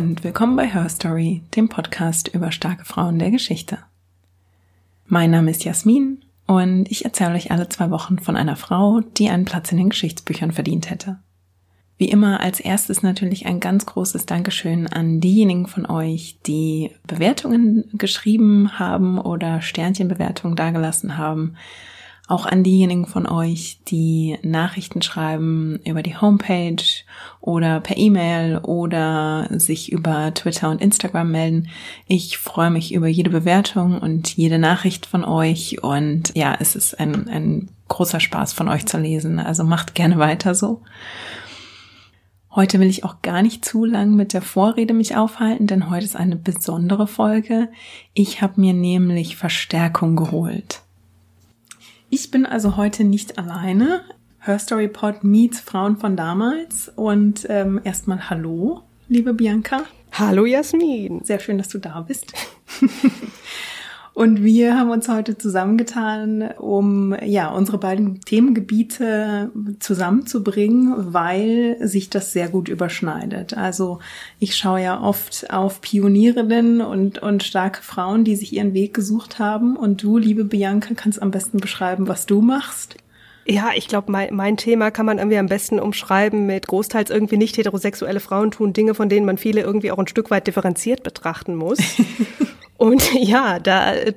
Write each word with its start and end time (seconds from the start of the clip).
Und 0.00 0.24
willkommen 0.24 0.56
bei 0.56 0.66
Her 0.66 0.88
Story, 0.88 1.42
dem 1.54 1.68
Podcast 1.68 2.28
über 2.28 2.52
starke 2.52 2.86
Frauen 2.86 3.18
der 3.18 3.30
Geschichte. 3.30 3.80
Mein 5.06 5.30
Name 5.30 5.50
ist 5.50 5.62
Jasmin 5.64 6.22
und 6.46 6.90
ich 6.90 7.04
erzähle 7.04 7.34
euch 7.34 7.50
alle 7.50 7.68
zwei 7.68 7.90
Wochen 7.90 8.18
von 8.18 8.34
einer 8.34 8.56
Frau, 8.56 9.00
die 9.18 9.28
einen 9.28 9.44
Platz 9.44 9.70
in 9.72 9.76
den 9.76 9.90
Geschichtsbüchern 9.90 10.52
verdient 10.52 10.88
hätte. 10.88 11.18
Wie 11.98 12.08
immer 12.08 12.40
als 12.40 12.60
erstes 12.60 13.02
natürlich 13.02 13.44
ein 13.44 13.60
ganz 13.60 13.84
großes 13.84 14.24
Dankeschön 14.24 14.86
an 14.86 15.20
diejenigen 15.20 15.66
von 15.66 15.84
euch, 15.84 16.38
die 16.46 16.92
Bewertungen 17.06 17.84
geschrieben 17.92 18.78
haben 18.78 19.18
oder 19.18 19.60
Sternchenbewertungen 19.60 20.56
dagelassen 20.56 21.18
haben. 21.18 21.56
Auch 22.30 22.46
an 22.46 22.62
diejenigen 22.62 23.06
von 23.06 23.26
euch, 23.26 23.80
die 23.88 24.38
Nachrichten 24.44 25.02
schreiben 25.02 25.80
über 25.84 26.00
die 26.00 26.16
Homepage 26.16 26.76
oder 27.40 27.80
per 27.80 27.96
E-Mail 27.96 28.58
oder 28.58 29.48
sich 29.50 29.90
über 29.90 30.32
Twitter 30.32 30.70
und 30.70 30.80
Instagram 30.80 31.32
melden. 31.32 31.68
Ich 32.06 32.38
freue 32.38 32.70
mich 32.70 32.94
über 32.94 33.08
jede 33.08 33.30
Bewertung 33.30 33.98
und 33.98 34.36
jede 34.36 34.60
Nachricht 34.60 35.06
von 35.06 35.24
euch 35.24 35.82
und 35.82 36.30
ja, 36.36 36.56
es 36.60 36.76
ist 36.76 37.00
ein, 37.00 37.28
ein 37.28 37.68
großer 37.88 38.20
Spaß 38.20 38.52
von 38.52 38.68
euch 38.68 38.86
zu 38.86 38.98
lesen. 38.98 39.40
Also 39.40 39.64
macht 39.64 39.96
gerne 39.96 40.20
weiter 40.20 40.54
so. 40.54 40.82
Heute 42.54 42.78
will 42.78 42.90
ich 42.90 43.02
auch 43.02 43.22
gar 43.22 43.42
nicht 43.42 43.64
zu 43.64 43.84
lang 43.84 44.14
mit 44.14 44.34
der 44.34 44.42
Vorrede 44.42 44.94
mich 44.94 45.16
aufhalten, 45.16 45.66
denn 45.66 45.90
heute 45.90 46.04
ist 46.04 46.14
eine 46.14 46.36
besondere 46.36 47.08
Folge. 47.08 47.70
Ich 48.14 48.40
habe 48.40 48.60
mir 48.60 48.72
nämlich 48.72 49.34
Verstärkung 49.34 50.14
geholt. 50.14 50.82
Ich 52.12 52.32
bin 52.32 52.44
also 52.44 52.76
heute 52.76 53.04
nicht 53.04 53.38
alleine. 53.38 54.02
Her 54.40 54.58
Story 54.58 54.88
Pod 54.88 55.22
meets 55.22 55.60
Frauen 55.60 55.96
von 55.96 56.16
damals 56.16 56.90
und 56.96 57.46
ähm, 57.48 57.80
erstmal 57.84 58.28
Hallo, 58.28 58.82
liebe 59.08 59.32
Bianca. 59.32 59.84
Hallo 60.10 60.44
Jasmin. 60.44 61.22
Sehr 61.22 61.38
schön, 61.38 61.56
dass 61.56 61.68
du 61.68 61.78
da 61.78 62.00
bist. 62.00 62.32
Und 64.20 64.44
wir 64.44 64.78
haben 64.78 64.90
uns 64.90 65.08
heute 65.08 65.38
zusammengetan, 65.38 66.50
um 66.58 67.16
ja 67.24 67.48
unsere 67.48 67.78
beiden 67.78 68.20
Themengebiete 68.20 69.50
zusammenzubringen, 69.78 71.14
weil 71.14 71.78
sich 71.80 72.10
das 72.10 72.34
sehr 72.34 72.50
gut 72.50 72.68
überschneidet. 72.68 73.56
Also 73.56 73.98
ich 74.38 74.58
schaue 74.58 74.82
ja 74.82 75.00
oft 75.00 75.50
auf 75.50 75.80
Pionierinnen 75.80 76.82
und, 76.82 77.22
und 77.22 77.42
starke 77.44 77.82
Frauen, 77.82 78.24
die 78.24 78.36
sich 78.36 78.52
ihren 78.52 78.74
Weg 78.74 78.92
gesucht 78.92 79.38
haben. 79.38 79.74
Und 79.74 80.02
du, 80.02 80.18
liebe 80.18 80.44
Bianca, 80.44 80.92
kannst 80.94 81.22
am 81.22 81.30
besten 81.30 81.56
beschreiben, 81.56 82.06
was 82.06 82.26
du 82.26 82.42
machst. 82.42 82.96
Ja, 83.50 83.70
ich 83.74 83.88
glaube, 83.88 84.12
mein, 84.12 84.32
mein 84.32 84.56
Thema 84.56 84.92
kann 84.92 85.06
man 85.06 85.18
irgendwie 85.18 85.38
am 85.38 85.48
besten 85.48 85.80
umschreiben 85.80 86.46
mit 86.46 86.68
großteils 86.68 87.10
irgendwie 87.10 87.36
nicht 87.36 87.56
heterosexuelle 87.56 88.20
Frauen 88.20 88.52
tun 88.52 88.72
Dinge, 88.72 88.94
von 88.94 89.08
denen 89.08 89.26
man 89.26 89.38
viele 89.38 89.60
irgendwie 89.62 89.90
auch 89.90 89.98
ein 89.98 90.06
Stück 90.06 90.30
weit 90.30 90.46
differenziert 90.46 91.02
betrachten 91.02 91.56
muss. 91.56 91.78
Und 92.76 93.12
ja, 93.12 93.58
da 93.58 93.92
äh, 93.92 94.14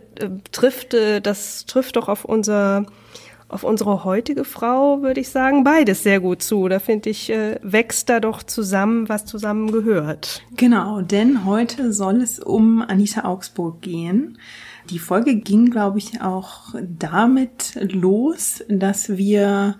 trifft 0.52 0.94
äh, 0.94 1.20
das 1.20 1.66
trifft 1.66 1.96
doch 1.96 2.10
auf 2.10 2.26
unser 2.26 2.86
auf 3.50 3.64
unsere 3.64 4.04
heutige 4.04 4.46
Frau, 4.46 5.02
würde 5.02 5.20
ich 5.20 5.30
sagen, 5.30 5.64
beides 5.64 6.04
sehr 6.04 6.20
gut 6.20 6.44
zu. 6.44 6.68
Da 6.68 6.80
finde 6.80 7.10
ich, 7.10 7.32
äh, 7.32 7.60
wächst 7.64 8.10
da 8.10 8.20
doch 8.20 8.44
zusammen, 8.44 9.10
was 9.10 9.26
zusammen 9.26 9.72
gehört. 9.72 10.44
Genau, 10.58 11.02
denn 11.02 11.46
heute 11.46 11.92
soll 11.92 12.22
es 12.22 12.40
um 12.40 12.82
Anita 12.82 13.26
Augsburg 13.26 13.82
gehen. 13.82 14.38
Die 14.90 15.00
Folge 15.00 15.36
ging, 15.36 15.70
glaube 15.70 15.98
ich, 15.98 16.22
auch 16.22 16.76
damit 17.00 17.78
los, 17.80 18.64
dass 18.68 19.18
wir 19.18 19.76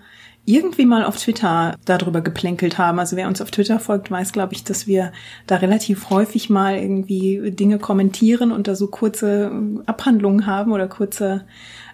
irgendwie 0.46 0.84
mal 0.84 1.04
auf 1.04 1.16
Twitter 1.16 1.74
darüber 1.84 2.20
geplänkelt 2.20 2.76
haben. 2.76 2.98
Also 2.98 3.16
wer 3.16 3.28
uns 3.28 3.40
auf 3.40 3.50
Twitter 3.50 3.80
folgt, 3.80 4.10
weiß, 4.10 4.32
glaube 4.32 4.52
ich, 4.54 4.64
dass 4.64 4.86
wir 4.86 5.12
da 5.46 5.56
relativ 5.56 6.10
häufig 6.10 6.50
mal 6.50 6.76
irgendwie 6.76 7.50
Dinge 7.50 7.78
kommentieren 7.78 8.52
und 8.52 8.68
da 8.68 8.74
so 8.74 8.88
kurze 8.88 9.50
Abhandlungen 9.86 10.46
haben 10.46 10.72
oder 10.72 10.86
kurze 10.86 11.46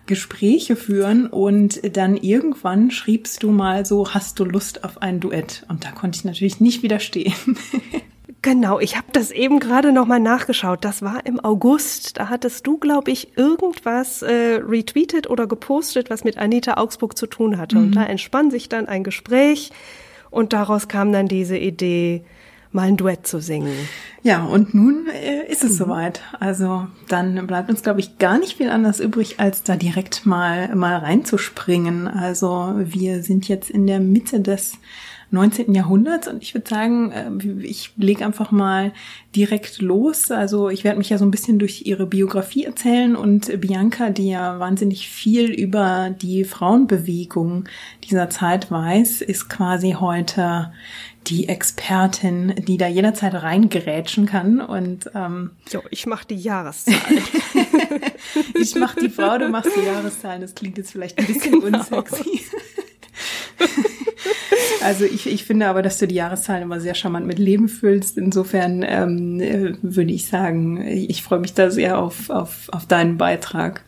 Gespräche 0.06 0.74
führen 0.74 1.28
und 1.28 1.96
dann 1.96 2.16
irgendwann 2.16 2.90
schriebst 2.90 3.44
du 3.44 3.52
mal 3.52 3.86
so, 3.86 4.12
hast 4.12 4.40
du 4.40 4.44
Lust 4.44 4.82
auf 4.82 5.00
ein 5.02 5.20
Duett? 5.20 5.64
Und 5.68 5.84
da 5.84 5.92
konnte 5.92 6.18
ich 6.18 6.24
natürlich 6.24 6.60
nicht 6.60 6.82
widerstehen. 6.82 7.34
Genau, 8.42 8.80
ich 8.80 8.96
habe 8.96 9.08
das 9.12 9.30
eben 9.30 9.60
gerade 9.60 9.92
noch 9.92 10.06
mal 10.06 10.20
nachgeschaut. 10.20 10.84
Das 10.84 11.02
war 11.02 11.26
im 11.26 11.40
August. 11.40 12.18
Da 12.18 12.30
hattest 12.30 12.66
du, 12.66 12.78
glaube 12.78 13.10
ich, 13.10 13.36
irgendwas 13.36 14.22
äh, 14.22 14.60
retweetet 14.66 15.28
oder 15.28 15.46
gepostet, 15.46 16.08
was 16.08 16.24
mit 16.24 16.38
Anita 16.38 16.78
Augsburg 16.78 17.18
zu 17.18 17.26
tun 17.26 17.58
hatte. 17.58 17.76
Mhm. 17.76 17.84
Und 17.84 17.96
da 17.96 18.04
entspann 18.04 18.50
sich 18.50 18.68
dann 18.68 18.88
ein 18.88 19.04
Gespräch 19.04 19.72
und 20.30 20.52
daraus 20.52 20.88
kam 20.88 21.12
dann 21.12 21.28
diese 21.28 21.58
Idee, 21.58 22.22
mal 22.72 22.88
ein 22.88 22.96
Duett 22.96 23.26
zu 23.26 23.40
singen. 23.40 23.74
Ja, 24.22 24.44
und 24.44 24.74
nun 24.74 25.06
äh, 25.08 25.50
ist 25.50 25.64
es 25.64 25.72
mhm. 25.72 25.76
soweit. 25.76 26.20
Also 26.38 26.86
dann 27.08 27.46
bleibt 27.46 27.68
uns, 27.68 27.82
glaube 27.82 28.00
ich, 28.00 28.18
gar 28.18 28.38
nicht 28.38 28.56
viel 28.56 28.70
anders 28.70 29.00
übrig, 29.00 29.40
als 29.40 29.64
da 29.64 29.76
direkt 29.76 30.24
mal 30.24 30.74
mal 30.74 30.96
reinzuspringen. 30.96 32.06
Also 32.06 32.74
wir 32.76 33.22
sind 33.22 33.48
jetzt 33.48 33.70
in 33.70 33.86
der 33.86 34.00
Mitte 34.00 34.40
des 34.40 34.74
19. 35.30 35.74
Jahrhunderts. 35.74 36.28
Und 36.28 36.42
ich 36.42 36.54
würde 36.54 36.68
sagen, 36.68 37.12
äh, 37.12 37.64
ich 37.64 37.92
lege 37.96 38.24
einfach 38.24 38.50
mal 38.50 38.92
direkt 39.34 39.80
los. 39.80 40.30
Also 40.30 40.68
ich 40.68 40.84
werde 40.84 40.98
mich 40.98 41.10
ja 41.10 41.18
so 41.18 41.24
ein 41.24 41.30
bisschen 41.30 41.58
durch 41.58 41.86
ihre 41.86 42.06
Biografie 42.06 42.64
erzählen 42.64 43.14
und 43.16 43.60
Bianca, 43.60 44.10
die 44.10 44.30
ja 44.30 44.58
wahnsinnig 44.58 45.08
viel 45.08 45.50
über 45.50 46.10
die 46.10 46.44
Frauenbewegung 46.44 47.68
dieser 48.08 48.30
Zeit 48.30 48.70
weiß, 48.70 49.20
ist 49.20 49.48
quasi 49.48 49.96
heute 49.98 50.72
die 51.26 51.48
Expertin, 51.48 52.54
die 52.66 52.76
da 52.76 52.88
jederzeit 52.88 53.34
reingerätschen 53.34 54.26
kann. 54.26 54.60
Und 54.60 55.10
ähm, 55.14 55.50
jo, 55.70 55.82
ich 55.90 56.06
mache 56.06 56.26
die 56.26 56.36
Jahreszahl. 56.36 56.94
ich 58.54 58.74
mache 58.74 59.00
die 59.00 59.10
Frau, 59.10 59.38
du 59.38 59.48
machst 59.48 59.70
die 59.76 59.86
Jahreszahlen. 59.86 60.40
Das 60.40 60.54
klingt 60.54 60.78
jetzt 60.78 60.92
vielleicht 60.92 61.18
ein 61.18 61.26
bisschen 61.26 61.60
genau. 61.60 61.78
unsexy. 61.78 62.40
Also 64.82 65.04
ich, 65.04 65.26
ich 65.26 65.44
finde 65.44 65.68
aber, 65.68 65.82
dass 65.82 65.98
du 65.98 66.06
die 66.06 66.14
Jahreszahlen 66.14 66.62
immer 66.62 66.80
sehr 66.80 66.94
charmant 66.94 67.26
mit 67.26 67.38
Leben 67.38 67.68
füllst. 67.68 68.16
Insofern 68.16 68.84
ähm, 68.86 69.40
äh, 69.40 69.74
würde 69.82 70.12
ich 70.12 70.26
sagen, 70.26 70.80
ich 70.86 71.22
freue 71.22 71.40
mich 71.40 71.54
da 71.54 71.70
sehr 71.70 71.98
auf, 71.98 72.30
auf, 72.30 72.68
auf 72.72 72.86
deinen 72.86 73.18
Beitrag. 73.18 73.82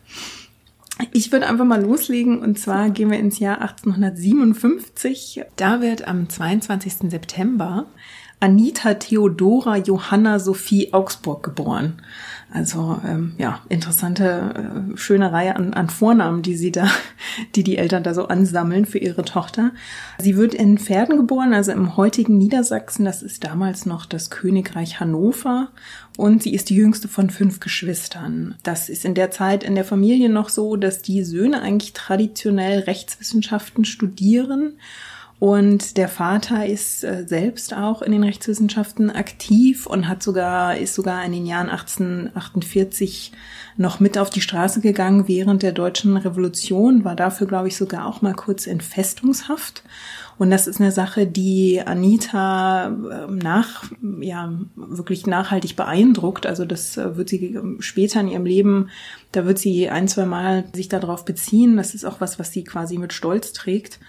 Ich 1.11 1.31
würde 1.31 1.47
einfach 1.47 1.65
mal 1.65 1.81
loslegen 1.81 2.39
und 2.39 2.59
zwar 2.59 2.91
gehen 2.91 3.09
wir 3.09 3.19
ins 3.19 3.39
Jahr 3.39 3.61
1857. 3.61 5.41
Da 5.55 5.81
wird 5.81 6.07
am 6.07 6.29
22. 6.29 7.09
September 7.09 7.87
Anita 8.39 8.95
Theodora 8.95 9.77
Johanna 9.77 10.37
Sophie 10.37 10.93
Augsburg 10.93 11.43
geboren. 11.43 12.01
Also 12.53 13.01
ähm, 13.03 13.33
ja, 13.39 13.61
interessante, 13.67 14.93
äh, 14.93 14.97
schöne 14.97 15.31
Reihe 15.31 15.55
an, 15.55 15.73
an 15.73 15.89
Vornamen, 15.89 16.43
die 16.43 16.55
sie 16.55 16.71
da, 16.71 16.87
die 17.55 17.63
die 17.63 17.77
Eltern 17.79 18.03
da 18.03 18.13
so 18.13 18.27
ansammeln 18.27 18.85
für 18.85 18.99
ihre 18.99 19.25
Tochter. 19.25 19.71
Sie 20.19 20.37
wird 20.37 20.53
in 20.53 20.77
Pferden 20.77 21.17
geboren, 21.17 21.55
also 21.55 21.71
im 21.71 21.97
heutigen 21.97 22.37
Niedersachsen. 22.37 23.05
Das 23.05 23.23
ist 23.23 23.43
damals 23.43 23.87
noch 23.87 24.05
das 24.05 24.29
Königreich 24.29 24.99
Hannover. 24.99 25.69
Und 26.15 26.43
sie 26.43 26.53
ist 26.53 26.69
die 26.69 26.75
jüngste 26.75 27.07
von 27.07 27.31
fünf 27.31 27.59
Geschwistern. 27.59 28.53
Das 28.61 28.87
ist 28.87 29.03
in 29.03 29.15
der 29.15 29.31
Zeit 29.31 29.63
in 29.63 29.73
der 29.73 29.83
Familie 29.83 30.29
noch 30.29 30.49
so, 30.49 30.75
dass 30.75 31.01
die 31.01 31.23
Söhne 31.23 31.63
eigentlich 31.63 31.93
traditionell 31.93 32.81
Rechtswissenschaften 32.81 33.83
studieren 33.83 34.73
und 35.43 35.97
der 35.97 36.07
Vater 36.07 36.65
ist 36.65 37.03
äh, 37.03 37.25
selbst 37.27 37.73
auch 37.73 38.01
in 38.01 38.13
den 38.13 38.23
Rechtswissenschaften 38.23 39.11
aktiv 39.11 39.85
und 39.85 40.07
hat 40.07 40.23
sogar, 40.23 40.77
ist 40.77 40.95
sogar 40.95 41.25
in 41.25 41.33
den 41.33 41.45
Jahren 41.45 41.69
1848 41.69 43.33
noch 43.75 43.99
mit 43.99 44.17
auf 44.17 44.29
die 44.29 44.39
Straße 44.39 44.79
gegangen 44.79 45.27
während 45.27 45.61
der 45.61 45.73
deutschen 45.73 46.15
Revolution, 46.15 47.03
war 47.03 47.17
dafür, 47.17 47.45
glaube 47.45 47.67
ich, 47.67 47.75
sogar 47.75 48.07
auch 48.07 48.21
mal 48.21 48.35
kurz 48.35 48.67
in 48.67 48.79
Festungshaft. 48.79 49.83
Und 50.37 50.49
das 50.49 50.65
ist 50.65 50.79
eine 50.79 50.93
Sache, 50.93 51.27
die 51.27 51.81
Anita 51.85 52.87
ähm, 52.87 53.37
nach, 53.37 53.83
ja, 54.21 54.53
wirklich 54.77 55.27
nachhaltig 55.27 55.75
beeindruckt. 55.75 56.45
Also 56.45 56.63
das 56.63 56.95
äh, 56.95 57.17
wird 57.17 57.27
sie 57.27 57.59
später 57.79 58.21
in 58.21 58.29
ihrem 58.29 58.45
Leben, 58.45 58.91
da 59.33 59.45
wird 59.45 59.59
sie 59.59 59.89
ein, 59.89 60.07
zwei 60.07 60.25
Mal 60.25 60.63
sich 60.73 60.87
darauf 60.87 61.25
beziehen. 61.25 61.75
Das 61.75 61.93
ist 61.93 62.05
auch 62.05 62.21
was, 62.21 62.39
was 62.39 62.53
sie 62.53 62.63
quasi 62.63 62.97
mit 62.97 63.11
Stolz 63.11 63.51
trägt. 63.51 63.99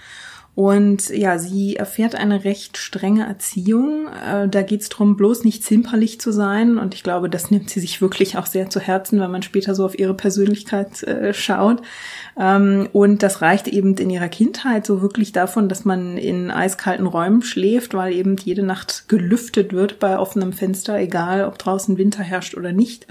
Und 0.54 1.08
ja, 1.08 1.38
sie 1.38 1.74
erfährt 1.74 2.14
eine 2.14 2.44
recht 2.44 2.76
strenge 2.76 3.26
Erziehung. 3.26 4.06
Äh, 4.08 4.48
da 4.48 4.62
geht's 4.62 4.88
drum, 4.88 5.16
bloß 5.16 5.42
nicht 5.42 5.64
zimperlich 5.64 6.20
zu 6.20 6.30
sein. 6.30 6.78
Und 6.78 6.94
ich 6.94 7.02
glaube, 7.02 7.28
das 7.28 7.50
nimmt 7.50 7.70
sie 7.70 7.80
sich 7.80 8.00
wirklich 8.00 8.38
auch 8.38 8.46
sehr 8.46 8.70
zu 8.70 8.78
Herzen, 8.78 9.20
wenn 9.20 9.32
man 9.32 9.42
später 9.42 9.74
so 9.74 9.84
auf 9.84 9.98
ihre 9.98 10.14
Persönlichkeit 10.14 11.02
äh, 11.02 11.34
schaut. 11.34 11.82
Ähm, 12.38 12.88
und 12.92 13.24
das 13.24 13.42
reicht 13.42 13.66
eben 13.66 13.96
in 13.96 14.10
ihrer 14.10 14.28
Kindheit 14.28 14.86
so 14.86 15.02
wirklich 15.02 15.32
davon, 15.32 15.68
dass 15.68 15.84
man 15.84 16.16
in 16.18 16.52
eiskalten 16.52 17.06
Räumen 17.06 17.42
schläft, 17.42 17.92
weil 17.94 18.12
eben 18.12 18.36
jede 18.36 18.62
Nacht 18.62 19.08
gelüftet 19.08 19.72
wird 19.72 19.98
bei 19.98 20.18
offenem 20.18 20.52
Fenster, 20.52 20.96
egal 20.98 21.46
ob 21.46 21.58
draußen 21.58 21.98
Winter 21.98 22.22
herrscht 22.22 22.56
oder 22.56 22.70
nicht 22.70 23.08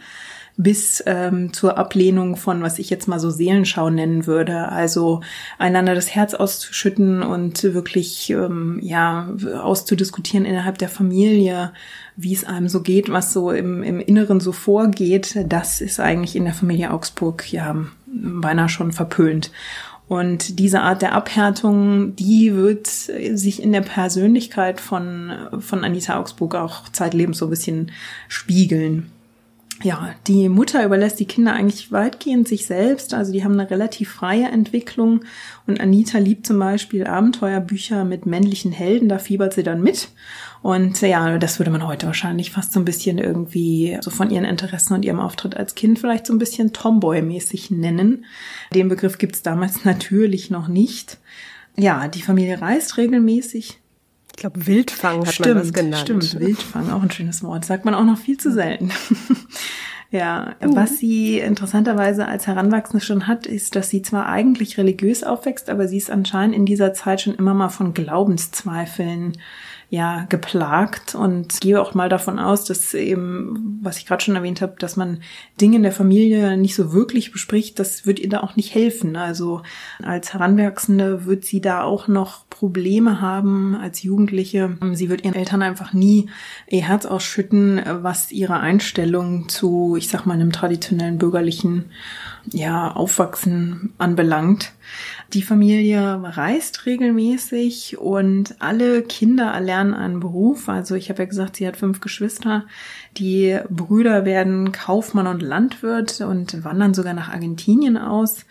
bis 0.56 1.04
ähm, 1.08 1.52
zur 1.52 1.78
Ablehnung 1.78 2.36
von, 2.36 2.62
was 2.62 2.78
ich 2.78 2.90
jetzt 2.90 3.08
mal 3.08 3.20
so 3.20 3.32
Seelenschau 3.32 3.90
nennen 3.90 4.28
würde. 4.28 4.70
Also 4.70 5.22
einander 5.58 5.96
das 5.96 6.14
Herz 6.14 6.36
auszuschütten 6.36 7.24
und 7.24 7.64
wirklich 7.64 8.30
ähm, 8.30 8.80
ja 8.82 9.30
auszudiskutieren 9.62 10.46
innerhalb 10.46 10.78
der 10.78 10.90
Familie, 10.90 11.74
wie 12.16 12.34
es 12.34 12.44
einem 12.44 12.70
so 12.70 12.82
geht, 12.82 13.12
was 13.12 13.34
so 13.34 13.52
im, 13.52 13.82
im 13.82 14.00
Inneren 14.00 14.40
so 14.40 14.52
vorgeht. 14.52 15.44
Das 15.48 15.82
ist 15.82 16.00
eigentlich 16.00 16.36
in 16.36 16.46
der 16.46 16.54
Familie 16.54 16.92
Augsburg 16.92 17.52
ja 17.52 17.76
beinahe 18.06 18.70
schon 18.70 18.92
verpönt. 18.92 19.52
Und 20.08 20.60
diese 20.60 20.82
Art 20.82 21.02
der 21.02 21.14
Abhärtung, 21.14 22.16
die 22.16 22.54
wird 22.54 22.86
sich 22.86 23.64
in 23.64 23.72
der 23.72 23.82
Persönlichkeit 23.82 24.80
von, 24.80 25.32
von 25.60 25.84
Anita 25.84 26.20
Augsburg 26.20 26.54
auch 26.54 26.90
zeitlebens 26.90 27.40
so 27.40 27.48
ein 27.48 27.50
bisschen 27.50 27.92
spiegeln 28.28 29.10
ja, 29.84 30.16
die 30.28 30.48
Mutter 30.48 30.84
überlässt 30.84 31.20
die 31.20 31.26
Kinder 31.26 31.54
eigentlich 31.54 31.92
weitgehend 31.92 32.48
sich 32.48 32.66
selbst. 32.66 33.14
Also 33.14 33.34
die 33.34 33.44
haben 33.44 33.60
eine 33.60 33.70
relativ 33.70 34.12
freie 34.12 34.48
Entwicklung. 34.48 35.26
Und 35.68 35.82
Anita 35.82 36.18
liebt 36.18 36.48
zum 36.48 36.58
Beispiel 36.58 37.06
Abenteuerbücher 37.06 38.06
mit 38.06 38.26
männlichen 38.26 38.72
Helden. 38.72 39.10
Da 39.10 39.20
fiebert 39.20 39.54
sie 39.54 39.64
dann 39.64 39.84
mit. 39.84 40.10
Und 40.62 41.02
ja, 41.02 41.38
das 41.38 41.60
würde 41.60 41.72
man 41.72 41.86
heute 41.86 42.08
wahrscheinlich 42.08 42.52
fast 42.52 42.72
so 42.72 42.80
ein 42.80 42.86
bisschen 42.86 43.18
irgendwie 43.18 43.98
so 44.02 44.10
von 44.10 44.30
ihren 44.30 44.46
Interessen 44.46 44.94
und 44.94 45.04
ihrem 45.04 45.20
Auftritt 45.20 45.58
als 45.58 45.76
Kind 45.76 46.00
vielleicht 46.00 46.26
so 46.26 46.34
ein 46.34 46.40
bisschen 46.40 46.72
Tomboy-mäßig 46.72 47.70
nennen. 47.72 48.26
Den 48.74 48.88
Begriff 48.88 49.18
gibt's 49.18 49.42
damals 49.42 49.84
natürlich 49.86 50.50
noch 50.50 50.70
nicht. 50.70 51.18
Ja, 51.76 52.08
die 52.08 52.22
Familie 52.22 52.62
reist 52.62 52.98
regelmäßig 52.98 53.80
ich 54.36 54.38
glaube, 54.38 54.66
Wildfang 54.66 55.26
hat 55.26 55.34
stimmt, 55.34 55.48
man 55.50 55.58
das 55.58 55.74
genannt. 55.74 56.02
Stimmt, 56.02 56.40
Wildfang, 56.40 56.92
auch 56.92 57.04
ein 57.04 57.12
schönes 57.12 57.44
Wort. 57.44 57.66
Sagt 57.66 57.86
man 57.86 57.94
auch 57.94 58.04
noch 58.04 58.18
viel 58.18 58.38
zu 58.38 58.52
selten. 58.52 58.90
ja, 60.12 60.56
mhm. 60.60 60.76
was 60.76 60.98
sie 60.98 61.38
interessanterweise 61.38 62.28
als 62.28 62.48
Heranwachsende 62.48 63.06
schon 63.06 63.28
hat, 63.28 63.46
ist, 63.46 63.76
dass 63.76 63.92
sie 63.92 64.02
zwar 64.02 64.26
eigentlich 64.26 64.80
religiös 64.80 65.24
aufwächst, 65.24 65.70
aber 65.70 65.88
sie 65.88 65.98
ist 65.98 66.10
anscheinend 66.10 66.56
in 66.56 66.66
dieser 66.66 66.94
Zeit 66.94 67.22
schon 67.22 67.36
immer 67.36 67.54
mal 67.54 67.70
von 67.70 67.94
Glaubenszweifeln 67.94 69.34
ja 69.94 70.26
geplagt 70.28 71.14
und 71.14 71.62
gehe 71.62 71.80
auch 71.80 71.94
mal 71.94 72.10
davon 72.10 72.40
aus, 72.40 72.66
dass 72.66 72.96
eben, 72.96 73.80
was 73.84 74.00
ich 74.00 74.08
gerade 74.08 74.24
schon 74.24 74.36
erwähnt 74.36 74.60
habe, 74.60 74.74
dass 74.80 74.96
man 74.96 75.22
Dinge 75.62 75.76
in 75.76 75.84
der 75.84 75.92
Familie 75.92 76.58
nicht 76.58 76.74
so 76.74 76.94
wirklich 76.94 77.32
bespricht, 77.32 77.78
das 77.78 78.04
wird 78.08 78.18
ihr 78.18 78.28
da 78.28 78.40
auch 78.40 78.56
nicht 78.56 78.74
helfen. 78.74 79.16
Also 79.16 79.62
als 80.02 80.34
Heranwachsende 80.34 81.28
wird 81.28 81.46
sie 81.46 81.62
da 81.62 81.84
auch 81.84 82.08
noch 82.08 82.50
Probleme 82.50 83.22
haben 83.22 83.76
als 83.76 84.02
Jugendliche. 84.02 84.78
Sie 84.94 85.10
wird 85.10 85.26
ihren 85.26 85.36
Eltern 85.36 85.62
einfach 85.62 85.94
nie 85.94 86.28
ihr 86.68 86.88
Herz 86.88 87.06
ausschütten, 87.06 87.80
was 88.02 88.32
ihre 88.32 88.60
Einstellung 88.60 89.48
zu, 89.48 89.96
ich 89.96 90.10
sag 90.10 90.26
mal, 90.26 90.34
einem 90.34 90.52
traditionellen 90.52 91.20
bürgerlichen 91.20 91.86
ja, 92.52 92.92
Aufwachsen 92.92 93.94
anbelangt. 94.00 94.74
Die 95.34 95.42
Familie 95.42 96.20
reist 96.22 96.86
regelmäßig 96.86 97.98
und 97.98 98.56
alle 98.60 99.02
Kinder 99.02 99.46
erlernen 99.46 99.96
einen 99.96 100.20
Beruf. 100.20 100.70
Also 100.70 100.94
ich 100.94 101.10
habe 101.10 101.24
ja 101.24 101.28
gesagt, 101.28 101.56
sie 101.56 101.66
hat 101.68 101.76
fünf 101.76 102.02
Geschwister. 102.02 102.66
Die 103.18 103.60
Brüder 103.68 104.26
werden 104.26 104.72
Kaufmann 104.72 105.26
und 105.26 105.42
Landwirt 105.42 106.22
und 106.22 106.64
wandern 106.64 106.94
sogar 106.94 107.16
nach 107.16 107.30
Argentinien 107.30 107.98
aus. 107.98 108.46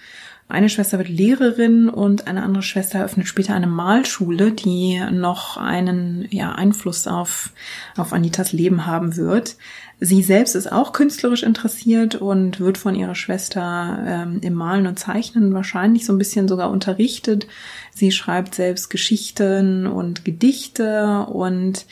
Eine 0.48 0.68
Schwester 0.68 0.98
wird 0.98 1.08
Lehrerin 1.08 1.88
und 1.88 2.26
eine 2.26 2.42
andere 2.42 2.62
Schwester 2.62 2.98
eröffnet 2.98 3.26
später 3.28 3.54
eine 3.54 3.68
Malschule, 3.68 4.52
die 4.52 5.00
noch 5.10 5.56
einen 5.56 6.26
ja, 6.30 6.52
Einfluss 6.52 7.06
auf, 7.06 7.52
auf 7.96 8.12
Anitas 8.12 8.52
Leben 8.52 8.86
haben 8.86 9.16
wird. 9.16 9.56
Sie 10.04 10.24
selbst 10.24 10.56
ist 10.56 10.72
auch 10.72 10.92
künstlerisch 10.92 11.44
interessiert 11.44 12.16
und 12.16 12.58
wird 12.58 12.76
von 12.76 12.96
ihrer 12.96 13.14
Schwester 13.14 14.02
ähm, 14.04 14.40
im 14.42 14.54
Malen 14.54 14.88
und 14.88 14.98
Zeichnen 14.98 15.54
wahrscheinlich 15.54 16.04
so 16.04 16.12
ein 16.12 16.18
bisschen 16.18 16.48
sogar 16.48 16.72
unterrichtet. 16.72 17.46
Sie 17.94 18.10
schreibt 18.10 18.56
selbst 18.56 18.90
Geschichten 18.90 19.86
und 19.86 20.24
Gedichte 20.24 21.26
und 21.26 21.86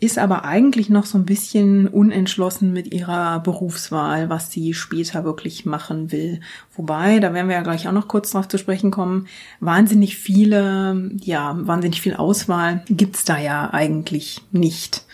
ist 0.00 0.18
aber 0.18 0.46
eigentlich 0.46 0.88
noch 0.88 1.04
so 1.04 1.18
ein 1.18 1.26
bisschen 1.26 1.88
unentschlossen 1.88 2.72
mit 2.72 2.94
ihrer 2.94 3.40
Berufswahl, 3.40 4.30
was 4.30 4.50
sie 4.50 4.72
später 4.72 5.24
wirklich 5.24 5.66
machen 5.66 6.10
will. 6.10 6.40
Wobei, 6.74 7.20
da 7.20 7.34
werden 7.34 7.48
wir 7.48 7.56
ja 7.56 7.62
gleich 7.62 7.86
auch 7.86 7.92
noch 7.92 8.08
kurz 8.08 8.30
drauf 8.30 8.48
zu 8.48 8.56
sprechen 8.56 8.90
kommen, 8.90 9.26
wahnsinnig 9.60 10.16
viele, 10.16 11.10
ja, 11.20 11.54
wahnsinnig 11.60 12.00
viel 12.00 12.14
Auswahl 12.14 12.82
gibt's 12.88 13.24
da 13.24 13.36
ja 13.36 13.74
eigentlich 13.74 14.40
nicht. 14.52 15.04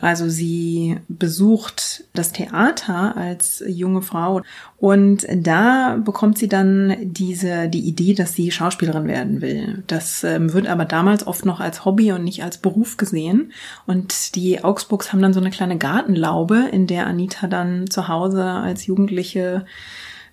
Also 0.00 0.28
sie 0.28 0.98
besucht 1.08 2.04
das 2.12 2.32
Theater 2.32 3.16
als 3.16 3.64
junge 3.66 4.02
Frau 4.02 4.42
und 4.78 5.26
da 5.34 5.96
bekommt 5.96 6.36
sie 6.36 6.48
dann 6.48 6.96
diese, 7.00 7.68
die 7.68 7.80
Idee, 7.80 8.12
dass 8.12 8.34
sie 8.34 8.50
Schauspielerin 8.50 9.06
werden 9.06 9.40
will. 9.40 9.82
Das 9.86 10.22
ähm, 10.22 10.52
wird 10.52 10.66
aber 10.66 10.84
damals 10.84 11.26
oft 11.26 11.46
noch 11.46 11.60
als 11.60 11.84
Hobby 11.86 12.12
und 12.12 12.24
nicht 12.24 12.44
als 12.44 12.58
Beruf 12.58 12.98
gesehen. 12.98 13.52
Und 13.86 14.34
die 14.34 14.62
Augsburgs 14.62 15.12
haben 15.12 15.22
dann 15.22 15.32
so 15.32 15.40
eine 15.40 15.50
kleine 15.50 15.78
Gartenlaube, 15.78 16.68
in 16.70 16.86
der 16.86 17.06
Anita 17.06 17.46
dann 17.46 17.88
zu 17.88 18.08
Hause 18.08 18.44
als 18.44 18.84
Jugendliche 18.84 19.64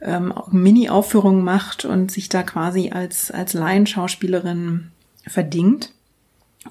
ähm, 0.01 0.33
Mini-Aufführungen 0.51 1.43
macht 1.43 1.85
und 1.85 2.11
sich 2.11 2.27
da 2.27 2.43
quasi 2.43 2.91
als, 2.91 3.31
als 3.31 3.53
Laienschauspielerin 3.53 4.91
verdingt. 5.25 5.91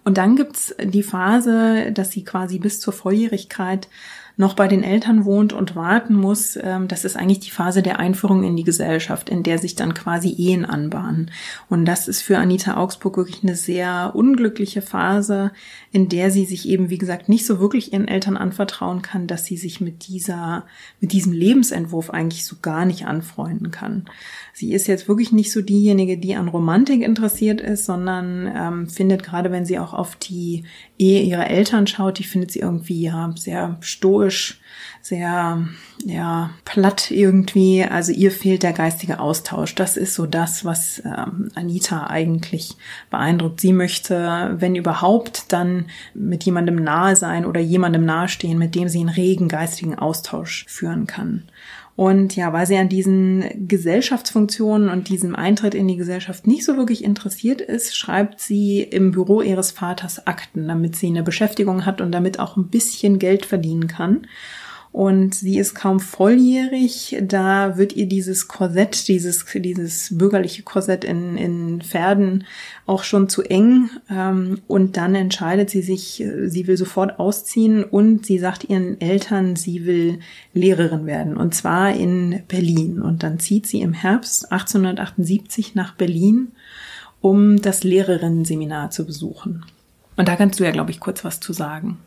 Und 0.04 0.18
dann 0.18 0.36
gibt's 0.36 0.74
die 0.82 1.02
Phase, 1.02 1.92
dass 1.92 2.10
sie 2.10 2.24
quasi 2.24 2.58
bis 2.58 2.80
zur 2.80 2.92
Volljährigkeit 2.92 3.88
noch 4.36 4.54
bei 4.54 4.66
den 4.66 4.82
Eltern 4.82 5.24
wohnt 5.24 5.52
und 5.52 5.76
warten 5.76 6.14
muss, 6.14 6.56
ähm, 6.56 6.88
das 6.88 7.04
ist 7.04 7.16
eigentlich 7.16 7.40
die 7.40 7.50
Phase 7.50 7.82
der 7.82 7.98
Einführung 7.98 8.44
in 8.44 8.56
die 8.56 8.64
Gesellschaft, 8.64 9.28
in 9.28 9.42
der 9.42 9.58
sich 9.58 9.76
dann 9.76 9.94
quasi 9.94 10.30
Ehen 10.30 10.64
anbahnen. 10.64 11.30
Und 11.68 11.84
das 11.84 12.08
ist 12.08 12.22
für 12.22 12.38
Anita 12.38 12.76
Augsburg 12.76 13.16
wirklich 13.16 13.42
eine 13.42 13.56
sehr 13.56 14.12
unglückliche 14.14 14.80
Phase, 14.80 15.52
in 15.90 16.08
der 16.08 16.30
sie 16.30 16.46
sich 16.46 16.68
eben, 16.68 16.88
wie 16.88 16.98
gesagt, 16.98 17.28
nicht 17.28 17.46
so 17.46 17.60
wirklich 17.60 17.92
ihren 17.92 18.08
Eltern 18.08 18.36
anvertrauen 18.36 19.02
kann, 19.02 19.26
dass 19.26 19.44
sie 19.44 19.56
sich 19.56 19.80
mit 19.80 20.08
dieser, 20.08 20.64
mit 21.00 21.12
diesem 21.12 21.32
Lebensentwurf 21.32 22.10
eigentlich 22.10 22.46
so 22.46 22.56
gar 22.62 22.86
nicht 22.86 23.06
anfreunden 23.06 23.70
kann. 23.70 24.06
Sie 24.62 24.74
ist 24.74 24.86
jetzt 24.86 25.08
wirklich 25.08 25.32
nicht 25.32 25.50
so 25.50 25.60
diejenige, 25.60 26.16
die 26.16 26.36
an 26.36 26.46
Romantik 26.46 27.02
interessiert 27.02 27.60
ist, 27.60 27.84
sondern 27.84 28.48
ähm, 28.54 28.88
findet 28.88 29.24
gerade, 29.24 29.50
wenn 29.50 29.66
sie 29.66 29.80
auch 29.80 29.92
auf 29.92 30.14
die 30.14 30.62
Ehe 31.00 31.20
ihrer 31.22 31.50
Eltern 31.50 31.88
schaut, 31.88 32.20
die 32.20 32.22
findet 32.22 32.52
sie 32.52 32.60
irgendwie 32.60 33.02
ja 33.02 33.34
sehr 33.36 33.76
stoisch, 33.80 34.60
sehr 35.00 35.66
ja 36.04 36.50
platt 36.64 37.10
irgendwie. 37.10 37.82
Also 37.82 38.12
ihr 38.12 38.30
fehlt 38.30 38.62
der 38.62 38.72
geistige 38.72 39.18
Austausch. 39.18 39.74
Das 39.74 39.96
ist 39.96 40.14
so 40.14 40.26
das, 40.26 40.64
was 40.64 41.02
ähm, 41.04 41.48
Anita 41.56 42.06
eigentlich 42.06 42.76
beeindruckt. 43.10 43.60
Sie 43.60 43.72
möchte, 43.72 44.54
wenn 44.60 44.76
überhaupt, 44.76 45.52
dann 45.52 45.86
mit 46.14 46.44
jemandem 46.44 46.76
nahe 46.76 47.16
sein 47.16 47.46
oder 47.46 47.58
jemandem 47.60 48.04
nahestehen, 48.04 48.60
mit 48.60 48.76
dem 48.76 48.88
sie 48.88 49.00
einen 49.00 49.08
regen 49.08 49.48
geistigen 49.48 49.96
Austausch 49.96 50.66
führen 50.68 51.08
kann. 51.08 51.48
Und 51.94 52.36
ja, 52.36 52.52
weil 52.52 52.66
sie 52.66 52.76
an 52.76 52.88
diesen 52.88 53.68
Gesellschaftsfunktionen 53.68 54.88
und 54.88 55.08
diesem 55.08 55.36
Eintritt 55.36 55.74
in 55.74 55.86
die 55.88 55.96
Gesellschaft 55.96 56.46
nicht 56.46 56.64
so 56.64 56.76
wirklich 56.76 57.04
interessiert 57.04 57.60
ist, 57.60 57.96
schreibt 57.96 58.40
sie 58.40 58.82
im 58.82 59.10
Büro 59.10 59.42
ihres 59.42 59.72
Vaters 59.72 60.26
Akten, 60.26 60.68
damit 60.68 60.96
sie 60.96 61.08
eine 61.08 61.22
Beschäftigung 61.22 61.84
hat 61.84 62.00
und 62.00 62.12
damit 62.12 62.38
auch 62.38 62.56
ein 62.56 62.68
bisschen 62.68 63.18
Geld 63.18 63.44
verdienen 63.44 63.88
kann 63.88 64.26
und 64.92 65.34
sie 65.34 65.58
ist 65.58 65.74
kaum 65.74 66.00
volljährig. 66.00 67.16
Da 67.22 67.78
wird 67.78 67.94
ihr 67.94 68.06
dieses 68.06 68.46
Korsett, 68.46 69.08
dieses, 69.08 69.46
dieses 69.54 70.18
bürgerliche 70.18 70.62
Korsett 70.62 71.02
in, 71.02 71.38
in 71.38 71.80
Pferden 71.80 72.44
auch 72.84 73.02
schon 73.02 73.30
zu 73.30 73.42
eng. 73.42 73.88
Ähm, 74.10 74.60
und 74.68 74.98
dann 74.98 75.14
entscheidet 75.14 75.70
sie 75.70 75.80
sich, 75.80 76.22
sie 76.44 76.66
will 76.66 76.76
sofort 76.76 77.18
ausziehen 77.18 77.84
und 77.84 78.26
sie 78.26 78.38
sagt 78.38 78.68
ihren 78.68 79.00
Eltern, 79.00 79.56
sie 79.56 79.86
will 79.86 80.18
Lehrerin 80.52 81.06
werden 81.06 81.38
und 81.38 81.54
zwar 81.54 81.94
in 81.94 82.42
Berlin. 82.46 83.00
Und 83.00 83.22
dann 83.22 83.40
zieht 83.40 83.66
sie 83.66 83.80
im 83.80 83.94
Herbst 83.94 84.52
1878 84.52 85.74
nach 85.74 85.94
Berlin, 85.94 86.48
um 87.22 87.62
das 87.62 87.82
Lehrerinnenseminar 87.82 88.90
zu 88.90 89.06
besuchen. 89.06 89.64
Und 90.16 90.28
da 90.28 90.36
kannst 90.36 90.60
du 90.60 90.64
ja, 90.64 90.70
glaube 90.70 90.90
ich, 90.90 91.00
kurz 91.00 91.24
was 91.24 91.40
zu 91.40 91.54
sagen. 91.54 91.98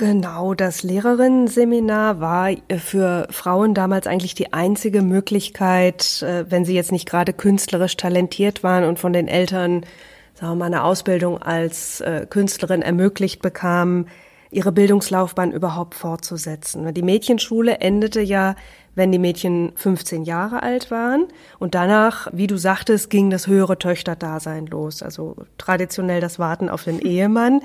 Genau, 0.00 0.54
das 0.54 0.82
Lehrerinnenseminar 0.82 2.20
war 2.20 2.48
äh, 2.48 2.78
für 2.78 3.28
Frauen 3.30 3.74
damals 3.74 4.06
eigentlich 4.06 4.34
die 4.34 4.50
einzige 4.54 5.02
Möglichkeit, 5.02 6.22
äh, 6.22 6.50
wenn 6.50 6.64
sie 6.64 6.74
jetzt 6.74 6.90
nicht 6.90 7.06
gerade 7.06 7.34
künstlerisch 7.34 7.98
talentiert 7.98 8.62
waren 8.62 8.84
und 8.84 8.98
von 8.98 9.12
den 9.12 9.28
Eltern, 9.28 9.84
sagen 10.32 10.52
wir 10.52 10.54
mal, 10.54 10.64
eine 10.64 10.84
Ausbildung 10.84 11.42
als 11.42 12.00
äh, 12.00 12.24
Künstlerin 12.30 12.80
ermöglicht 12.80 13.42
bekamen, 13.42 14.08
ihre 14.50 14.72
Bildungslaufbahn 14.72 15.52
überhaupt 15.52 15.94
fortzusetzen. 15.94 16.94
Die 16.94 17.02
Mädchenschule 17.02 17.80
endete 17.80 18.22
ja, 18.22 18.56
wenn 18.94 19.12
die 19.12 19.18
Mädchen 19.18 19.72
15 19.74 20.22
Jahre 20.24 20.62
alt 20.62 20.90
waren. 20.90 21.26
Und 21.58 21.74
danach, 21.74 22.26
wie 22.32 22.46
du 22.46 22.56
sagtest, 22.56 23.10
ging 23.10 23.28
das 23.28 23.48
höhere 23.48 23.78
Töchterdasein 23.78 24.66
los. 24.66 25.02
Also 25.02 25.36
traditionell 25.58 26.22
das 26.22 26.38
Warten 26.38 26.70
auf 26.70 26.84
den 26.84 27.00
Ehemann. 27.04 27.60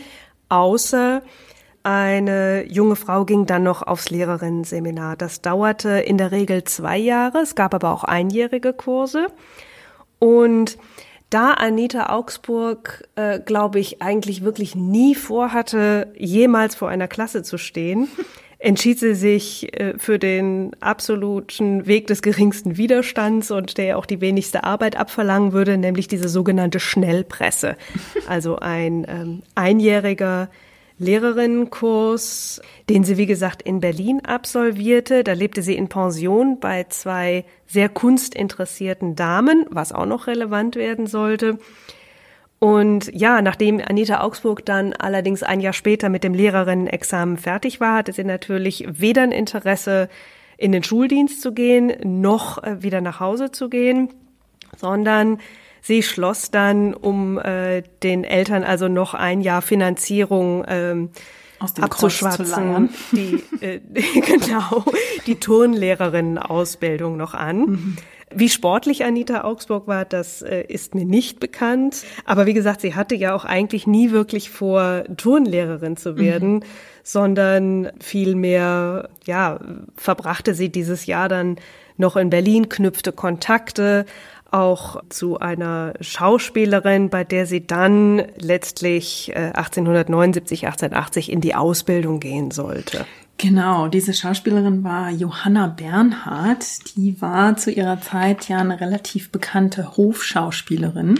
Außer 0.49 1.21
eine 1.85 2.65
junge 2.67 2.95
Frau 2.95 3.25
ging 3.25 3.45
dann 3.45 3.63
noch 3.63 3.83
aufs 3.83 4.09
Lehrerinnenseminar. 4.09 5.15
Das 5.15 5.41
dauerte 5.41 5.89
in 5.99 6.17
der 6.17 6.31
Regel 6.31 6.63
zwei 6.63 6.97
Jahre. 6.97 7.39
Es 7.39 7.53
gab 7.53 7.75
aber 7.75 7.91
auch 7.91 8.03
einjährige 8.03 8.73
Kurse. 8.73 9.27
Und 10.17 10.79
da 11.29 11.51
Anita 11.51 12.09
Augsburg, 12.09 13.07
äh, 13.15 13.39
glaube 13.39 13.79
ich, 13.79 14.01
eigentlich 14.01 14.43
wirklich 14.43 14.75
nie 14.75 15.13
vorhatte, 15.13 16.11
jemals 16.17 16.73
vor 16.75 16.89
einer 16.89 17.07
Klasse 17.07 17.43
zu 17.43 17.59
stehen, 17.59 18.07
entschied 18.57 18.97
sie 18.97 19.13
sich 19.13 19.79
äh, 19.79 19.93
für 19.97 20.17
den 20.17 20.71
absoluten 20.79 21.85
Weg 21.85 22.07
des 22.07 22.23
geringsten 22.23 22.77
Widerstands 22.77 23.51
und 23.51 23.77
der 23.77 23.99
auch 23.99 24.07
die 24.07 24.21
wenigste 24.21 24.63
Arbeit 24.63 24.95
abverlangen 24.95 25.53
würde, 25.53 25.77
nämlich 25.77 26.07
diese 26.07 26.29
sogenannte 26.29 26.79
Schnellpresse. 26.79 27.77
Also 28.27 28.55
ein 28.55 29.05
ähm, 29.07 29.43
einjähriger 29.53 30.49
Lehrerinnenkurs, 30.97 32.61
den 32.89 33.03
sie, 33.03 33.17
wie 33.17 33.25
gesagt, 33.25 33.61
in 33.61 33.79
Berlin 33.79 34.21
absolvierte. 34.25 35.23
Da 35.23 35.33
lebte 35.33 35.61
sie 35.61 35.75
in 35.75 35.89
Pension 35.89 36.59
bei 36.59 36.85
zwei 36.89 37.45
sehr 37.67 37.89
kunstinteressierten 37.89 39.15
Damen, 39.15 39.65
was 39.69 39.91
auch 39.91 40.05
noch 40.05 40.27
relevant 40.27 40.75
werden 40.75 41.07
sollte. 41.07 41.59
Und 42.59 43.11
ja, 43.13 43.41
nachdem 43.41 43.81
Anita 43.85 44.21
Augsburg 44.21 44.65
dann 44.65 44.93
allerdings 44.93 45.43
ein 45.43 45.59
Jahr 45.59 45.73
später 45.73 46.09
mit 46.09 46.23
dem 46.23 46.33
Lehrerinnenexamen 46.33 47.37
fertig 47.37 47.81
war, 47.81 47.97
hatte 47.97 48.13
sie 48.13 48.23
natürlich 48.23 48.85
weder 48.87 49.23
ein 49.23 49.31
Interesse, 49.31 50.09
in 50.57 50.71
den 50.71 50.83
Schuldienst 50.83 51.41
zu 51.41 51.53
gehen, 51.53 51.93
noch 52.03 52.63
äh, 52.63 52.81
wieder 52.81 53.01
nach 53.01 53.19
Hause 53.19 53.51
zu 53.51 53.69
gehen, 53.69 54.09
sondern 54.77 55.39
sie 55.85 56.01
schloss 56.01 56.49
dann, 56.49 56.93
um 56.93 57.37
äh, 57.37 57.83
den 58.01 58.23
Eltern 58.23 58.63
also 58.63 58.87
noch 58.87 59.13
ein 59.13 59.41
Jahr 59.41 59.61
Finanzierung 59.61 60.65
ähm, 60.67 61.09
abzuschwatzen, 61.59 62.89
die 63.11 63.43
äh, 63.61 63.79
genau 64.25 64.83
die 65.27 65.35
Turnlehrerinnen-Ausbildung 65.35 67.17
noch 67.17 67.35
an. 67.35 67.59
Mhm. 67.59 67.97
Wie 68.33 68.49
sportlich 68.49 69.05
Anita 69.05 69.43
Augsburg 69.43 69.87
war, 69.87 70.03
das 70.03 70.41
äh, 70.41 70.63
ist 70.67 70.95
mir 70.95 71.05
nicht 71.05 71.39
bekannt. 71.39 72.03
Aber 72.25 72.47
wie 72.47 72.53
gesagt, 72.53 72.81
sie 72.81 72.95
hatte 72.95 73.15
ja 73.15 73.35
auch 73.35 73.45
eigentlich 73.45 73.85
nie 73.85 74.09
wirklich 74.09 74.49
vor, 74.49 75.03
Turnlehrerin 75.15 75.97
zu 75.97 76.17
werden, 76.17 76.55
mhm. 76.55 76.63
sondern 77.03 77.91
vielmehr, 78.01 79.09
ja, 79.25 79.59
verbrachte 79.95 80.55
sie 80.55 80.69
dieses 80.69 81.05
Jahr 81.05 81.29
dann 81.29 81.57
noch 81.97 82.15
in 82.15 82.29
Berlin, 82.29 82.67
knüpfte 82.67 83.11
Kontakte, 83.11 84.05
auch 84.55 85.03
zu 85.09 85.39
einer 85.39 85.93
Schauspielerin, 85.99 87.09
bei 87.09 87.23
der 87.23 87.45
sie 87.45 87.67
dann 87.67 88.23
letztlich 88.37 89.35
1879, 89.35 90.63
äh, 90.63 90.67
1880 90.67 91.31
in 91.31 91.41
die 91.41 91.55
Ausbildung 91.55 92.19
gehen 92.19 92.51
sollte. 92.51 93.05
Genau, 93.37 93.89
diese 93.89 94.13
Schauspielerin 94.13 94.83
war 94.83 95.09
Johanna 95.09 95.67
Bernhardt. 95.67 96.95
Die 96.95 97.21
war 97.21 97.57
zu 97.57 97.69
ihrer 97.69 97.99
Zeit 97.99 98.47
ja 98.47 98.59
eine 98.59 98.79
relativ 98.79 99.29
bekannte 99.29 99.97
Hofschauspielerin. 99.97 101.19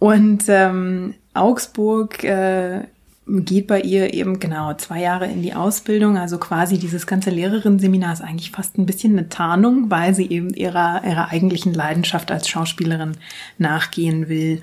Und 0.00 0.44
ähm, 0.48 1.14
Augsburg 1.32 2.24
äh, 2.24 2.80
geht 3.26 3.66
bei 3.66 3.80
ihr 3.80 4.12
eben 4.12 4.38
genau 4.38 4.74
zwei 4.74 5.00
Jahre 5.00 5.26
in 5.26 5.42
die 5.42 5.54
Ausbildung. 5.54 6.18
Also 6.18 6.38
quasi 6.38 6.78
dieses 6.78 7.06
ganze 7.06 7.30
Lehrerinnenseminar 7.30 8.12
ist 8.12 8.20
eigentlich 8.20 8.50
fast 8.50 8.76
ein 8.76 8.86
bisschen 8.86 9.18
eine 9.18 9.28
Tarnung, 9.28 9.90
weil 9.90 10.14
sie 10.14 10.28
eben 10.28 10.52
ihrer, 10.52 11.02
ihrer 11.04 11.30
eigentlichen 11.30 11.72
Leidenschaft 11.72 12.30
als 12.30 12.48
Schauspielerin 12.48 13.16
nachgehen 13.58 14.28
will. 14.28 14.60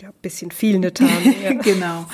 Ja, 0.00 0.10
bisschen 0.20 0.50
viel 0.50 0.76
eine 0.76 0.92
Tarnung. 0.92 1.34
Ja. 1.42 1.52
genau. 1.52 2.06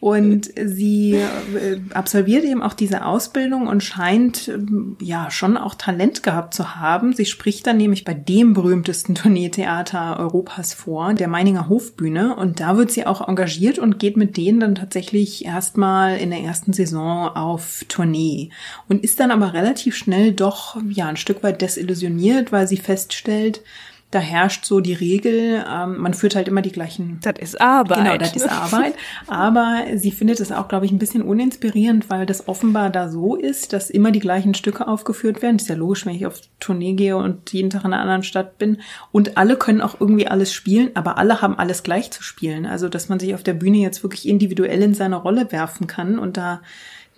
Und 0.00 0.50
sie 0.64 1.14
äh, 1.14 1.80
absolviert 1.92 2.44
eben 2.44 2.62
auch 2.62 2.74
diese 2.74 3.04
Ausbildung 3.04 3.66
und 3.66 3.82
scheint 3.82 4.46
ähm, 4.46 4.96
ja 5.00 5.28
schon 5.32 5.56
auch 5.56 5.74
Talent 5.74 6.22
gehabt 6.22 6.54
zu 6.54 6.76
haben. 6.76 7.14
Sie 7.14 7.26
spricht 7.26 7.66
dann 7.66 7.78
nämlich 7.78 8.04
bei 8.04 8.14
dem 8.14 8.54
berühmtesten 8.54 9.14
Tourneetheater 9.16 10.20
Europas 10.20 10.72
vor, 10.72 11.14
der 11.14 11.26
Meininger 11.26 11.68
Hofbühne. 11.68 12.36
Und 12.36 12.60
da 12.60 12.76
wird 12.76 12.92
sie 12.92 13.06
auch 13.06 13.26
engagiert 13.26 13.80
und 13.80 13.98
geht 13.98 14.16
mit 14.16 14.36
denen 14.36 14.60
dann 14.60 14.74
tatsächlich 14.76 15.44
erstmal 15.44 16.18
in 16.18 16.30
der 16.30 16.40
ersten 16.42 16.72
Saison 16.72 17.28
auf 17.34 17.84
Tournee. 17.88 18.50
Und 18.88 19.02
ist 19.02 19.18
dann 19.18 19.32
aber 19.32 19.52
relativ 19.52 19.96
schnell 19.96 20.30
doch 20.30 20.76
ja 20.88 21.08
ein 21.08 21.16
Stück 21.16 21.42
weit 21.42 21.60
desillusioniert, 21.60 22.52
weil 22.52 22.68
sie 22.68 22.76
feststellt, 22.76 23.62
da 24.10 24.20
herrscht 24.20 24.64
so 24.64 24.80
die 24.80 24.94
Regel, 24.94 25.62
ähm, 25.70 25.98
man 25.98 26.14
führt 26.14 26.34
halt 26.34 26.48
immer 26.48 26.62
die 26.62 26.72
gleichen. 26.72 27.18
Das 27.22 27.38
ist 27.38 27.60
Arbeit. 27.60 27.98
Genau, 27.98 28.16
das 28.16 28.34
ist 28.34 28.50
Arbeit. 28.50 28.94
Aber 29.26 29.84
sie 29.96 30.10
findet 30.10 30.40
es 30.40 30.50
auch, 30.50 30.68
glaube 30.68 30.86
ich, 30.86 30.92
ein 30.92 30.98
bisschen 30.98 31.22
uninspirierend, 31.22 32.08
weil 32.08 32.24
das 32.24 32.48
offenbar 32.48 32.88
da 32.88 33.10
so 33.10 33.36
ist, 33.36 33.74
dass 33.74 33.90
immer 33.90 34.10
die 34.10 34.20
gleichen 34.20 34.54
Stücke 34.54 34.88
aufgeführt 34.88 35.42
werden. 35.42 35.58
Das 35.58 35.64
ist 35.64 35.68
ja 35.68 35.74
logisch, 35.74 36.06
wenn 36.06 36.14
ich 36.14 36.26
auf 36.26 36.40
Tournee 36.58 36.94
gehe 36.94 37.18
und 37.18 37.52
jeden 37.52 37.68
Tag 37.68 37.84
in 37.84 37.92
einer 37.92 38.00
anderen 38.00 38.22
Stadt 38.22 38.56
bin. 38.56 38.78
Und 39.12 39.36
alle 39.36 39.56
können 39.56 39.82
auch 39.82 40.00
irgendwie 40.00 40.26
alles 40.26 40.54
spielen, 40.54 40.90
aber 40.94 41.18
alle 41.18 41.42
haben 41.42 41.58
alles 41.58 41.82
gleich 41.82 42.10
zu 42.10 42.22
spielen. 42.22 42.64
Also, 42.64 42.88
dass 42.88 43.10
man 43.10 43.20
sich 43.20 43.34
auf 43.34 43.42
der 43.42 43.54
Bühne 43.54 43.78
jetzt 43.78 44.02
wirklich 44.02 44.26
individuell 44.26 44.82
in 44.82 44.94
seine 44.94 45.16
Rolle 45.16 45.52
werfen 45.52 45.86
kann 45.86 46.18
und 46.18 46.38
da 46.38 46.62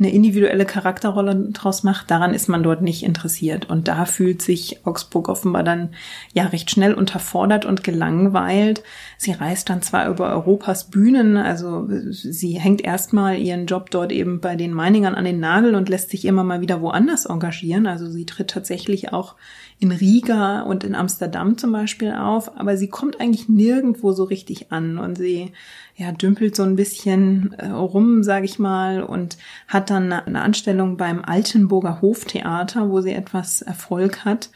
eine 0.01 0.11
individuelle 0.11 0.65
Charakterrolle 0.65 1.51
draus 1.53 1.83
macht, 1.83 2.11
daran 2.11 2.33
ist 2.33 2.49
man 2.49 2.63
dort 2.63 2.81
nicht 2.81 3.03
interessiert. 3.03 3.69
Und 3.69 3.87
da 3.87 4.07
fühlt 4.07 4.41
sich 4.41 4.85
Augsburg 4.87 5.29
offenbar 5.29 5.63
dann 5.63 5.91
ja 6.33 6.47
recht 6.47 6.71
schnell 6.71 6.95
unterfordert 6.95 7.67
und 7.67 7.85
gelangweilt. 7.85 8.83
Sie 9.19 9.33
reist 9.33 9.69
dann 9.69 9.83
zwar 9.83 10.09
über 10.09 10.31
Europas 10.31 10.91
Bühnen, 10.91 11.37
also 11.37 11.87
sie 12.11 12.59
hängt 12.59 12.83
erstmal 12.83 13.39
ihren 13.39 13.67
Job 13.67 13.91
dort 13.91 14.11
eben 14.11 14.41
bei 14.41 14.57
den 14.57 14.73
Meiningern 14.73 15.15
an 15.15 15.27
den 15.27 15.39
Nagel 15.39 15.75
und 15.75 15.91
lässt 15.91 16.11
sich 16.11 16.25
immer 16.25 16.45
mal 16.45 16.63
wieder 16.63 16.81
woanders 16.81 17.27
engagieren. 17.27 17.87
Also 17.87 18.09
sie 18.09 18.25
tritt 18.25 18.49
tatsächlich 18.49 19.13
auch 19.13 19.37
in 19.81 19.93
Riga 19.93 20.61
und 20.61 20.85
in 20.85 20.95
Amsterdam 20.95 21.57
zum 21.57 21.73
Beispiel 21.73 22.13
auf, 22.13 22.57
aber 22.59 22.77
sie 22.77 22.89
kommt 22.89 23.19
eigentlich 23.19 23.49
nirgendwo 23.49 24.13
so 24.13 24.25
richtig 24.25 24.71
an 24.71 24.99
und 24.99 25.17
sie 25.17 25.53
ja, 25.97 26.13
dümpelt 26.13 26.55
so 26.55 26.63
ein 26.63 26.77
bisschen 26.77 27.55
äh, 27.55 27.69
rum, 27.69 28.23
sage 28.23 28.45
ich 28.45 28.59
mal, 28.59 29.03
und 29.03 29.39
hat 29.69 29.89
dann 29.89 30.13
eine 30.13 30.43
Anstellung 30.43 30.99
beim 30.99 31.25
Altenburger 31.25 32.03
Hoftheater, 32.03 32.91
wo 32.91 33.01
sie 33.01 33.13
etwas 33.13 33.63
Erfolg 33.63 34.27
hat 34.27 34.51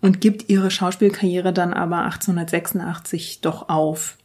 und 0.00 0.22
gibt 0.22 0.48
ihre 0.48 0.70
Schauspielkarriere 0.70 1.52
dann 1.52 1.74
aber 1.74 2.04
1886 2.04 3.42
doch 3.42 3.68
auf. 3.68 4.16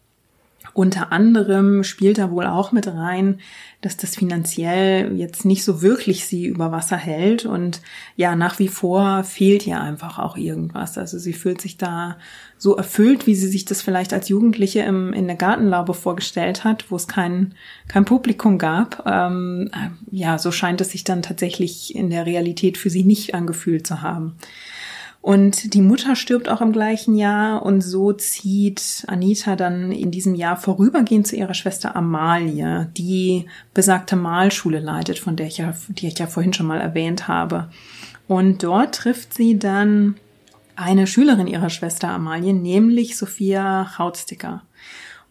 Unter 0.75 1.13
anderem 1.13 1.85
spielt 1.85 2.17
da 2.17 2.31
wohl 2.31 2.45
auch 2.45 2.73
mit 2.73 2.85
rein, 2.85 3.39
dass 3.79 3.95
das 3.95 4.17
finanziell 4.17 5.15
jetzt 5.15 5.45
nicht 5.45 5.63
so 5.63 5.81
wirklich 5.81 6.25
sie 6.25 6.45
über 6.47 6.73
Wasser 6.73 6.97
hält 6.97 7.45
und 7.45 7.79
ja, 8.17 8.35
nach 8.35 8.59
wie 8.59 8.67
vor 8.67 9.23
fehlt 9.23 9.65
ihr 9.65 9.79
einfach 9.79 10.19
auch 10.19 10.35
irgendwas. 10.35 10.97
Also 10.97 11.17
sie 11.17 11.31
fühlt 11.31 11.61
sich 11.61 11.77
da 11.77 12.17
so 12.57 12.75
erfüllt, 12.75 13.25
wie 13.25 13.35
sie 13.35 13.47
sich 13.47 13.63
das 13.63 13.81
vielleicht 13.81 14.11
als 14.11 14.27
Jugendliche 14.27 14.81
im, 14.81 15.13
in 15.13 15.27
der 15.27 15.37
Gartenlaube 15.37 15.93
vorgestellt 15.93 16.65
hat, 16.65 16.91
wo 16.91 16.97
es 16.97 17.07
kein, 17.07 17.55
kein 17.87 18.03
Publikum 18.03 18.57
gab. 18.57 19.05
Ähm, 19.05 19.71
ja, 20.11 20.37
so 20.37 20.51
scheint 20.51 20.81
es 20.81 20.91
sich 20.91 21.05
dann 21.05 21.21
tatsächlich 21.21 21.95
in 21.95 22.09
der 22.09 22.25
Realität 22.25 22.77
für 22.77 22.89
sie 22.89 23.05
nicht 23.05 23.33
angefühlt 23.33 23.87
zu 23.87 24.01
haben. 24.01 24.35
Und 25.25 25.73
die 25.73 25.81
Mutter 25.81 26.15
stirbt 26.15 26.49
auch 26.49 26.61
im 26.61 26.71
gleichen 26.71 27.15
Jahr 27.15 27.63
und 27.65 27.81
so 27.81 28.13
zieht 28.13 29.03
Anita 29.07 29.55
dann 29.55 29.91
in 29.91 30.11
diesem 30.11 30.35
Jahr 30.35 30.55
vorübergehend 30.55 31.25
zu 31.25 31.35
ihrer 31.35 31.55
Schwester 31.55 31.95
Amalie, 31.95 32.91
die 32.95 33.47
besagte 33.73 34.17
Malschule 34.17 34.77
leitet, 34.77 35.17
von 35.17 35.35
der 35.35 35.47
ich 35.47 35.57
ja, 35.57 35.73
die 35.87 36.09
ich 36.09 36.19
ja 36.19 36.27
vorhin 36.27 36.53
schon 36.53 36.67
mal 36.67 36.79
erwähnt 36.79 37.27
habe. 37.27 37.69
Und 38.27 38.61
dort 38.61 38.93
trifft 38.93 39.33
sie 39.33 39.57
dann 39.57 40.13
eine 40.75 41.07
Schülerin 41.07 41.47
ihrer 41.47 41.71
Schwester 41.71 42.09
Amalie, 42.09 42.53
nämlich 42.53 43.17
Sophia 43.17 43.97
Hautsticker. 43.97 44.61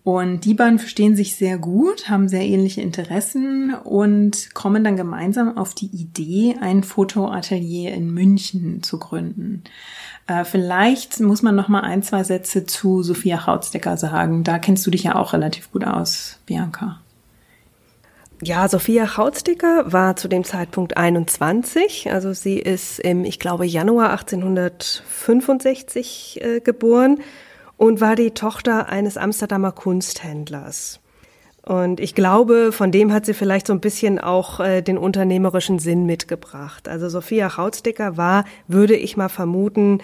Und 0.05 0.45
die 0.45 0.53
beiden 0.53 0.79
verstehen 0.79 1.17
sich 1.17 1.35
sehr 1.35 1.57
gut, 1.57 2.11
haben 2.11 2.29
sehr 2.29 2.43
ähnliche 2.43 2.83
Interessen 2.83 3.75
und 3.75 4.55
kommen 4.55 4.85
dann 4.85 4.99
gemeinsam 4.99 5.57
auf 5.57 5.73
die 5.73 5.87
Idee, 5.87 6.57
ein 6.61 6.83
Fotoatelier 6.83 7.95
in 7.95 8.13
München 8.13 8.83
zu 8.83 8.99
gründen. 8.99 9.65
Äh, 10.27 10.45
vielleicht 10.45 11.21
muss 11.21 11.41
man 11.41 11.55
noch 11.55 11.69
mal 11.69 11.81
ein, 11.81 12.03
zwei 12.03 12.23
Sätze 12.23 12.67
zu 12.67 13.03
Sophia 13.03 13.47
Hautstecker 13.47 13.97
sagen. 13.97 14.45
Da 14.45 14.59
kennst 14.59 14.87
du 14.87 14.91
dich 14.91 15.05
ja 15.05 15.15
auch 15.15 15.33
relativ 15.33 15.73
gut 15.73 15.87
aus, 15.87 16.39
Bianca. 16.45 17.01
Ja, 18.43 18.69
Sophia 18.69 19.17
Hautsticker 19.17 19.91
war 19.91 20.17
zu 20.17 20.29
dem 20.29 20.45
Zeitpunkt 20.45 20.99
21. 20.99 22.13
Also 22.13 22.35
sie 22.35 22.59
ist 22.59 22.99
im, 22.99 23.25
ich 23.25 23.41
glaube, 23.41 23.65
Januar 23.65 24.11
1865 24.11 26.43
äh, 26.43 26.61
geboren 26.61 27.21
und 27.85 28.01
war 28.01 28.17
die 28.17 28.31
Tochter 28.31 28.89
eines 28.89 29.19
Amsterdamer 29.19 29.71
Kunsthändlers. 29.71 31.01
Und 31.61 32.01
ich 32.01 32.15
glaube, 32.15 32.73
von 32.73 32.91
dem 32.91 33.13
hat 33.13 33.27
sie 33.27 33.35
vielleicht 33.35 33.67
so 33.67 33.75
ein 33.75 33.81
bisschen 33.81 34.19
auch 34.19 34.59
äh, 34.59 34.81
den 34.81 34.97
unternehmerischen 34.97 35.79
Sinn 35.79 36.07
mitgebracht. 36.07 36.89
Also 36.89 37.11
Sophia 37.11 37.59
Hautsticker 37.59 38.17
war, 38.17 38.47
würde 38.69 38.97
ich 38.97 39.19
mal 39.19 39.29
vermuten, 39.29 39.99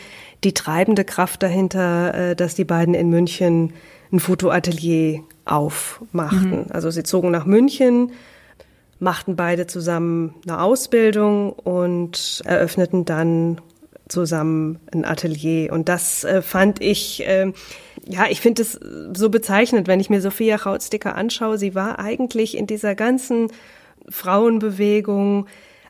die 0.45 0.53
treibende 0.53 1.05
Kraft 1.05 1.43
dahinter, 1.43 2.15
äh, 2.15 2.37
dass 2.37 2.55
die 2.55 2.65
beiden 2.65 2.93
in 2.93 3.09
München 3.09 3.73
ein 4.13 4.21
Fotoatelier 4.21 5.23
aufmachten. 5.47 6.51
Mhm. 6.51 6.67
Also 6.69 6.91
sie 6.91 7.03
zogen 7.03 7.31
nach 7.31 7.47
München 7.47 8.13
machten 9.01 9.35
beide 9.35 9.67
zusammen 9.67 10.35
eine 10.47 10.61
Ausbildung 10.61 11.53
und 11.53 12.43
eröffneten 12.45 13.07
dann 13.07 13.61
zusammen 14.11 14.79
ein 14.93 15.05
Atelier. 15.05 15.73
Und 15.73 15.89
das 15.89 16.25
äh, 16.25 16.43
fand 16.43 16.83
ich, 16.83 17.27
äh, 17.27 17.53
ja, 18.07 18.27
ich 18.29 18.41
finde 18.41 18.63
es 18.63 18.79
so 19.15 19.31
bezeichnend, 19.31 19.89
wenn 19.89 20.01
ich 20.01 20.11
mir 20.11 20.21
Sophia 20.21 20.57
Rautsticker 20.57 21.15
anschaue. 21.15 21.59
Sie 21.59 21.75
war 21.75 21.99
eigentlich 21.99 22.57
in 22.57 22.67
dieser 22.67 22.95
ganzen 22.95 23.49
Frauenbewegung 24.09 25.47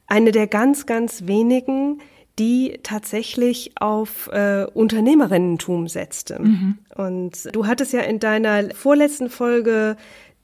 eine 0.07 0.33
der 0.33 0.47
ganz, 0.47 0.87
ganz 0.87 1.27
wenigen, 1.27 2.01
die 2.39 2.79
tatsächlich 2.83 3.73
auf 3.77 4.29
äh, 4.33 4.65
Unternehmerinnentum 4.73 5.89
setzte. 5.89 6.41
Mhm. 6.41 6.79
Und 6.95 7.55
du 7.55 7.67
hattest 7.67 7.93
ja 7.93 8.01
in 8.01 8.19
deiner 8.19 8.75
vorletzten 8.75 9.29
Folge 9.29 9.97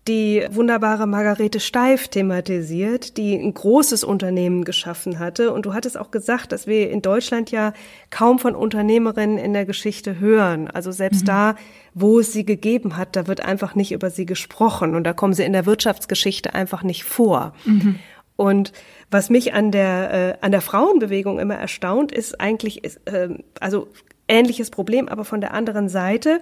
die 0.08 0.46
wunderbare 0.50 1.06
Margarete 1.06 1.58
Steif 1.58 2.08
thematisiert, 2.08 3.16
die 3.16 3.34
ein 3.34 3.52
großes 3.52 4.04
Unternehmen 4.04 4.64
geschaffen 4.64 5.18
hatte. 5.18 5.52
Und 5.52 5.66
du 5.66 5.74
hattest 5.74 5.98
auch 5.98 6.10
gesagt, 6.10 6.52
dass 6.52 6.66
wir 6.66 6.90
in 6.90 7.02
Deutschland 7.02 7.50
ja 7.50 7.72
kaum 8.10 8.38
von 8.38 8.54
Unternehmerinnen 8.54 9.38
in 9.38 9.52
der 9.52 9.66
Geschichte 9.66 10.20
hören. 10.20 10.68
Also 10.68 10.92
selbst 10.92 11.22
mhm. 11.22 11.26
da, 11.26 11.56
wo 11.94 12.20
es 12.20 12.32
sie 12.32 12.44
gegeben 12.44 12.96
hat, 12.96 13.16
da 13.16 13.26
wird 13.26 13.40
einfach 13.40 13.74
nicht 13.74 13.92
über 13.92 14.10
sie 14.10 14.26
gesprochen. 14.26 14.94
Und 14.94 15.04
da 15.04 15.12
kommen 15.12 15.34
sie 15.34 15.44
in 15.44 15.52
der 15.52 15.66
Wirtschaftsgeschichte 15.66 16.54
einfach 16.54 16.82
nicht 16.82 17.04
vor. 17.04 17.52
Mhm. 17.64 17.98
Und 18.36 18.72
was 19.10 19.30
mich 19.30 19.54
an 19.54 19.72
der, 19.72 20.12
äh, 20.12 20.44
an 20.44 20.52
der 20.52 20.60
Frauenbewegung 20.60 21.38
immer 21.38 21.56
erstaunt, 21.56 22.12
ist 22.12 22.40
eigentlich, 22.40 22.84
ist, 22.84 23.00
äh, 23.06 23.30
also 23.60 23.88
ähnliches 24.28 24.70
Problem, 24.70 25.08
aber 25.08 25.24
von 25.24 25.40
der 25.40 25.54
anderen 25.54 25.88
Seite. 25.88 26.40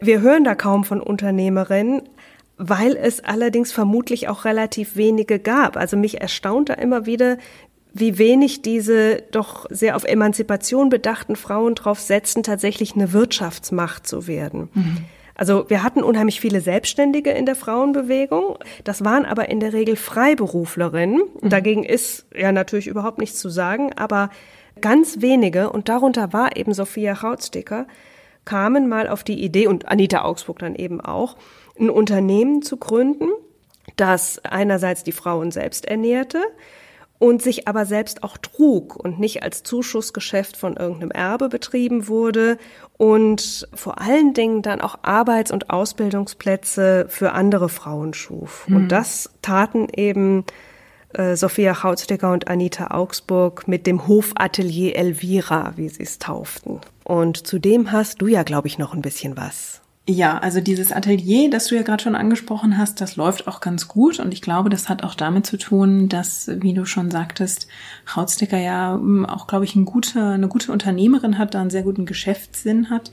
Wir 0.00 0.20
hören 0.20 0.44
da 0.44 0.54
kaum 0.54 0.84
von 0.84 1.00
Unternehmerinnen, 1.00 2.02
weil 2.56 2.96
es 2.96 3.22
allerdings 3.22 3.72
vermutlich 3.72 4.28
auch 4.28 4.44
relativ 4.44 4.96
wenige 4.96 5.38
gab. 5.38 5.76
Also 5.76 5.96
mich 5.96 6.20
erstaunt 6.20 6.68
da 6.68 6.74
immer 6.74 7.06
wieder, 7.06 7.38
wie 7.92 8.18
wenig 8.18 8.62
diese 8.62 9.22
doch 9.30 9.66
sehr 9.70 9.96
auf 9.96 10.04
Emanzipation 10.04 10.88
bedachten 10.88 11.36
Frauen 11.36 11.74
drauf 11.74 12.00
setzen, 12.00 12.42
tatsächlich 12.42 12.94
eine 12.94 13.12
Wirtschaftsmacht 13.12 14.06
zu 14.06 14.26
werden. 14.26 14.68
Mhm. 14.74 14.96
Also 15.36 15.68
wir 15.68 15.82
hatten 15.82 16.02
unheimlich 16.02 16.40
viele 16.40 16.60
Selbstständige 16.60 17.30
in 17.30 17.46
der 17.46 17.56
Frauenbewegung. 17.56 18.56
Das 18.84 19.04
waren 19.04 19.24
aber 19.24 19.48
in 19.48 19.58
der 19.60 19.72
Regel 19.72 19.96
Freiberuflerinnen. 19.96 21.22
Mhm. 21.40 21.48
Dagegen 21.48 21.84
ist 21.84 22.26
ja 22.34 22.52
natürlich 22.52 22.86
überhaupt 22.86 23.18
nichts 23.18 23.38
zu 23.38 23.48
sagen, 23.48 23.92
aber 23.94 24.30
ganz 24.80 25.20
wenige, 25.20 25.70
und 25.70 25.88
darunter 25.88 26.32
war 26.32 26.56
eben 26.56 26.74
Sophia 26.74 27.22
Hautsticker, 27.22 27.86
kamen 28.44 28.88
mal 28.88 29.08
auf 29.08 29.24
die 29.24 29.42
Idee, 29.42 29.66
und 29.66 29.88
Anita 29.88 30.22
Augsburg 30.22 30.58
dann 30.58 30.74
eben 30.74 31.00
auch, 31.00 31.36
ein 31.78 31.90
Unternehmen 31.90 32.62
zu 32.62 32.76
gründen, 32.76 33.28
das 33.96 34.40
einerseits 34.44 35.04
die 35.04 35.12
Frauen 35.12 35.50
selbst 35.50 35.84
ernährte, 35.84 36.40
und 37.18 37.40
sich 37.40 37.68
aber 37.68 37.86
selbst 37.86 38.22
auch 38.22 38.36
trug 38.36 38.96
und 38.96 39.18
nicht 39.18 39.42
als 39.42 39.62
Zuschussgeschäft 39.62 40.56
von 40.56 40.76
irgendeinem 40.76 41.10
Erbe 41.10 41.48
betrieben 41.48 42.08
wurde 42.08 42.58
und 42.96 43.68
vor 43.72 44.00
allen 44.00 44.34
Dingen 44.34 44.62
dann 44.62 44.80
auch 44.80 44.98
Arbeits- 45.02 45.50
und 45.50 45.70
Ausbildungsplätze 45.70 47.06
für 47.08 47.32
andere 47.32 47.68
Frauen 47.68 48.14
schuf. 48.14 48.68
Mhm. 48.68 48.76
Und 48.76 48.88
das 48.88 49.30
taten 49.42 49.88
eben 49.94 50.44
äh, 51.14 51.36
Sophia 51.36 51.82
Hautstecker 51.82 52.32
und 52.32 52.48
Anita 52.48 52.88
Augsburg 52.88 53.68
mit 53.68 53.86
dem 53.86 54.06
Hofatelier 54.06 54.96
Elvira, 54.96 55.72
wie 55.76 55.88
sie 55.88 56.02
es 56.02 56.18
tauften. 56.18 56.80
Und 57.04 57.46
zudem 57.46 57.92
hast 57.92 58.20
du 58.20 58.26
ja, 58.26 58.42
glaube 58.42 58.68
ich, 58.68 58.76
noch 58.76 58.92
ein 58.92 59.02
bisschen 59.02 59.36
was. 59.36 59.80
Ja, 60.06 60.36
also 60.36 60.60
dieses 60.60 60.92
Atelier, 60.92 61.48
das 61.48 61.68
du 61.68 61.76
ja 61.76 61.82
gerade 61.82 62.02
schon 62.02 62.14
angesprochen 62.14 62.76
hast, 62.76 63.00
das 63.00 63.16
läuft 63.16 63.48
auch 63.48 63.60
ganz 63.60 63.88
gut 63.88 64.20
und 64.20 64.34
ich 64.34 64.42
glaube, 64.42 64.68
das 64.68 64.90
hat 64.90 65.02
auch 65.02 65.14
damit 65.14 65.46
zu 65.46 65.56
tun, 65.56 66.10
dass, 66.10 66.50
wie 66.60 66.74
du 66.74 66.84
schon 66.84 67.10
sagtest, 67.10 67.68
Hautsticker 68.14 68.58
ja 68.58 68.92
hm, 68.92 69.24
auch, 69.24 69.46
glaube 69.46 69.64
ich, 69.64 69.74
eine 69.74 69.86
gute, 69.86 70.22
eine 70.22 70.48
gute 70.48 70.72
Unternehmerin 70.72 71.38
hat, 71.38 71.54
da 71.54 71.62
einen 71.62 71.70
sehr 71.70 71.84
guten 71.84 72.04
Geschäftssinn 72.04 72.90
hat 72.90 73.12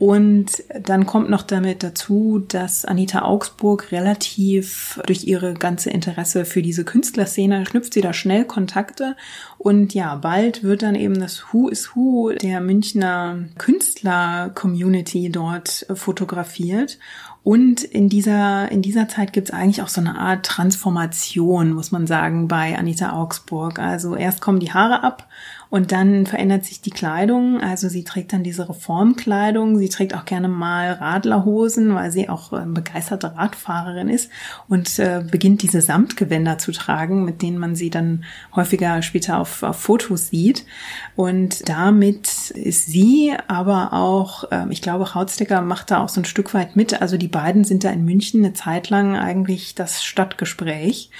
und 0.00 0.64
dann 0.82 1.04
kommt 1.04 1.28
noch 1.28 1.42
damit 1.42 1.82
dazu, 1.82 2.42
dass 2.48 2.86
Anita 2.86 3.20
Augsburg 3.20 3.92
relativ 3.92 4.98
durch 5.06 5.24
ihre 5.24 5.52
ganze 5.52 5.90
Interesse 5.90 6.46
für 6.46 6.62
diese 6.62 6.84
Künstlerszene 6.84 7.64
knüpft 7.64 7.92
sie 7.92 8.00
da 8.00 8.14
schnell 8.14 8.46
Kontakte. 8.46 9.14
Und 9.58 9.92
ja, 9.92 10.14
bald 10.14 10.62
wird 10.62 10.80
dann 10.80 10.94
eben 10.94 11.20
das 11.20 11.52
Who 11.52 11.68
is 11.68 11.94
Who 11.94 12.30
der 12.32 12.62
Münchner 12.62 13.40
Künstler-Community 13.58 15.28
dort 15.28 15.84
fotografiert. 15.92 16.98
Und 17.42 17.84
in 17.84 18.08
dieser, 18.08 18.72
in 18.72 18.80
dieser 18.80 19.06
Zeit 19.06 19.34
gibt 19.34 19.50
es 19.50 19.54
eigentlich 19.54 19.82
auch 19.82 19.88
so 19.88 20.00
eine 20.00 20.18
Art 20.18 20.46
Transformation, 20.46 21.72
muss 21.72 21.92
man 21.92 22.06
sagen, 22.06 22.48
bei 22.48 22.78
Anita 22.78 23.12
Augsburg. 23.12 23.78
Also 23.78 24.16
erst 24.16 24.40
kommen 24.40 24.60
die 24.60 24.72
Haare 24.72 25.02
ab 25.02 25.28
und 25.70 25.92
dann 25.92 26.26
verändert 26.26 26.64
sich 26.64 26.80
die 26.80 26.90
Kleidung. 26.90 27.60
Also 27.60 27.88
sie 27.88 28.02
trägt 28.02 28.32
dann 28.32 28.42
diese 28.42 28.68
Reformkleidung. 28.68 29.78
Sie 29.78 29.88
trägt 29.88 30.16
auch 30.16 30.24
gerne 30.24 30.48
mal 30.48 30.94
Radlerhosen, 30.94 31.94
weil 31.94 32.10
sie 32.10 32.28
auch 32.28 32.52
äh, 32.52 32.66
begeisterte 32.66 33.36
Radfahrerin 33.36 34.08
ist 34.08 34.30
und 34.68 34.98
äh, 34.98 35.22
beginnt 35.30 35.62
diese 35.62 35.80
Samtgewänder 35.80 36.58
zu 36.58 36.72
tragen, 36.72 37.24
mit 37.24 37.40
denen 37.40 37.58
man 37.58 37.76
sie 37.76 37.88
dann 37.88 38.24
häufiger 38.54 39.00
später 39.02 39.38
auf, 39.38 39.62
auf 39.62 39.76
Fotos 39.76 40.28
sieht. 40.28 40.66
Und 41.14 41.68
damit 41.68 42.50
ist 42.50 42.86
sie 42.86 43.32
aber 43.46 43.92
auch, 43.92 44.50
äh, 44.50 44.66
ich 44.70 44.82
glaube, 44.82 45.14
Hautsticker 45.14 45.60
macht 45.62 45.92
da 45.92 46.02
auch 46.02 46.08
so 46.08 46.20
ein 46.20 46.24
Stück 46.24 46.52
weit 46.52 46.74
mit. 46.74 47.00
Also 47.00 47.16
die 47.16 47.28
beiden 47.28 47.62
sind 47.62 47.84
da 47.84 47.90
in 47.90 48.04
München 48.04 48.44
eine 48.44 48.54
Zeit 48.54 48.90
lang 48.90 49.16
eigentlich 49.16 49.76
das 49.76 50.02
Stadtgespräch. 50.02 51.10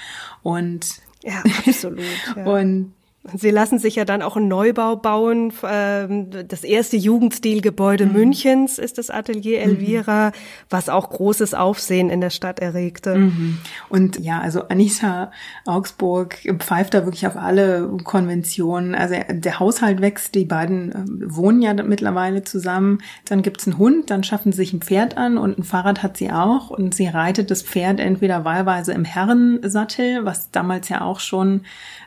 Und 0.43 0.87
ja, 1.23 1.41
absolut. 1.65 2.01
Ja. 2.35 2.45
und 2.45 2.93
Sie 3.23 3.51
lassen 3.51 3.77
sich 3.77 3.97
ja 3.97 4.05
dann 4.05 4.23
auch 4.23 4.35
einen 4.35 4.47
Neubau 4.47 4.95
bauen. 4.95 5.53
Ähm, 5.63 6.31
das 6.47 6.63
erste 6.63 6.97
Jugendstilgebäude 6.97 8.07
mhm. 8.07 8.13
Münchens 8.13 8.79
ist 8.79 8.97
das 8.97 9.11
Atelier 9.11 9.59
mhm. 9.59 9.69
Elvira, 9.69 10.31
was 10.71 10.89
auch 10.89 11.11
großes 11.11 11.53
Aufsehen 11.53 12.09
in 12.09 12.19
der 12.19 12.31
Stadt 12.31 12.59
erregte. 12.59 13.15
Mhm. 13.15 13.59
Und 13.89 14.19
ja, 14.19 14.39
also 14.39 14.67
Anita 14.69 15.31
Augsburg 15.67 16.37
pfeift 16.57 16.95
da 16.95 17.05
wirklich 17.05 17.27
auf 17.27 17.37
alle 17.37 17.87
Konventionen. 18.03 18.95
Also 18.95 19.15
der 19.29 19.59
Haushalt 19.59 20.01
wächst, 20.01 20.33
die 20.33 20.45
beiden 20.45 20.91
äh, 20.91 21.35
wohnen 21.35 21.61
ja 21.61 21.75
mittlerweile 21.75 22.43
zusammen. 22.43 23.03
Dann 23.25 23.43
gibt's 23.43 23.67
einen 23.67 23.77
Hund, 23.77 24.09
dann 24.09 24.23
schaffen 24.23 24.51
sie 24.51 24.57
sich 24.57 24.73
ein 24.73 24.81
Pferd 24.81 25.17
an 25.17 25.37
und 25.37 25.59
ein 25.59 25.63
Fahrrad 25.63 26.01
hat 26.01 26.17
sie 26.17 26.31
auch. 26.31 26.71
Und 26.71 26.95
sie 26.95 27.07
reitet 27.07 27.51
das 27.51 27.61
Pferd 27.61 27.99
entweder 27.99 28.45
wahlweise 28.45 28.93
im 28.93 29.05
Herrensattel, 29.05 30.25
was 30.25 30.49
damals 30.49 30.89
ja 30.89 31.01
auch 31.01 31.19
schon 31.19 31.61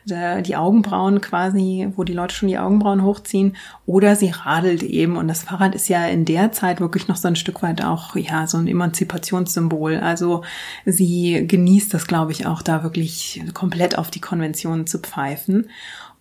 die 0.06 0.54
Augenbrauen 0.54 1.03
quasi, 1.20 1.88
wo 1.96 2.04
die 2.04 2.12
Leute 2.12 2.34
schon 2.34 2.48
die 2.48 2.58
Augenbrauen 2.58 3.02
hochziehen, 3.02 3.56
oder 3.86 4.16
sie 4.16 4.30
radelt 4.30 4.82
eben. 4.82 5.16
Und 5.16 5.28
das 5.28 5.42
Fahrrad 5.42 5.74
ist 5.74 5.88
ja 5.88 6.06
in 6.06 6.24
der 6.24 6.52
Zeit 6.52 6.80
wirklich 6.80 7.08
noch 7.08 7.16
so 7.16 7.28
ein 7.28 7.36
Stück 7.36 7.62
weit 7.62 7.84
auch, 7.84 8.16
ja, 8.16 8.46
so 8.46 8.58
ein 8.58 8.66
Emanzipationssymbol. 8.66 9.96
Also 9.96 10.42
sie 10.84 11.46
genießt 11.46 11.92
das, 11.94 12.06
glaube 12.06 12.32
ich, 12.32 12.46
auch 12.46 12.62
da 12.62 12.82
wirklich 12.82 13.42
komplett 13.54 13.98
auf 13.98 14.10
die 14.10 14.20
Konventionen 14.20 14.86
zu 14.86 14.98
pfeifen. 14.98 15.68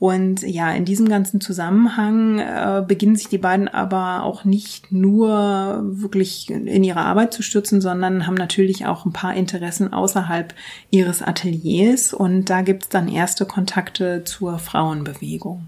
Und 0.04 0.42
ja, 0.42 0.70
in 0.74 0.84
diesem 0.84 1.08
ganzen 1.08 1.40
Zusammenhang 1.40 2.38
äh, 2.38 2.84
beginnen 2.86 3.16
sich 3.16 3.30
die 3.30 3.38
beiden 3.38 3.70
aber 3.70 4.24
auch 4.24 4.44
nicht 4.44 4.92
nur 4.92 5.80
wirklich 5.82 6.50
in 6.50 6.84
ihre 6.84 7.00
Arbeit 7.00 7.34
zu 7.34 7.42
stürzen, 7.42 7.80
sondern 7.80 8.28
haben 8.28 8.34
natürlich 8.34 8.86
auch 8.86 9.06
ein 9.06 9.14
paar 9.14 9.34
Interessen 9.34 9.94
außerhalb 9.94 10.54
ihres 10.90 11.22
Ateliers. 11.22 12.14
Und 12.14 12.50
da 12.50 12.64
gibt 12.64 12.84
es 12.84 12.90
dann 12.90 13.08
erste 13.08 13.46
Kontakte 13.46 14.26
zur 14.26 14.60
Frauenbewegung. 14.60 15.68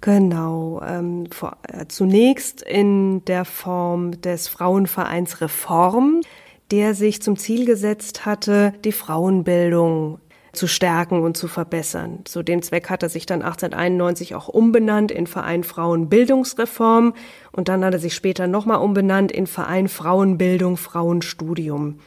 Genau. 0.00 0.80
Ähm, 0.82 1.26
vor, 1.30 1.58
äh, 1.68 1.84
zunächst 1.88 2.62
in 2.62 3.22
der 3.26 3.44
Form 3.44 4.22
des 4.22 4.48
Frauenvereins 4.48 5.42
Reform, 5.42 6.22
der 6.70 6.94
sich 6.94 7.20
zum 7.20 7.36
Ziel 7.36 7.66
gesetzt 7.66 8.24
hatte, 8.24 8.72
die 8.86 8.92
Frauenbildung 8.92 10.18
zu 10.52 10.66
stärken 10.66 11.22
und 11.22 11.36
zu 11.36 11.48
verbessern. 11.48 12.20
Zu 12.24 12.42
dem 12.42 12.62
Zweck 12.62 12.90
hat 12.90 13.02
er 13.02 13.08
sich 13.08 13.26
dann 13.26 13.42
1891 13.42 14.34
auch 14.34 14.48
umbenannt 14.48 15.10
in 15.10 15.26
Verein 15.26 15.64
Frauenbildungsreform 15.64 17.14
und 17.52 17.68
dann 17.68 17.84
hat 17.84 17.94
er 17.94 18.00
sich 18.00 18.14
später 18.14 18.46
nochmal 18.46 18.78
umbenannt 18.78 19.32
in 19.32 19.46
Verein 19.46 19.88
Frauenbildung, 19.88 20.76
Frauenstudium. 20.76 21.98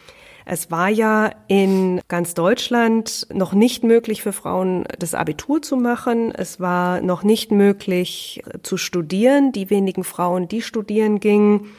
Es 0.47 0.69
war 0.69 0.89
ja 0.89 1.31
in 1.47 2.01
ganz 2.08 2.36
Deutschland 2.36 3.25
noch 3.34 3.53
nicht 3.53 3.84
möglich 3.84 4.21
für 4.21 4.31
Frauen 4.31 4.84
das 4.99 5.15
Abitur 5.15 5.63
zu 5.63 5.75
machen. 5.75 6.31
Es 6.31 6.60
war 6.60 7.01
noch 7.01 7.23
nicht 7.23 7.51
möglich 7.51 8.43
zu 8.62 8.77
studieren. 8.77 9.51
Die 9.53 9.71
wenigen 9.71 10.03
Frauen, 10.03 10.47
die 10.47 10.62
studieren 10.62 11.19
gingen, 11.19 11.71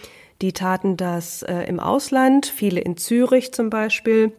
die 0.43 0.53
taten 0.53 0.97
das 0.97 1.43
äh, 1.45 1.63
im 1.69 1.79
Ausland, 1.79 2.47
viele 2.47 2.81
in 2.81 2.97
Zürich 2.97 3.53
zum 3.55 3.71
Beispiel. 3.71 4.33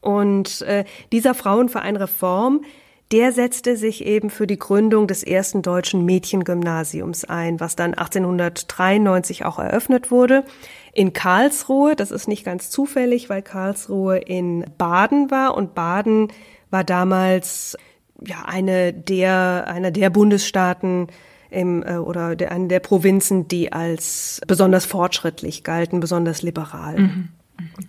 Und 0.00 0.62
äh, 0.62 0.84
dieser 1.12 1.34
Frauenverein 1.34 1.96
Reform, 1.96 2.62
der 3.10 3.32
setzte 3.32 3.76
sich 3.76 4.04
eben 4.04 4.28
für 4.28 4.46
die 4.46 4.58
Gründung 4.58 5.06
des 5.06 5.22
ersten 5.22 5.62
deutschen 5.62 6.04
Mädchengymnasiums 6.04 7.24
ein, 7.24 7.58
was 7.58 7.74
dann 7.74 7.94
1893 7.94 9.46
auch 9.46 9.58
eröffnet 9.58 10.10
wurde. 10.10 10.44
In 10.92 11.14
Karlsruhe, 11.14 11.96
das 11.96 12.10
ist 12.10 12.28
nicht 12.28 12.44
ganz 12.44 12.68
zufällig, 12.68 13.30
weil 13.30 13.40
Karlsruhe 13.40 14.18
in 14.18 14.66
Baden 14.76 15.30
war 15.30 15.56
und 15.56 15.74
Baden 15.74 16.28
war 16.70 16.84
damals 16.84 17.78
ja 18.20 18.44
eine 18.44 18.92
der 18.92 19.64
einer 19.68 19.90
der 19.90 20.10
Bundesstaaten 20.10 21.06
im, 21.50 21.82
äh, 21.82 21.96
oder 21.96 22.36
der, 22.36 22.52
eine 22.52 22.68
der 22.68 22.80
Provinzen, 22.80 23.48
die 23.48 23.72
als 23.72 24.42
besonders 24.46 24.84
fortschrittlich 24.84 25.64
galten, 25.64 26.00
besonders 26.00 26.42
liberal. 26.42 26.98
Mhm. 26.98 27.28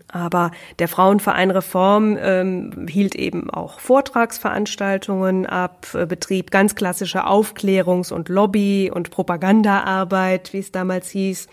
Aber 0.08 0.51
der 0.79 0.88
Frauenverein 0.88 1.51
Reform 1.51 2.17
ähm, 2.19 2.88
hielt 2.89 3.15
eben 3.15 3.49
auch 3.49 3.79
Vortragsveranstaltungen 3.79 5.45
ab, 5.45 5.88
äh, 5.93 6.05
betrieb 6.05 6.51
ganz 6.51 6.75
klassische 6.75 7.25
Aufklärungs- 7.25 8.12
und 8.12 8.29
Lobby- 8.29 8.91
und 8.93 9.12
Propagandaarbeit, 9.12 10.53
wie 10.53 10.60
es 10.60 10.71
damals 10.71 11.10
hieß, 11.12 11.47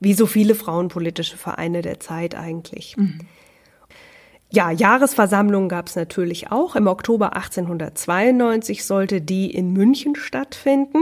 wie 0.00 0.14
so 0.14 0.26
viele 0.26 0.54
frauenpolitische 0.54 1.36
Vereine 1.36 1.82
der 1.82 2.00
Zeit 2.00 2.34
eigentlich. 2.34 2.96
Mhm. 2.96 3.20
Ja, 4.50 4.70
Jahresversammlungen 4.70 5.68
gab 5.68 5.88
es 5.88 5.96
natürlich 5.96 6.52
auch. 6.52 6.76
Im 6.76 6.86
Oktober 6.86 7.34
1892 7.34 8.84
sollte 8.84 9.20
die 9.20 9.52
in 9.52 9.72
München 9.72 10.14
stattfinden. 10.14 10.98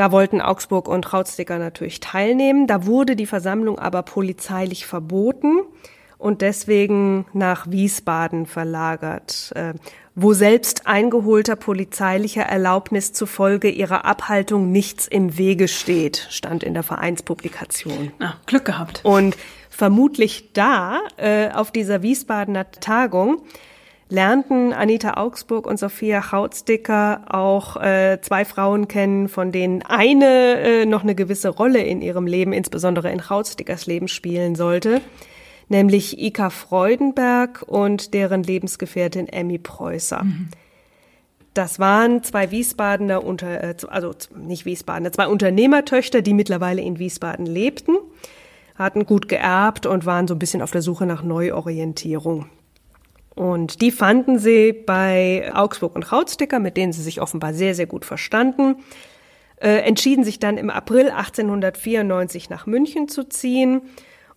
Da 0.00 0.12
wollten 0.12 0.40
Augsburg 0.40 0.88
und 0.88 1.02
Trautsticker 1.02 1.58
natürlich 1.58 2.00
teilnehmen. 2.00 2.66
Da 2.66 2.86
wurde 2.86 3.16
die 3.16 3.26
Versammlung 3.26 3.78
aber 3.78 4.02
polizeilich 4.02 4.86
verboten 4.86 5.58
und 6.16 6.40
deswegen 6.40 7.26
nach 7.34 7.70
Wiesbaden 7.70 8.46
verlagert, 8.46 9.52
äh, 9.54 9.74
wo 10.14 10.32
selbst 10.32 10.86
eingeholter 10.86 11.54
polizeilicher 11.54 12.44
Erlaubnis 12.44 13.12
zufolge 13.12 13.68
ihrer 13.68 14.06
Abhaltung 14.06 14.72
nichts 14.72 15.06
im 15.06 15.36
Wege 15.36 15.68
steht, 15.68 16.28
stand 16.30 16.62
in 16.62 16.72
der 16.72 16.82
Vereinspublikation. 16.82 18.10
Ah, 18.20 18.36
Glück 18.46 18.64
gehabt. 18.64 19.00
Und 19.02 19.36
vermutlich 19.68 20.54
da, 20.54 21.00
äh, 21.18 21.50
auf 21.50 21.72
dieser 21.72 22.00
Wiesbadener 22.00 22.70
Tagung, 22.70 23.42
lernten 24.10 24.72
Anita 24.72 25.14
Augsburg 25.14 25.66
und 25.66 25.78
Sophia 25.78 26.32
Hautsticker 26.32 27.22
auch 27.28 27.76
äh, 27.76 28.18
zwei 28.20 28.44
Frauen 28.44 28.88
kennen, 28.88 29.28
von 29.28 29.52
denen 29.52 29.82
eine 29.82 30.58
äh, 30.60 30.86
noch 30.86 31.02
eine 31.02 31.14
gewisse 31.14 31.48
Rolle 31.48 31.82
in 31.82 32.02
ihrem 32.02 32.26
Leben, 32.26 32.52
insbesondere 32.52 33.10
in 33.10 33.30
Hautstickers 33.30 33.86
Leben 33.86 34.08
spielen 34.08 34.56
sollte, 34.56 35.00
nämlich 35.68 36.20
Ika 36.20 36.50
Freudenberg 36.50 37.62
und 37.66 38.12
deren 38.12 38.42
Lebensgefährtin 38.42 39.28
Emmy 39.28 39.58
Preußer. 39.58 40.24
Mhm. 40.24 40.48
Das 41.54 41.78
waren 41.78 42.22
zwei 42.22 42.50
Wiesbadener, 42.50 43.24
unter, 43.24 43.62
äh, 43.62 43.74
also 43.88 44.12
nicht 44.36 44.66
Wiesbadener, 44.66 45.12
zwei 45.12 45.28
Unternehmertöchter, 45.28 46.22
die 46.22 46.34
mittlerweile 46.34 46.82
in 46.82 46.98
Wiesbaden 46.98 47.46
lebten, 47.46 47.96
hatten 48.76 49.06
gut 49.06 49.28
geerbt 49.28 49.86
und 49.86 50.06
waren 50.06 50.26
so 50.26 50.34
ein 50.34 50.38
bisschen 50.38 50.62
auf 50.62 50.70
der 50.70 50.82
Suche 50.82 51.06
nach 51.06 51.22
Neuorientierung. 51.22 52.46
Und 53.34 53.80
die 53.80 53.90
fanden 53.90 54.38
sie 54.38 54.72
bei 54.72 55.50
Augsburg 55.54 55.94
und 55.94 56.10
Rautsticker, 56.12 56.58
mit 56.58 56.76
denen 56.76 56.92
sie 56.92 57.02
sich 57.02 57.20
offenbar 57.20 57.54
sehr, 57.54 57.74
sehr 57.74 57.86
gut 57.86 58.04
verstanden, 58.04 58.76
äh, 59.56 59.82
entschieden 59.82 60.24
sich 60.24 60.38
dann 60.38 60.58
im 60.58 60.70
April 60.70 61.10
1894 61.10 62.50
nach 62.50 62.66
München 62.66 63.08
zu 63.08 63.24
ziehen. 63.24 63.82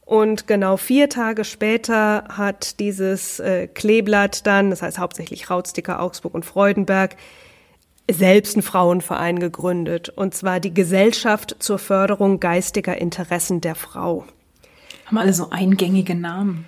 Und 0.05 0.47
genau 0.47 0.75
vier 0.77 1.09
Tage 1.09 1.45
später 1.45 2.25
hat 2.29 2.79
dieses 2.79 3.39
äh, 3.39 3.67
Kleeblatt 3.67 4.45
dann, 4.45 4.69
das 4.69 4.81
heißt 4.81 4.99
hauptsächlich 4.99 5.49
Rautsticker, 5.49 6.01
Augsburg 6.01 6.33
und 6.33 6.43
Freudenberg, 6.43 7.15
selbst 8.11 8.55
einen 8.55 8.63
Frauenverein 8.63 9.39
gegründet. 9.39 10.09
Und 10.09 10.35
zwar 10.35 10.59
die 10.59 10.73
Gesellschaft 10.73 11.55
zur 11.59 11.79
Förderung 11.79 12.41
geistiger 12.41 12.97
Interessen 12.97 13.61
der 13.61 13.75
Frau. 13.75 14.25
Haben 15.05 15.17
alle 15.17 15.33
so 15.33 15.49
eingängige 15.49 16.15
Namen. 16.15 16.65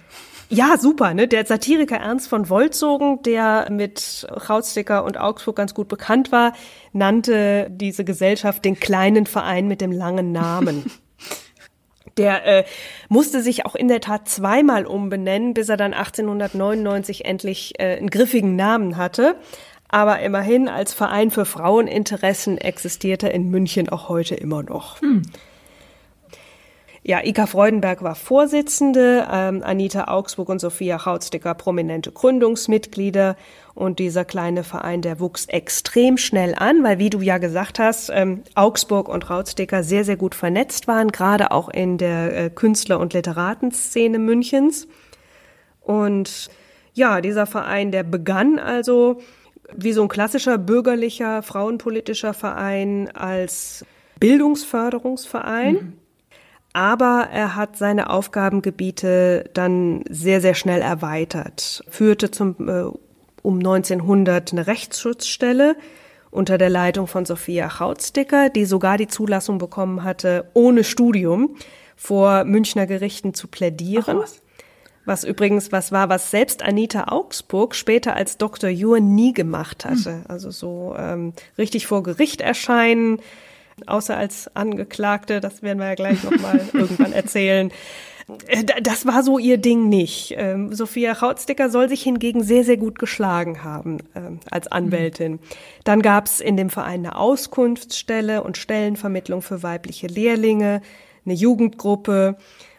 Ja, 0.49 0.77
super. 0.77 1.13
Ne? 1.13 1.27
Der 1.27 1.45
Satiriker 1.45 1.97
Ernst 1.97 2.27
von 2.27 2.49
Wolzogen, 2.49 3.21
der 3.23 3.67
mit 3.71 4.27
Rautsticker 4.49 5.03
und 5.03 5.17
Augsburg 5.17 5.55
ganz 5.55 5.73
gut 5.73 5.87
bekannt 5.87 6.31
war, 6.31 6.53
nannte 6.93 7.67
diese 7.71 8.05
Gesellschaft 8.05 8.63
den 8.63 8.79
kleinen 8.79 9.25
Verein 9.25 9.67
mit 9.67 9.81
dem 9.81 9.91
langen 9.91 10.31
Namen. 10.31 10.85
Der 12.17 12.45
äh, 12.45 12.63
musste 13.09 13.41
sich 13.41 13.65
auch 13.65 13.75
in 13.75 13.89
der 13.89 13.99
Tat 13.99 14.29
zweimal 14.29 14.85
umbenennen, 14.85 15.53
bis 15.53 15.67
er 15.67 15.75
dann 15.75 15.93
1899 15.93 17.25
endlich 17.25 17.73
äh, 17.77 17.97
einen 17.97 18.09
griffigen 18.09 18.55
Namen 18.55 18.95
hatte. 18.95 19.35
Aber 19.89 20.21
immerhin 20.21 20.69
als 20.69 20.93
Verein 20.93 21.29
für 21.29 21.43
Fraueninteressen 21.43 22.57
existiert 22.57 23.23
er 23.23 23.33
in 23.33 23.49
München 23.49 23.89
auch 23.89 24.07
heute 24.07 24.35
immer 24.35 24.63
noch. 24.63 25.01
Hm. 25.01 25.23
Ja, 27.07 27.23
Ika 27.23 27.45
Freudenberg 27.45 28.01
war 28.01 28.15
Vorsitzende, 28.15 29.27
ähm, 29.31 29.61
Anita 29.63 30.05
Augsburg 30.05 30.49
und 30.49 30.57
Sophia 30.57 30.95
Rautsticker 30.95 31.53
prominente 31.53 32.11
Gründungsmitglieder 32.11 33.35
und 33.75 33.99
dieser 33.99 34.25
kleine 34.25 34.63
Verein, 34.63 35.03
der 35.03 35.19
wuchs 35.19 35.45
extrem 35.45 36.17
schnell 36.17 36.55
an, 36.57 36.81
weil 36.83 36.97
wie 36.97 37.11
du 37.11 37.21
ja 37.21 37.37
gesagt 37.37 37.77
hast, 37.77 38.09
ähm, 38.09 38.41
Augsburg 38.55 39.07
und 39.07 39.29
Rautsticker 39.29 39.83
sehr, 39.83 40.03
sehr 40.03 40.17
gut 40.17 40.33
vernetzt 40.33 40.87
waren, 40.87 41.09
gerade 41.11 41.51
auch 41.51 41.69
in 41.69 41.99
der 41.99 42.45
äh, 42.45 42.49
Künstler- 42.49 42.99
und 42.99 43.13
Literatenszene 43.13 44.17
Münchens. 44.17 44.87
Und 45.81 46.49
ja, 46.95 47.21
dieser 47.21 47.45
Verein, 47.45 47.91
der 47.91 48.01
begann 48.01 48.57
also 48.57 49.21
wie 49.75 49.93
so 49.93 50.01
ein 50.01 50.07
klassischer 50.07 50.57
bürgerlicher, 50.57 51.43
frauenpolitischer 51.43 52.33
Verein 52.33 53.11
als 53.13 53.85
Bildungsförderungsverein. 54.19 55.73
Mhm 55.75 56.04
aber 56.75 57.29
er 57.31 57.55
hat 57.55 57.77
seine 57.77 58.09
Aufgabengebiete 58.09 59.49
dann 59.53 60.03
sehr, 60.09 60.41
sehr 60.41 60.55
schnell 60.55 60.81
erweitert, 60.81 61.85
führte 61.87 62.31
zum, 62.31 62.55
äh, 62.67 62.83
um 63.41 63.59
1900 63.59 64.51
eine 64.51 64.67
Rechtsschutzstelle 64.67 65.77
unter 66.31 66.57
der 66.57 66.69
Leitung 66.69 67.07
von 67.07 67.25
Sophia 67.25 67.79
Hautsticker, 67.79 68.49
die 68.49 68.65
sogar 68.65 68.97
die 68.97 69.07
Zulassung 69.07 69.57
bekommen 69.57 70.03
hatte, 70.03 70.49
ohne 70.53 70.83
Studium 70.83 71.55
vor 71.95 72.43
Münchner 72.43 72.87
Gerichten 72.87 73.33
zu 73.33 73.47
plädieren. 73.47 74.17
was? 74.19 74.41
was 75.05 75.23
übrigens 75.23 75.71
was 75.71 75.91
war, 75.93 76.09
was 76.09 76.31
selbst 76.31 76.61
Anita 76.61 77.05
Augsburg 77.07 77.75
später 77.75 78.15
als 78.15 78.37
Dr. 78.37 78.69
Jur 78.69 78.99
nie 78.99 79.33
gemacht 79.33 79.85
hatte. 79.85 80.15
Hm. 80.15 80.23
Also 80.27 80.51
so 80.51 80.95
ähm, 80.97 81.33
richtig 81.57 81.87
vor 81.87 82.03
Gericht 82.03 82.41
erscheinen, 82.41 83.19
außer 83.87 84.15
als 84.15 84.55
Angeklagte, 84.55 85.41
das 85.41 85.61
werden 85.61 85.79
wir 85.79 85.87
ja 85.87 85.95
gleich 85.95 86.23
nochmal 86.23 86.61
irgendwann 86.73 87.13
erzählen. 87.13 87.71
Äh, 88.47 88.63
das 88.81 89.05
war 89.05 89.23
so 89.23 89.37
ihr 89.37 89.57
Ding 89.57 89.89
nicht. 89.89 90.33
Ähm, 90.37 90.73
Sophia 90.73 91.13
Rautsticker 91.13 91.69
soll 91.69 91.89
sich 91.89 92.03
hingegen 92.03 92.43
sehr, 92.43 92.63
sehr 92.63 92.77
gut 92.77 92.99
geschlagen 92.99 93.63
haben 93.63 93.97
ähm, 94.15 94.39
als 94.49 94.67
Anwältin. 94.67 95.39
Dann 95.83 96.01
gab 96.01 96.25
es 96.25 96.39
in 96.39 96.57
dem 96.57 96.69
Verein 96.69 97.05
eine 97.05 97.17
Auskunftsstelle 97.17 98.43
und 98.43 98.57
Stellenvermittlung 98.57 99.41
für 99.41 99.63
weibliche 99.63 100.07
Lehrlinge, 100.07 100.81
eine 101.25 101.33
Jugendgruppe 101.33 102.37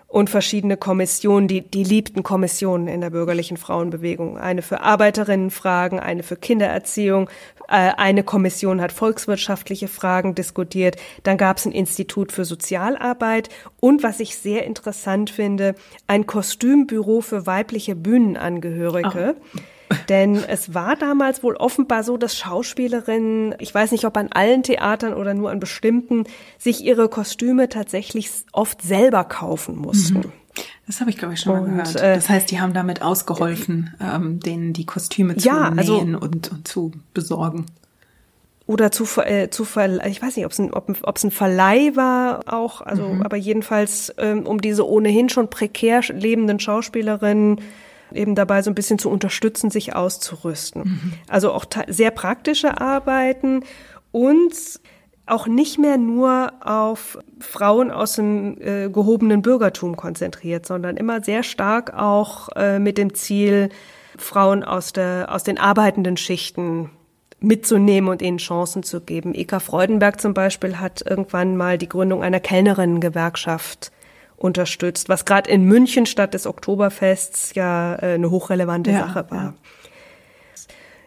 und 0.09 0.31
verschiedene 0.31 0.77
Kommissionen, 0.77 1.49
die, 1.49 1.63
die 1.63 1.83
liebten 1.83 2.23
Kommissionen 2.23 2.87
in 2.87 3.01
der 3.01 3.11
bürgerlichen 3.11 3.57
Frauenbewegung. 3.57 4.39
Eine 4.39 4.63
für 4.63 4.81
Arbeiterinnenfragen, 4.81 5.99
eine 5.99 6.23
für 6.23 6.37
Kindererziehung, 6.37 7.29
eine 7.69 8.23
Kommission 8.23 8.81
hat 8.81 8.93
volkswirtschaftliche 8.93 9.89
Fragen 9.89 10.35
diskutiert. 10.35 10.97
Dann 11.23 11.37
gab 11.37 11.59
es 11.59 11.67
ein 11.67 11.73
Institut 11.73 12.33
für 12.33 12.45
Sozialarbeit 12.45 13.49
und, 13.81 14.03
was 14.03 14.21
ich 14.21 14.37
sehr 14.37 14.65
interessant 14.65 15.31
finde, 15.31 15.75
ein 16.07 16.27
Kostümbüro 16.27 17.21
für 17.21 17.47
weibliche 17.47 17.97
Bühnenangehörige. 17.97 19.37
Oh. 19.55 19.59
Denn 20.09 20.37
es 20.37 20.75
war 20.75 20.97
damals 20.97 21.43
wohl 21.43 21.55
offenbar 21.55 22.03
so, 22.03 22.17
dass 22.17 22.37
Schauspielerinnen, 22.37 23.55
ich 23.61 23.73
weiß 23.73 23.93
nicht, 23.93 24.05
ob 24.05 24.17
an 24.17 24.29
allen 24.33 24.65
Theatern 24.65 25.15
oder 25.15 25.33
nur 25.33 25.51
an 25.51 25.61
bestimmten, 25.61 26.25
sich 26.59 26.83
ihre 26.83 27.09
Kostüme 27.09 27.69
tatsächlich 27.69 28.31
oft 28.53 28.83
selber 28.83 29.25
kaufen 29.25 29.77
mussten. 29.77 30.19
Mhm. 30.19 30.33
Das 30.87 31.01
habe 31.01 31.11
ich, 31.11 31.18
glaube 31.18 31.35
ich, 31.35 31.40
schon 31.40 31.55
und, 31.55 31.77
mal 31.77 31.83
gehört. 31.83 31.96
Äh, 31.96 32.14
das 32.14 32.29
heißt, 32.29 32.51
die 32.51 32.61
haben 32.61 32.72
damit 32.72 33.03
ausgeholfen, 33.03 33.94
ähm, 34.01 34.40
denen 34.40 34.72
die 34.72 34.87
Kostüme 34.87 35.37
zu 35.37 35.49
ja, 35.49 35.72
also, 35.77 35.96
nähen 35.96 36.14
und, 36.14 36.51
und 36.51 36.68
zu 36.68 36.92
besorgen 37.12 37.66
oder 38.66 38.90
zu, 38.90 39.05
äh, 39.20 39.49
zu 39.49 39.62
ich 39.62 40.22
weiß 40.22 40.37
nicht, 40.37 40.44
ob 40.44 40.53
es 40.53 40.59
ein, 40.59 40.72
ob, 40.75 40.90
ob's 41.03 41.25
ein 41.25 41.31
Verleih 41.31 41.94
war 41.94 42.53
auch, 42.53 42.81
also 42.81 43.09
mhm. 43.09 43.22
aber 43.22 43.37
jedenfalls 43.37 44.12
ähm, 44.18 44.44
um 44.44 44.61
diese 44.61 44.87
ohnehin 44.87 45.29
schon 45.29 45.49
prekär 45.51 46.03
lebenden 46.12 46.59
Schauspielerinnen 46.59 47.61
eben 48.12 48.35
dabei 48.35 48.62
so 48.62 48.70
ein 48.70 48.75
bisschen 48.75 48.99
zu 48.99 49.09
unterstützen, 49.11 49.70
sich 49.70 49.94
auszurüsten. 49.94 50.83
Mhm. 50.83 51.12
Also 51.29 51.53
auch 51.53 51.64
sehr 51.88 52.11
praktische 52.11 52.81
Arbeiten 52.81 53.62
und 54.11 54.53
auch 55.27 55.49
nicht 55.49 55.79
mehr 55.79 55.99
nur 55.99 56.53
auf 56.61 57.19
Frauen 57.41 57.91
aus 57.91 58.15
dem 58.15 58.61
äh, 58.61 58.89
gehobenen 58.89 59.43
Bürgertum 59.43 59.97
konzentriert, 59.97 60.67
sondern 60.67 60.97
immer 60.97 61.23
sehr 61.23 61.43
stark 61.43 61.95
auch 61.95 62.49
äh, 62.55 62.79
mit 62.79 62.97
dem 62.97 63.15
Ziel, 63.15 63.69
Frauen 64.17 64.62
aus, 64.62 64.93
der, 64.93 65.27
aus 65.31 65.43
den 65.43 65.59
arbeitenden 65.59 66.17
Schichten 66.17 66.91
mitzunehmen 67.41 68.09
und 68.09 68.23
ihnen 68.23 68.39
Chancen 68.39 68.83
zu 68.83 69.01
geben. 69.01 69.35
Eka 69.35 69.61
Freudenberg 69.61 70.21
zum 70.21 70.33
Beispiel 70.33 70.79
hat 70.79 71.05
irgendwann 71.07 71.57
mal 71.57 71.77
die 71.77 71.89
Gründung 71.89 72.23
einer 72.23 72.41
Kellnerinnengewerkschaft 72.41 73.93
unterstützt, 74.37 75.09
was 75.09 75.25
gerade 75.25 75.51
in 75.51 75.65
München 75.65 76.07
statt 76.07 76.35
des 76.35 76.47
Oktoberfests 76.47 77.55
ja 77.55 77.95
äh, 77.97 78.15
eine 78.15 78.31
hochrelevante 78.31 78.91
ja, 78.91 79.01
Sache 79.01 79.27
war. 79.31 79.43
Ja. 79.43 79.55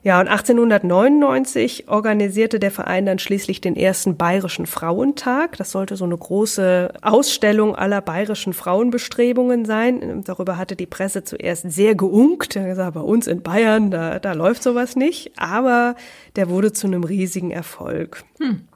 Ja, 0.01 0.19
und 0.19 0.27
1899 0.27 1.89
organisierte 1.89 2.59
der 2.59 2.71
Verein 2.71 3.05
dann 3.05 3.19
schließlich 3.19 3.59
den 3.59 3.75
ersten 3.75 4.15
Bayerischen 4.15 4.65
Frauentag. 4.65 5.57
Das 5.57 5.71
sollte 5.71 5.97
so 5.97 6.05
eine 6.05 6.17
große 6.17 6.93
Ausstellung 7.01 7.75
aller 7.75 8.01
bayerischen 8.01 8.53
Frauenbestrebungen 8.53 9.65
sein. 9.65 10.23
Darüber 10.25 10.57
hatte 10.57 10.75
die 10.75 10.85
Presse 10.85 11.23
zuerst 11.23 11.69
sehr 11.69 11.95
geunkt. 11.95 12.55
Er 12.55 12.67
gesagt, 12.67 12.93
bei 12.93 13.01
uns 13.01 13.27
in 13.27 13.41
Bayern, 13.41 13.91
da, 13.91 14.19
da 14.19 14.33
läuft 14.33 14.63
sowas 14.63 14.95
nicht. 14.95 15.33
Aber 15.37 15.95
der 16.35 16.49
wurde 16.49 16.71
zu 16.71 16.87
einem 16.87 17.03
riesigen 17.03 17.51
Erfolg. 17.51 18.23
Hm. 18.39 18.67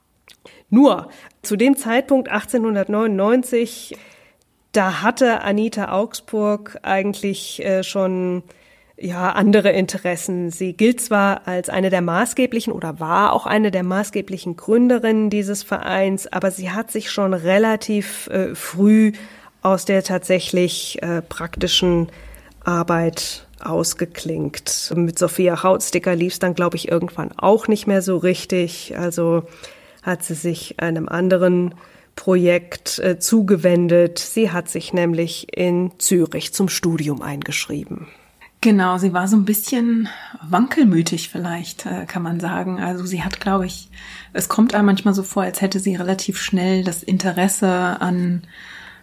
Nur, 0.69 1.09
zu 1.41 1.55
dem 1.55 1.77
Zeitpunkt 1.77 2.29
1899 2.29 3.95
da 4.73 5.03
hatte 5.03 5.41
Anita 5.43 5.91
Augsburg 5.91 6.79
eigentlich 6.81 7.63
äh, 7.63 7.83
schon 7.83 8.41
ja 8.97 9.31
andere 9.31 9.71
Interessen. 9.71 10.51
Sie 10.51 10.73
gilt 10.73 11.01
zwar 11.01 11.47
als 11.47 11.69
eine 11.69 11.89
der 11.89 12.01
maßgeblichen 12.01 12.73
oder 12.73 12.99
war 12.99 13.33
auch 13.33 13.45
eine 13.45 13.71
der 13.71 13.83
maßgeblichen 13.83 14.55
Gründerinnen 14.55 15.29
dieses 15.29 15.63
Vereins, 15.63 16.31
aber 16.31 16.51
sie 16.51 16.71
hat 16.71 16.91
sich 16.91 17.11
schon 17.11 17.33
relativ 17.33 18.27
äh, 18.27 18.55
früh 18.55 19.13
aus 19.61 19.85
der 19.85 20.03
tatsächlich 20.03 21.01
äh, 21.01 21.21
praktischen 21.21 22.09
Arbeit 22.63 23.47
ausgeklinkt. 23.59 24.93
Mit 24.95 25.17
Sophia 25.17 25.63
Hautsticker 25.63 26.15
lief 26.15 26.33
es 26.33 26.39
dann, 26.39 26.53
glaube 26.53 26.75
ich, 26.75 26.89
irgendwann 26.89 27.31
auch 27.37 27.67
nicht 27.67 27.87
mehr 27.87 28.01
so 28.01 28.17
richtig. 28.17 28.93
Also 28.97 29.43
hat 30.01 30.23
sie 30.23 30.35
sich 30.35 30.79
einem 30.79 31.07
anderen 31.07 31.73
Projekt 32.15 32.99
äh, 32.99 33.19
zugewendet. 33.19 34.19
Sie 34.19 34.51
hat 34.51 34.69
sich 34.69 34.93
nämlich 34.93 35.57
in 35.57 35.91
Zürich 35.97 36.53
zum 36.53 36.69
Studium 36.69 37.21
eingeschrieben. 37.21 38.07
Genau, 38.63 38.97
sie 38.97 39.11
war 39.11 39.27
so 39.27 39.35
ein 39.35 39.43
bisschen 39.43 40.07
wankelmütig 40.41 41.27
vielleicht, 41.27 41.85
äh, 41.85 42.05
kann 42.05 42.23
man 42.23 42.39
sagen. 42.39 42.79
Also 42.79 43.05
sie 43.05 43.21
hat, 43.21 43.41
glaube 43.41 43.65
ich, 43.65 43.89
es 44.31 44.47
kommt 44.47 44.73
einem 44.73 44.85
manchmal 44.85 45.13
so 45.13 45.21
vor, 45.21 45.43
als 45.43 45.59
hätte 45.59 45.81
sie 45.81 45.95
relativ 45.97 46.39
schnell 46.39 46.85
das 46.85 47.03
Interesse 47.03 47.67
an 47.67 48.43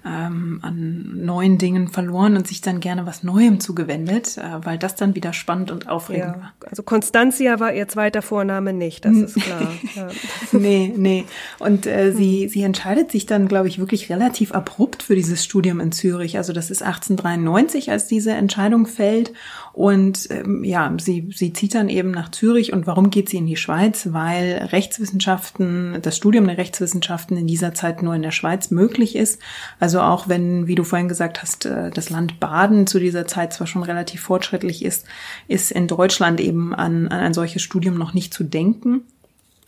ähm, 0.04 0.60
an 0.62 1.24
neuen 1.24 1.58
Dingen 1.58 1.88
verloren 1.88 2.36
und 2.36 2.46
sich 2.46 2.60
dann 2.60 2.80
gerne 2.80 3.06
was 3.06 3.22
Neuem 3.22 3.60
zugewendet, 3.60 4.38
äh, 4.38 4.64
weil 4.64 4.78
das 4.78 4.94
dann 4.94 5.14
wieder 5.14 5.32
spannend 5.32 5.70
und 5.70 5.88
aufregend 5.88 6.36
ja. 6.36 6.42
war. 6.42 6.52
Also 6.68 6.82
Constantia 6.82 7.60
war 7.60 7.72
ihr 7.72 7.86
zweiter 7.88 8.22
Vorname 8.22 8.72
nicht, 8.72 9.04
das 9.04 9.16
ist 9.16 9.34
klar. 9.34 9.72
ja. 9.94 10.08
Nee, 10.52 10.94
nee. 10.96 11.24
Und 11.58 11.86
äh, 11.86 12.12
sie, 12.12 12.48
sie 12.48 12.62
entscheidet 12.62 13.10
sich 13.10 13.26
dann, 13.26 13.46
glaube 13.46 13.68
ich, 13.68 13.78
wirklich 13.78 14.08
relativ 14.10 14.52
abrupt 14.52 15.02
für 15.02 15.14
dieses 15.14 15.44
Studium 15.44 15.80
in 15.80 15.92
Zürich. 15.92 16.38
Also 16.38 16.52
das 16.52 16.70
ist 16.70 16.82
1893, 16.82 17.90
als 17.90 18.06
diese 18.06 18.32
Entscheidung 18.32 18.86
fällt. 18.86 19.32
Und 19.72 20.28
ähm, 20.30 20.64
ja, 20.64 20.92
sie, 20.98 21.30
sie 21.34 21.52
zieht 21.52 21.74
dann 21.74 21.88
eben 21.88 22.10
nach 22.10 22.30
Zürich. 22.30 22.72
Und 22.72 22.86
warum 22.86 23.10
geht 23.10 23.28
sie 23.28 23.36
in 23.36 23.46
die 23.46 23.56
Schweiz? 23.56 24.08
Weil 24.12 24.68
Rechtswissenschaften, 24.72 25.98
das 26.02 26.16
Studium 26.16 26.46
der 26.46 26.58
Rechtswissenschaften 26.58 27.36
in 27.36 27.46
dieser 27.46 27.74
Zeit 27.74 28.02
nur 28.02 28.14
in 28.14 28.22
der 28.22 28.30
Schweiz 28.30 28.70
möglich 28.70 29.16
ist. 29.16 29.40
Also 29.78 30.00
auch 30.00 30.28
wenn, 30.28 30.66
wie 30.66 30.74
du 30.74 30.84
vorhin 30.84 31.08
gesagt 31.08 31.42
hast, 31.42 31.66
äh, 31.66 31.90
das 31.90 32.10
Land 32.10 32.40
Baden 32.40 32.86
zu 32.86 32.98
dieser 32.98 33.26
Zeit 33.26 33.52
zwar 33.52 33.66
schon 33.66 33.82
relativ 33.82 34.22
fortschrittlich 34.22 34.84
ist, 34.84 35.06
ist 35.48 35.70
in 35.70 35.86
Deutschland 35.86 36.40
eben 36.40 36.74
an, 36.74 37.08
an 37.08 37.20
ein 37.20 37.34
solches 37.34 37.62
Studium 37.62 37.96
noch 37.96 38.14
nicht 38.14 38.34
zu 38.34 38.44
denken. 38.44 39.02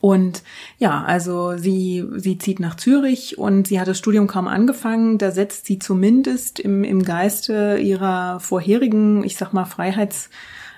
Und 0.03 0.43
ja, 0.79 1.05
also 1.05 1.57
sie, 1.57 2.05
sie 2.17 2.37
zieht 2.37 2.59
nach 2.59 2.75
Zürich 2.75 3.39
und 3.39 3.69
sie 3.69 3.79
hat 3.79 3.87
das 3.87 3.99
Studium 3.99 4.27
kaum 4.27 4.49
angefangen. 4.49 5.17
Da 5.17 5.31
setzt 5.31 5.67
sie 5.67 5.79
zumindest 5.79 6.59
im, 6.59 6.83
im 6.83 7.05
Geiste 7.05 7.79
ihrer 7.81 8.41
vorherigen, 8.41 9.23
ich 9.23 9.37
sag 9.37 9.53
mal, 9.53 9.65
Freiheits- 9.65 10.29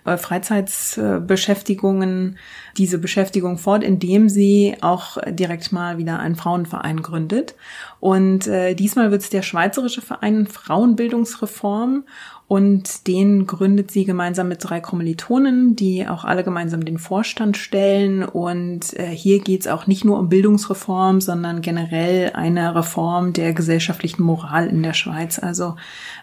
äh, 0.05 0.19
Freizeitsbeschäftigungen 0.19 2.37
diese 2.77 2.99
Beschäftigung 2.99 3.57
fort, 3.57 3.83
indem 3.83 4.29
sie 4.29 4.77
auch 4.83 5.17
direkt 5.27 5.73
mal 5.73 5.97
wieder 5.97 6.19
einen 6.19 6.37
Frauenverein 6.37 7.01
gründet. 7.01 7.55
Und 8.01 8.47
äh, 8.47 8.75
diesmal 8.75 9.11
wird 9.11 9.23
es 9.23 9.31
der 9.31 9.41
Schweizerische 9.41 10.03
Verein 10.03 10.47
Frauenbildungsreform 10.47 12.05
und 12.47 13.07
den 13.07 13.47
gründet 13.47 13.91
sie 13.91 14.05
gemeinsam 14.05 14.49
mit 14.49 14.59
drei 14.61 14.79
Kommilitonen, 14.81 15.77
die 15.77 16.07
auch 16.07 16.25
alle 16.25 16.45
gemeinsam 16.45 16.85
den 16.85 16.99
Vorstand 16.99 17.57
stellen. 17.57 18.23
Und 18.23 18.93
äh, 18.99 19.07
hier 19.07 19.41
geht 19.41 19.63
es 19.63 19.67
auch 19.67 19.87
nicht 19.87 20.05
nur 20.05 20.19
um 20.19 20.29
Bildungsreform, 20.29 21.23
sondern 21.23 21.63
generell 21.63 22.33
eine 22.35 22.75
Reform 22.75 23.33
der 23.33 23.55
gesellschaftlichen 23.55 24.23
Moral 24.23 24.69
in 24.69 24.83
der 24.83 24.93
Schweiz. 24.93 25.39
Also, 25.39 25.77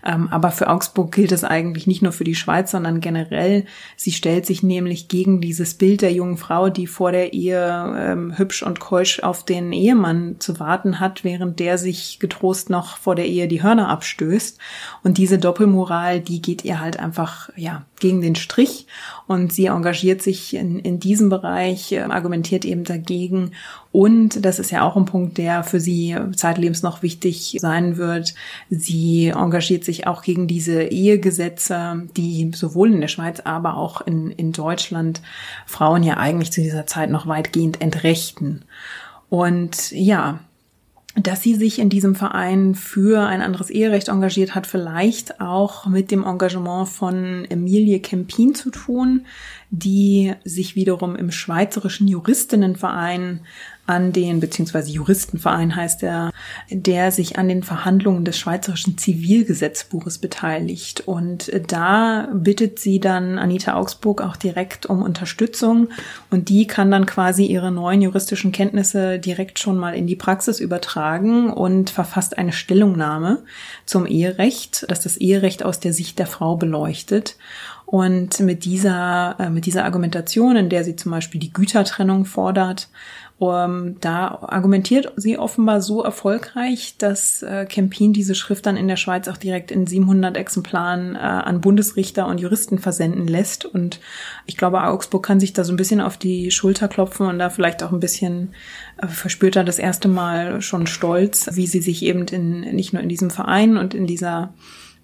ähm, 0.06 0.28
aber 0.30 0.52
für 0.52 0.70
Augsburg 0.70 1.12
gilt 1.12 1.32
es 1.32 1.44
eigentlich 1.44 1.88
nicht 1.88 2.04
nur 2.04 2.12
für 2.12 2.24
die 2.24 2.36
Schweiz, 2.36 2.70
sondern 2.70 3.00
generell. 3.00 3.66
Sie 3.96 4.12
stellt 4.12 4.46
sich 4.46 4.62
nämlich 4.62 5.08
gegen 5.08 5.42
dieses 5.42 5.74
Bild 5.74 6.04
der 6.04 6.14
jungen 6.14 6.38
Frau, 6.38 6.70
die 6.70 6.86
vor 6.86 7.12
der 7.12 7.34
Ehe 7.34 7.96
ähm, 7.98 8.38
hübsch 8.38 8.62
und 8.62 8.80
keusch 8.80 9.22
auf 9.22 9.44
den 9.44 9.74
Ehemann 9.74 10.36
zu 10.38 10.60
warten 10.60 11.00
hat, 11.00 11.24
während 11.24 11.60
der 11.60 11.80
sich 11.80 12.20
getrost 12.20 12.70
noch 12.70 12.98
vor 12.98 13.16
der 13.16 13.26
Ehe 13.26 13.48
die 13.48 13.64
Hörner 13.64 13.90
abstößt. 13.90 14.60
Und 15.04 15.18
diese 15.18 15.40
Doppelmoral 15.40 16.11
Wahl, 16.12 16.20
die 16.20 16.42
geht 16.42 16.66
ihr 16.66 16.80
halt 16.80 17.00
einfach 17.00 17.50
ja 17.56 17.86
gegen 18.00 18.22
den 18.22 18.36
Strich 18.36 18.88
und 19.28 19.54
sie 19.54 19.68
engagiert 19.68 20.22
sich 20.22 20.56
in, 20.56 20.80
in 20.80 21.00
diesem 21.00 21.30
Bereich, 21.30 21.92
äh, 21.92 22.00
argumentiert 22.00 22.66
eben 22.66 22.84
dagegen 22.84 23.52
und 23.92 24.46
das 24.46 24.60
ist 24.60 24.72
ja 24.72 24.84
auch 24.84 24.96
ein 24.96 25.06
Punkt, 25.06 25.38
der 25.38 25.64
für 25.64 25.80
sie 25.80 26.16
zeitlebens 26.36 26.82
noch 26.82 27.04
wichtig 27.04 27.58
sein 27.60 27.98
wird. 27.98 28.34
Sie 28.70 29.28
engagiert 29.28 29.84
sich 29.84 30.08
auch 30.08 30.22
gegen 30.22 30.48
diese 30.48 30.84
Ehegesetze, 30.84 32.08
die 32.16 32.52
sowohl 32.54 32.94
in 32.94 33.02
der 33.02 33.10
Schweiz, 33.10 33.42
aber 33.42 33.78
auch 33.78 34.02
in, 34.02 34.32
in 34.32 34.54
Deutschland 34.54 35.22
Frauen 35.66 36.04
ja 36.04 36.18
eigentlich 36.18 36.52
zu 36.52 36.62
dieser 36.62 36.88
Zeit 36.88 37.10
noch 37.10 37.28
weitgehend 37.28 37.82
entrechten. 37.82 38.64
Und 39.30 39.92
ja, 39.92 40.40
dass 41.16 41.42
sie 41.42 41.56
sich 41.56 41.80
in 41.80 41.90
diesem 41.90 42.16
Verein 42.16 42.74
für 42.74 43.26
ein 43.26 43.42
anderes 43.42 43.70
Eherecht 43.70 44.08
engagiert 44.08 44.56
hat, 44.56 44.66
vielleicht 44.66 45.42
auch 45.42 45.86
mit 45.86 46.10
dem 46.10 46.24
Engagement 46.24 46.88
von 46.88 47.46
Emilie 47.50 48.00
Kempin 48.00 48.56
zu 48.56 48.70
tun, 48.70 49.26
die 49.72 50.34
sich 50.46 50.76
wiederum 50.76 51.16
im 51.16 51.32
Schweizerischen 51.32 52.08
Juristinnenverein 52.08 53.42
an 53.92 54.14
den, 54.14 54.40
beziehungsweise 54.40 54.92
Juristenverein 54.92 55.76
heißt 55.76 56.02
er, 56.04 56.32
der 56.70 57.12
sich 57.12 57.38
an 57.38 57.50
den 57.50 57.62
Verhandlungen 57.62 58.24
des 58.24 58.40
Schweizerischen 58.40 58.98
Zivilgesetzbuches 58.98 60.18
beteiligt. 60.18 61.02
Und 61.02 61.52
da 61.68 62.30
bittet 62.34 62.80
sie 62.80 63.00
dann 63.02 63.38
Anita 63.38 63.74
Augsburg 63.74 64.22
auch 64.22 64.38
direkt 64.38 64.86
um 64.86 65.02
Unterstützung 65.02 65.90
und 66.30 66.48
die 66.48 66.68
kann 66.68 66.90
dann 66.90 67.06
quasi 67.06 67.46
ihre 67.46 67.72
neuen 67.72 68.02
juristischen 68.02 68.54
Kenntnisse 68.54 69.20
direkt 69.20 69.60
schon 69.60 69.78
mal 69.78 69.94
in 69.94 70.08
die 70.08 70.16
Praxis 70.16 70.60
übertragen 70.60 71.52
und 71.52 71.90
verfasst 71.90 72.38
eine 72.38 72.54
Stellungnahme 72.54 73.44
zum 73.86 74.06
Eherecht, 74.06 74.86
das 74.88 75.02
das 75.02 75.18
Eherecht 75.18 75.64
aus 75.64 75.82
der 75.82 75.92
Sicht 75.92 76.18
der 76.18 76.28
Frau 76.28 76.56
beleuchtet. 76.56 77.36
Und 77.92 78.40
mit 78.40 78.64
dieser, 78.64 79.36
äh, 79.38 79.50
mit 79.50 79.66
dieser 79.66 79.84
Argumentation, 79.84 80.56
in 80.56 80.70
der 80.70 80.86
sie 80.86 80.96
zum 80.96 81.12
Beispiel 81.12 81.42
die 81.42 81.52
Gütertrennung 81.52 82.24
fordert, 82.24 82.88
um, 83.42 84.00
da 84.02 84.38
argumentiert 84.44 85.14
sie 85.16 85.40
offenbar 85.40 85.82
so 85.82 86.04
erfolgreich, 86.04 86.94
dass 87.00 87.42
äh, 87.42 87.66
Kempin 87.66 88.14
diese 88.14 88.36
Schrift 88.36 88.68
dann 88.68 88.78
in 88.78 88.88
der 88.88 88.98
Schweiz 88.98 89.28
auch 89.28 89.38
direkt 89.38 89.72
in 89.72 89.88
700 89.88 90.38
Exemplaren 90.38 91.16
äh, 91.16 91.18
an 91.18 91.60
Bundesrichter 91.60 92.28
und 92.28 92.40
Juristen 92.40 92.78
versenden 92.78 93.26
lässt. 93.26 93.66
Und 93.66 94.00
ich 94.46 94.58
glaube, 94.58 94.84
Augsburg 94.84 95.26
kann 95.26 95.40
sich 95.40 95.54
da 95.54 95.64
so 95.64 95.74
ein 95.74 95.78
bisschen 95.78 96.02
auf 96.02 96.18
die 96.18 96.52
Schulter 96.52 96.88
klopfen 96.88 97.26
und 97.26 97.40
da 97.40 97.50
vielleicht 97.50 97.82
auch 97.82 97.92
ein 97.92 98.00
bisschen 98.00 98.54
äh, 99.02 99.08
verspürt 99.08 99.56
er 99.56 99.64
das 99.64 99.80
erste 99.80 100.08
Mal 100.08 100.62
schon 100.62 100.86
Stolz, 100.86 101.50
wie 101.54 101.66
sie 101.66 101.82
sich 101.82 102.04
eben 102.04 102.28
in, 102.28 102.60
nicht 102.76 102.94
nur 102.94 103.02
in 103.02 103.10
diesem 103.10 103.32
Verein 103.32 103.76
und 103.76 103.96
in 103.96 104.06
dieser 104.06 104.54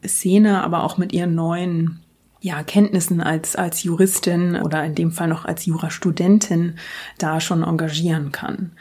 Szene, 0.06 0.64
aber 0.64 0.84
auch 0.84 1.00
mit 1.00 1.12
ihren 1.12 1.34
neuen 1.34 2.02
ja, 2.48 2.64
Kenntnissen 2.64 3.22
als, 3.22 3.56
als 3.56 3.84
Juristin 3.84 4.56
oder 4.56 4.84
in 4.84 4.96
dem 4.96 5.12
Fall 5.12 5.28
noch 5.28 5.46
als 5.46 5.66
Jurastudentin 5.66 6.76
da 7.18 7.42
schon 7.42 7.64
engagieren 7.64 8.32
kann. 8.32 8.72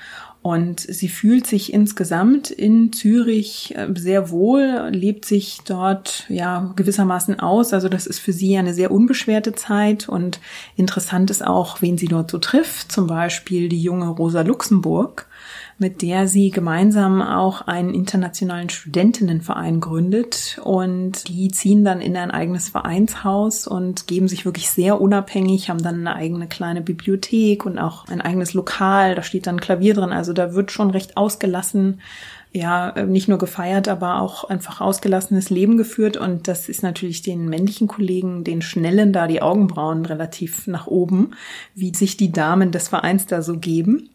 Und 0.41 0.79
sie 0.79 1.09
fühlt 1.09 1.45
sich 1.45 1.73
insgesamt 1.73 2.53
in 2.53 2.93
Zürich 2.93 3.75
äh, 3.77 3.89
sehr 3.97 4.31
wohl, 4.31 4.91
lebt 4.93 5.25
sich 5.25 5.59
dort 5.67 6.25
ja 6.29 6.73
gewissermaßen 6.77 7.41
aus. 7.41 7.73
Also 7.73 7.89
das 7.89 8.07
ist 8.07 8.21
für 8.21 8.33
sie 8.33 8.57
eine 8.57 8.73
sehr 8.73 8.93
unbeschwerte 8.93 9.55
Zeit 9.55 10.09
und 10.09 10.39
interessant 10.77 11.33
ist 11.33 11.45
auch, 11.45 11.83
wen 11.83 11.99
sie 11.99 12.07
dort 12.07 12.31
so 12.31 12.39
trifft. 12.39 12.93
Zum 12.93 13.09
Beispiel 13.09 13.69
die 13.69 13.83
junge 13.83 14.07
Rosa 14.07 14.43
Luxemburg, 14.43 15.27
mit 15.79 16.01
der 16.01 16.27
sie 16.27 16.51
gemeinsam 16.51 17.21
auch 17.21 17.63
einen 17.63 17.93
internationalen 17.93 18.71
Studentinnenverein 18.71 19.81
gründet. 19.81 20.59
Und 20.65 21.29
die 21.29 21.49
ziehen 21.49 21.85
dann 21.85 22.01
in 22.01 22.17
ein 22.17 22.31
eigenes 22.31 22.71
Vereinshaus 22.71 23.67
und 23.67 24.07
geben 24.07 24.29
sich 24.29 24.45
wirklich 24.45 24.71
sehr 24.71 25.01
unabhängig, 25.01 25.69
haben 25.69 25.83
dann 25.83 26.01
eine 26.01 26.17
eigene 26.17 26.47
kleine 26.49 26.81
Bibliothek 26.81 27.67
und 27.67 27.79
auch 27.79 28.07
ein 28.09 28.21
eigenes 28.21 28.55
Lokal. 28.55 29.15
Da 29.15 29.23
steht 29.23 29.47
dann 29.47 29.61
Klavier 29.61 29.95
drin. 29.95 30.13
Also 30.13 30.33
da 30.33 30.55
wird 30.55 30.73
schon 30.73 30.91
recht 30.91 31.17
ausgelassen 31.17 32.01
ja, 32.57 33.05
nicht 33.05 33.29
nur 33.29 33.37
gefeiert, 33.37 33.87
aber 33.87 34.21
auch 34.23 34.45
einfach 34.45 34.81
ausgelassenes 34.81 35.51
Leben 35.51 35.77
geführt. 35.77 36.17
Und 36.17 36.49
das 36.49 36.71
ist 36.71 36.83
natürlich 36.83 37.21
den 37.21 37.49
männlichen 37.49 37.87
Kollegen, 37.87 38.45
den 38.45 38.63
schnellen 38.63 39.13
da 39.13 39.27
die 39.27 39.43
Augenbrauen 39.43 40.07
relativ 40.07 40.67
nach 40.67 40.87
oben, 40.87 41.33
wie 41.75 41.95
sich 41.95 42.17
die 42.17 42.33
Damen 42.33 42.73
des 42.73 42.89
Vereins 42.89 43.27
da 43.27 43.43
so 43.43 43.59
geben. 43.59 44.09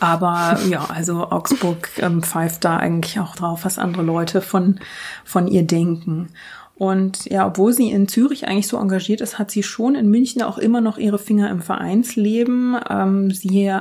Aber 0.00 0.58
ja, 0.68 0.84
also 0.84 1.30
Augsburg 1.30 1.90
ähm, 1.98 2.22
pfeift 2.22 2.64
da 2.64 2.76
eigentlich 2.76 3.20
auch 3.20 3.36
drauf, 3.36 3.64
was 3.64 3.78
andere 3.78 4.02
Leute 4.02 4.40
von, 4.40 4.80
von 5.24 5.46
ihr 5.46 5.62
denken. 5.62 6.28
Und 6.76 7.24
ja, 7.24 7.46
obwohl 7.46 7.72
sie 7.72 7.90
in 7.90 8.06
Zürich 8.06 8.46
eigentlich 8.46 8.68
so 8.68 8.76
engagiert 8.76 9.22
ist, 9.22 9.38
hat 9.38 9.50
sie 9.50 9.62
schon 9.62 9.94
in 9.94 10.10
München 10.10 10.42
auch 10.42 10.58
immer 10.58 10.82
noch 10.82 10.98
ihre 10.98 11.18
Finger 11.18 11.48
im 11.48 11.62
Vereinsleben. 11.62 12.76
Ähm, 12.90 13.30
sie 13.30 13.72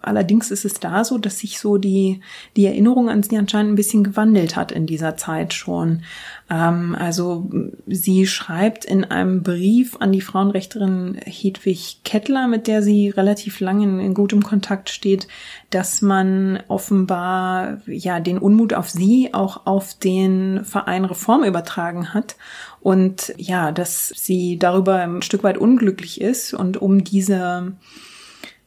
allerdings 0.00 0.50
ist 0.50 0.64
es 0.64 0.74
da 0.74 1.04
so, 1.04 1.18
dass 1.18 1.40
sich 1.40 1.58
so 1.58 1.76
die, 1.76 2.20
die 2.56 2.64
Erinnerung 2.64 3.10
an 3.10 3.22
sie 3.22 3.36
anscheinend 3.36 3.72
ein 3.72 3.76
bisschen 3.76 4.04
gewandelt 4.04 4.56
hat 4.56 4.72
in 4.72 4.86
dieser 4.86 5.16
Zeit 5.16 5.52
schon. 5.52 6.02
Ähm, 6.50 6.96
also 6.98 7.50
sie 7.86 8.26
schreibt 8.26 8.84
in 8.84 9.04
einem 9.04 9.42
Brief 9.42 9.96
an 10.00 10.12
die 10.12 10.20
Frauenrechterin 10.20 11.18
Hedwig 11.24 12.00
Kettler, 12.04 12.48
mit 12.48 12.66
der 12.66 12.82
sie 12.82 13.10
relativ 13.10 13.60
lange 13.60 13.84
in, 13.84 14.00
in 14.00 14.14
gutem 14.14 14.42
Kontakt 14.42 14.88
steht, 14.88 15.28
dass 15.70 16.00
man 16.00 16.60
offenbar 16.68 17.82
ja 17.86 18.20
den 18.20 18.38
Unmut 18.38 18.72
auf 18.72 18.88
sie 18.88 19.34
auch 19.34 19.66
auf 19.66 19.94
den 19.94 20.64
Verein 20.64 21.04
Reform 21.04 21.44
übertragen 21.44 22.14
hat. 22.14 22.36
Und 22.80 23.34
ja, 23.36 23.72
dass 23.72 24.08
sie 24.08 24.58
darüber 24.58 25.02
ein 25.02 25.22
Stück 25.22 25.42
weit 25.42 25.58
unglücklich 25.58 26.20
ist 26.20 26.54
und 26.54 26.80
um 26.80 27.04
diese 27.04 27.72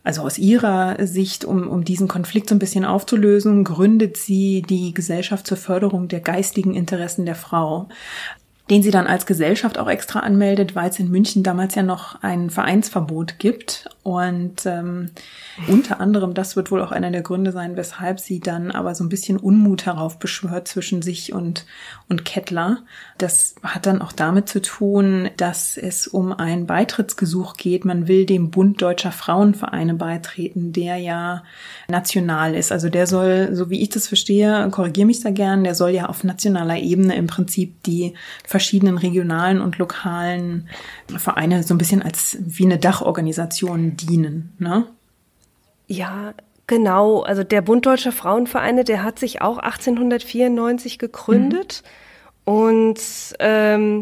also 0.04 0.22
aus 0.22 0.38
ihrer 0.38 1.06
Sicht, 1.06 1.46
um, 1.46 1.68
um 1.68 1.84
diesen 1.84 2.08
Konflikt 2.08 2.50
so 2.50 2.56
ein 2.56 2.60
bisschen 2.60 2.86
aufzulösen, 2.86 3.64
gründet 3.64 4.18
sie 4.18 4.64
die 4.64 4.94
Gesellschaft 4.94 5.46
zur 5.46 5.58
Förderung 5.58 6.08
der 6.08 6.22
geistigen 6.22 6.74
Interessen 6.74 7.26
der 7.26 7.36
Frau 7.36 7.88
den 8.72 8.84
sie 8.84 8.90
dann 8.90 9.06
als 9.06 9.26
Gesellschaft 9.26 9.78
auch 9.78 9.90
extra 9.90 10.22
anmeldet, 10.22 10.76
weil 10.76 10.90
es 10.90 10.98
in 10.98 11.12
München 11.12 11.44
damals 11.44 11.76
ja 11.76 11.84
noch 11.84 12.24
ein 12.24 12.50
Vereinsverbot 12.50 13.38
gibt. 13.38 13.90
Und 14.02 14.66
ähm, 14.66 15.12
unter 15.68 16.00
anderem, 16.00 16.34
das 16.34 16.56
wird 16.56 16.72
wohl 16.72 16.82
auch 16.82 16.94
einer 16.94 17.12
der 17.12 17.22
Gründe 17.22 17.52
sein, 17.52 17.76
weshalb 17.76 18.22
sie 18.22 18.40
dann 18.40 18.72
aber 18.72 18.96
so 18.96 19.04
ein 19.04 19.10
bisschen 19.10 19.38
Unmut 19.38 19.86
heraufbeschwört 19.86 20.70
zwischen 20.70 21.02
sich 21.02 21.34
und, 21.34 21.66
und 22.08 22.24
Kettler. 22.24 22.78
Das 23.18 23.56
hat 23.62 23.86
dann 23.86 24.02
auch 24.02 24.14
damit 24.14 24.48
zu 24.48 24.62
tun, 24.62 25.30
dass 25.36 25.78
es 25.78 26.08
um 26.08 26.32
ein 26.32 26.66
Beitrittsgesuch 26.66 27.58
geht. 27.58 27.84
Man 27.84 28.08
will 28.08 28.26
dem 28.26 28.52
Bund 28.52 28.82
deutscher 28.82 29.12
Frauenvereine 29.12 29.96
beitreten, 29.96 30.72
der 30.72 30.96
ja 30.96 31.44
national 31.90 32.56
ist. 32.56 32.72
Also 32.72 32.88
der 32.88 33.06
soll, 33.06 33.50
so 33.52 33.70
wie 33.70 33.82
ich 33.82 33.90
das 33.90 34.08
verstehe, 34.08 34.70
korrigiere 34.72 35.08
mich 35.08 35.20
da 35.20 35.30
gern, 35.30 35.66
der 35.66 35.76
soll 35.76 35.90
ja 35.90 36.06
auf 36.06 36.24
nationaler 36.24 36.78
Ebene 36.78 37.16
im 37.18 37.28
Prinzip 37.28 37.84
die 37.84 38.14
verschiedenen 38.62 39.00
regionalen 39.00 39.60
und 39.60 39.80
lokalen 39.80 40.70
Vereine 41.18 41.64
so 41.64 41.74
ein 41.74 41.80
bisschen 41.80 42.04
als 42.04 42.38
wie 42.40 42.66
eine 42.66 42.78
Dachorganisation 42.78 43.98
dienen, 43.98 44.54
ne? 44.60 44.86
Ja, 45.88 46.34
Genau, 46.68 47.22
also 47.24 47.44
der 47.44 47.62
Bund 47.62 47.86
Deutscher 47.86 48.14
Frauenvereine, 48.14 48.86
der 48.86 49.04
hat 49.04 49.20
sich 49.20 49.42
auch 49.42 49.58
1894 49.58 51.00
gegründet 51.00 51.84
mhm. 52.46 52.54
und 52.54 53.00
ähm, 53.40 54.00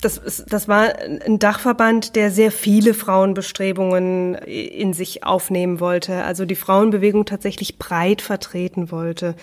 das, 0.00 0.44
das 0.48 0.66
war 0.66 0.94
ein 0.98 1.38
Dachverband, 1.38 2.16
der 2.16 2.32
sehr 2.32 2.50
viele 2.50 2.94
Frauenbestrebungen 2.94 4.34
in 4.34 4.92
sich 4.92 5.22
aufnehmen 5.22 5.78
wollte, 5.78 6.24
also 6.24 6.46
die 6.46 6.56
Frauenbewegung 6.56 7.26
tatsächlich 7.26 7.78
breit 7.78 8.22
vertreten 8.22 8.90
wollte. 8.90 9.36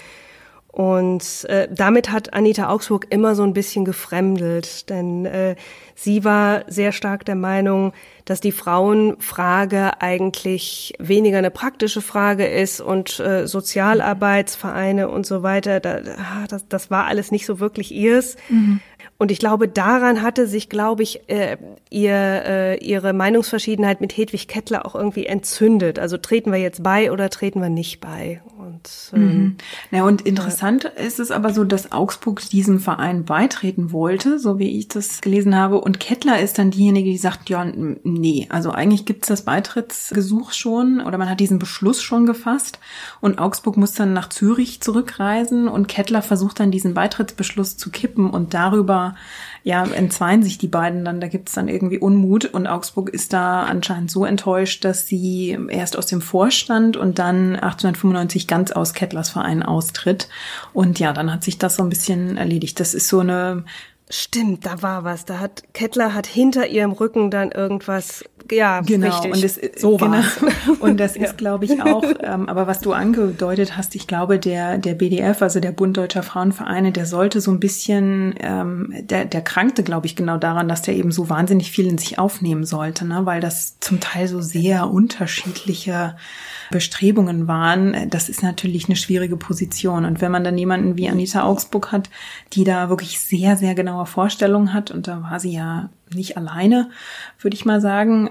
Und 0.73 1.45
äh, 1.49 1.67
damit 1.71 2.11
hat 2.11 2.33
Anita 2.33 2.67
Augsburg 2.67 3.05
immer 3.11 3.35
so 3.35 3.43
ein 3.43 3.53
bisschen 3.53 3.85
gefremdelt, 3.85 4.89
denn 4.89 5.23
äh, 5.27 5.55
sie 5.95 6.23
war 6.23 6.63
sehr 6.67 6.91
stark 6.91 7.25
der 7.25 7.35
Meinung, 7.35 7.93
dass 8.25 8.39
die 8.39 8.51
Frauenfrage 8.51 10.01
eigentlich 10.01 10.93
weniger 10.97 11.37
eine 11.37 11.51
praktische 11.51 12.01
Frage 12.01 12.45
ist 12.45 12.79
und 12.79 13.19
äh, 13.19 13.47
Sozialarbeitsvereine 13.47 15.09
und 15.09 15.25
so 15.25 15.43
weiter, 15.43 15.79
da, 15.79 15.99
ah, 16.17 16.45
das, 16.47 16.67
das 16.67 16.89
war 16.89 17.05
alles 17.05 17.31
nicht 17.31 17.45
so 17.45 17.59
wirklich 17.59 17.93
ihrs. 17.93 18.37
Mhm. 18.49 18.79
Und 19.17 19.31
ich 19.31 19.39
glaube, 19.39 19.67
daran 19.67 20.21
hatte 20.21 20.47
sich, 20.47 20.69
glaube 20.69 21.03
ich, 21.03 21.29
äh, 21.29 21.57
ihr, 21.89 22.13
äh, 22.13 22.77
ihre 22.83 23.13
Meinungsverschiedenheit 23.13 24.01
mit 24.01 24.17
Hedwig 24.17 24.47
Kettler 24.47 24.85
auch 24.85 24.95
irgendwie 24.95 25.27
entzündet. 25.27 25.99
Also 25.99 26.17
treten 26.17 26.51
wir 26.51 26.59
jetzt 26.59 26.83
bei 26.83 27.11
oder 27.11 27.29
treten 27.29 27.61
wir 27.61 27.69
nicht 27.69 28.01
bei? 28.01 28.41
Und, 28.57 29.11
ähm, 29.13 29.21
mhm. 29.21 29.55
Na, 29.91 30.03
und 30.03 30.23
interessant 30.23 30.83
ja. 30.83 30.89
ist 30.89 31.19
es 31.19 31.31
aber 31.31 31.53
so, 31.53 31.63
dass 31.63 31.91
Augsburg 31.91 32.41
diesem 32.49 32.79
Verein 32.79 33.23
beitreten 33.23 33.91
wollte, 33.91 34.39
so 34.39 34.59
wie 34.59 34.77
ich 34.77 34.87
das 34.87 35.21
gelesen 35.21 35.55
habe. 35.55 35.79
Und 35.83 35.99
Kettler 35.99 36.39
ist 36.39 36.59
dann 36.59 36.71
diejenige, 36.71 37.09
die 37.09 37.17
sagt, 37.17 37.49
ja, 37.49 37.65
nee, 37.65 38.47
also 38.49 38.71
eigentlich 38.71 39.03
gibt's 39.03 39.27
das 39.27 39.41
Beitrittsgesuch 39.41 40.53
schon 40.53 41.01
oder 41.01 41.17
man 41.17 41.29
hat 41.29 41.41
diesen 41.41 41.59
Beschluss 41.59 42.01
schon 42.01 42.25
gefasst. 42.25 42.79
Und 43.19 43.37
Augsburg 43.37 43.75
muss 43.75 43.91
dann 43.91 44.13
nach 44.13 44.29
Zürich 44.29 44.79
zurückreisen 44.79 45.67
und 45.67 45.89
Kettler 45.89 46.21
versucht 46.21 46.61
dann 46.61 46.71
diesen 46.71 46.93
Beitrittsbeschluss 46.93 47.75
zu 47.75 47.91
kippen 47.91 48.29
und 48.29 48.53
darüber 48.53 49.15
ja, 49.63 49.83
entzweien 49.83 50.41
sich 50.41 50.57
die 50.57 50.69
beiden 50.69 51.03
dann, 51.03 51.19
da 51.19 51.27
gibt's 51.27 51.51
dann 51.51 51.67
irgendwie 51.67 51.99
Unmut 51.99 52.45
und 52.45 52.65
Augsburg 52.65 53.09
ist 53.09 53.33
da 53.33 53.63
anscheinend 53.63 54.09
so 54.09 54.23
enttäuscht, 54.23 54.85
dass 54.85 55.07
sie 55.07 55.57
erst 55.67 55.97
aus 55.97 56.05
dem 56.05 56.21
Vorstand 56.21 56.95
und 56.95 57.19
dann 57.19 57.55
1895 57.55 58.47
ganz 58.47 58.71
aus 58.71 58.93
Kettlers 58.93 59.29
Verein 59.29 59.63
austritt. 59.63 60.29
Und 60.71 60.99
ja, 60.99 61.11
dann 61.11 61.31
hat 61.31 61.43
sich 61.43 61.57
das 61.57 61.75
so 61.75 61.83
ein 61.83 61.89
bisschen 61.89 62.37
erledigt. 62.37 62.79
Das 62.79 62.93
ist 62.93 63.09
so 63.09 63.19
eine 63.19 63.65
Stimmt, 64.15 64.67
da 64.67 64.83
war 64.83 65.03
was. 65.03 65.25
Da 65.25 65.39
hat 65.39 65.63
Kettler 65.73 66.13
hat 66.13 66.27
hinter 66.27 66.67
ihrem 66.67 66.91
Rücken 66.91 67.31
dann 67.31 67.51
irgendwas 67.51 68.23
ja, 68.51 68.81
genau. 68.81 69.07
Richtig. 69.07 69.33
Und 69.33 69.43
das, 69.43 69.81
so 69.81 69.97
genau. 69.97 70.21
Und 70.79 70.99
das 70.99 71.15
ist, 71.15 71.37
glaube 71.37 71.65
ich, 71.65 71.81
auch, 71.81 72.03
ähm, 72.21 72.49
aber 72.49 72.67
was 72.67 72.79
du 72.79 72.93
angedeutet 72.93 73.77
hast, 73.77 73.95
ich 73.95 74.07
glaube, 74.07 74.39
der, 74.39 74.77
der 74.77 74.93
BDF, 74.93 75.41
also 75.41 75.59
der 75.59 75.71
Bund 75.71 75.97
Deutscher 75.97 76.23
Frauenvereine, 76.23 76.91
der 76.91 77.05
sollte 77.05 77.41
so 77.41 77.51
ein 77.51 77.59
bisschen, 77.59 78.35
ähm, 78.39 78.93
der, 79.01 79.25
der 79.25 79.41
krankte, 79.41 79.83
glaube 79.83 80.07
ich, 80.07 80.15
genau 80.15 80.37
daran, 80.37 80.67
dass 80.67 80.81
der 80.81 80.95
eben 80.95 81.11
so 81.11 81.29
wahnsinnig 81.29 81.71
viel 81.71 81.87
in 81.87 81.97
sich 81.97 82.19
aufnehmen 82.19 82.65
sollte, 82.65 83.05
ne? 83.05 83.25
weil 83.25 83.41
das 83.41 83.79
zum 83.79 83.99
Teil 83.99 84.27
so 84.27 84.41
sehr 84.41 84.89
unterschiedliche 84.89 86.15
Bestrebungen 86.71 87.47
waren. 87.47 88.09
Das 88.09 88.29
ist 88.29 88.41
natürlich 88.41 88.85
eine 88.85 88.95
schwierige 88.95 89.37
Position. 89.37 90.05
Und 90.05 90.21
wenn 90.21 90.31
man 90.31 90.43
dann 90.43 90.57
jemanden 90.57 90.97
wie 90.97 91.07
Anita 91.07 91.43
Augsburg 91.43 91.91
hat, 91.91 92.09
die 92.53 92.63
da 92.63 92.89
wirklich 92.89 93.19
sehr, 93.19 93.57
sehr 93.57 93.75
genaue 93.75 94.05
Vorstellungen 94.05 94.73
hat, 94.73 94.89
und 94.91 95.07
da 95.07 95.21
war 95.21 95.39
sie 95.39 95.53
ja 95.53 95.89
nicht 96.15 96.37
alleine, 96.37 96.89
würde 97.39 97.55
ich 97.55 97.65
mal 97.65 97.81
sagen. 97.81 98.29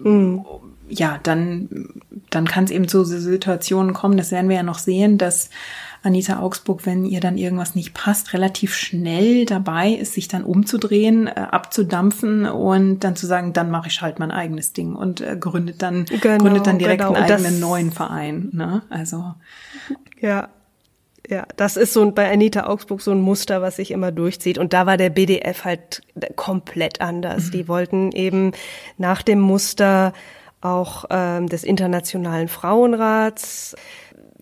Mhm. 0.00 0.44
Ja, 0.88 1.18
dann, 1.22 1.88
dann 2.30 2.46
kann 2.46 2.64
es 2.64 2.70
eben 2.70 2.86
zu 2.86 3.04
Situationen 3.04 3.94
kommen, 3.94 4.16
das 4.18 4.30
werden 4.30 4.48
wir 4.48 4.56
ja 4.56 4.62
noch 4.62 4.78
sehen, 4.78 5.16
dass 5.16 5.48
Anita 6.02 6.40
Augsburg, 6.40 6.84
wenn 6.84 7.04
ihr 7.04 7.20
dann 7.20 7.38
irgendwas 7.38 7.74
nicht 7.74 7.94
passt, 7.94 8.32
relativ 8.32 8.74
schnell 8.74 9.46
dabei 9.46 9.90
ist, 9.90 10.14
sich 10.14 10.26
dann 10.26 10.42
umzudrehen, 10.42 11.28
äh, 11.28 11.46
abzudampfen 11.50 12.46
und 12.46 13.00
dann 13.00 13.14
zu 13.14 13.26
sagen, 13.26 13.52
dann 13.52 13.70
mache 13.70 13.88
ich 13.88 14.02
halt 14.02 14.18
mein 14.18 14.32
eigenes 14.32 14.72
Ding 14.72 14.94
und 14.94 15.20
äh, 15.20 15.36
gründet 15.38 15.80
dann 15.80 16.04
genau, 16.06 16.38
gründet 16.38 16.66
dann 16.66 16.78
direkt 16.78 17.02
genau. 17.02 17.14
einen 17.14 17.30
eigenen 17.30 17.60
neuen 17.60 17.92
Verein. 17.92 18.48
Ne? 18.52 18.82
Also 18.90 19.34
ja, 20.20 20.48
ja, 21.28 21.46
das 21.56 21.76
ist 21.76 21.92
so 21.92 22.10
bei 22.10 22.30
Anita 22.30 22.66
Augsburg 22.66 23.00
so 23.00 23.12
ein 23.12 23.20
Muster, 23.20 23.62
was 23.62 23.76
sich 23.76 23.90
immer 23.90 24.12
durchzieht. 24.12 24.58
Und 24.58 24.72
da 24.72 24.86
war 24.86 24.96
der 24.96 25.10
BDF 25.10 25.64
halt 25.64 26.02
komplett 26.36 27.00
anders. 27.00 27.46
Mhm. 27.46 27.50
Die 27.52 27.68
wollten 27.68 28.12
eben 28.12 28.52
nach 28.98 29.22
dem 29.22 29.40
Muster 29.40 30.12
auch 30.60 31.04
ähm, 31.10 31.48
des 31.48 31.64
Internationalen 31.64 32.48
Frauenrats 32.48 33.74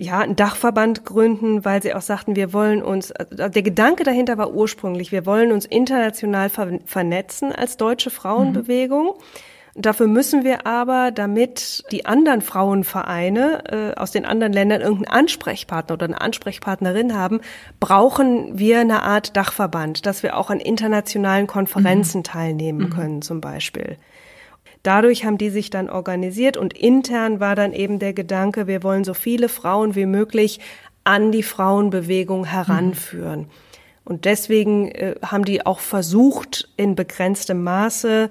ja, 0.01 0.21
einen 0.21 0.35
Dachverband 0.35 1.05
gründen, 1.05 1.65
weil 1.67 1.83
sie 1.83 1.93
auch 1.93 2.01
sagten, 2.01 2.35
wir 2.35 2.55
wollen 2.55 2.83
uns, 2.83 3.13
also 3.13 3.49
der 3.49 3.63
Gedanke 3.63 4.03
dahinter 4.03 4.39
war 4.39 4.55
ursprünglich, 4.55 5.13
wir 5.13 5.27
wollen 5.27 5.53
uns 5.53 5.67
international 5.67 6.49
ver 6.49 6.79
vernetzen 6.87 7.53
als 7.53 7.77
deutsche 7.77 8.09
Frauenbewegung. 8.09 9.09
Mhm. 9.09 9.50
Dafür 9.77 10.09
müssen 10.09 10.43
wir 10.43 10.67
aber, 10.67 11.13
damit 11.13 11.85
die 11.93 12.05
anderen 12.05 12.43
Frauenvereine 12.43 13.93
äh, 13.95 13.99
aus 13.99 14.11
den 14.11 14.25
anderen 14.25 14.53
Ländern 14.53 14.81
irgendeinen 14.81 15.17
Ansprechpartner 15.17 15.95
oder 15.95 16.07
eine 16.07 16.21
Ansprechpartnerin 16.21 17.17
haben, 17.17 17.41
brauchen 17.79 18.59
wir 18.59 18.81
eine 18.81 19.03
Art 19.03 19.37
Dachverband, 19.37 20.07
dass 20.07 20.23
wir 20.25 20.37
auch 20.37 20.51
an 20.51 20.59
internationalen 20.59 21.47
Konferenzen 21.47 22.19
mhm. 22.19 22.25
teilnehmen 22.25 22.81
mhm. 22.87 22.91
können 22.91 23.23
zum 23.23 23.41
Beispiel. 23.41 23.97
dadurch 24.83 25.25
haben 25.25 25.39
die 25.39 25.51
sich 25.51 25.71
dann 25.71 25.89
organisiert 25.91 26.57
und 26.57 26.73
intern 26.73 27.39
war 27.39 27.55
dann 27.55 27.73
eben 27.73 27.99
der 27.99 28.13
Gedanke, 28.13 28.67
wir 28.67 28.83
wollen 28.83 29.05
so 29.05 29.15
viele 29.15 29.49
Frauen 29.49 29.95
wie 29.95 30.07
möglich 30.07 30.59
an 31.05 31.33
die 31.33 31.43
Frauenbewegung 31.43 32.45
heranführen. 32.45 33.41
Mhm. 33.41 33.51
Und 34.05 34.25
deswegen 34.25 34.91
äh, 34.91 35.15
haben 35.23 35.45
die 35.45 35.65
auch 35.65 35.79
versucht, 35.79 36.69
in 36.77 36.97
begrenztem 36.97 37.63
Maße 37.63 38.31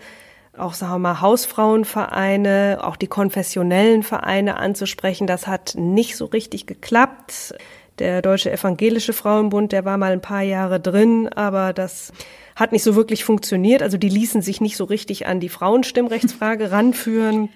auch, 0.60 0.74
sagen 0.74 0.94
wir 0.94 1.00
mal, 1.00 1.22
Hausfrauenvereine, 1.22 2.80
auch 2.82 2.96
die 2.96 3.08
konfessionellen 3.08 4.04
Vereine 4.04 4.58
anzusprechen. 4.58 5.28
Das 5.28 5.48
hat 5.48 5.74
nicht 5.76 6.16
so 6.16 6.26
richtig 6.26 6.66
geklappt. 6.68 7.54
Der 8.00 8.22
Deutsche 8.22 8.52
Evangelische 8.52 9.14
Frauenbund, 9.14 9.72
der 9.72 9.84
war 9.84 9.98
mal 9.98 10.14
ein 10.14 10.22
paar 10.22 10.42
Jahre 10.42 10.80
drin, 10.80 11.28
aber 11.28 11.74
das 11.74 12.14
hat 12.56 12.72
nicht 12.72 12.84
so 12.84 12.96
wirklich 12.96 13.24
funktioniert. 13.24 13.82
Also 13.82 13.98
die 13.98 14.10
ließen 14.10 14.42
sich 14.42 14.62
nicht 14.62 14.78
so 14.78 14.86
richtig 14.86 15.28
an 15.28 15.40
die 15.40 15.50
Frauenstimmrechtsfrage 15.50 16.72
ranführen. 16.72 17.50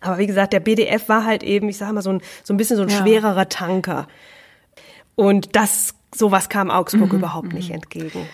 Aber 0.00 0.18
wie 0.18 0.26
gesagt, 0.26 0.52
der 0.52 0.60
BDF 0.60 1.08
war 1.08 1.24
halt 1.24 1.42
eben, 1.42 1.68
ich 1.68 1.78
sage 1.78 1.92
mal, 1.92 2.02
so 2.02 2.10
ein, 2.10 2.20
so 2.42 2.52
ein 2.52 2.56
bisschen 2.56 2.76
so 2.76 2.82
ein 2.82 2.88
ja. 2.88 2.98
schwererer 2.98 3.48
Tanker. 3.48 4.08
Und 5.14 5.54
das, 5.56 5.94
sowas 6.14 6.48
kam 6.48 6.70
Augsburg 6.70 7.12
mhm, 7.12 7.18
überhaupt 7.18 7.52
nicht 7.52 7.68
mhm. 7.68 7.76
entgegen. 7.76 8.28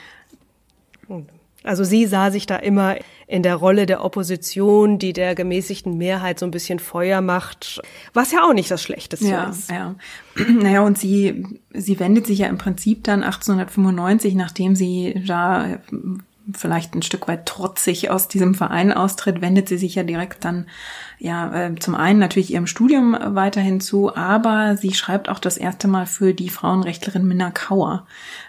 Also 1.65 1.85
sie 1.85 2.07
sah 2.07 2.31
sich 2.31 2.47
da 2.47 2.57
immer 2.57 2.97
in 3.27 3.43
der 3.43 3.57
Rolle 3.57 3.87
der 3.87 4.05
Opposition, 4.05 4.99
die 4.99 5.13
der 5.13 5.35
gemäßigten 5.35 5.99
Mehrheit 5.99 6.39
so 6.39 6.47
ein 6.47 6.51
bisschen 6.51 6.79
Feuer 6.79 7.21
macht, 7.21 7.81
was 8.15 8.33
ja 8.33 8.45
auch 8.45 8.55
nicht 8.55 8.71
das 8.71 8.83
Schlechteste 8.83 9.29
ja, 9.29 9.51
ist. 9.51 9.71
Ja, 9.71 9.97
naja, 10.49 10.83
und 10.83 10.99
sie, 10.99 11.45
sie 11.75 11.99
wendet 12.01 12.27
sich 12.27 12.39
ja 12.41 12.47
im 12.47 12.59
Prinzip 12.59 13.05
dann 13.05 13.23
1895, 13.23 14.35
nachdem 14.35 14.77
sie 14.77 15.23
da 15.27 15.81
vielleicht 16.55 16.95
ein 16.95 17.03
Stück 17.03 17.29
weit 17.29 17.47
trotzig 17.47 18.11
aus 18.11 18.29
diesem 18.29 18.55
Verein 18.55 18.93
austritt, 18.93 19.41
wendet 19.41 19.69
sie 19.69 19.77
sich 19.77 19.95
ja 19.95 20.03
direkt 20.03 20.45
dann 20.45 20.67
ja 21.19 21.67
äh, 21.67 21.75
zum 21.77 21.95
einen 21.95 22.19
natürlich 22.19 22.53
ihrem 22.53 22.67
Studium 22.67 23.17
weiterhin 23.21 23.81
zu, 23.81 24.15
aber 24.15 24.77
sie 24.77 24.95
schreibt 24.95 25.29
auch 25.29 25.39
das 25.39 25.57
erste 25.57 25.89
Mal 25.89 26.07
für 26.07 26.35
die 26.35 26.49
Frauenrechtlerin 26.49 27.27
Minna 27.27 27.51
Kauer. 27.51 28.07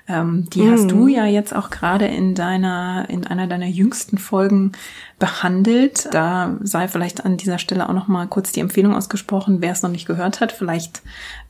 Ähm, 0.07 0.47
die 0.49 0.61
mhm. 0.61 0.71
hast 0.71 0.91
du 0.91 1.07
ja 1.07 1.25
jetzt 1.25 1.55
auch 1.55 1.69
gerade 1.69 2.05
in 2.05 2.35
deiner 2.35 3.05
in 3.09 3.27
einer 3.27 3.47
deiner 3.47 3.67
jüngsten 3.67 4.17
Folgen 4.17 4.71
behandelt. 5.19 6.09
Da 6.11 6.57
sei 6.61 6.87
vielleicht 6.87 7.25
an 7.25 7.37
dieser 7.37 7.59
Stelle 7.59 7.89
auch 7.89 7.93
noch 7.93 8.07
mal 8.07 8.27
kurz 8.27 8.51
die 8.51 8.61
Empfehlung 8.61 8.95
ausgesprochen, 8.95 9.57
wer 9.61 9.73
es 9.73 9.83
noch 9.83 9.91
nicht 9.91 10.07
gehört 10.07 10.39
hat, 10.39 10.51
vielleicht 10.51 11.01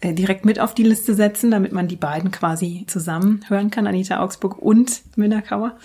äh, 0.01 0.13
direkt 0.13 0.45
mit 0.45 0.59
auf 0.59 0.74
die 0.74 0.84
Liste 0.84 1.13
setzen, 1.13 1.51
damit 1.51 1.72
man 1.72 1.88
die 1.88 1.95
beiden 1.95 2.32
quasi 2.32 2.86
zusammen 2.88 3.45
hören 3.47 3.72
kann, 3.72 3.88
Anita 3.88 4.20
Augsburg 4.20 4.57
und 4.57 5.01
Minna 5.15 5.41
Kauer. 5.41 5.78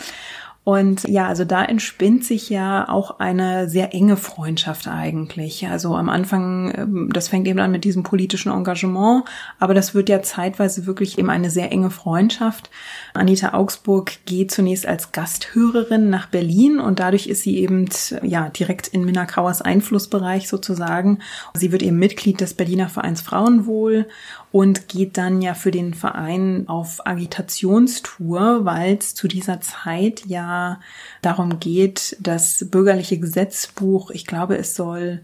Und 0.65 1.07
ja, 1.07 1.29
also 1.29 1.45
da 1.45 1.63
entspinnt 1.63 2.25
sich 2.25 2.49
ja 2.49 2.89
auch 2.89 3.21
eine 3.21 3.69
sehr 3.69 3.93
enge 3.93 4.17
Freundschaft 4.17 4.89
eigentlich. 4.89 5.67
Also 5.69 5.95
am 5.95 6.09
Anfang, 6.09 6.73
ähm, 6.75 7.11
das 7.13 7.29
fängt 7.29 7.47
eben 7.47 7.59
an 7.59 7.71
mit 7.71 7.85
diesem 7.85 8.03
politischen 8.03 8.51
Engagement, 8.51 9.25
aber 9.61 9.75
das 9.75 9.95
wird 9.95 10.09
ja 10.09 10.23
zeitweise 10.23 10.87
wirklich 10.87 11.19
eben 11.19 11.29
eine 11.29 11.51
sehr 11.51 11.71
enge 11.71 11.91
Freundschaft. 11.91 12.71
Anita 13.13 13.53
Augsburg 13.53 14.13
geht 14.25 14.51
zunächst 14.53 14.87
als 14.87 15.13
Gasthörerin 15.13 16.09
nach 16.09 16.29
Berlin 16.29 16.81
und 16.81 16.99
dadurch 16.99 17.27
ist 17.27 17.43
sie 17.43 17.59
eben 17.59 17.91
ja 18.23 18.49
direkt 18.49 18.89
in 18.89 19.05
Minna 19.05 19.27
Kauers 19.27 19.61
Einflussbereich 19.61 20.49
sozusagen. 20.49 21.19
Sie 21.53 21.73
wird 21.73 21.83
eben 21.83 21.99
Mitglied 21.99 22.41
des 22.41 22.55
Berliner 22.55 22.89
Vereins 22.89 23.21
Frauenwohl 23.21 24.07
und 24.55 24.87
geht 24.87 25.19
dann 25.19 25.43
ja 25.43 25.53
für 25.53 25.73
den 25.73 25.95
Verein 25.95 26.69
auf 26.69 27.05
Agitationstour, 27.09 28.65
weil 28.65 28.97
es 28.97 29.17
zu 29.17 29.27
dieser 29.27 29.61
Zeit 29.61 30.23
ja 30.27 30.79
darum 31.23 31.59
geht, 31.59 32.17
das 32.21 32.65
bürgerliche 32.71 33.19
Gesetzbuch, 33.19 34.13
ich 34.13 34.27
glaube, 34.27 34.57
es 34.57 34.77
soll 34.77 35.23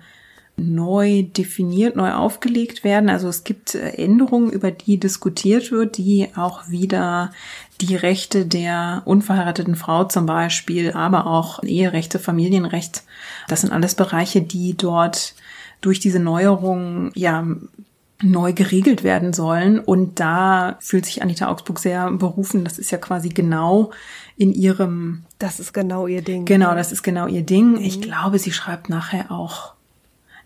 neu 0.57 1.23
definiert, 1.23 1.95
neu 1.95 2.13
aufgelegt 2.13 2.83
werden. 2.83 3.09
Also 3.09 3.29
es 3.29 3.45
gibt 3.45 3.77
Änderungen, 3.77 4.51
über 4.51 4.73
die 4.73 4.99
diskutiert 4.99 5.71
wird, 5.71 5.97
die 5.97 6.31
auch 6.35 6.69
wieder 6.69 7.31
die 7.81 7.95
Rechte 7.95 8.47
der 8.47 9.03
unverheirateten 9.05 9.77
Frau 9.77 10.03
zum 10.03 10.27
Beispiel, 10.27 10.91
aber 10.91 11.29
auch 11.29 11.63
Eherechte, 11.63 12.19
Familienrecht, 12.19 13.05
das 13.47 13.61
sind 13.61 13.73
alles 13.73 13.95
Bereiche, 13.95 14.43
die 14.43 14.77
dort 14.77 15.37
durch 15.83 16.01
diese 16.01 16.19
Neuerungen 16.19 17.13
ja 17.15 17.47
neu 18.23 18.53
geregelt 18.53 19.03
werden 19.03 19.33
sollen. 19.33 19.79
Und 19.79 20.21
da 20.21 20.77
fühlt 20.81 21.07
sich 21.07 21.23
Anita 21.23 21.49
Augsburg 21.49 21.79
sehr 21.79 22.11
berufen. 22.11 22.65
Das 22.65 22.79
ist 22.79 22.91
ja 22.91 22.99
quasi 22.99 23.29
genau 23.29 23.91
in 24.37 24.53
ihrem. 24.53 25.25
Das 25.39 25.61
ist 25.61 25.73
genau 25.73 26.07
ihr 26.07 26.23
Ding. 26.23 26.45
Genau, 26.45 26.75
das 26.75 26.93
ist 26.93 27.03
genau 27.03 27.27
ihr 27.27 27.43
Ding. 27.43 27.79
Ich 27.79 27.99
mhm. 27.99 28.03
glaube, 28.03 28.39
sie 28.39 28.53
schreibt 28.53 28.89
nachher 28.89 29.31
auch 29.31 29.75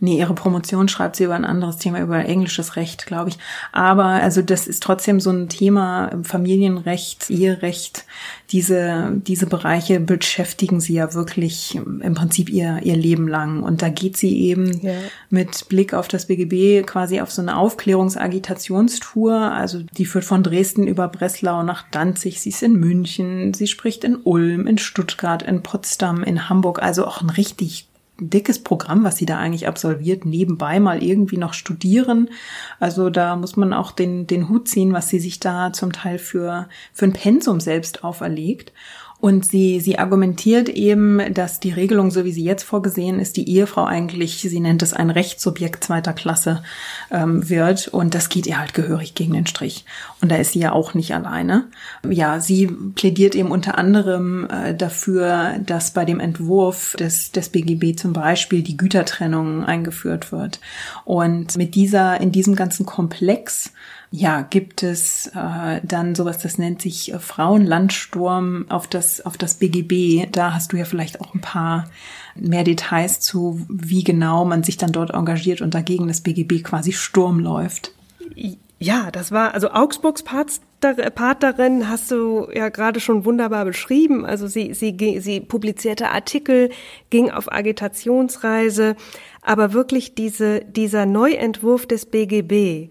Nee, 0.00 0.18
ihre 0.18 0.34
Promotion 0.34 0.88
schreibt 0.88 1.16
sie 1.16 1.24
über 1.24 1.34
ein 1.34 1.44
anderes 1.44 1.78
Thema, 1.78 2.00
über 2.00 2.24
englisches 2.24 2.76
Recht, 2.76 3.06
glaube 3.06 3.30
ich. 3.30 3.38
Aber 3.72 4.04
also 4.04 4.42
das 4.42 4.66
ist 4.66 4.82
trotzdem 4.82 5.20
so 5.20 5.30
ein 5.30 5.48
Thema 5.48 6.10
Familienrecht, 6.22 7.30
Eherecht. 7.30 8.04
Diese, 8.50 9.12
diese 9.26 9.46
Bereiche 9.46 10.00
beschäftigen 10.00 10.80
sie 10.80 10.94
ja 10.94 11.14
wirklich 11.14 11.74
im 11.76 12.14
Prinzip 12.14 12.50
ihr, 12.50 12.80
ihr 12.82 12.96
Leben 12.96 13.26
lang. 13.26 13.62
Und 13.62 13.82
da 13.82 13.88
geht 13.88 14.16
sie 14.16 14.38
eben 14.42 14.80
ja. 14.82 14.92
mit 15.30 15.68
Blick 15.68 15.94
auf 15.94 16.08
das 16.08 16.26
BGB 16.26 16.86
quasi 16.86 17.20
auf 17.20 17.30
so 17.30 17.42
eine 17.42 17.56
Aufklärungsagitationstour. 17.56 19.34
Also 19.34 19.80
die 19.96 20.06
führt 20.06 20.24
von 20.24 20.42
Dresden 20.42 20.86
über 20.86 21.08
Breslau 21.08 21.62
nach 21.62 21.84
Danzig. 21.90 22.40
Sie 22.40 22.50
ist 22.50 22.62
in 22.62 22.74
München. 22.74 23.54
Sie 23.54 23.66
spricht 23.66 24.04
in 24.04 24.16
Ulm, 24.16 24.66
in 24.66 24.78
Stuttgart, 24.78 25.42
in 25.42 25.62
Potsdam, 25.62 26.22
in 26.22 26.48
Hamburg. 26.48 26.82
Also 26.82 27.06
auch 27.06 27.22
ein 27.22 27.30
richtig 27.30 27.88
dickes 28.18 28.62
Programm, 28.62 29.04
was 29.04 29.16
sie 29.16 29.26
da 29.26 29.38
eigentlich 29.38 29.66
absolviert, 29.66 30.24
nebenbei 30.24 30.78
mal 30.78 31.02
irgendwie 31.02 31.36
noch 31.36 31.52
studieren. 31.52 32.30
Also 32.78 33.10
da 33.10 33.36
muss 33.36 33.56
man 33.56 33.72
auch 33.72 33.90
den, 33.90 34.26
den 34.26 34.48
Hut 34.48 34.68
ziehen, 34.68 34.92
was 34.92 35.08
sie 35.08 35.18
sich 35.18 35.40
da 35.40 35.72
zum 35.72 35.92
Teil 35.92 36.18
für, 36.18 36.68
für 36.92 37.06
ein 37.06 37.12
Pensum 37.12 37.60
selbst 37.60 38.04
auferlegt. 38.04 38.72
Und 39.24 39.46
sie, 39.46 39.80
sie 39.80 39.98
argumentiert 39.98 40.68
eben, 40.68 41.32
dass 41.32 41.58
die 41.58 41.70
Regelung, 41.70 42.10
so 42.10 42.26
wie 42.26 42.32
sie 42.32 42.44
jetzt 42.44 42.62
vorgesehen 42.62 43.18
ist, 43.18 43.38
die 43.38 43.48
Ehefrau 43.48 43.86
eigentlich, 43.86 44.36
sie 44.42 44.60
nennt 44.60 44.82
es 44.82 44.92
ein 44.92 45.08
Rechtssubjekt 45.08 45.82
zweiter 45.82 46.12
Klasse 46.12 46.62
ähm, 47.10 47.48
wird. 47.48 47.88
Und 47.88 48.14
das 48.14 48.28
geht 48.28 48.46
ihr 48.46 48.58
halt 48.58 48.74
gehörig 48.74 49.14
gegen 49.14 49.32
den 49.32 49.46
Strich. 49.46 49.86
Und 50.20 50.30
da 50.30 50.36
ist 50.36 50.52
sie 50.52 50.58
ja 50.58 50.72
auch 50.72 50.92
nicht 50.92 51.14
alleine. 51.14 51.68
Ja, 52.06 52.38
sie 52.38 52.66
plädiert 52.66 53.34
eben 53.34 53.50
unter 53.50 53.78
anderem 53.78 54.46
äh, 54.50 54.74
dafür, 54.74 55.54
dass 55.64 55.92
bei 55.92 56.04
dem 56.04 56.20
Entwurf 56.20 56.94
des, 57.00 57.32
des 57.32 57.48
BGB 57.48 57.98
zum 57.98 58.12
Beispiel 58.12 58.62
die 58.62 58.76
Gütertrennung 58.76 59.64
eingeführt 59.64 60.32
wird. 60.32 60.60
Und 61.06 61.56
mit 61.56 61.74
dieser, 61.74 62.20
in 62.20 62.30
diesem 62.30 62.56
ganzen 62.56 62.84
Komplex 62.84 63.72
ja, 64.16 64.42
gibt 64.42 64.84
es 64.84 65.26
äh, 65.34 65.80
dann 65.82 66.14
sowas, 66.14 66.38
das 66.38 66.56
nennt 66.56 66.80
sich 66.80 67.12
äh, 67.12 67.18
Frauenlandsturm 67.18 68.66
auf 68.68 68.86
das, 68.86 69.26
auf 69.26 69.36
das 69.36 69.54
BGB. 69.56 70.30
Da 70.30 70.54
hast 70.54 70.72
du 70.72 70.76
ja 70.76 70.84
vielleicht 70.84 71.20
auch 71.20 71.34
ein 71.34 71.40
paar 71.40 71.90
mehr 72.36 72.62
Details 72.62 73.18
zu, 73.18 73.66
wie 73.68 74.04
genau 74.04 74.44
man 74.44 74.62
sich 74.62 74.76
dann 74.76 74.92
dort 74.92 75.10
engagiert 75.10 75.62
und 75.62 75.74
dagegen 75.74 76.06
das 76.06 76.20
BGB 76.20 76.62
quasi 76.62 76.92
Sturm 76.92 77.40
läuft. 77.40 77.90
Ja, 78.78 79.10
das 79.10 79.32
war, 79.32 79.52
also 79.52 79.72
Augsburgs 79.72 80.22
Part, 80.22 80.60
Part 81.16 81.42
darin 81.42 81.88
hast 81.88 82.08
du 82.12 82.46
ja 82.54 82.68
gerade 82.68 83.00
schon 83.00 83.24
wunderbar 83.24 83.64
beschrieben. 83.64 84.24
Also 84.24 84.46
sie, 84.46 84.74
sie, 84.74 85.18
sie 85.18 85.40
publizierte 85.40 86.10
Artikel, 86.10 86.70
ging 87.10 87.32
auf 87.32 87.50
Agitationsreise, 87.50 88.94
aber 89.42 89.72
wirklich 89.72 90.14
diese, 90.14 90.60
dieser 90.60 91.04
Neuentwurf 91.04 91.86
des 91.86 92.06
BGB, 92.06 92.90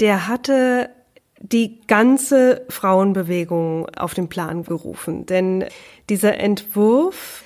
der 0.00 0.28
hatte 0.28 0.90
die 1.38 1.80
ganze 1.86 2.64
Frauenbewegung 2.68 3.88
auf 3.96 4.14
den 4.14 4.28
Plan 4.28 4.64
gerufen. 4.64 5.26
Denn 5.26 5.64
dieser 6.08 6.38
Entwurf, 6.38 7.44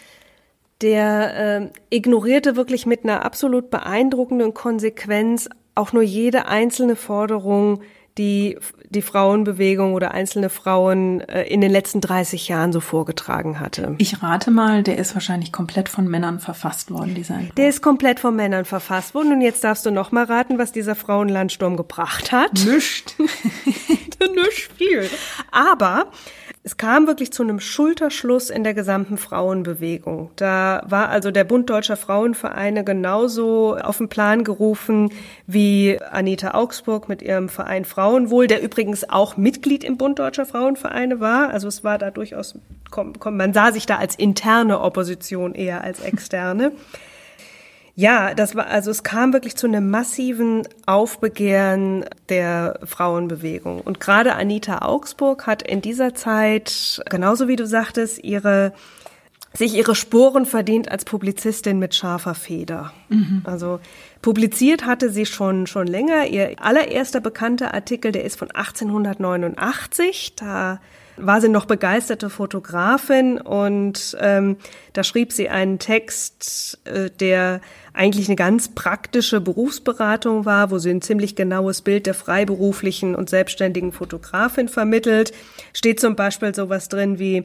der 0.80 1.36
äh, 1.36 1.68
ignorierte 1.90 2.56
wirklich 2.56 2.86
mit 2.86 3.04
einer 3.04 3.24
absolut 3.24 3.70
beeindruckenden 3.70 4.54
Konsequenz 4.54 5.48
auch 5.74 5.92
nur 5.92 6.02
jede 6.02 6.46
einzelne 6.46 6.96
Forderung 6.96 7.82
die 8.18 8.58
die 8.90 9.02
Frauenbewegung 9.02 9.94
oder 9.94 10.10
einzelne 10.10 10.50
Frauen 10.50 11.20
äh, 11.20 11.44
in 11.44 11.60
den 11.60 11.70
letzten 11.70 12.00
30 12.00 12.48
Jahren 12.48 12.72
so 12.72 12.80
vorgetragen 12.80 13.60
hatte. 13.60 13.94
Ich 13.98 14.22
rate 14.22 14.50
mal, 14.50 14.82
der 14.82 14.98
ist 14.98 15.14
wahrscheinlich 15.14 15.52
komplett 15.52 15.88
von 15.88 16.08
Männern 16.08 16.40
verfasst 16.40 16.90
worden, 16.90 17.14
dieser 17.14 17.34
Entwurf. 17.34 17.54
Der 17.54 17.68
ist 17.68 17.82
komplett 17.82 18.18
von 18.18 18.34
Männern 18.34 18.64
verfasst 18.64 19.14
worden 19.14 19.32
und 19.32 19.40
jetzt 19.40 19.62
darfst 19.62 19.86
du 19.86 19.90
noch 19.92 20.10
mal 20.10 20.24
raten, 20.24 20.58
was 20.58 20.72
dieser 20.72 20.96
Frauenlandsturm 20.96 21.76
gebracht 21.76 22.32
hat. 22.32 22.52
Nischt. 22.64 23.14
Nischt 24.34 24.72
viel. 24.76 25.08
Aber 25.52 26.06
es 26.62 26.76
kam 26.76 27.06
wirklich 27.06 27.32
zu 27.32 27.42
einem 27.42 27.58
Schulterschluss 27.58 28.50
in 28.50 28.64
der 28.64 28.74
gesamten 28.74 29.16
Frauenbewegung. 29.16 30.30
Da 30.36 30.82
war 30.86 31.08
also 31.08 31.30
der 31.30 31.44
Bund 31.44 31.70
Deutscher 31.70 31.96
Frauenvereine 31.96 32.84
genauso 32.84 33.78
auf 33.78 33.96
den 33.96 34.10
Plan 34.10 34.44
gerufen 34.44 35.10
wie 35.46 35.98
Anita 36.10 36.50
Augsburg 36.52 37.08
mit 37.08 37.22
ihrem 37.22 37.48
Verein 37.48 37.86
Frauenwohl, 37.86 38.46
der 38.46 38.62
übrigens 38.62 39.08
auch 39.08 39.38
Mitglied 39.38 39.84
im 39.84 39.96
Bund 39.96 40.18
Deutscher 40.18 40.44
Frauenvereine 40.44 41.18
war. 41.18 41.48
Also 41.48 41.66
es 41.66 41.82
war 41.82 41.96
da 41.96 42.10
durchaus, 42.10 42.54
man 43.24 43.54
sah 43.54 43.72
sich 43.72 43.86
da 43.86 43.96
als 43.96 44.14
interne 44.14 44.80
Opposition 44.80 45.54
eher 45.54 45.82
als 45.82 46.00
externe. 46.00 46.72
Ja, 47.94 48.34
das 48.34 48.54
war, 48.54 48.68
also 48.68 48.90
es 48.90 49.02
kam 49.02 49.32
wirklich 49.32 49.56
zu 49.56 49.66
einem 49.66 49.90
massiven 49.90 50.62
Aufbegehren 50.86 52.04
der 52.28 52.80
Frauenbewegung. 52.84 53.80
Und 53.80 54.00
gerade 54.00 54.34
Anita 54.34 54.82
Augsburg 54.82 55.46
hat 55.46 55.62
in 55.62 55.82
dieser 55.82 56.14
Zeit, 56.14 57.02
genauso 57.10 57.48
wie 57.48 57.56
du 57.56 57.66
sagtest, 57.66 58.22
ihre, 58.24 58.72
sich 59.52 59.74
ihre 59.74 59.94
Sporen 59.94 60.46
verdient 60.46 60.90
als 60.90 61.04
Publizistin 61.04 61.78
mit 61.78 61.94
scharfer 61.94 62.34
Feder. 62.34 62.92
Mhm. 63.08 63.42
Also 63.44 63.80
publiziert 64.22 64.86
hatte 64.86 65.10
sie 65.10 65.26
schon, 65.26 65.66
schon 65.66 65.86
länger. 65.86 66.26
Ihr 66.26 66.54
allererster 66.60 67.20
bekannter 67.20 67.74
Artikel, 67.74 68.12
der 68.12 68.24
ist 68.24 68.38
von 68.38 68.50
1889. 68.50 70.34
Da 70.36 70.80
war 71.26 71.40
sie 71.40 71.48
noch 71.48 71.66
begeisterte 71.66 72.30
Fotografin 72.30 73.40
und 73.40 74.16
ähm, 74.20 74.56
da 74.92 75.04
schrieb 75.04 75.32
sie 75.32 75.48
einen 75.48 75.78
Text, 75.78 76.78
äh, 76.84 77.10
der 77.10 77.60
eigentlich 77.92 78.28
eine 78.28 78.36
ganz 78.36 78.68
praktische 78.68 79.40
Berufsberatung 79.40 80.44
war, 80.44 80.70
wo 80.70 80.78
sie 80.78 80.90
ein 80.90 81.02
ziemlich 81.02 81.36
genaues 81.36 81.82
Bild 81.82 82.06
der 82.06 82.14
freiberuflichen 82.14 83.14
und 83.14 83.30
selbstständigen 83.30 83.92
Fotografin 83.92 84.68
vermittelt. 84.68 85.32
Steht 85.72 86.00
zum 86.00 86.16
Beispiel 86.16 86.54
sowas 86.54 86.88
drin 86.88 87.18
wie 87.18 87.44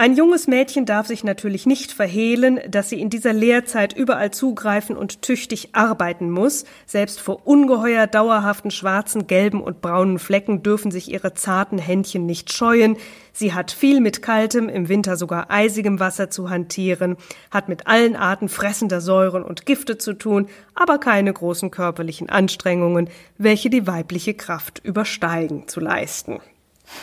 ein 0.00 0.14
junges 0.14 0.46
Mädchen 0.46 0.86
darf 0.86 1.08
sich 1.08 1.24
natürlich 1.24 1.66
nicht 1.66 1.90
verhehlen, 1.90 2.60
dass 2.68 2.88
sie 2.88 3.00
in 3.00 3.10
dieser 3.10 3.32
Lehrzeit 3.32 3.92
überall 3.92 4.30
zugreifen 4.30 4.96
und 4.96 5.22
tüchtig 5.22 5.70
arbeiten 5.72 6.30
muss. 6.30 6.64
Selbst 6.86 7.20
vor 7.20 7.48
ungeheuer 7.48 8.06
dauerhaften 8.06 8.70
schwarzen, 8.70 9.26
gelben 9.26 9.60
und 9.60 9.80
braunen 9.80 10.20
Flecken 10.20 10.62
dürfen 10.62 10.92
sich 10.92 11.10
ihre 11.10 11.34
zarten 11.34 11.78
Händchen 11.78 12.26
nicht 12.26 12.52
scheuen. 12.52 12.96
Sie 13.32 13.54
hat 13.54 13.72
viel 13.72 14.00
mit 14.00 14.22
kaltem, 14.22 14.68
im 14.68 14.88
Winter 14.88 15.16
sogar 15.16 15.50
eisigem 15.50 15.98
Wasser 15.98 16.30
zu 16.30 16.48
hantieren, 16.48 17.16
hat 17.50 17.68
mit 17.68 17.88
allen 17.88 18.14
Arten 18.14 18.48
fressender 18.48 19.00
Säuren 19.00 19.42
und 19.42 19.66
Gifte 19.66 19.98
zu 19.98 20.12
tun, 20.12 20.46
aber 20.76 20.98
keine 20.98 21.32
großen 21.32 21.72
körperlichen 21.72 22.28
Anstrengungen, 22.28 23.10
welche 23.36 23.68
die 23.68 23.88
weibliche 23.88 24.34
Kraft 24.34 24.78
übersteigen, 24.84 25.66
zu 25.66 25.80
leisten. 25.80 26.38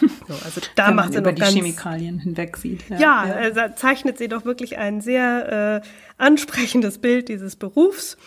So, 0.28 0.34
also 0.44 0.60
da 0.74 0.88
Wenn 0.88 0.96
macht 0.96 1.12
sie 1.14 1.20
über 1.20 1.32
die 1.32 1.42
ganz, 1.42 1.54
Chemikalien 1.54 2.18
hinweg 2.18 2.58
sieht. 2.58 2.90
Ja, 2.90 2.98
ja. 3.00 3.22
Also 3.22 3.62
zeichnet 3.76 4.18
sie 4.18 4.28
doch 4.28 4.44
wirklich 4.44 4.80
ein 4.80 5.00
sehr 5.00 5.82
äh, 5.84 5.88
ansprechendes 6.18 6.98
Bild 6.98 7.30
dieses 7.30 7.56
Berufs, 7.56 8.18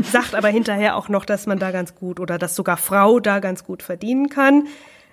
sagt 0.00 0.36
aber 0.36 0.48
hinterher 0.48 0.96
auch 0.96 1.08
noch, 1.08 1.24
dass 1.24 1.46
man 1.46 1.58
da 1.58 1.72
ganz 1.72 1.96
gut 1.96 2.20
oder 2.20 2.38
dass 2.38 2.54
sogar 2.54 2.76
Frau 2.76 3.18
da 3.18 3.40
ganz 3.40 3.64
gut 3.64 3.82
verdienen 3.82 4.28
kann. 4.28 4.68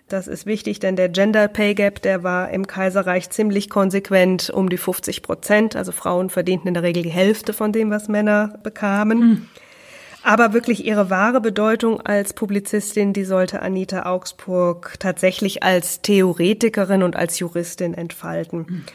Das 0.08 0.28
ist 0.28 0.46
wichtig, 0.46 0.80
denn 0.80 0.96
der 0.96 1.10
Gender 1.10 1.48
Pay 1.48 1.74
Gap, 1.74 2.02
der 2.04 2.22
war 2.22 2.52
im 2.52 2.68
Kaiserreich 2.68 3.32
ziemlich 3.32 3.72
konsequent 3.72 4.52
um 4.52 4.70
die 4.70 4.78
50 4.78 5.24
Prozent. 5.24 5.76
Also 5.76 5.92
Frauen 5.92 6.30
verdienten 6.30 6.68
in 6.68 6.76
der 6.76 6.84
Regel 6.84 7.02
die 7.02 7.10
Hälfte 7.10 7.54
von 7.54 7.72
dem, 7.72 7.90
was 7.90 8.08
Männer 8.08 8.60
bekamen. 8.62 9.20
Mhm. 9.20 9.48
Aber 10.26 10.54
wirklich 10.54 10.84
ihre 10.84 11.12
wahre 11.12 11.40
Bedeutung 11.40 12.02
als 12.02 12.34
Publizistin, 12.34 13.14
die 13.14 13.26
sollte 13.26 13.62
Anita 13.62 14.08
Augsburg 14.08 14.96
tatsächlich 14.98 15.62
als 15.62 16.02
Theoretikerin 16.02 17.04
und 17.04 17.16
als 17.16 17.38
Juristin 17.38 17.94
entfalten. 17.94 18.86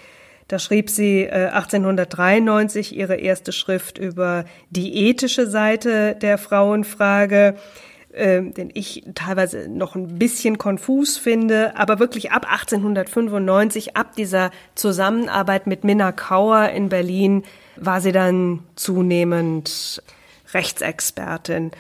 Da 0.48 0.58
schrieb 0.58 0.90
sie 0.90 1.22
äh, 1.22 1.50
1893 1.52 2.96
ihre 2.96 3.14
erste 3.14 3.52
Schrift 3.52 3.96
über 3.96 4.44
die 4.70 5.06
ethische 5.06 5.46
Seite 5.46 6.16
der 6.16 6.36
Frauenfrage, 6.36 7.54
äh, 8.12 8.42
den 8.42 8.70
ich 8.74 9.04
teilweise 9.14 9.68
noch 9.68 9.94
ein 9.94 10.18
bisschen 10.18 10.58
konfus 10.58 11.16
finde, 11.16 11.76
aber 11.76 12.00
wirklich 12.00 12.32
ab 12.32 12.44
1895, 12.50 13.96
ab 13.96 14.16
dieser 14.16 14.50
Zusammenarbeit 14.74 15.68
mit 15.68 15.84
Minna 15.84 16.10
Kauer 16.10 16.70
in 16.70 16.88
Berlin, 16.88 17.44
war 17.76 18.00
sie 18.00 18.10
dann 18.10 18.64
zunehmend 18.74 20.02
Rechtsexpertin. 20.55 21.72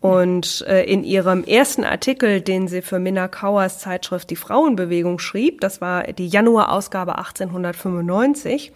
Und 0.00 0.64
äh, 0.68 0.84
in 0.84 1.02
ihrem 1.02 1.42
ersten 1.42 1.82
Artikel, 1.82 2.40
den 2.40 2.68
sie 2.68 2.82
für 2.82 3.00
Minna 3.00 3.26
Kauers 3.26 3.80
Zeitschrift 3.80 4.30
Die 4.30 4.36
Frauenbewegung 4.36 5.18
schrieb, 5.18 5.60
das 5.60 5.80
war 5.80 6.04
die 6.04 6.28
Januarausgabe 6.28 7.18
1895, 7.18 8.72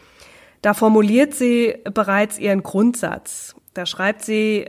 da 0.63 0.75
formuliert 0.75 1.35
sie 1.35 1.77
bereits 1.95 2.39
ihren 2.39 2.65
Grundsatz. 2.65 3.55
Da 3.75 3.87
schreibt 3.87 4.25
sie, 4.25 4.67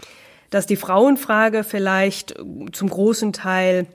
dass 0.51 0.67
die 0.67 0.75
Frauenfrage 0.75 1.63
vielleicht 1.63 2.35
zum 2.71 2.89
großen 2.89 3.33
Teil 3.33 3.87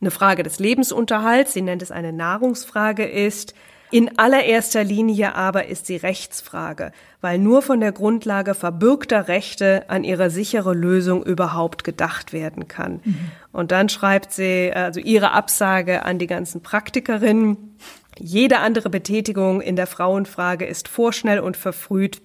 eine 0.00 0.10
Frage 0.10 0.42
des 0.42 0.58
Lebensunterhalts, 0.58 1.54
sie 1.54 1.62
nennt 1.62 1.82
es 1.82 1.90
eine 1.90 2.12
Nahrungsfrage 2.12 3.04
ist, 3.04 3.54
in 3.90 4.18
allererster 4.18 4.84
Linie 4.84 5.34
aber 5.34 5.66
ist 5.66 5.86
sie 5.86 5.96
Rechtsfrage, 5.96 6.92
weil 7.20 7.38
nur 7.38 7.62
von 7.62 7.80
der 7.80 7.92
Grundlage 7.92 8.54
verbürgter 8.54 9.28
Rechte 9.28 9.88
an 9.88 10.04
ihre 10.04 10.30
sichere 10.30 10.74
Lösung 10.74 11.22
überhaupt 11.22 11.84
gedacht 11.84 12.32
werden 12.32 12.68
kann. 12.68 13.00
Mhm. 13.04 13.30
Und 13.52 13.70
dann 13.72 13.88
schreibt 13.88 14.32
sie 14.32 14.72
also 14.74 15.00
ihre 15.00 15.32
Absage 15.32 16.04
an 16.04 16.18
die 16.18 16.26
ganzen 16.26 16.62
Praktikerinnen. 16.62 17.76
Jede 18.18 18.58
andere 18.58 18.90
Betätigung 18.90 19.60
in 19.60 19.76
der 19.76 19.86
Frauenfrage 19.86 20.66
ist 20.66 20.88
vorschnell 20.88 21.40
und 21.40 21.56
verfrüht 21.56 22.20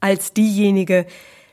als 0.00 0.32
diejenige, 0.32 1.06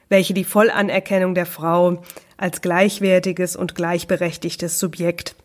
welche 0.10 0.34
die 0.34 0.44
Vollanerkennung 0.44 1.34
der 1.36 1.46
Frau 1.46 2.04
als 2.38 2.62
gleichwertiges 2.62 3.56
und 3.56 3.76
gleichberechtigtes 3.76 4.78
Subjekt 4.78 5.36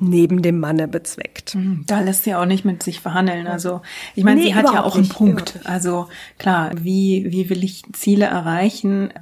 neben 0.00 0.42
dem 0.42 0.58
Manne 0.58 0.88
bezweckt. 0.88 1.54
Mhm. 1.54 1.84
Da 1.86 2.00
lässt 2.00 2.24
sie 2.24 2.34
auch 2.34 2.46
nicht 2.46 2.64
mit 2.64 2.82
sich 2.82 3.00
verhandeln. 3.00 3.46
Also 3.46 3.82
ich 4.14 4.24
meine, 4.24 4.40
nee, 4.40 4.46
sie 4.46 4.54
hat 4.54 4.64
ja 4.64 4.82
auch 4.82 4.96
einen 4.96 5.08
Punkt. 5.08 5.60
Also 5.64 6.08
klar, 6.38 6.72
wie, 6.76 7.26
wie 7.28 7.50
will 7.50 7.62
ich 7.64 7.82
Ziele 7.92 8.26
erreichen? 8.26 9.12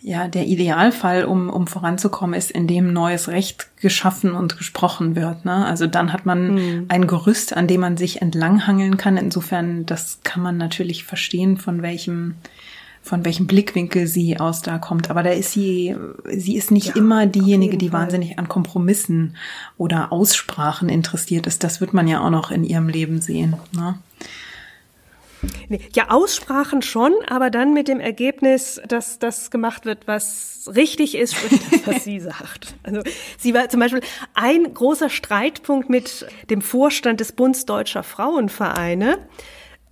Ja, 0.00 0.28
der 0.28 0.46
Idealfall, 0.46 1.24
um, 1.24 1.48
um 1.48 1.66
voranzukommen, 1.66 2.34
ist, 2.34 2.50
indem 2.50 2.92
neues 2.92 3.28
Recht 3.28 3.68
geschaffen 3.80 4.32
und 4.32 4.56
gesprochen 4.56 5.16
wird. 5.16 5.44
Ne? 5.44 5.66
Also 5.66 5.86
dann 5.86 6.12
hat 6.12 6.26
man 6.26 6.54
mhm. 6.54 6.84
ein 6.88 7.06
Gerüst, 7.06 7.56
an 7.56 7.66
dem 7.66 7.80
man 7.80 7.96
sich 7.96 8.22
entlanghangeln 8.22 8.98
kann. 8.98 9.16
Insofern, 9.16 9.84
das 9.84 10.20
kann 10.22 10.42
man 10.42 10.56
natürlich 10.56 11.04
verstehen, 11.04 11.56
von 11.56 11.82
welchem 11.82 12.36
von 13.06 13.24
welchem 13.24 13.46
Blickwinkel 13.46 14.08
sie 14.08 14.40
aus 14.40 14.62
da 14.62 14.78
kommt. 14.78 15.10
Aber 15.10 15.22
da 15.22 15.30
ist 15.30 15.52
sie, 15.52 15.94
sie 16.28 16.56
ist 16.56 16.72
nicht 16.72 16.88
ja, 16.88 16.96
immer 16.96 17.26
diejenige, 17.26 17.76
die 17.76 17.90
Fall. 17.90 18.00
wahnsinnig 18.02 18.36
an 18.38 18.48
Kompromissen 18.48 19.36
oder 19.78 20.12
Aussprachen 20.12 20.88
interessiert 20.88 21.46
ist. 21.46 21.62
Das 21.62 21.80
wird 21.80 21.94
man 21.94 22.08
ja 22.08 22.20
auch 22.20 22.30
noch 22.30 22.50
in 22.50 22.64
ihrem 22.64 22.88
Leben 22.88 23.20
sehen. 23.20 23.54
Ne? 23.72 23.98
Ja, 25.94 26.10
Aussprachen 26.10 26.82
schon, 26.82 27.12
aber 27.28 27.50
dann 27.50 27.72
mit 27.74 27.86
dem 27.86 28.00
Ergebnis, 28.00 28.80
dass 28.88 29.20
das 29.20 29.52
gemacht 29.52 29.84
wird, 29.84 30.08
was 30.08 30.68
richtig 30.74 31.14
ist, 31.14 31.36
das, 31.70 31.86
was 31.86 32.02
sie 32.02 32.18
sagt. 32.20 32.74
Also 32.82 33.02
sie 33.38 33.54
war 33.54 33.68
zum 33.68 33.78
Beispiel 33.78 34.00
ein 34.34 34.74
großer 34.74 35.10
Streitpunkt 35.10 35.88
mit 35.88 36.26
dem 36.50 36.60
Vorstand 36.60 37.20
des 37.20 37.30
Bundes 37.30 37.66
Deutscher 37.66 38.02
Frauenvereine. 38.02 39.18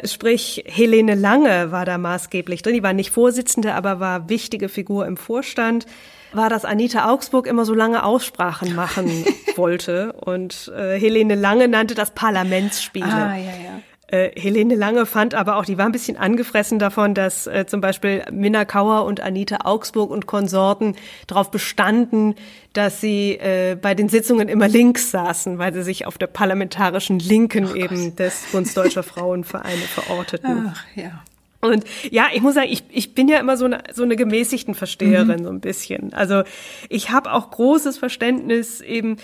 Sprich, 0.03 0.64
Helene 0.66 1.14
Lange 1.14 1.70
war 1.70 1.84
da 1.84 1.99
maßgeblich 1.99 2.62
drin. 2.62 2.74
Die 2.74 2.82
war 2.82 2.92
nicht 2.92 3.11
Vorsitzende, 3.11 3.74
aber 3.74 4.01
war 4.01 4.28
wichtige 4.28 4.68
Figur 4.68 5.07
im 5.07 5.16
Vorstand. 5.16 5.86
War, 6.32 6.51
dass 6.51 6.64
Anita 6.64 7.09
Augsburg 7.09 7.47
immer 7.47 7.64
so 7.64 7.74
lange 7.74 8.03
Aussprachen 8.05 8.74
machen 8.74 9.24
wollte. 9.57 10.12
Und 10.14 10.72
äh, 10.76 10.99
Helene 10.99 11.36
Lange 11.36 11.68
nannte 11.68 11.95
das 11.95 12.11
Parlamentsspiele. 12.11 13.07
Ah, 13.07 13.36
ja, 13.36 13.53
ja. 13.53 13.82
Äh, 14.14 14.40
Helene 14.40 14.76
Lange 14.76 15.06
fand 15.06 15.34
aber 15.34 15.56
auch, 15.56 15.64
die 15.64 15.76
war 15.76 15.86
ein 15.86 15.92
bisschen 15.92 16.16
angefressen 16.16 16.78
davon, 16.78 17.14
dass 17.14 17.48
äh, 17.48 17.66
zum 17.66 17.80
Beispiel 17.80 18.22
Minna 18.30 18.64
Kauer 18.64 19.06
und 19.06 19.20
Anita 19.20 19.64
Augsburg 19.64 20.12
und 20.12 20.26
Konsorten 20.26 20.94
darauf 21.26 21.50
bestanden, 21.50 22.36
dass 22.74 23.00
sie 23.00 23.32
äh, 23.32 23.76
bei 23.80 23.96
den 23.96 24.08
Sitzungen 24.08 24.48
immer 24.48 24.68
links 24.68 25.10
saßen, 25.10 25.58
weil 25.58 25.74
sie 25.74 25.82
sich 25.82 26.06
auf 26.06 26.16
der 26.16 26.28
parlamentarischen 26.28 27.18
Linken 27.18 27.70
oh 27.72 27.74
eben 27.74 28.14
des 28.14 28.44
Bundesdeutscher 28.52 29.02
Frauenvereine 29.02 29.82
verorteten. 29.82 30.70
Ach, 30.72 30.84
ja. 30.94 31.24
Und 31.60 31.84
ja, 32.10 32.26
ich 32.32 32.40
muss 32.40 32.54
sagen, 32.54 32.68
ich, 32.70 32.84
ich 32.90 33.16
bin 33.16 33.26
ja 33.26 33.40
immer 33.40 33.56
so 33.56 33.64
eine, 33.64 33.82
so 33.92 34.04
eine 34.04 34.14
gemäßigten 34.14 34.76
Versteherin, 34.76 35.40
mhm. 35.40 35.44
so 35.44 35.50
ein 35.50 35.60
bisschen. 35.60 36.12
Also 36.12 36.44
ich 36.88 37.10
habe 37.10 37.32
auch 37.32 37.50
großes 37.50 37.98
Verständnis 37.98 38.80
eben 38.80 39.16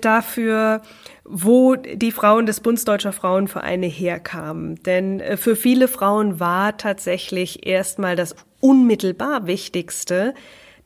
dafür, 0.00 0.82
wo 1.28 1.76
die 1.76 2.12
Frauen 2.12 2.46
des 2.46 2.60
Bundesdeutscher 2.60 3.12
Frauenvereine 3.12 3.86
herkamen. 3.86 4.76
Denn 4.84 5.20
äh, 5.20 5.36
für 5.36 5.56
viele 5.56 5.88
Frauen 5.88 6.40
war 6.40 6.76
tatsächlich 6.76 7.66
erstmal 7.66 8.16
das 8.16 8.36
unmittelbar 8.60 9.46
Wichtigste, 9.46 10.34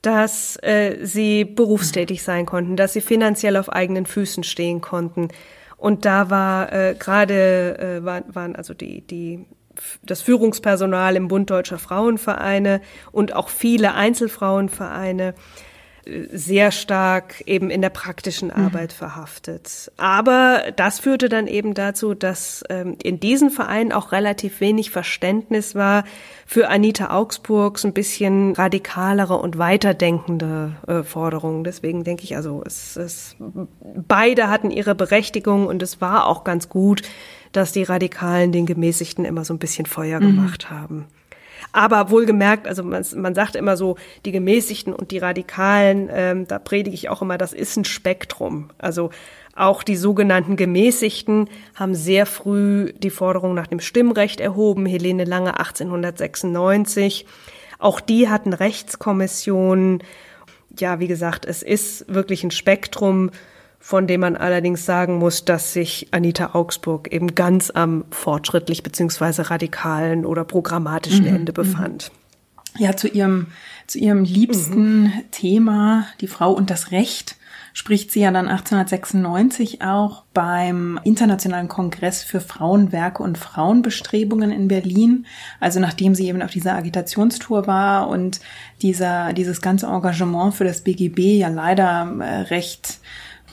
dass 0.02 0.56
äh, 0.62 0.98
sie 1.02 1.44
berufstätig 1.44 2.22
sein 2.22 2.46
konnten, 2.46 2.76
dass 2.76 2.94
sie 2.94 3.00
finanziell 3.00 3.56
auf 3.56 3.70
eigenen 3.70 4.06
Füßen 4.06 4.44
stehen 4.44 4.80
konnten. 4.80 5.28
Und 5.76 6.04
da 6.04 6.30
war 6.30 6.72
äh, 6.72 6.94
gerade 6.98 7.78
äh, 7.78 8.04
waren, 8.04 8.24
waren 8.34 8.56
also 8.56 8.74
die 8.74 9.02
die 9.02 9.46
das 10.02 10.20
Führungspersonal 10.20 11.16
im 11.16 11.28
Bund 11.28 11.48
Deutscher 11.48 11.78
Frauenvereine 11.78 12.80
und 13.12 13.34
auch 13.34 13.48
viele 13.48 13.94
Einzelfrauenvereine 13.94 15.34
sehr 16.06 16.70
stark 16.70 17.42
eben 17.46 17.70
in 17.70 17.82
der 17.82 17.90
praktischen 17.90 18.48
mhm. 18.48 18.64
Arbeit 18.64 18.90
mhm. 18.92 18.96
verhaftet. 18.96 19.92
Aber 19.96 20.62
das 20.76 20.98
führte 20.98 21.28
dann 21.28 21.46
eben 21.46 21.74
dazu, 21.74 22.14
dass 22.14 22.64
ähm, 22.70 22.96
in 23.02 23.20
diesen 23.20 23.50
Vereinen 23.50 23.92
auch 23.92 24.12
relativ 24.12 24.60
wenig 24.60 24.90
Verständnis 24.90 25.74
war 25.74 26.04
für 26.46 26.68
Anita 26.68 27.10
Augsburgs 27.10 27.84
ein 27.84 27.92
bisschen 27.92 28.54
radikalere 28.54 29.36
und 29.36 29.58
weiterdenkende 29.58 30.72
äh, 30.86 31.02
Forderungen. 31.02 31.64
Deswegen 31.64 32.02
denke 32.04 32.24
ich, 32.24 32.36
also 32.36 32.62
es, 32.64 32.96
es, 32.96 33.36
beide 33.38 34.48
hatten 34.48 34.70
ihre 34.70 34.94
Berechtigung 34.94 35.66
und 35.66 35.82
es 35.82 36.00
war 36.00 36.26
auch 36.26 36.44
ganz 36.44 36.68
gut, 36.68 37.02
dass 37.52 37.72
die 37.72 37.82
Radikalen 37.82 38.52
den 38.52 38.66
Gemäßigten 38.66 39.24
immer 39.24 39.44
so 39.44 39.52
ein 39.54 39.58
bisschen 39.58 39.86
Feuer 39.86 40.20
mhm. 40.20 40.26
gemacht 40.26 40.70
haben. 40.70 41.06
Aber 41.72 42.10
wohlgemerkt, 42.10 42.66
also 42.66 42.82
man, 42.82 43.04
man 43.16 43.34
sagt 43.34 43.54
immer 43.54 43.76
so, 43.76 43.96
die 44.24 44.32
Gemäßigten 44.32 44.92
und 44.92 45.10
die 45.10 45.18
Radikalen, 45.18 46.08
ähm, 46.12 46.46
da 46.48 46.58
predige 46.58 46.94
ich 46.94 47.08
auch 47.08 47.22
immer, 47.22 47.38
das 47.38 47.52
ist 47.52 47.76
ein 47.76 47.84
Spektrum. 47.84 48.70
Also 48.78 49.10
auch 49.54 49.82
die 49.82 49.96
sogenannten 49.96 50.56
Gemäßigten 50.56 51.48
haben 51.74 51.94
sehr 51.94 52.26
früh 52.26 52.92
die 52.94 53.10
Forderung 53.10 53.54
nach 53.54 53.66
dem 53.66 53.80
Stimmrecht 53.80 54.40
erhoben. 54.40 54.86
Helene 54.86 55.24
Lange 55.24 55.58
1896. 55.58 57.26
Auch 57.78 58.00
die 58.00 58.28
hatten 58.28 58.52
Rechtskommissionen. 58.52 60.02
Ja, 60.78 61.00
wie 61.00 61.08
gesagt, 61.08 61.44
es 61.44 61.62
ist 61.62 62.12
wirklich 62.12 62.44
ein 62.44 62.52
Spektrum 62.52 63.30
von 63.80 64.06
dem 64.06 64.20
man 64.20 64.36
allerdings 64.36 64.84
sagen 64.84 65.16
muss, 65.16 65.46
dass 65.46 65.72
sich 65.72 66.08
Anita 66.10 66.50
Augsburg 66.52 67.10
eben 67.10 67.34
ganz 67.34 67.70
am 67.70 68.04
fortschrittlich 68.10 68.82
beziehungsweise 68.82 69.50
radikalen 69.50 70.26
oder 70.26 70.44
programmatischen 70.44 71.22
mhm. 71.22 71.34
Ende 71.34 71.52
mhm. 71.52 71.56
befand. 71.56 72.12
Ja, 72.78 72.94
zu 72.94 73.08
ihrem, 73.08 73.48
zu 73.86 73.98
ihrem 73.98 74.22
liebsten 74.22 75.04
mhm. 75.04 75.12
Thema, 75.32 76.06
die 76.20 76.28
Frau 76.28 76.52
und 76.52 76.70
das 76.70 76.92
Recht, 76.92 77.36
spricht 77.72 78.10
sie 78.10 78.20
ja 78.20 78.30
dann 78.30 78.48
1896 78.48 79.82
auch 79.82 80.24
beim 80.34 81.00
Internationalen 81.04 81.68
Kongress 81.68 82.22
für 82.22 82.40
Frauenwerke 82.40 83.22
und 83.22 83.38
Frauenbestrebungen 83.38 84.50
in 84.50 84.68
Berlin. 84.68 85.26
Also 85.60 85.80
nachdem 85.80 86.14
sie 86.14 86.28
eben 86.28 86.42
auf 86.42 86.50
dieser 86.50 86.74
Agitationstour 86.74 87.66
war 87.66 88.08
und 88.08 88.40
dieser, 88.82 89.32
dieses 89.32 89.60
ganze 89.60 89.86
Engagement 89.86 90.54
für 90.54 90.64
das 90.64 90.82
BGB 90.82 91.38
ja 91.38 91.48
leider 91.48 92.12
äh, 92.20 92.40
recht 92.42 92.98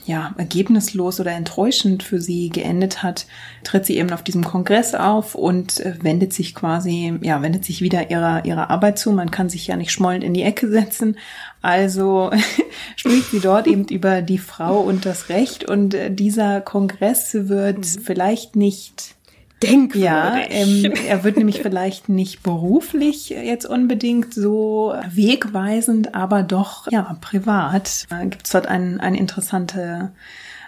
ja, 0.08 0.34
ergebnislos 0.38 1.20
oder 1.20 1.32
enttäuschend 1.32 2.02
für 2.02 2.18
sie 2.18 2.48
geendet 2.48 3.02
hat, 3.02 3.26
tritt 3.62 3.84
sie 3.84 3.98
eben 3.98 4.10
auf 4.10 4.24
diesem 4.24 4.42
Kongress 4.42 4.94
auf 4.94 5.34
und 5.34 5.80
äh, 5.80 5.94
wendet 6.00 6.32
sich 6.32 6.54
quasi, 6.54 7.18
ja, 7.20 7.42
wendet 7.42 7.66
sich 7.66 7.82
wieder 7.82 8.10
ihrer, 8.10 8.46
ihrer 8.46 8.70
Arbeit 8.70 8.98
zu. 8.98 9.12
Man 9.12 9.30
kann 9.30 9.50
sich 9.50 9.66
ja 9.66 9.76
nicht 9.76 9.92
schmollend 9.92 10.24
in 10.24 10.32
die 10.32 10.42
Ecke 10.42 10.68
setzen. 10.70 11.18
Also 11.60 12.30
spricht 12.96 13.30
sie 13.30 13.40
dort 13.40 13.66
eben 13.66 13.84
über 13.90 14.22
die 14.22 14.38
Frau 14.38 14.80
und 14.80 15.04
das 15.04 15.28
Recht 15.28 15.68
und 15.68 15.92
äh, 15.92 16.10
dieser 16.10 16.62
Kongress 16.62 17.34
wird 17.34 17.78
mhm. 17.78 18.00
vielleicht 18.02 18.56
nicht 18.56 19.17
denkwürdig. 19.62 20.04
Ja, 20.04 20.36
ähm, 20.48 20.92
er 21.08 21.24
wird 21.24 21.36
nämlich 21.36 21.60
vielleicht 21.62 22.08
nicht 22.08 22.42
beruflich 22.42 23.30
jetzt 23.30 23.66
unbedingt 23.66 24.34
so 24.34 24.94
wegweisend, 25.10 26.14
aber 26.14 26.42
doch 26.42 26.90
ja 26.90 27.16
privat 27.20 28.06
äh, 28.10 28.26
gibt 28.26 28.46
es 28.46 28.52
dort 28.52 28.66
ein, 28.66 29.00
ein 29.00 29.14
interessante 29.14 30.12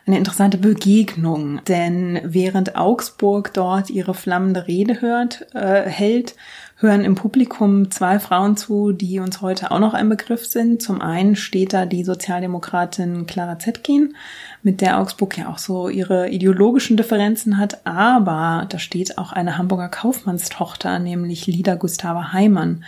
eine 0.06 0.18
interessante 0.18 0.58
Begegnung, 0.58 1.60
denn 1.68 2.20
während 2.24 2.74
Augsburg 2.74 3.52
dort 3.54 3.90
ihre 3.90 4.14
flammende 4.14 4.66
Rede 4.66 5.00
hört, 5.00 5.46
äh, 5.54 5.82
hält, 5.88 6.34
hören 6.76 7.04
im 7.04 7.14
Publikum 7.14 7.90
zwei 7.90 8.18
Frauen 8.18 8.56
zu, 8.56 8.92
die 8.92 9.20
uns 9.20 9.42
heute 9.42 9.70
auch 9.70 9.78
noch 9.78 9.94
ein 9.94 10.08
Begriff 10.08 10.46
sind. 10.46 10.82
Zum 10.82 11.00
einen 11.00 11.36
steht 11.36 11.74
da 11.74 11.84
die 11.84 12.04
Sozialdemokratin 12.04 13.26
Clara 13.26 13.58
Zetkin, 13.58 14.16
mit 14.62 14.80
der 14.80 14.98
Augsburg 14.98 15.38
ja 15.38 15.48
auch 15.48 15.58
so 15.58 15.88
ihre 15.88 16.28
ideologischen 16.28 16.96
Differenzen 16.96 17.58
hat, 17.58 17.86
aber 17.86 18.66
da 18.68 18.78
steht 18.78 19.18
auch 19.18 19.32
eine 19.32 19.56
Hamburger 19.56 19.88
Kaufmannstochter, 19.88 20.98
nämlich 20.98 21.46
Lida 21.46 21.74
Gustava 21.76 22.32
Heimann. 22.32 22.84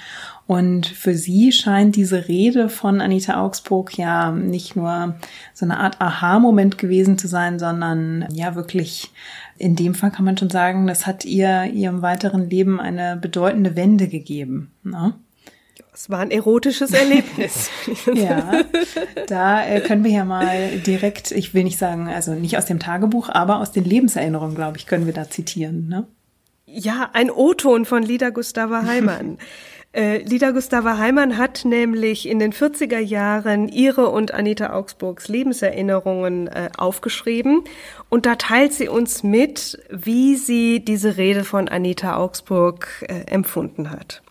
Und 0.46 0.86
für 0.86 1.14
sie 1.14 1.52
scheint 1.52 1.96
diese 1.96 2.28
Rede 2.28 2.68
von 2.68 3.00
Anita 3.00 3.40
Augsburg 3.40 3.96
ja 3.96 4.32
nicht 4.32 4.76
nur 4.76 5.14
so 5.54 5.64
eine 5.64 5.78
Art 5.78 6.00
Aha-Moment 6.00 6.78
gewesen 6.78 7.16
zu 7.16 7.28
sein, 7.28 7.58
sondern 7.58 8.26
ja 8.32 8.54
wirklich 8.54 9.10
in 9.58 9.76
dem 9.76 9.94
Fall 9.94 10.10
kann 10.10 10.24
man 10.24 10.36
schon 10.36 10.50
sagen, 10.50 10.86
das 10.86 11.06
hat 11.06 11.24
ihr 11.24 11.66
ihrem 11.66 12.02
weiteren 12.02 12.50
Leben 12.50 12.80
eine 12.80 13.16
bedeutende 13.16 13.76
Wende 13.76 14.08
gegeben. 14.08 14.72
Ne? 14.82 15.14
Es 15.92 16.08
war 16.08 16.20
ein 16.20 16.30
erotisches 16.30 16.92
Erlebnis. 16.94 17.70
ja, 18.14 18.62
da 19.26 19.66
äh, 19.66 19.80
können 19.80 20.04
wir 20.04 20.10
ja 20.10 20.24
mal 20.24 20.78
direkt, 20.78 21.30
ich 21.30 21.52
will 21.52 21.64
nicht 21.64 21.78
sagen, 21.78 22.08
also 22.08 22.32
nicht 22.32 22.56
aus 22.56 22.66
dem 22.66 22.78
Tagebuch, 22.78 23.28
aber 23.28 23.60
aus 23.60 23.72
den 23.72 23.84
Lebenserinnerungen, 23.84 24.54
glaube 24.54 24.78
ich, 24.78 24.86
können 24.86 25.06
wir 25.06 25.12
da 25.12 25.28
zitieren. 25.28 25.88
Ne? 25.88 26.06
Ja, 26.66 27.10
ein 27.12 27.30
O-Ton 27.30 27.84
von 27.84 28.02
Lida 28.02 28.30
Gustava 28.30 28.84
Heimann. 28.84 29.38
Äh, 29.94 30.22
Lida 30.22 30.52
Gustava 30.52 30.96
Heimann 30.96 31.36
hat 31.36 31.66
nämlich 31.66 32.26
in 32.26 32.38
den 32.38 32.54
40er 32.54 32.98
Jahren 32.98 33.68
ihre 33.68 34.08
und 34.08 34.32
Anita 34.32 34.72
Augsburgs 34.72 35.28
Lebenserinnerungen 35.28 36.46
äh, 36.46 36.70
aufgeschrieben 36.78 37.64
und 38.08 38.24
da 38.24 38.36
teilt 38.36 38.72
sie 38.72 38.88
uns 38.88 39.22
mit, 39.22 39.78
wie 39.90 40.36
sie 40.36 40.82
diese 40.82 41.18
Rede 41.18 41.44
von 41.44 41.68
Anita 41.68 42.16
Augsburg 42.16 43.04
äh, 43.06 43.30
empfunden 43.30 43.90
hat. 43.90 44.22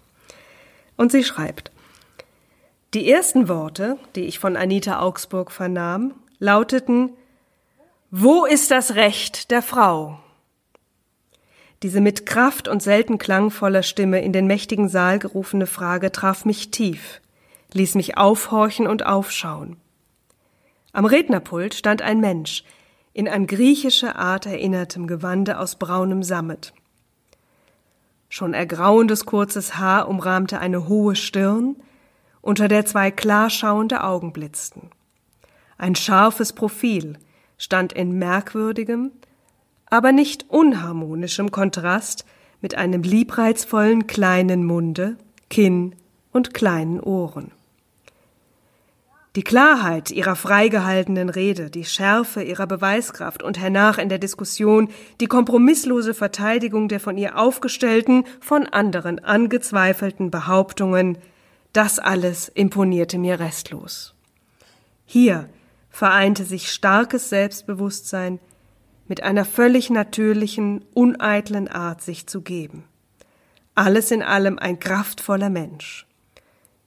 Und 1.02 1.12
sie 1.12 1.24
schreibt, 1.24 1.72
die 2.93 3.10
ersten 3.10 3.49
Worte, 3.49 3.97
die 4.16 4.26
ich 4.26 4.38
von 4.38 4.56
Anita 4.56 4.99
Augsburg 4.99 5.49
vernahm, 5.49 6.14
lauteten, 6.38 7.10
wo 8.12 8.45
ist 8.45 8.70
das 8.70 8.93
Recht 8.93 9.49
der 9.49 9.64
Frau? 9.64 10.20
Diese 11.82 12.02
mit 12.02 12.28
Kraft 12.28 12.68
und 12.68 12.84
selten 12.84 13.18
klangvoller 13.18 13.82
Stimme 13.82 14.22
in 14.22 14.32
den 14.32 14.45
mächtigen 14.45 14.89
Saal 14.89 15.18
gerufene 15.18 15.66
Frage 15.66 16.12
traf 16.12 16.45
mich 16.45 16.70
tief, 16.70 17.20
ließ 17.74 17.95
mich 17.95 18.20
aufhorchen 18.20 18.86
und 18.86 19.04
aufschauen. 19.04 19.78
Am 20.93 21.06
Rednerpult 21.06 21.74
stand 21.74 22.04
ein 22.04 22.20
Mensch, 22.20 22.64
in 23.12 23.28
an 23.28 23.47
griechische 23.47 24.18
Art 24.18 24.45
erinnertem 24.45 25.08
Gewande 25.08 25.58
aus 25.58 25.78
braunem 25.78 26.22
Sammet. 26.22 26.74
Schon 28.34 28.53
ergrauendes 28.53 29.25
kurzes 29.25 29.77
Haar 29.77 30.07
umrahmte 30.07 30.59
eine 30.59 30.88
hohe 30.88 31.17
Stirn, 31.17 31.75
unter 32.39 32.69
der 32.69 32.86
zwei 32.86 33.11
klarschauende 33.11 34.05
Augen 34.05 34.32
blitzten. 34.32 34.89
Ein 35.77 35.95
scharfes 35.95 36.53
Profil 36.53 37.19
stand 37.57 37.91
in 37.91 38.17
merkwürdigem, 38.17 39.11
aber 39.88 40.13
nicht 40.13 40.49
unharmonischem 40.49 41.51
Kontrast 41.51 42.23
mit 42.61 42.73
einem 42.75 43.03
liebreizvollen 43.03 44.07
kleinen 44.07 44.63
Munde, 44.63 45.17
Kinn 45.49 45.93
und 46.32 46.53
kleinen 46.53 47.01
Ohren. 47.01 47.51
Die 49.38 49.43
Klarheit 49.43 50.11
ihrer 50.11 50.36
freigehaltenen 50.36 51.29
Rede, 51.29 51.69
die 51.69 51.86
Schärfe 51.86 52.43
ihrer 52.43 52.67
Beweiskraft 52.67 53.43
und 53.43 53.57
hernach 53.57 53.97
in 53.97 54.09
der 54.09 54.17
Diskussion 54.17 54.89
die 55.21 55.27
kompromisslose 55.27 56.13
Verteidigung 56.13 56.89
der 56.89 56.99
von 56.99 57.17
ihr 57.17 57.38
aufgestellten, 57.38 58.25
von 58.41 58.67
anderen 58.67 59.23
angezweifelten 59.23 60.32
Behauptungen, 60.32 61.17
das 61.71 61.97
alles 61.97 62.49
imponierte 62.49 63.17
mir 63.17 63.39
restlos. 63.39 64.13
Hier 65.05 65.49
vereinte 65.89 66.43
sich 66.43 66.69
starkes 66.69 67.29
Selbstbewusstsein 67.29 68.39
mit 69.07 69.23
einer 69.23 69.45
völlig 69.45 69.89
natürlichen, 69.89 70.84
uneitlen 70.93 71.69
Art 71.69 72.01
sich 72.01 72.27
zu 72.27 72.41
geben. 72.41 72.84
Alles 73.75 74.11
in 74.11 74.23
allem 74.23 74.59
ein 74.59 74.79
kraftvoller 74.79 75.49
Mensch. 75.49 76.05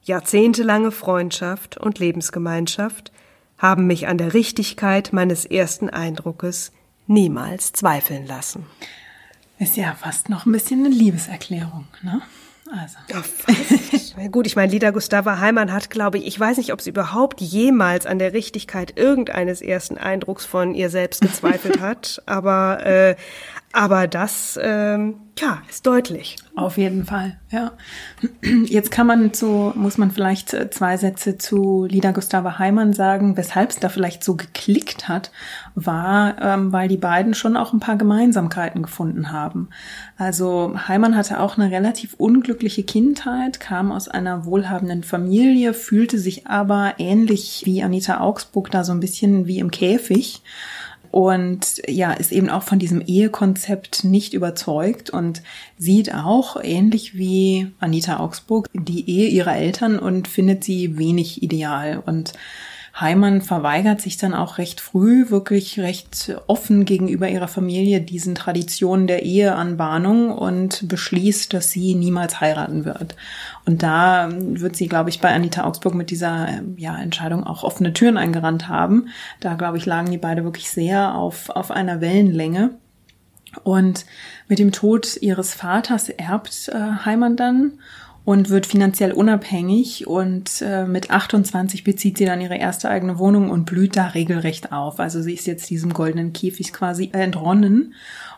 Jahrzehntelange 0.05 0.91
Freundschaft 0.91 1.77
und 1.77 1.97
Lebensgemeinschaft 1.97 3.11
haben 3.57 3.87
mich 3.87 4.07
an 4.07 4.19
der 4.19 4.35
Richtigkeit 4.35 5.13
meines 5.13 5.45
ersten 5.45 5.89
Eindruckes 5.89 6.71
niemals 7.07 7.73
zweifeln 7.73 8.27
lassen. 8.27 8.67
Ist 9.57 9.77
ja 9.77 9.95
fast 9.95 10.29
noch 10.29 10.45
ein 10.45 10.51
bisschen 10.51 10.85
eine 10.85 10.93
Liebeserklärung, 10.93 11.87
ne? 12.03 12.21
Also. 12.71 12.97
Ja, 14.17 14.27
gut, 14.29 14.47
ich 14.47 14.55
meine, 14.55 14.71
Lida 14.71 14.89
Gustava 14.89 15.39
Heimann 15.39 15.71
hat, 15.71 15.91
glaube 15.91 16.17
ich, 16.17 16.25
ich 16.25 16.39
weiß 16.39 16.57
nicht, 16.57 16.73
ob 16.73 16.81
sie 16.81 16.89
überhaupt 16.89 17.39
jemals 17.39 18.07
an 18.07 18.17
der 18.17 18.33
Richtigkeit 18.33 18.97
irgendeines 18.97 19.61
ersten 19.61 19.97
Eindrucks 19.99 20.45
von 20.45 20.73
ihr 20.73 20.89
selbst 20.89 21.21
gezweifelt 21.21 21.79
hat, 21.79 22.23
aber 22.25 22.85
äh, 22.85 23.15
Aber 23.75 24.07
das, 24.07 24.57
ähm, 24.63 25.15
ja, 25.37 25.61
ist 25.69 25.85
deutlich. 25.85 26.37
Auf 26.55 26.77
jeden 26.77 27.03
Fall, 27.03 27.37
ja. 27.51 27.73
Jetzt 28.67 28.89
kann 28.89 29.05
man 29.05 29.33
zu, 29.33 29.73
muss 29.75 29.97
man 29.97 30.11
vielleicht 30.11 30.53
äh, 30.53 30.69
zwei 30.69 30.95
Sätze 30.95 31.37
zu 31.37 31.83
Lida 31.83 32.11
Gustava 32.11 32.57
Heimann 32.57 32.93
sagen, 32.93 33.35
weshalb 33.35 33.71
es 33.71 33.79
da 33.81 33.89
vielleicht 33.89 34.23
so 34.23 34.37
geklickt 34.37 35.09
hat, 35.09 35.31
war, 35.75 36.41
ähm, 36.41 36.71
weil 36.71 36.87
die 36.87 36.95
beiden 36.95 37.33
schon 37.33 37.57
auch 37.57 37.73
ein 37.73 37.81
paar 37.81 37.97
Gemeinsamkeiten 37.97 38.81
gefunden 38.81 39.33
haben. 39.33 39.67
Also 40.17 40.73
Heimann 40.87 41.17
hatte 41.17 41.41
auch 41.41 41.57
eine 41.57 41.69
relativ 41.69 42.13
unglückliche 42.13 42.83
Kindheit, 42.83 43.59
kam 43.59 43.91
aus 43.91 44.07
einer 44.07 44.45
wohlhabenden 44.45 45.03
Familie, 45.03 45.73
fühlte 45.73 46.17
sich 46.17 46.47
aber 46.47 46.93
ähnlich 46.97 47.63
wie 47.65 47.83
Anita 47.83 48.21
Augsburg 48.21 48.71
da 48.71 48.85
so 48.85 48.93
ein 48.93 49.01
bisschen 49.01 49.47
wie 49.47 49.59
im 49.59 49.69
Käfig 49.69 50.43
und 51.15 51.81
ja, 51.87 52.11
ist 52.11 52.33
eben 52.33 52.49
auch 52.49 52.63
von 52.63 52.77
diesem 52.77 52.99
Ehekonzept 52.99 54.03
nicht 54.03 54.33
überzeugt 54.33 55.09
und 55.09 55.43
sieht 55.77 56.13
auch 56.13 56.61
ähnlich 56.61 57.15
wie 57.15 57.71
Anita 57.79 58.19
Augsburg 58.19 58.67
die 58.73 59.09
Ehe 59.09 59.29
ihrer 59.29 59.55
Eltern 59.55 59.97
und 59.97 60.27
findet 60.27 60.65
sie 60.65 60.97
wenig 60.97 61.41
ideal. 61.41 62.03
Und 62.05 62.33
Heimann 62.97 63.41
verweigert 63.41 63.99
sich 63.99 64.15
dann 64.15 64.33
auch 64.33 64.57
recht 64.57 64.79
früh, 64.79 65.29
wirklich 65.29 65.79
recht 65.81 66.33
offen 66.47 66.85
gegenüber 66.85 67.27
ihrer 67.27 67.49
Familie 67.49 67.99
diesen 67.99 68.35
Traditionen 68.35 69.05
der 69.05 69.23
Eheanbahnung 69.23 70.31
und 70.31 70.87
beschließt, 70.87 71.53
dass 71.53 71.71
sie 71.71 71.93
niemals 71.93 72.39
heiraten 72.39 72.85
wird. 72.85 73.17
Und 73.65 73.83
da 73.83 74.29
wird 74.31 74.77
sie, 74.77 74.87
glaube 74.87 75.09
ich, 75.09 75.19
bei 75.19 75.33
Anita 75.33 75.65
Augsburg 75.65 75.93
mit 75.93 76.09
dieser 76.09 76.61
ja, 76.77 76.97
Entscheidung 76.97 77.43
auch 77.43 77.63
offene 77.63 77.91
Türen 77.91 78.17
eingerannt 78.17 78.69
haben. 78.69 79.09
Da, 79.41 79.55
glaube 79.55 79.77
ich, 79.77 79.85
lagen 79.85 80.11
die 80.11 80.17
beide 80.17 80.45
wirklich 80.45 80.69
sehr 80.69 81.15
auf, 81.15 81.49
auf 81.49 81.71
einer 81.71 81.99
Wellenlänge. 81.99 82.71
Und 83.63 84.05
mit 84.47 84.59
dem 84.59 84.71
Tod 84.71 85.17
ihres 85.21 85.53
Vaters 85.53 86.09
erbt 86.09 86.69
äh, 86.69 87.05
Heimann 87.05 87.35
dann 87.35 87.73
und 88.25 88.49
wird 88.49 88.65
finanziell 88.65 89.11
unabhängig 89.11 90.07
und 90.07 90.61
äh, 90.61 90.85
mit 90.85 91.11
28 91.11 91.83
bezieht 91.83 92.17
sie 92.17 92.25
dann 92.25 92.41
ihre 92.41 92.57
erste 92.57 92.89
eigene 92.89 93.19
Wohnung 93.19 93.51
und 93.51 93.65
blüht 93.65 93.95
da 93.95 94.07
regelrecht 94.07 94.71
auf. 94.71 94.99
Also 94.99 95.21
sie 95.21 95.33
ist 95.33 95.45
jetzt 95.45 95.69
diesem 95.69 95.93
goldenen 95.93 96.33
Käfig 96.33 96.73
quasi 96.73 97.11
entronnen 97.13 97.93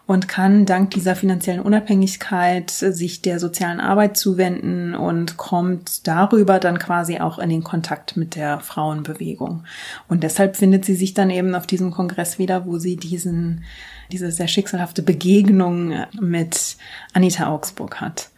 und 0.06 0.28
kann 0.28 0.66
dank 0.66 0.92
dieser 0.92 1.16
finanziellen 1.16 1.62
Unabhängigkeit 1.62 2.70
sich 2.70 3.22
der 3.22 3.40
sozialen 3.40 3.80
Arbeit 3.80 4.18
zuwenden 4.18 4.94
und 4.94 5.38
kommt 5.38 6.06
darüber 6.08 6.60
dann 6.60 6.80
quasi 6.80 7.20
auch 7.20 7.40
in 7.40 7.50
den 7.50 7.64
Kontakt 7.64 8.18
mit 8.18 8.36
der 8.36 8.60
Frauenbewegung. 8.60 9.64
Und 10.08 10.24
deshalb 10.24 10.58
findet 10.58 10.86
sie 10.86 10.96
sich 10.96 11.14
dann 11.14 11.30
eben 11.30 11.56
auf 11.56 11.68
diesem 11.68 11.92
Kongress 11.92 12.40
wieder, 12.40 12.66
wo 12.66 12.78
sie 12.78 12.96
diesen, 12.96 13.64
diese 14.12 14.32
sehr 14.32 14.48
schicksalhafte 14.48 15.02
Begegnung 15.02 15.94
mit 16.20 16.78
Anita 17.14 17.50
Augsburg 17.50 18.00
hat. 18.00 18.30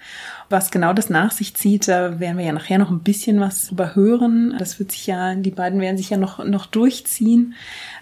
Was 0.52 0.72
genau 0.72 0.94
das 0.94 1.12
nach 1.12 1.32
sich 1.32 1.54
zieht, 1.54 1.88
da 1.88 2.20
werden 2.20 2.40
wir 2.40 2.46
ja 2.46 2.52
nachher 2.52 2.80
noch 2.80 2.90
ein 2.90 3.02
bisschen 3.02 3.40
was 3.40 3.70
überhören. 3.70 4.56
Das 4.58 4.80
wird 4.80 4.92
sich 4.92 5.06
ja, 5.06 5.36
die 5.36 5.52
beiden 5.52 5.80
werden 5.80 5.98
sich 5.98 6.10
ja 6.10 6.18
noch, 6.18 6.44
noch 6.44 6.66
durchziehen. 6.66 7.54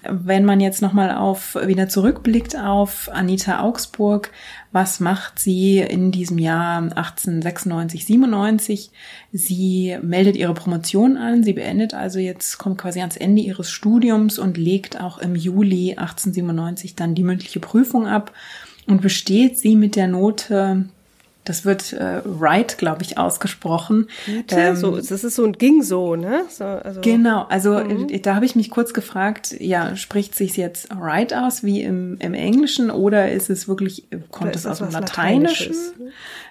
Wenn 0.10 0.46
man 0.46 0.62
jetzt 0.62 0.82
nochmal 0.82 1.12
auf, 1.12 1.56
wieder 1.66 1.90
zurückblickt 1.90 2.58
auf 2.58 3.10
Anita 3.12 3.62
Augsburg, 3.62 4.32
was 4.72 5.02
macht 5.02 5.40
sie 5.40 5.80
in 5.80 6.14
diesem 6.14 6.38
Jahr 6.38 6.78
1896, 6.78 8.06
97? 8.06 8.92
Sie 9.34 9.98
meldet 10.02 10.38
ihre 10.38 10.54
Promotion 10.54 11.18
an. 11.18 11.44
Sie 11.44 11.54
beendet 11.54 11.94
also 11.94 12.20
jetzt, 12.20 12.58
kommt 12.60 12.78
quasi 12.78 13.02
ans 13.02 13.18
Ende 13.18 13.42
ihres 13.42 13.70
Studiums 13.70 14.40
und 14.40 14.56
legt 14.56 15.02
auch 15.02 15.18
im 15.18 15.36
Juli 15.36 15.96
1897 15.98 16.96
dann 16.96 17.14
die 17.14 17.24
mündliche 17.24 17.60
Prüfung 17.60 18.08
ab 18.08 18.32
und 18.88 19.02
besteht 19.02 19.60
sie 19.60 19.76
mit 19.76 19.98
der 19.98 20.08
Note 20.08 20.86
das 21.48 21.66
wird 21.66 21.94
äh, 21.94 22.22
right, 22.26 22.78
glaube 22.78 23.04
ich, 23.04 23.18
ausgesprochen. 23.18 24.08
Ähm, 24.52 24.76
so, 24.76 24.98
das 24.98 25.12
ist 25.12 25.36
so 25.36 25.46
ein 25.46 25.54
ging 25.54 25.82
so, 25.82 26.16
ne? 26.16 26.44
So, 26.50 26.66
also, 26.66 27.02
genau, 27.02 27.46
also 27.50 27.80
mhm. 27.80 28.10
Äh, 28.10 28.20
da 28.20 28.36
habe 28.36 28.46
ich 28.46 28.56
mich 28.56 28.70
kurz 28.70 28.94
gefragt, 28.94 29.56
ja, 29.60 29.96
spricht 29.96 30.36
sich 30.36 30.58
jetzt 30.58 30.90
right 30.92 31.34
aus 31.34 31.64
wie 31.64 31.82
im, 31.82 32.18
im 32.20 32.34
Englischen 32.34 32.92
oder 32.92 33.32
ist 33.32 33.50
es 33.50 33.68
wirklich, 33.68 34.12
äh, 34.12 34.18
kommt 34.32 34.56
es 34.56 34.66
aus 34.66 34.80
dem 34.80 34.92
Lateinischen? 34.92 35.76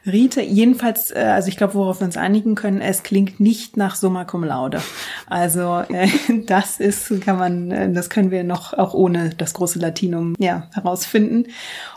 Rite, 0.07 0.41
jedenfalls, 0.41 1.11
äh, 1.11 1.19
also 1.19 1.49
ich 1.49 1.57
glaube, 1.57 1.75
worauf 1.75 2.01
wir 2.01 2.07
uns 2.07 2.17
einigen 2.17 2.55
können, 2.55 2.81
es 2.81 3.03
klingt 3.03 3.41
nicht 3.41 3.77
nach 3.77 3.97
Summa 3.97 4.25
cum 4.25 4.45
laude. 4.45 4.81
Also 5.27 5.83
äh, 5.89 6.09
das 6.47 6.79
ist, 6.79 7.21
kann 7.23 7.39
man, 7.39 7.71
äh, 7.71 7.93
das 7.93 8.09
können 8.09 8.31
wir 8.31 8.45
noch 8.45 8.73
auch 8.73 8.95
ohne 8.95 9.31
das 9.37 9.55
große 9.55 9.79
Latinum 9.79 10.35
ja 10.39 10.69
herausfinden. 10.73 11.47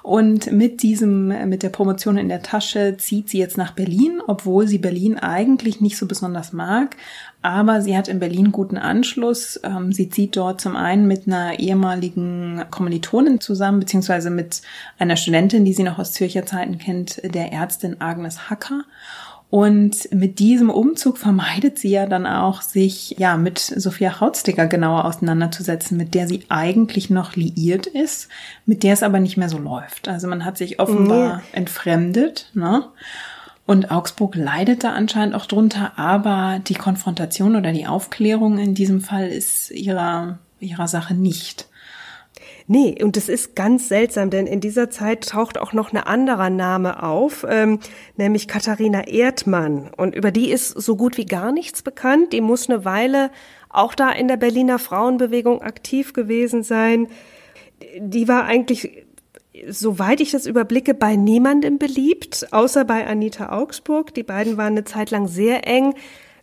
Und 0.01 0.51
mit 0.51 0.81
diesem, 0.81 1.27
mit 1.49 1.61
der 1.61 1.69
Promotion 1.69 2.17
in 2.17 2.29
der 2.29 2.41
Tasche 2.41 2.88
zieht 2.97 3.29
sie 3.29 3.37
jetzt 3.37 3.57
nach 3.57 3.71
Berlin, 3.71 4.21
obwohl 4.25 4.67
sie 4.67 4.77
Berlin 4.77 5.17
eigentlich 5.17 5.81
nicht 5.81 5.97
so 5.97 6.05
besonders 6.05 6.53
mag. 6.53 6.95
Aber 7.41 7.81
sie 7.81 7.97
hat 7.97 8.07
in 8.07 8.19
Berlin 8.19 8.51
guten 8.51 8.77
Anschluss. 8.77 9.59
Ähm, 9.63 9.93
sie 9.93 10.09
zieht 10.09 10.35
dort 10.35 10.59
zum 10.59 10.75
einen 10.75 11.07
mit 11.07 11.27
einer 11.27 11.59
ehemaligen 11.59 12.65
Kommilitonin 12.69 13.39
zusammen, 13.39 13.79
beziehungsweise 13.79 14.29
mit 14.29 14.61
einer 14.97 15.15
Studentin, 15.15 15.63
die 15.63 15.73
sie 15.73 15.83
noch 15.83 15.99
aus 15.99 16.11
Zürcher 16.11 16.45
Zeiten 16.45 16.77
kennt, 16.77 17.21
der 17.23 17.53
Ärztin 17.53 18.01
Agnes 18.01 18.49
Hacker. 18.49 18.83
Und 19.49 20.13
mit 20.13 20.37
diesem 20.37 20.69
Umzug 20.69 21.17
vermeidet 21.17 21.79
sie 21.79 21.89
ja 21.89 22.05
dann 22.05 22.27
auch, 22.27 22.61
sich 22.61 23.15
ja 23.17 23.35
mit 23.35 23.57
Sophia 23.57 24.19
Hautsticker 24.19 24.67
genauer 24.67 25.05
auseinanderzusetzen, 25.05 25.97
mit 25.97 26.13
der 26.13 26.27
sie 26.27 26.43
eigentlich 26.49 27.09
noch 27.09 27.35
liiert 27.35 27.87
ist, 27.87 28.29
mit 28.67 28.83
der 28.83 28.93
es 28.93 29.01
aber 29.01 29.19
nicht 29.19 29.37
mehr 29.37 29.49
so 29.49 29.57
läuft. 29.57 30.07
Also 30.07 30.27
man 30.27 30.45
hat 30.45 30.57
sich 30.59 30.79
offenbar 30.79 31.37
nee. 31.37 31.57
entfremdet, 31.57 32.51
ne? 32.53 32.85
Und 33.65 33.91
Augsburg 33.91 34.35
leidet 34.35 34.83
da 34.83 34.93
anscheinend 34.93 35.35
auch 35.35 35.45
drunter, 35.45 35.91
aber 35.95 36.59
die 36.67 36.73
Konfrontation 36.73 37.55
oder 37.55 37.71
die 37.71 37.85
Aufklärung 37.85 38.57
in 38.57 38.73
diesem 38.73 38.99
Fall 38.99 39.27
ist 39.27 39.69
ihrer, 39.69 40.39
ihrer 40.59 40.87
Sache 40.87 41.13
nicht. 41.13 41.68
Nee, 42.71 43.03
und 43.03 43.17
das 43.17 43.29
ist 43.29 43.55
ganz 43.55 43.87
seltsam, 43.87 44.29
denn 44.29 44.45
in 44.45 44.59
dieser 44.59 44.91
Zeit 44.91 45.27
taucht 45.27 45.57
auch 45.57 45.73
noch 45.73 45.91
ein 45.91 45.97
anderer 45.97 46.51
Name 46.51 47.01
auf, 47.01 47.43
ähm, 47.49 47.79
nämlich 48.15 48.47
Katharina 48.47 49.07
Erdmann. 49.07 49.89
Und 49.97 50.13
über 50.13 50.29
die 50.29 50.51
ist 50.51 50.79
so 50.79 50.95
gut 50.95 51.17
wie 51.17 51.25
gar 51.25 51.51
nichts 51.51 51.81
bekannt. 51.81 52.31
Die 52.31 52.41
muss 52.41 52.69
eine 52.69 52.85
Weile 52.85 53.31
auch 53.69 53.95
da 53.95 54.11
in 54.11 54.27
der 54.27 54.37
Berliner 54.37 54.77
Frauenbewegung 54.77 55.63
aktiv 55.63 56.13
gewesen 56.13 56.61
sein. 56.61 57.07
Die 57.97 58.27
war 58.27 58.45
eigentlich, 58.45 59.03
soweit 59.67 60.21
ich 60.21 60.29
das 60.29 60.45
überblicke, 60.45 60.93
bei 60.93 61.15
niemandem 61.15 61.79
beliebt, 61.79 62.49
außer 62.51 62.85
bei 62.85 63.07
Anita 63.07 63.51
Augsburg. 63.51 64.13
Die 64.13 64.21
beiden 64.21 64.57
waren 64.57 64.73
eine 64.73 64.83
Zeit 64.83 65.09
lang 65.09 65.27
sehr 65.27 65.65
eng. 65.67 65.95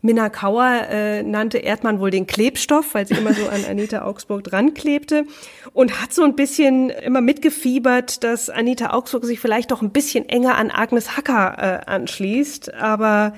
Minna 0.03 0.29
Kauer 0.29 0.89
äh, 0.89 1.23
nannte 1.23 1.59
Erdmann 1.59 2.01
wohl 2.01 2.11
den 2.11 2.27
Klebstoff, 2.27 2.95
weil 2.95 3.07
sie 3.07 3.15
immer 3.15 3.35
so 3.35 3.49
an 3.49 3.65
Anita 3.69 4.03
Augsburg 4.03 4.45
dran 4.45 4.75
klebte 4.75 5.25
und 5.73 6.01
hat 6.01 6.13
so 6.13 6.23
ein 6.23 6.37
bisschen 6.37 6.91
immer 6.91 7.21
mitgefiebert, 7.21 8.25
dass 8.25 8.51
Anita 8.51 8.93
Augsburg 8.93 9.25
sich 9.25 9.41
vielleicht 9.41 9.71
doch 9.71 9.83
ein 9.83 9.91
bisschen 9.91 10.29
enger 10.29 10.57
an 10.57 10.71
Agnes 10.71 11.17
Hacker 11.17 11.57
äh, 11.87 11.91
anschließt, 11.91 12.75
aber 12.75 13.35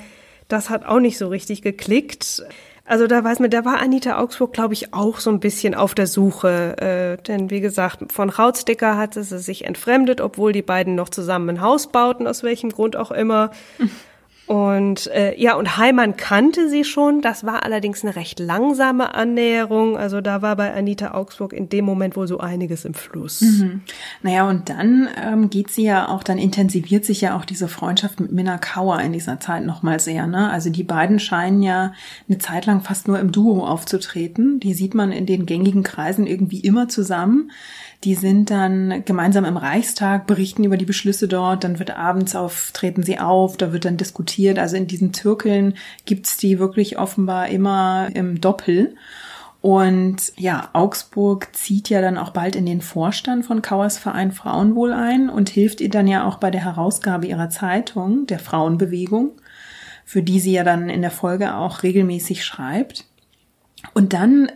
das 0.48 0.70
hat 0.70 0.86
auch 0.86 1.00
nicht 1.00 1.18
so 1.18 1.28
richtig 1.28 1.62
geklickt. 1.62 2.42
Also 2.88 3.06
da 3.06 3.22
weiß 3.22 3.40
man, 3.40 3.50
da 3.50 3.66
war 3.66 3.82
Anita 3.82 4.18
Augsburg, 4.18 4.54
glaube 4.54 4.72
ich, 4.72 4.94
auch 4.94 5.20
so 5.20 5.28
ein 5.28 5.40
bisschen 5.40 5.74
auf 5.74 5.94
der 5.94 6.06
Suche. 6.06 6.78
Äh, 6.78 7.22
denn 7.22 7.50
wie 7.50 7.60
gesagt, 7.60 8.10
von 8.10 8.30
Rautsticker 8.30 8.96
hatte 8.96 9.22
sie 9.22 9.38
sich 9.38 9.66
entfremdet, 9.66 10.22
obwohl 10.22 10.52
die 10.52 10.62
beiden 10.62 10.94
noch 10.94 11.10
zusammen 11.10 11.50
ein 11.50 11.60
Haus 11.60 11.88
bauten, 11.88 12.26
aus 12.26 12.42
welchem 12.42 12.70
Grund 12.70 12.96
auch 12.96 13.10
immer. 13.10 13.50
Und 14.48 15.08
äh, 15.08 15.38
ja, 15.38 15.56
und 15.56 15.76
Heimann 15.76 16.16
kannte 16.16 16.70
sie 16.70 16.82
schon. 16.82 17.20
Das 17.20 17.44
war 17.44 17.64
allerdings 17.64 18.02
eine 18.02 18.16
recht 18.16 18.40
langsame 18.40 19.14
Annäherung. 19.14 19.98
Also 19.98 20.22
da 20.22 20.40
war 20.40 20.56
bei 20.56 20.72
Anita 20.72 21.12
Augsburg 21.12 21.52
in 21.52 21.68
dem 21.68 21.84
Moment 21.84 22.16
wohl 22.16 22.26
so 22.26 22.40
einiges 22.40 22.86
im 22.86 22.94
Fluss. 22.94 23.42
Mhm. 23.42 23.82
Naja, 24.22 24.48
und 24.48 24.70
dann 24.70 25.10
ähm, 25.22 25.50
geht 25.50 25.70
sie 25.70 25.84
ja 25.84 26.08
auch, 26.08 26.22
dann 26.22 26.38
intensiviert 26.38 27.04
sich 27.04 27.20
ja 27.20 27.36
auch 27.36 27.44
diese 27.44 27.68
Freundschaft 27.68 28.20
mit 28.20 28.32
Minna 28.32 28.56
Kauer 28.56 29.00
in 29.00 29.12
dieser 29.12 29.38
Zeit 29.38 29.66
nochmal 29.66 30.00
sehr. 30.00 30.26
Ne? 30.26 30.50
Also 30.50 30.70
die 30.70 30.82
beiden 30.82 31.18
scheinen 31.18 31.62
ja 31.62 31.92
eine 32.26 32.38
Zeit 32.38 32.64
lang 32.64 32.80
fast 32.80 33.06
nur 33.06 33.18
im 33.18 33.32
Duo 33.32 33.66
aufzutreten. 33.66 34.60
Die 34.60 34.72
sieht 34.72 34.94
man 34.94 35.12
in 35.12 35.26
den 35.26 35.44
gängigen 35.44 35.82
Kreisen 35.82 36.26
irgendwie 36.26 36.60
immer 36.60 36.88
zusammen. 36.88 37.50
Die 38.04 38.14
sind 38.14 38.50
dann 38.50 39.04
gemeinsam 39.04 39.44
im 39.44 39.56
Reichstag, 39.56 40.28
berichten 40.28 40.62
über 40.62 40.76
die 40.76 40.84
Beschlüsse 40.84 41.26
dort, 41.26 41.64
dann 41.64 41.80
wird 41.80 41.96
abends 41.96 42.36
auf, 42.36 42.70
treten 42.72 43.02
sie 43.02 43.18
auf, 43.18 43.56
da 43.56 43.72
wird 43.72 43.84
dann 43.84 43.96
diskutiert. 43.96 44.58
Also 44.58 44.76
in 44.76 44.86
diesen 44.86 45.12
Zirkeln 45.12 45.74
gibt's 46.04 46.36
die 46.36 46.60
wirklich 46.60 46.98
offenbar 46.98 47.48
immer 47.48 48.08
im 48.14 48.40
Doppel. 48.40 48.94
Und 49.60 50.32
ja, 50.36 50.70
Augsburg 50.72 51.48
zieht 51.52 51.88
ja 51.88 52.00
dann 52.00 52.16
auch 52.18 52.30
bald 52.30 52.54
in 52.54 52.66
den 52.66 52.80
Vorstand 52.80 53.44
von 53.44 53.62
Kauers 53.62 53.98
Verein 53.98 54.30
Frauenwohl 54.30 54.92
ein 54.92 55.28
und 55.28 55.48
hilft 55.48 55.80
ihr 55.80 55.90
dann 55.90 56.06
ja 56.06 56.24
auch 56.24 56.36
bei 56.36 56.52
der 56.52 56.64
Herausgabe 56.64 57.26
ihrer 57.26 57.50
Zeitung, 57.50 58.26
der 58.26 58.38
Frauenbewegung, 58.38 59.32
für 60.04 60.22
die 60.22 60.38
sie 60.38 60.52
ja 60.52 60.62
dann 60.62 60.88
in 60.88 61.02
der 61.02 61.10
Folge 61.10 61.56
auch 61.56 61.82
regelmäßig 61.82 62.44
schreibt. 62.44 63.07
Und 63.94 64.12
dann, 64.12 64.50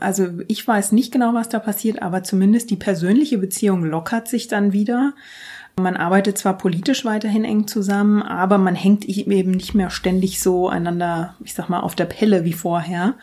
also 0.00 0.28
ich 0.48 0.66
weiß 0.66 0.92
nicht 0.92 1.12
genau, 1.12 1.34
was 1.34 1.48
da 1.48 1.58
passiert, 1.58 2.02
aber 2.02 2.22
zumindest 2.22 2.70
die 2.70 2.76
persönliche 2.76 3.38
Beziehung 3.38 3.84
lockert 3.84 4.28
sich 4.28 4.48
dann 4.48 4.72
wieder. 4.72 5.14
Man 5.76 5.96
arbeitet 5.96 6.38
zwar 6.38 6.56
politisch 6.56 7.04
weiterhin 7.04 7.44
eng 7.44 7.66
zusammen, 7.66 8.22
aber 8.22 8.58
man 8.58 8.76
hängt 8.76 9.04
eben 9.06 9.50
nicht 9.50 9.74
mehr 9.74 9.90
ständig 9.90 10.40
so 10.40 10.68
einander, 10.68 11.34
ich 11.42 11.54
sag 11.54 11.68
mal, 11.68 11.80
auf 11.80 11.96
der 11.96 12.04
Pelle 12.04 12.44
wie 12.44 12.52
vorher. 12.52 13.14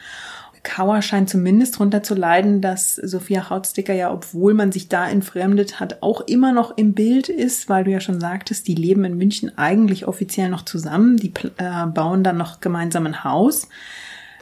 Kauer 0.64 1.02
scheint 1.02 1.30
zumindest 1.30 1.80
drunter 1.80 2.04
zu 2.04 2.14
leiden, 2.14 2.62
dass 2.62 2.96
Sophia 2.96 3.50
Hautsticker 3.50 3.94
ja, 3.94 4.12
obwohl 4.14 4.54
man 4.54 4.72
sich 4.72 4.90
da 4.90 5.10
entfremdet 5.10 5.80
hat, 5.80 6.04
auch 6.04 6.22
immer 6.22 6.52
noch 6.52 6.78
im 6.78 6.94
Bild 6.94 7.30
ist, 7.30 7.68
weil 7.68 7.84
du 7.84 7.92
ja 7.92 8.00
schon 8.00 8.20
sagtest, 8.20 8.68
die 8.68 8.76
leben 8.76 9.04
in 9.06 9.18
München 9.18 9.58
eigentlich 9.58 10.08
offiziell 10.08 10.50
noch 10.50 10.64
zusammen, 10.64 11.18
die 11.18 11.34
äh, 11.58 11.88
bauen 11.88 12.24
dann 12.24 12.38
noch 12.38 12.60
gemeinsam 12.60 13.08
ein 13.08 13.24
Haus. 13.24 13.70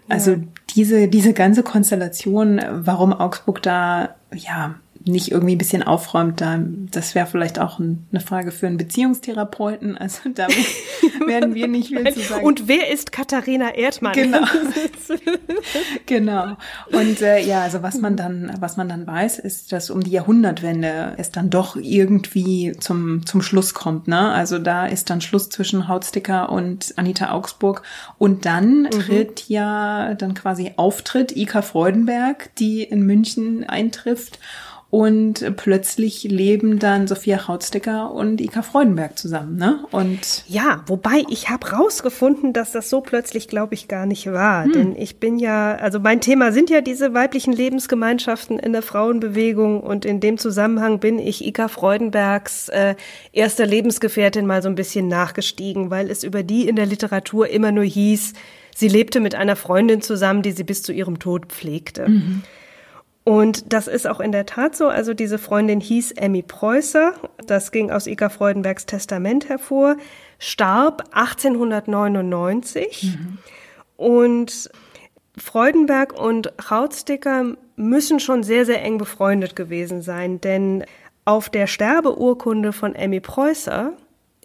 Also 0.09 0.31
ja. 0.31 0.37
diese, 0.75 1.07
diese 1.07 1.33
ganze 1.33 1.63
Konstellation, 1.63 2.61
warum 2.71 3.13
Augsburg 3.13 3.61
da, 3.61 4.15
ja, 4.33 4.75
nicht 5.05 5.31
irgendwie 5.31 5.55
ein 5.55 5.57
bisschen 5.57 5.83
aufräumt, 5.83 6.41
da, 6.41 6.59
das 6.91 7.15
wäre 7.15 7.25
vielleicht 7.25 7.59
auch 7.59 7.79
ein, 7.79 8.05
eine 8.11 8.19
Frage 8.19 8.51
für 8.51 8.67
einen 8.67 8.77
Beziehungstherapeuten. 8.77 9.97
Also 9.97 10.29
da 10.33 10.47
werden 11.27 11.55
wir 11.55 11.67
nicht 11.67 11.89
viel 11.89 12.13
zu 12.13 12.19
sagen. 12.19 12.45
Und 12.45 12.67
wer 12.67 12.91
ist 12.91 13.11
Katharina 13.11 13.73
Erdmann? 13.75 14.13
Genau. 14.13 14.45
genau. 16.05 16.57
Und 16.91 17.21
äh, 17.21 17.39
ja, 17.39 17.61
also 17.61 17.81
was 17.81 17.97
man 17.97 18.17
dann, 18.17 18.51
was 18.59 18.77
man 18.77 18.89
dann 18.89 19.07
weiß, 19.07 19.39
ist, 19.39 19.71
dass 19.71 19.89
um 19.89 20.01
die 20.03 20.11
Jahrhundertwende 20.11 21.13
es 21.17 21.31
dann 21.31 21.49
doch 21.49 21.75
irgendwie 21.75 22.73
zum, 22.79 23.25
zum 23.25 23.41
Schluss 23.41 23.73
kommt. 23.73 24.07
Ne? 24.07 24.31
Also 24.31 24.59
da 24.59 24.85
ist 24.85 25.09
dann 25.09 25.21
Schluss 25.21 25.49
zwischen 25.49 25.87
Hautsticker 25.87 26.49
und 26.49 26.93
Anita 26.97 27.31
Augsburg. 27.31 27.83
Und 28.17 28.45
dann 28.45 28.83
mhm. 28.83 28.89
tritt 28.89 29.47
ja 29.47 30.13
dann 30.15 30.33
quasi 30.33 30.73
Auftritt 30.75 31.35
Ika 31.35 31.61
Freudenberg, 31.61 32.53
die 32.55 32.83
in 32.83 33.05
München 33.05 33.63
eintrifft 33.63 34.39
und 34.91 35.55
plötzlich 35.55 36.23
leben 36.23 36.79
dann 36.79 37.05
Sophia 37.05 37.47
Hautstecker 37.47 38.11
und 38.11 38.41
Ika 38.41 38.63
Freudenberg 38.63 39.19
zusammen, 39.19 39.55
ne? 39.55 39.85
Und 39.91 40.43
ja, 40.47 40.83
wobei 40.87 41.23
ich 41.29 41.49
habe 41.49 41.69
rausgefunden, 41.69 42.53
dass 42.53 42.71
das 42.71 42.89
so 42.89 42.99
plötzlich, 42.99 43.47
glaube 43.47 43.75
ich, 43.75 43.87
gar 43.87 44.07
nicht 44.07 44.31
war. 44.31 44.63
Hm. 44.63 44.71
Denn 44.71 44.95
ich 44.95 45.19
bin 45.19 45.37
ja, 45.37 45.75
also 45.75 45.99
mein 45.99 46.21
Thema 46.21 46.51
sind 46.51 46.71
ja 46.71 46.81
diese 46.81 47.13
weiblichen 47.13 47.53
Lebensgemeinschaften 47.53 48.57
in 48.57 48.73
der 48.73 48.81
Frauenbewegung 48.81 49.81
und 49.81 50.05
in 50.05 50.21
dem 50.21 50.39
Zusammenhang 50.39 50.99
bin 50.99 51.19
ich 51.19 51.45
Ika 51.45 51.67
Freudenbergs 51.67 52.69
äh, 52.69 52.95
erster 53.31 53.67
Lebensgefährtin 53.67 54.47
mal 54.47 54.63
so 54.63 54.69
ein 54.69 54.75
bisschen 54.75 55.07
nachgestiegen, 55.07 55.91
weil 55.91 56.09
es 56.09 56.23
über 56.23 56.41
die 56.41 56.67
in 56.67 56.75
der 56.75 56.87
Literatur 56.87 57.47
immer 57.47 57.71
nur 57.71 57.83
hieß, 57.83 58.33
sie 58.75 58.87
lebte 58.87 59.19
mit 59.19 59.35
einer 59.35 59.55
Freundin 59.55 60.01
zusammen, 60.01 60.41
die 60.41 60.51
sie 60.51 60.63
bis 60.63 60.81
zu 60.81 60.91
ihrem 60.93 61.19
Tod 61.19 61.45
pflegte. 61.45 62.09
Mhm. 62.09 62.41
Und 63.23 63.73
das 63.73 63.87
ist 63.87 64.07
auch 64.07 64.19
in 64.19 64.31
der 64.31 64.45
Tat 64.45 64.75
so. 64.75 64.87
Also 64.87 65.13
diese 65.13 65.37
Freundin 65.37 65.79
hieß 65.79 66.13
Emmy 66.13 66.41
Preußer. 66.41 67.13
Das 67.45 67.71
ging 67.71 67.91
aus 67.91 68.07
Ika 68.07 68.29
Freudenbergs 68.29 68.85
Testament 68.85 69.49
hervor. 69.49 69.97
Starb 70.39 71.03
1899. 71.11 73.17
Mhm. 73.17 73.37
Und 73.97 74.69
Freudenberg 75.37 76.19
und 76.19 76.53
Rautsticker 76.71 77.55
müssen 77.75 78.19
schon 78.19 78.43
sehr, 78.43 78.65
sehr 78.65 78.83
eng 78.83 78.97
befreundet 78.97 79.55
gewesen 79.55 80.01
sein, 80.01 80.41
denn 80.41 80.83
auf 81.25 81.49
der 81.49 81.67
Sterbeurkunde 81.67 82.73
von 82.73 82.95
Emmy 82.95 83.19
Preußer 83.19 83.93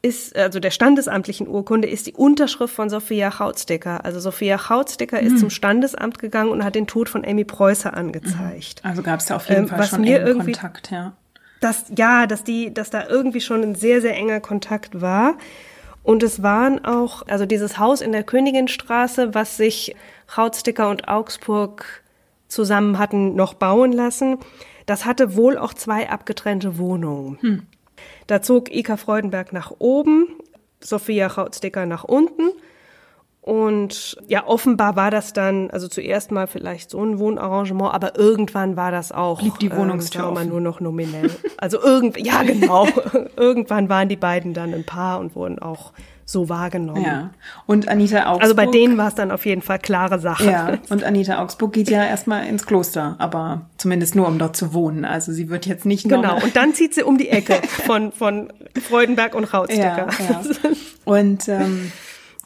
ist, 0.05 0.37
also 0.37 0.61
der 0.61 0.71
standesamtlichen 0.71 1.49
Urkunde, 1.49 1.89
ist 1.89 2.07
die 2.07 2.13
Unterschrift 2.13 2.75
von 2.75 2.91
Sophia 2.91 3.39
Hautsticker. 3.39 4.05
Also 4.05 4.21
Sophia 4.21 4.69
Hautsticker 4.69 5.21
mhm. 5.21 5.29
ist 5.29 5.39
zum 5.41 5.49
Standesamt 5.49 6.19
gegangen 6.19 6.51
und 6.51 6.63
hat 6.63 6.75
den 6.75 6.87
Tod 6.87 7.09
von 7.09 7.25
Amy 7.25 7.45
Preußer 7.45 7.95
angezeigt. 7.95 8.81
Also 8.85 9.03
gab 9.03 9.21
es 9.21 9.27
da 9.27 9.37
auf 9.37 9.49
jeden 9.49 9.63
ähm, 9.63 9.69
Fall 9.69 9.87
schon 9.87 10.03
mir 10.03 10.21
irgendwie, 10.25 10.53
Kontakt, 10.53 10.91
ja. 10.91 11.15
Dass, 11.61 11.87
ja, 11.97 12.27
dass 12.27 12.45
die, 12.45 12.75
dass 12.75 12.91
da 12.91 13.09
irgendwie 13.09 13.41
schon 13.41 13.63
ein 13.63 13.75
sehr, 13.75 14.03
sehr 14.03 14.15
enger 14.15 14.41
Kontakt 14.41 15.01
war. 15.01 15.39
Und 16.03 16.23
es 16.23 16.43
waren 16.43 16.85
auch, 16.85 17.27
also 17.27 17.47
dieses 17.47 17.79
Haus 17.79 18.03
in 18.03 18.13
der 18.13 18.25
Königinstraße, 18.25 19.35
was 19.35 19.57
sich 19.57 19.97
Hautsticker 20.37 20.91
und 20.91 21.09
Augsburg 21.09 22.03
zusammen 22.49 22.99
hatten 22.99 23.35
noch 23.37 23.55
bauen 23.55 23.93
lassen, 23.93 24.37
das 24.85 25.07
hatte 25.07 25.35
wohl 25.35 25.57
auch 25.57 25.73
zwei 25.73 26.11
abgetrennte 26.11 26.77
Wohnungen. 26.77 27.39
Hm. 27.41 27.63
Da 28.27 28.43
zog 28.43 28.75
Ika 28.75 28.97
Freudenberg 28.97 29.53
nach 29.53 29.73
oben, 29.79 30.29
Sophia 30.81 31.29
Chautsticker 31.29 31.87
nach 31.87 32.05
unten. 32.05 32.51
Und 33.45 34.17
ja, 34.27 34.47
offenbar 34.47 34.97
war 34.97 35.11
das 35.11 35.35
dann, 35.35 35.71
also 35.71 35.87
zuerst 35.87 36.31
mal 36.31 36.47
vielleicht 36.47 36.89
so 36.89 37.05
ein 37.05 37.19
Wohnarrangement, 37.19 37.93
aber 37.93 38.19
irgendwann 38.19 38.75
war 38.77 38.91
das 38.91 39.13
auch. 39.13 39.39
Blieb 39.39 39.59
die 39.59 39.71
Wohnungstür 39.71 40.35
ähm, 40.35 40.49
nur 40.49 40.63
noch 40.63 40.81
nominell. 40.81 41.31
Also 41.59 41.79
irgend, 41.79 42.19
ja 42.19 42.43
genau. 42.43 42.89
irgendwann 43.37 43.91
waren 43.91 44.09
die 44.09 44.17
beiden 44.17 44.55
dann 44.55 44.73
ein 44.73 44.85
Paar 44.85 45.21
und 45.21 45.37
wurden 45.37 45.59
auch 45.59 45.93
so 46.25 46.49
wahrgenommen. 46.49 47.05
Ja. 47.05 47.31
Und 47.67 47.89
Anita 47.89 48.27
Augsburg. 48.27 48.43
Also 48.43 48.55
bei 48.55 48.67
denen 48.67 48.97
war 48.97 49.09
es 49.09 49.15
dann 49.15 49.31
auf 49.31 49.45
jeden 49.47 49.63
Fall 49.63 49.79
klare 49.79 50.19
Sache. 50.19 50.51
Ja. 50.51 50.79
Und 50.89 51.05
Anita 51.05 51.43
Augsburg 51.43 51.73
geht 51.73 51.91
ja 51.91 52.05
erstmal 52.05 52.47
ins 52.47 52.67
Kloster, 52.67 53.17
aber 53.19 53.63
zumindest 53.77 54.15
nur 54.15 54.27
um 54.27 54.39
dort 54.39 54.57
zu 54.57 54.73
wohnen. 54.73 55.05
Also 55.05 55.33
sie 55.33 55.49
wird 55.49 55.67
jetzt 55.67 55.85
nicht 55.85 56.09
Genau. 56.09 56.43
Und 56.43 56.57
dann 56.57 56.75
zieht 56.75 56.95
sie 56.95 57.03
um 57.03 57.19
die 57.19 57.29
Ecke 57.29 57.61
von 57.87 58.13
von 58.13 58.53
Freudenberg 58.81 59.35
und 59.35 59.45
Rautstecker. 59.45 60.09
Ja, 60.19 60.43
ja. 60.43 60.43
Und 61.05 61.49
ähm, 61.49 61.93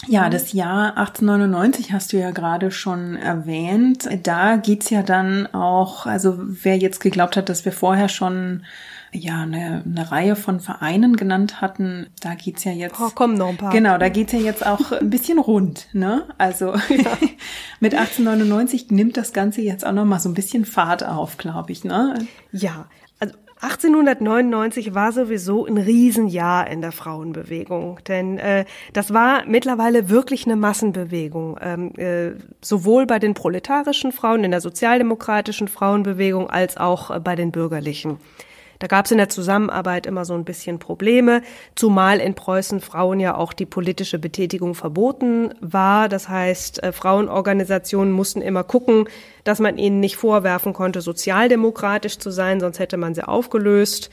ja, 0.06 0.30
das 0.30 0.52
Jahr 0.52 0.96
1899 0.96 1.92
hast 1.92 2.12
du 2.12 2.18
ja 2.18 2.30
gerade 2.30 2.70
schon 2.70 3.16
erwähnt. 3.16 4.08
Da 4.22 4.56
geht's 4.56 4.90
ja 4.90 5.02
dann 5.02 5.46
auch, 5.52 6.06
also 6.06 6.36
wer 6.38 6.76
jetzt 6.76 7.00
geglaubt 7.00 7.36
hat, 7.36 7.48
dass 7.48 7.64
wir 7.64 7.72
vorher 7.72 8.08
schon 8.08 8.64
ja 9.12 9.42
eine, 9.42 9.82
eine 9.84 10.10
Reihe 10.10 10.36
von 10.36 10.60
Vereinen 10.60 11.16
genannt 11.16 11.60
hatten, 11.60 12.08
da 12.20 12.34
geht's 12.34 12.64
ja 12.64 12.72
jetzt. 12.72 12.96
Oh, 13.00 13.10
kommen 13.10 13.34
noch 13.34 13.48
ein 13.48 13.56
paar. 13.56 13.72
Genau, 13.72 13.98
da 13.98 14.08
geht's 14.08 14.32
ja 14.32 14.38
jetzt 14.38 14.66
auch 14.66 14.92
ein 14.92 15.10
bisschen 15.10 15.38
rund, 15.38 15.88
ne? 15.92 16.26
Also 16.38 16.74
ja. 16.74 17.18
mit 17.80 17.94
1899 17.94 18.90
nimmt 18.90 19.16
das 19.16 19.32
Ganze 19.32 19.62
jetzt 19.62 19.86
auch 19.86 19.92
noch 19.92 20.04
mal 20.04 20.20
so 20.20 20.28
ein 20.28 20.34
bisschen 20.34 20.64
Fahrt 20.64 21.04
auf, 21.04 21.36
glaube 21.36 21.72
ich, 21.72 21.84
ne? 21.84 22.26
Ja, 22.52 22.86
also 23.18 23.34
1899 23.60 24.94
war 24.94 25.10
sowieso 25.10 25.66
ein 25.66 25.78
Riesenjahr 25.78 26.68
in 26.70 26.80
der 26.80 26.92
Frauenbewegung, 26.92 27.98
denn 28.06 28.38
äh, 28.38 28.64
das 28.92 29.12
war 29.12 29.44
mittlerweile 29.46 30.08
wirklich 30.08 30.46
eine 30.46 30.54
Massenbewegung, 30.54 31.58
ähm, 31.60 31.92
äh, 31.96 32.32
sowohl 32.60 33.06
bei 33.06 33.18
den 33.18 33.34
proletarischen 33.34 34.12
Frauen 34.12 34.44
in 34.44 34.52
der 34.52 34.60
sozialdemokratischen 34.60 35.66
Frauenbewegung 35.66 36.48
als 36.48 36.76
auch 36.76 37.10
äh, 37.10 37.18
bei 37.18 37.34
den 37.34 37.50
bürgerlichen. 37.50 38.18
Da 38.78 38.86
gab 38.86 39.06
es 39.06 39.10
in 39.10 39.18
der 39.18 39.28
Zusammenarbeit 39.28 40.06
immer 40.06 40.24
so 40.24 40.34
ein 40.34 40.44
bisschen 40.44 40.78
Probleme, 40.78 41.42
zumal 41.74 42.20
in 42.20 42.34
Preußen 42.34 42.80
Frauen 42.80 43.18
ja 43.18 43.36
auch 43.36 43.52
die 43.52 43.66
politische 43.66 44.18
Betätigung 44.18 44.74
verboten 44.74 45.52
war. 45.60 46.08
Das 46.08 46.28
heißt, 46.28 46.82
äh, 46.82 46.92
Frauenorganisationen 46.92 48.12
mussten 48.12 48.40
immer 48.40 48.64
gucken, 48.64 49.08
dass 49.44 49.58
man 49.58 49.78
ihnen 49.78 50.00
nicht 50.00 50.16
vorwerfen 50.16 50.72
konnte, 50.72 51.00
sozialdemokratisch 51.00 52.18
zu 52.18 52.30
sein, 52.30 52.60
sonst 52.60 52.78
hätte 52.78 52.96
man 52.96 53.14
sie 53.14 53.26
aufgelöst. 53.26 54.10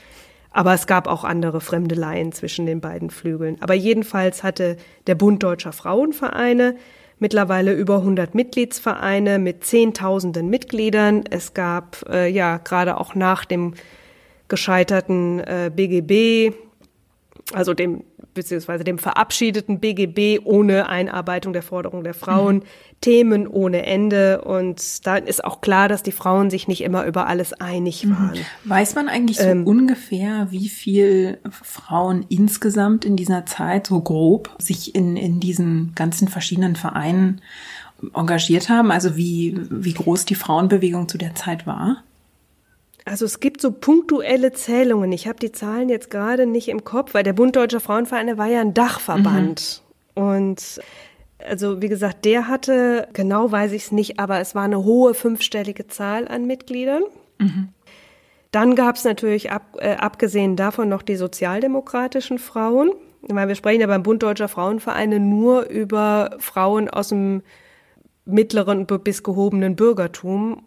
Aber 0.50 0.74
es 0.74 0.88
gab 0.88 1.08
auch 1.08 1.26
andere 1.26 1.60
Fremdeleien 1.60 2.32
zwischen 2.32 2.66
den 2.66 2.80
beiden 2.80 3.10
Flügeln. 3.10 3.58
Aber 3.60 3.74
jedenfalls 3.74 4.42
hatte 4.42 4.78
der 5.06 5.16
Bund 5.16 5.44
Deutscher 5.44 5.74
Frauenvereine 5.74 6.76
mittlerweile 7.20 7.74
über 7.74 7.98
100 7.98 8.36
Mitgliedsvereine 8.36 9.40
mit 9.40 9.66
Zehntausenden 9.66 10.50
Mitgliedern. 10.50 11.24
Es 11.30 11.54
gab 11.54 12.06
äh, 12.10 12.28
ja 12.28 12.58
gerade 12.58 12.98
auch 12.98 13.16
nach 13.16 13.46
dem 13.46 13.74
gescheiterten 14.48 15.40
äh, 15.40 15.72
BGB, 15.74 16.56
also 17.54 17.74
dem 17.74 18.04
beziehungsweise 18.36 18.84
dem 18.84 19.00
verabschiedeten 19.00 19.80
BGB 19.80 20.46
ohne 20.46 20.88
Einarbeitung 20.88 21.54
der 21.54 21.64
Forderung 21.64 22.04
der 22.04 22.14
Frauen, 22.14 22.58
mhm. 22.58 22.64
Themen 23.02 23.48
ohne 23.48 23.86
Ende. 23.86 24.42
Und 24.42 25.08
da 25.08 25.16
ist 25.16 25.44
auch 25.44 25.62
klar, 25.62 25.88
dass 25.88 26.04
die 26.04 26.12
Frauen 26.12 26.52
sich 26.52 26.68
nicht 26.68 26.82
immer 26.82 27.06
über 27.06 27.28
alles 27.28 27.54
einig 27.54 28.06
mhm. 28.06 28.12
waren. 28.12 28.38
Weiß 28.66 28.94
man 28.94 29.10
eigentlich 29.10 29.38
so 29.38 29.46
ähm, 29.46 29.66
ungefähr, 29.66 30.48
wie 30.52 30.70
viel 30.70 31.40
Frauen 31.50 32.26
insgesamt 32.30 33.06
in 33.06 33.16
dieser 33.16 33.46
Zeit 33.46 33.88
so 33.88 34.02
grob 34.02 34.52
sich 34.60 34.94
in, 34.94 35.16
in 35.18 35.40
diesen 35.40 35.94
ganzen 35.96 36.28
verschiedenen 36.28 36.76
Vereinen 36.76 37.42
engagiert 38.14 38.70
haben? 38.70 38.92
Also 38.92 39.16
wie, 39.16 39.58
wie 39.70 39.94
groß 39.94 40.26
die 40.26 40.36
Frauenbewegung 40.36 41.08
zu 41.08 41.18
der 41.18 41.36
Zeit 41.36 41.66
war? 41.66 42.04
Also 43.06 43.26
es 43.26 43.40
gibt 43.40 43.62
so 43.62 43.72
punktuelle 43.72 44.52
Zählungen. 44.52 45.12
Ich 45.12 45.28
habe 45.28 45.40
die 45.40 45.52
Zahlen 45.52 45.90
jetzt 45.90 46.10
gerade 46.10 46.48
nicht 46.48 46.68
im 46.68 46.84
Kopf, 46.84 47.14
weil 47.14 47.24
der 47.24 47.34
Bund 47.34 47.56
Deutscher 47.56 47.80
Frauenvereine 47.80 48.40
war 48.40 48.48
ja 48.48 48.62
ein 48.62 48.74
Dachverband. 48.74 49.84
Mhm. 50.16 50.24
Und 50.24 50.82
also 51.38 51.84
wie 51.84 51.88
gesagt, 51.90 52.26
der 52.26 52.48
hatte, 52.48 53.08
genau 53.14 53.52
weiß 53.52 53.74
ich 53.74 53.84
es 53.84 53.92
nicht, 53.92 54.20
aber 54.20 54.40
es 54.40 54.56
war 54.56 54.64
eine 54.64 54.84
hohe 54.84 55.14
fünfstellige 55.14 55.88
Zahl 55.88 56.28
an 56.28 56.48
Mitgliedern. 56.48 57.04
Mhm. 57.38 57.70
Dann 58.52 58.76
gab 58.76 58.96
es 58.96 59.04
natürlich, 59.04 59.52
ab, 59.52 59.78
äh, 59.80 59.96
abgesehen 59.96 60.56
davon, 60.56 60.90
noch 60.90 61.02
die 61.04 61.18
sozialdemokratischen 61.18 62.40
Frauen. 62.40 62.92
Ich 63.22 63.34
meine, 63.34 63.50
wir 63.50 63.56
sprechen 63.56 63.82
ja 63.82 63.88
beim 63.88 64.02
Bund 64.02 64.24
Deutscher 64.24 64.48
Frauenvereine 64.48 65.20
nur 65.20 65.68
über 65.68 66.38
Frauen 66.40 66.90
aus 66.90 67.10
dem 67.10 67.44
mittleren 68.26 68.88
bis 68.88 69.24
gehobenen 69.24 69.76
Bürgertum. 69.76 70.64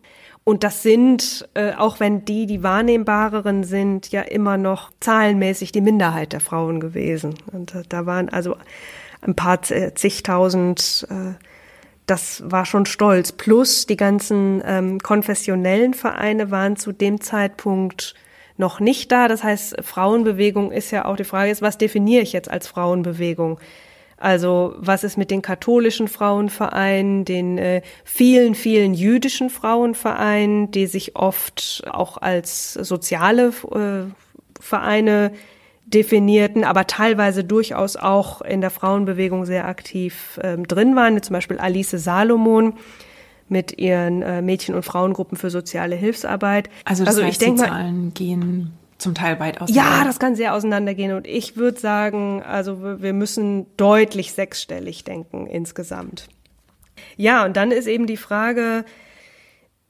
Und 0.49 0.65
das 0.65 0.83
sind, 0.83 1.47
äh, 1.53 1.75
auch 1.75 2.01
wenn 2.01 2.25
die 2.25 2.47
die 2.47 2.63
wahrnehmbareren 2.63 3.65
sind, 3.65 4.11
ja 4.13 4.23
immer 4.23 4.57
noch 4.57 4.91
zahlenmäßig 4.99 5.73
die 5.73 5.83
Minderheit 5.83 6.33
der 6.33 6.41
Frauen 6.41 6.81
gewesen. 6.81 7.35
Und 7.53 7.75
äh, 7.75 7.83
da 7.87 8.07
waren 8.07 8.31
also 8.31 8.57
ein 9.21 9.35
paar 9.35 9.61
zigtausend, 9.61 11.07
äh, 11.11 11.35
das 12.07 12.43
war 12.47 12.65
schon 12.65 12.87
stolz. 12.87 13.33
Plus 13.33 13.85
die 13.85 13.99
ganzen 13.99 14.63
ähm, 14.65 15.01
konfessionellen 15.01 15.93
Vereine 15.93 16.51
waren 16.51 16.77
zu 16.77 16.93
dem 16.93 17.21
Zeitpunkt 17.21 18.15
noch 18.57 18.81
nicht 18.81 19.13
da. 19.13 19.29
Das 19.29 19.45
heißt, 19.45 19.83
Frauenbewegung 19.83 20.73
ist 20.73 20.93
ja 20.93 21.05
auch 21.05 21.17
die 21.17 21.25
Frage 21.25 21.51
ist, 21.51 21.61
was 21.61 21.77
definiere 21.77 22.23
ich 22.23 22.33
jetzt 22.33 22.51
als 22.51 22.67
Frauenbewegung? 22.69 23.61
Also 24.21 24.75
was 24.79 25.05
ist 25.05 25.17
mit 25.17 25.31
den 25.31 25.43
katholischen 25.43 26.09
Frauenvereinen, 26.09 27.25
den 27.25 27.57
äh, 27.59 27.83
vielen, 28.05 28.55
vielen 28.55 28.95
jüdischen 28.95 29.49
Frauenvereinen, 29.49 30.71
die 30.73 30.87
sich 30.87 31.15
oft 31.15 31.85
auch 31.91 32.17
als 32.17 32.75
soziale 32.75 33.53
äh, 33.73 34.11
Vereine 34.61 35.33
definierten, 35.87 36.65
aber 36.65 36.87
teilweise 36.87 37.45
durchaus 37.45 37.97
auch 37.97 38.43
in 38.43 38.61
der 38.61 38.71
Frauenbewegung 38.71 39.47
sehr 39.47 39.67
aktiv 39.67 40.39
ähm, 40.43 40.67
drin 40.67 40.97
waren, 40.97 41.23
zum 41.23 41.35
Beispiel 41.35 41.59
Alice 41.59 41.91
Salomon 41.91 42.75
mit 43.49 43.79
ihren 43.79 44.23
äh, 44.23 44.43
Mädchen- 44.43 44.75
und 44.75 44.83
Frauengruppen 44.83 45.39
für 45.39 45.49
soziale 45.49 45.97
Hilfsarbeit. 45.97 46.69
Also, 46.85 47.05
das 47.05 47.15
also 47.15 47.27
heißt, 47.27 47.33
ich 47.33 47.39
denke 47.39 47.63
die 47.63 47.69
Zahlen 47.69 48.15
gehen 48.15 48.78
zum 48.99 49.15
Teil 49.15 49.39
weit 49.41 49.61
auseinander. 49.61 49.99
Ja, 49.99 50.05
das 50.05 50.19
kann 50.19 50.35
sehr 50.35 50.55
auseinandergehen. 50.55 51.13
Und 51.13 51.27
ich 51.27 51.57
würde 51.57 51.79
sagen, 51.79 52.43
also 52.43 53.01
wir 53.01 53.13
müssen 53.13 53.67
deutlich 53.77 54.33
sechsstellig 54.33 55.05
denken 55.05 55.47
insgesamt. 55.47 56.29
Ja, 57.17 57.45
und 57.45 57.57
dann 57.57 57.71
ist 57.71 57.87
eben 57.87 58.07
die 58.07 58.17
Frage, 58.17 58.85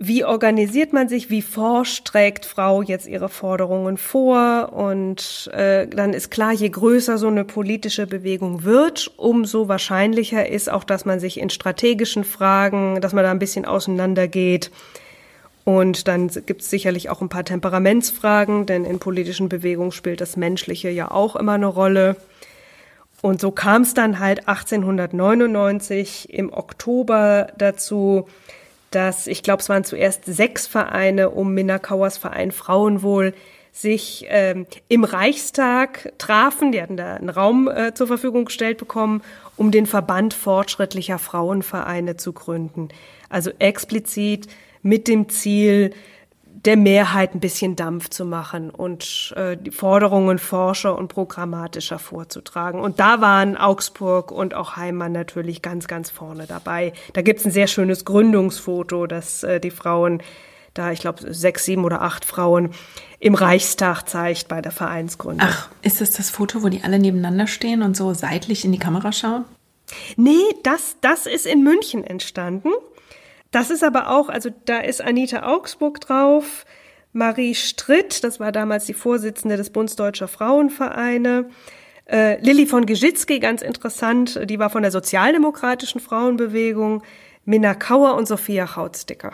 wie 0.00 0.24
organisiert 0.24 0.92
man 0.92 1.08
sich, 1.08 1.28
wie 1.28 1.42
forscht, 1.42 2.06
trägt 2.06 2.46
Frau 2.46 2.82
jetzt 2.82 3.08
ihre 3.08 3.28
Forderungen 3.28 3.96
vor 3.96 4.72
und 4.72 5.50
äh, 5.52 5.88
dann 5.88 6.12
ist 6.12 6.30
klar, 6.30 6.52
je 6.52 6.68
größer 6.68 7.18
so 7.18 7.26
eine 7.26 7.44
politische 7.44 8.06
Bewegung 8.06 8.62
wird, 8.62 9.10
umso 9.16 9.66
wahrscheinlicher 9.66 10.48
ist 10.48 10.70
auch, 10.70 10.84
dass 10.84 11.04
man 11.04 11.18
sich 11.18 11.40
in 11.40 11.50
strategischen 11.50 12.22
Fragen, 12.22 13.00
dass 13.00 13.12
man 13.12 13.24
da 13.24 13.32
ein 13.32 13.40
bisschen 13.40 13.64
auseinandergeht. 13.64 14.70
Und 15.68 16.08
dann 16.08 16.28
gibt 16.28 16.62
es 16.62 16.70
sicherlich 16.70 17.10
auch 17.10 17.20
ein 17.20 17.28
paar 17.28 17.44
Temperamentsfragen, 17.44 18.64
denn 18.64 18.86
in 18.86 18.98
politischen 18.98 19.50
Bewegungen 19.50 19.92
spielt 19.92 20.22
das 20.22 20.38
Menschliche 20.38 20.88
ja 20.88 21.10
auch 21.10 21.36
immer 21.36 21.52
eine 21.52 21.66
Rolle. 21.66 22.16
Und 23.20 23.38
so 23.38 23.50
kam 23.50 23.82
es 23.82 23.92
dann 23.92 24.18
halt 24.18 24.48
1899 24.48 26.32
im 26.32 26.50
Oktober 26.54 27.48
dazu, 27.58 28.26
dass, 28.92 29.26
ich 29.26 29.42
glaube, 29.42 29.60
es 29.60 29.68
waren 29.68 29.84
zuerst 29.84 30.24
sechs 30.24 30.66
Vereine 30.66 31.28
um 31.28 31.52
Minnakauers 31.52 32.16
Verein 32.16 32.50
Frauenwohl, 32.50 33.34
sich 33.70 34.24
ähm, 34.30 34.66
im 34.88 35.04
Reichstag 35.04 36.14
trafen. 36.16 36.72
Die 36.72 36.80
hatten 36.80 36.96
da 36.96 37.16
einen 37.16 37.28
Raum 37.28 37.68
äh, 37.68 37.92
zur 37.92 38.06
Verfügung 38.06 38.46
gestellt 38.46 38.78
bekommen, 38.78 39.20
um 39.58 39.70
den 39.70 39.84
Verband 39.84 40.32
fortschrittlicher 40.32 41.18
Frauenvereine 41.18 42.16
zu 42.16 42.32
gründen. 42.32 42.88
Also 43.28 43.50
explizit 43.58 44.48
mit 44.88 45.06
dem 45.06 45.28
Ziel, 45.28 45.92
der 46.64 46.76
Mehrheit 46.76 47.34
ein 47.34 47.40
bisschen 47.40 47.76
Dampf 47.76 48.08
zu 48.08 48.24
machen 48.24 48.70
und 48.70 49.32
äh, 49.36 49.56
die 49.56 49.70
Forderungen 49.70 50.38
forscher 50.38 50.98
und 50.98 51.08
programmatischer 51.08 51.98
vorzutragen. 51.98 52.80
Und 52.80 52.98
da 52.98 53.20
waren 53.20 53.56
Augsburg 53.56 54.32
und 54.32 54.54
auch 54.54 54.76
Heimann 54.76 55.12
natürlich 55.12 55.62
ganz, 55.62 55.86
ganz 55.86 56.10
vorne 56.10 56.46
dabei. 56.46 56.92
Da 57.12 57.22
gibt's 57.22 57.44
ein 57.44 57.52
sehr 57.52 57.68
schönes 57.68 58.04
Gründungsfoto, 58.04 59.06
das 59.06 59.44
äh, 59.44 59.60
die 59.60 59.70
Frauen, 59.70 60.20
da 60.74 60.90
ich 60.90 61.00
glaube 61.00 61.32
sechs, 61.32 61.64
sieben 61.64 61.84
oder 61.84 62.02
acht 62.02 62.24
Frauen 62.24 62.70
im 63.20 63.34
Reichstag 63.34 64.08
zeigt 64.08 64.48
bei 64.48 64.60
der 64.60 64.72
Vereinsgründung. 64.72 65.46
Ach, 65.48 65.68
ist 65.82 66.00
das 66.00 66.10
das 66.10 66.30
Foto, 66.30 66.62
wo 66.64 66.68
die 66.68 66.82
alle 66.82 66.98
nebeneinander 66.98 67.46
stehen 67.46 67.82
und 67.82 67.96
so 67.96 68.14
seitlich 68.14 68.64
in 68.64 68.72
die 68.72 68.78
Kamera 68.78 69.12
schauen? 69.12 69.44
Nee, 70.16 70.44
das, 70.64 70.96
das 71.00 71.26
ist 71.26 71.46
in 71.46 71.62
München 71.62 72.04
entstanden. 72.04 72.70
Das 73.50 73.70
ist 73.70 73.82
aber 73.82 74.10
auch, 74.10 74.28
also 74.28 74.50
da 74.66 74.78
ist 74.78 75.00
Anita 75.00 75.44
Augsburg 75.44 76.00
drauf, 76.00 76.66
Marie 77.12 77.54
Stritt, 77.54 78.22
das 78.22 78.38
war 78.38 78.52
damals 78.52 78.84
die 78.84 78.94
Vorsitzende 78.94 79.56
des 79.56 79.70
Bundes 79.70 79.96
Deutscher 79.96 80.28
Frauenvereine, 80.28 81.48
äh, 82.10 82.40
Lilly 82.44 82.66
von 82.66 82.84
Geschitzky, 82.84 83.38
ganz 83.38 83.62
interessant, 83.62 84.38
die 84.44 84.58
war 84.58 84.70
von 84.70 84.82
der 84.82 84.90
sozialdemokratischen 84.90 86.00
Frauenbewegung, 86.00 87.02
Minna 87.44 87.74
Kauer 87.74 88.14
und 88.14 88.28
Sophia 88.28 88.66
Chautsticker. 88.66 89.32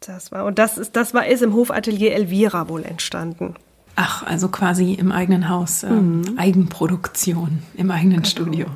Das 0.00 0.30
war, 0.30 0.44
und 0.44 0.58
das 0.58 0.76
ist, 0.76 0.94
das 0.94 1.14
war, 1.14 1.26
ist 1.26 1.42
im 1.42 1.54
Hofatelier 1.54 2.12
Elvira 2.12 2.68
wohl 2.68 2.84
entstanden. 2.84 3.54
Ach, 3.96 4.26
also 4.26 4.48
quasi 4.48 4.92
im 4.92 5.12
eigenen 5.12 5.48
Haus, 5.48 5.82
äh, 5.82 5.90
mhm. 5.90 6.34
Eigenproduktion, 6.36 7.62
im 7.74 7.90
eigenen 7.90 8.18
genau. 8.18 8.28
Studio 8.28 8.66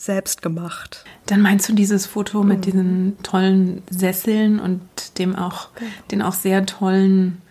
selbst 0.00 0.40
gemacht. 0.40 1.04
Dann 1.26 1.42
meinst 1.42 1.68
du 1.68 1.74
dieses 1.74 2.06
Foto 2.06 2.42
mit 2.42 2.58
mhm. 2.58 2.62
diesen 2.62 3.18
tollen 3.22 3.82
Sesseln 3.90 4.58
und 4.58 4.80
dem 5.18 5.36
auch, 5.36 5.68
den 6.10 6.22
auch 6.22 6.32
sehr 6.32 6.64
tollen, 6.64 7.42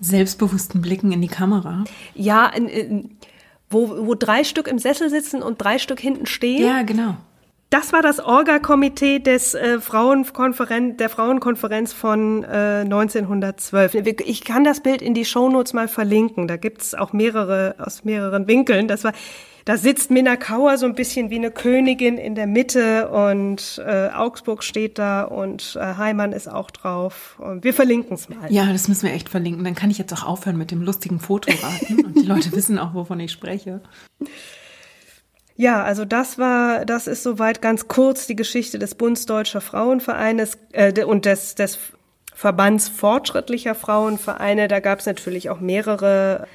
selbstbewussten 0.00 0.80
Blicken 0.80 1.12
in 1.12 1.20
die 1.20 1.28
Kamera? 1.28 1.84
Ja, 2.14 2.46
in, 2.46 2.68
in, 2.68 3.10
wo, 3.68 4.06
wo 4.06 4.14
drei 4.14 4.44
Stück 4.44 4.66
im 4.66 4.78
Sessel 4.78 5.10
sitzen 5.10 5.42
und 5.42 5.60
drei 5.60 5.78
Stück 5.78 6.00
hinten 6.00 6.24
stehen. 6.24 6.66
Ja, 6.66 6.82
genau. 6.82 7.16
Das 7.68 7.92
war 7.92 8.00
das 8.00 8.18
Orga-Komitee 8.18 9.18
des 9.18 9.54
äh, 9.54 9.78
Frauenkonferenz, 9.78 10.96
der 10.96 11.10
Frauenkonferenz 11.10 11.92
von 11.92 12.44
äh, 12.44 12.82
1912. 12.84 13.94
Ich 14.24 14.44
kann 14.44 14.64
das 14.64 14.80
Bild 14.80 15.02
in 15.02 15.12
die 15.12 15.24
Shownotes 15.26 15.74
mal 15.74 15.88
verlinken. 15.88 16.48
Da 16.48 16.56
gibt's 16.56 16.94
auch 16.94 17.12
mehrere 17.12 17.74
aus 17.78 18.04
mehreren 18.04 18.46
Winkeln. 18.46 18.88
Das 18.88 19.04
war 19.04 19.12
da 19.64 19.78
sitzt 19.78 20.10
Minna 20.10 20.36
Kauer 20.36 20.76
so 20.76 20.84
ein 20.84 20.94
bisschen 20.94 21.30
wie 21.30 21.36
eine 21.36 21.50
Königin 21.50 22.18
in 22.18 22.34
der 22.34 22.46
Mitte 22.46 23.08
und 23.08 23.82
äh, 23.84 24.08
Augsburg 24.08 24.62
steht 24.62 24.98
da 24.98 25.22
und 25.22 25.78
äh, 25.80 25.96
Heimann 25.96 26.32
ist 26.32 26.48
auch 26.48 26.70
drauf. 26.70 27.36
Und 27.38 27.64
wir 27.64 27.72
verlinken 27.72 28.14
es 28.14 28.28
mal. 28.28 28.52
Ja, 28.52 28.70
das 28.70 28.88
müssen 28.88 29.06
wir 29.06 29.14
echt 29.14 29.30
verlinken. 29.30 29.64
Dann 29.64 29.74
kann 29.74 29.90
ich 29.90 29.96
jetzt 29.96 30.12
auch 30.12 30.24
aufhören 30.24 30.58
mit 30.58 30.70
dem 30.70 30.82
lustigen 30.82 31.18
Fotoraten 31.18 32.04
und 32.04 32.14
die 32.16 32.26
Leute 32.26 32.52
wissen 32.56 32.78
auch, 32.78 32.92
wovon 32.92 33.20
ich 33.20 33.32
spreche. 33.32 33.80
Ja, 35.56 35.82
also 35.82 36.04
das 36.04 36.38
war, 36.38 36.84
das 36.84 37.06
ist 37.06 37.22
soweit 37.22 37.62
ganz 37.62 37.88
kurz 37.88 38.26
die 38.26 38.36
Geschichte 38.36 38.78
des 38.78 38.96
Bundsdeutscher 38.96 39.62
Frauenvereines 39.62 40.58
äh, 40.72 41.04
und 41.04 41.24
des, 41.24 41.54
des 41.54 41.78
Verbands 42.34 42.88
fortschrittlicher 42.88 43.74
Frauenvereine. 43.74 44.68
Da 44.68 44.80
gab 44.80 44.98
es 44.98 45.06
natürlich 45.06 45.48
auch 45.48 45.60
mehrere 45.60 46.48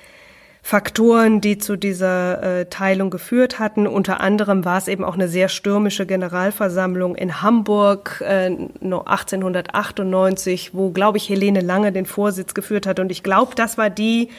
Faktoren, 0.61 1.41
die 1.41 1.57
zu 1.57 1.77
dieser 1.77 2.43
äh, 2.59 2.65
Teilung 2.65 3.09
geführt 3.09 3.59
hatten. 3.59 3.87
Unter 3.87 4.19
anderem 4.21 4.65
war 4.65 4.77
es 4.77 4.87
eben 4.87 5.03
auch 5.03 5.15
eine 5.15 5.27
sehr 5.27 5.49
stürmische 5.49 6.05
Generalversammlung 6.05 7.15
in 7.15 7.41
Hamburg 7.41 8.21
äh, 8.21 8.55
1898, 8.81 10.73
wo, 10.73 10.91
glaube 10.91 11.17
ich, 11.17 11.27
Helene 11.29 11.61
Lange 11.61 11.91
den 11.91 12.05
Vorsitz 12.05 12.53
geführt 12.53 12.85
hat. 12.85 12.99
Und 12.99 13.11
ich 13.11 13.23
glaube, 13.23 13.55
das 13.55 13.77
war 13.77 13.89
die, 13.89 14.29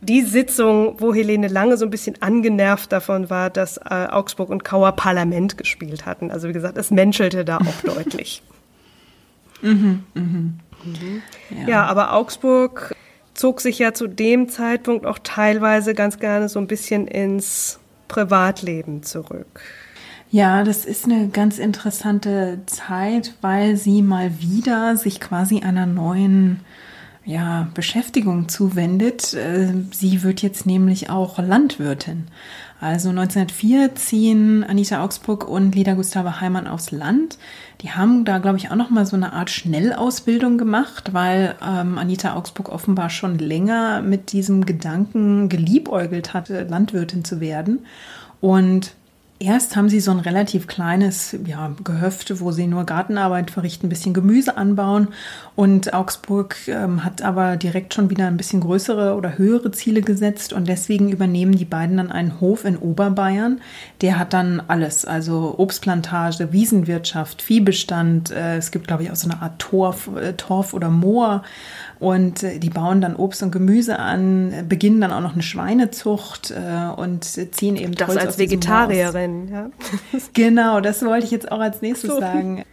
die 0.00 0.22
Sitzung, 0.22 0.96
wo 0.98 1.14
Helene 1.14 1.48
Lange 1.48 1.76
so 1.76 1.84
ein 1.84 1.90
bisschen 1.90 2.20
angenervt 2.20 2.90
davon 2.90 3.30
war, 3.30 3.50
dass 3.50 3.76
äh, 3.76 4.08
Augsburg 4.10 4.48
und 4.48 4.64
Kauer 4.64 4.92
Parlament 4.92 5.58
gespielt 5.58 6.06
hatten. 6.06 6.30
Also 6.30 6.48
wie 6.48 6.52
gesagt, 6.52 6.78
es 6.78 6.90
menschelte 6.90 7.44
da 7.44 7.58
auch 7.58 7.82
deutlich. 7.94 8.42
Mhm, 9.62 10.04
mh. 10.12 10.22
Mhm. 10.22 11.22
Ja. 11.48 11.66
ja, 11.66 11.86
aber 11.86 12.12
Augsburg 12.12 12.94
zog 13.36 13.60
sich 13.60 13.78
ja 13.78 13.92
zu 13.92 14.06
dem 14.06 14.48
Zeitpunkt 14.48 15.06
auch 15.06 15.18
teilweise 15.22 15.94
ganz 15.94 16.18
gerne 16.18 16.48
so 16.48 16.58
ein 16.58 16.66
bisschen 16.66 17.06
ins 17.06 17.78
Privatleben 18.08 19.02
zurück. 19.02 19.60
Ja, 20.30 20.64
das 20.64 20.84
ist 20.84 21.04
eine 21.04 21.28
ganz 21.28 21.58
interessante 21.58 22.60
Zeit, 22.66 23.34
weil 23.42 23.76
sie 23.76 24.02
mal 24.02 24.40
wieder 24.40 24.96
sich 24.96 25.20
quasi 25.20 25.60
einer 25.60 25.86
neuen 25.86 26.60
ja, 27.24 27.68
Beschäftigung 27.74 28.48
zuwendet. 28.48 29.34
Äh, 29.34 29.72
sie 29.92 30.22
wird 30.22 30.42
jetzt 30.42 30.66
nämlich 30.66 31.10
auch 31.10 31.38
Landwirtin. 31.38 32.28
Also 32.80 33.08
1904 33.08 33.94
ziehen 33.94 34.64
Anita 34.64 35.02
Augsburg 35.02 35.48
und 35.48 35.74
Lida 35.74 35.94
Gustave 35.94 36.40
Heimann 36.40 36.66
aufs 36.66 36.90
Land. 36.90 37.38
Die 37.82 37.92
haben 37.92 38.24
da, 38.24 38.38
glaube 38.38 38.56
ich, 38.56 38.70
auch 38.70 38.76
noch 38.76 38.90
mal 38.90 39.04
so 39.04 39.16
eine 39.16 39.32
Art 39.32 39.50
Schnellausbildung 39.50 40.56
gemacht, 40.56 41.12
weil 41.12 41.54
ähm, 41.66 41.98
Anita 41.98 42.34
Augsburg 42.34 42.70
offenbar 42.70 43.10
schon 43.10 43.38
länger 43.38 44.00
mit 44.00 44.32
diesem 44.32 44.64
Gedanken 44.64 45.48
geliebäugelt 45.48 46.32
hatte, 46.32 46.64
Landwirtin 46.64 47.24
zu 47.24 47.40
werden. 47.40 47.84
Und 48.40 48.94
Erst 49.38 49.76
haben 49.76 49.90
sie 49.90 50.00
so 50.00 50.12
ein 50.12 50.20
relativ 50.20 50.66
kleines 50.66 51.36
ja, 51.44 51.70
Gehöft, 51.84 52.40
wo 52.40 52.52
sie 52.52 52.66
nur 52.66 52.84
Gartenarbeit 52.84 53.50
verrichten, 53.50 53.86
ein 53.86 53.90
bisschen 53.90 54.14
Gemüse 54.14 54.56
anbauen. 54.56 55.08
Und 55.54 55.92
Augsburg 55.92 56.56
ähm, 56.68 57.04
hat 57.04 57.20
aber 57.20 57.56
direkt 57.58 57.92
schon 57.92 58.08
wieder 58.08 58.28
ein 58.28 58.38
bisschen 58.38 58.60
größere 58.60 59.14
oder 59.14 59.36
höhere 59.36 59.72
Ziele 59.72 60.00
gesetzt. 60.00 60.54
Und 60.54 60.68
deswegen 60.68 61.10
übernehmen 61.10 61.54
die 61.54 61.66
beiden 61.66 61.98
dann 61.98 62.10
einen 62.10 62.40
Hof 62.40 62.64
in 62.64 62.78
Oberbayern. 62.78 63.60
Der 64.00 64.18
hat 64.18 64.32
dann 64.32 64.62
alles, 64.68 65.04
also 65.04 65.56
Obstplantage, 65.58 66.52
Wiesenwirtschaft, 66.52 67.42
Viehbestand. 67.42 68.30
Äh, 68.30 68.56
es 68.56 68.70
gibt, 68.70 68.86
glaube 68.86 69.02
ich, 69.02 69.10
auch 69.10 69.16
so 69.16 69.28
eine 69.28 69.42
Art 69.42 69.58
Torf, 69.58 70.08
äh, 70.16 70.32
Torf 70.32 70.72
oder 70.72 70.88
Moor. 70.88 71.42
Und 71.98 72.42
äh, 72.42 72.58
die 72.58 72.70
bauen 72.70 73.00
dann 73.00 73.16
Obst 73.16 73.42
und 73.42 73.50
Gemüse 73.50 73.98
an, 73.98 74.66
beginnen 74.68 75.00
dann 75.00 75.12
auch 75.12 75.20
noch 75.20 75.32
eine 75.32 75.42
Schweinezucht 75.42 76.50
äh, 76.50 76.90
und 76.94 77.24
ziehen 77.24 77.76
eben 77.76 77.94
Das 77.94 78.08
Holz 78.08 78.20
als 78.20 78.38
Vegetarierin, 78.38 79.48
ja. 79.48 79.70
Genau, 80.34 80.80
das 80.80 81.04
wollte 81.04 81.24
ich 81.24 81.30
jetzt 81.30 81.50
auch 81.50 81.60
als 81.60 81.82
nächstes 81.82 82.10
so. 82.10 82.20
sagen. 82.20 82.64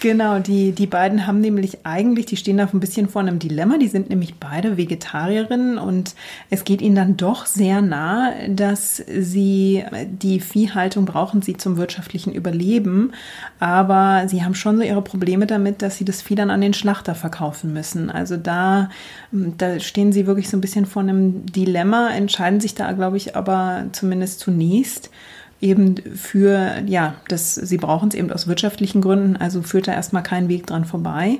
Genau, 0.00 0.38
die, 0.38 0.72
die 0.72 0.86
beiden 0.86 1.26
haben 1.26 1.40
nämlich 1.40 1.84
eigentlich, 1.84 2.26
die 2.26 2.36
stehen 2.36 2.56
da 2.56 2.68
ein 2.72 2.80
bisschen 2.80 3.08
vor 3.08 3.22
einem 3.22 3.38
Dilemma. 3.38 3.78
Die 3.78 3.88
sind 3.88 4.10
nämlich 4.10 4.36
beide 4.36 4.76
Vegetarierinnen 4.76 5.78
und 5.78 6.14
es 6.50 6.64
geht 6.64 6.80
ihnen 6.80 6.94
dann 6.94 7.16
doch 7.16 7.46
sehr 7.46 7.80
nah, 7.82 8.32
dass 8.48 8.96
sie 8.96 9.84
die 10.06 10.40
Viehhaltung 10.40 11.04
brauchen 11.04 11.42
sie 11.42 11.56
zum 11.56 11.76
wirtschaftlichen 11.76 12.32
Überleben. 12.32 13.12
Aber 13.60 14.28
sie 14.28 14.44
haben 14.44 14.54
schon 14.54 14.76
so 14.76 14.82
ihre 14.82 15.02
Probleme 15.02 15.46
damit, 15.46 15.82
dass 15.82 15.96
sie 15.96 16.04
das 16.04 16.22
Vieh 16.22 16.34
dann 16.34 16.50
an 16.50 16.60
den 16.60 16.74
Schlachter 16.74 17.14
verkaufen 17.14 17.72
müssen. 17.72 18.10
Also 18.10 18.36
da, 18.36 18.90
da 19.32 19.80
stehen 19.80 20.12
sie 20.12 20.26
wirklich 20.26 20.48
so 20.48 20.56
ein 20.56 20.60
bisschen 20.60 20.86
vor 20.86 21.02
einem 21.02 21.46
Dilemma, 21.46 22.10
entscheiden 22.10 22.60
sich 22.60 22.74
da, 22.74 22.92
glaube 22.92 23.16
ich, 23.16 23.36
aber 23.36 23.86
zumindest 23.92 24.40
zunächst 24.40 25.10
eben 25.60 25.96
für, 26.14 26.82
ja, 26.86 27.14
das, 27.28 27.54
sie 27.54 27.78
brauchen 27.78 28.10
es 28.10 28.14
eben 28.14 28.30
aus 28.30 28.46
wirtschaftlichen 28.46 29.00
Gründen, 29.00 29.36
also 29.36 29.62
führt 29.62 29.88
da 29.88 29.92
erstmal 29.92 30.22
kein 30.22 30.48
Weg 30.48 30.66
dran 30.66 30.84
vorbei. 30.84 31.38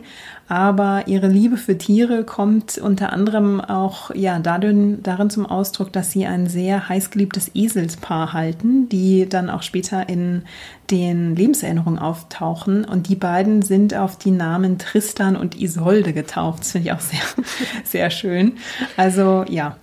Aber 0.48 1.04
ihre 1.06 1.28
Liebe 1.28 1.58
für 1.58 1.76
Tiere 1.76 2.24
kommt 2.24 2.78
unter 2.78 3.12
anderem 3.12 3.60
auch, 3.60 4.14
ja, 4.14 4.38
darin, 4.38 5.02
darin 5.02 5.28
zum 5.28 5.44
Ausdruck, 5.44 5.92
dass 5.92 6.10
sie 6.10 6.26
ein 6.26 6.46
sehr 6.46 6.88
heißgeliebtes 6.88 7.50
Eselspaar 7.54 8.32
halten, 8.32 8.88
die 8.88 9.28
dann 9.28 9.50
auch 9.50 9.62
später 9.62 10.08
in 10.08 10.42
den 10.90 11.36
Lebenserinnerungen 11.36 11.98
auftauchen. 11.98 12.86
Und 12.86 13.08
die 13.08 13.16
beiden 13.16 13.60
sind 13.60 13.94
auf 13.94 14.16
die 14.16 14.30
Namen 14.30 14.78
Tristan 14.78 15.36
und 15.36 15.60
Isolde 15.60 16.14
getauft. 16.14 16.60
Das 16.60 16.72
finde 16.72 16.88
ich 16.88 16.92
auch 16.94 17.00
sehr, 17.00 17.20
sehr 17.84 18.10
schön. 18.10 18.54
Also, 18.96 19.44
ja, 19.48 19.76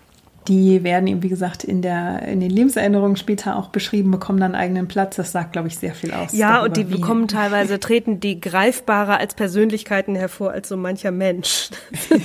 die 0.47 0.83
werden 0.83 1.07
eben, 1.07 1.23
wie 1.23 1.29
gesagt, 1.29 1.63
in, 1.63 1.81
der, 1.81 2.23
in 2.23 2.39
den 2.39 2.49
Lebenserinnerungen 2.49 3.17
später 3.17 3.57
auch 3.57 3.69
beschrieben, 3.69 4.11
bekommen 4.11 4.39
dann 4.39 4.55
eigenen 4.55 4.87
Platz. 4.87 5.15
Das 5.15 5.31
sagt, 5.31 5.53
glaube 5.53 5.67
ich, 5.67 5.77
sehr 5.77 5.95
viel 5.95 6.13
aus. 6.13 6.33
Ja, 6.33 6.61
und 6.61 6.77
die 6.77 6.83
bekommen 6.83 7.27
teilweise, 7.27 7.79
treten 7.79 8.19
die 8.19 8.39
greifbarer 8.39 9.19
als 9.19 9.33
Persönlichkeiten 9.33 10.15
hervor 10.15 10.51
als 10.51 10.69
so 10.69 10.77
mancher 10.77 11.11
Mensch. 11.11 11.69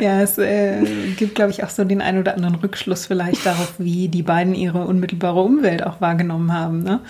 ja, 0.00 0.22
es 0.22 0.38
äh, 0.38 0.82
gibt, 1.16 1.34
glaube 1.34 1.50
ich, 1.50 1.64
auch 1.64 1.70
so 1.70 1.84
den 1.84 2.00
einen 2.00 2.20
oder 2.20 2.34
anderen 2.34 2.54
Rückschluss 2.56 3.06
vielleicht 3.06 3.44
darauf, 3.44 3.74
wie 3.78 4.08
die 4.08 4.22
beiden 4.22 4.54
ihre 4.54 4.86
unmittelbare 4.86 5.40
Umwelt 5.40 5.84
auch 5.84 6.00
wahrgenommen 6.00 6.52
haben. 6.52 6.82
Ne? 6.82 7.00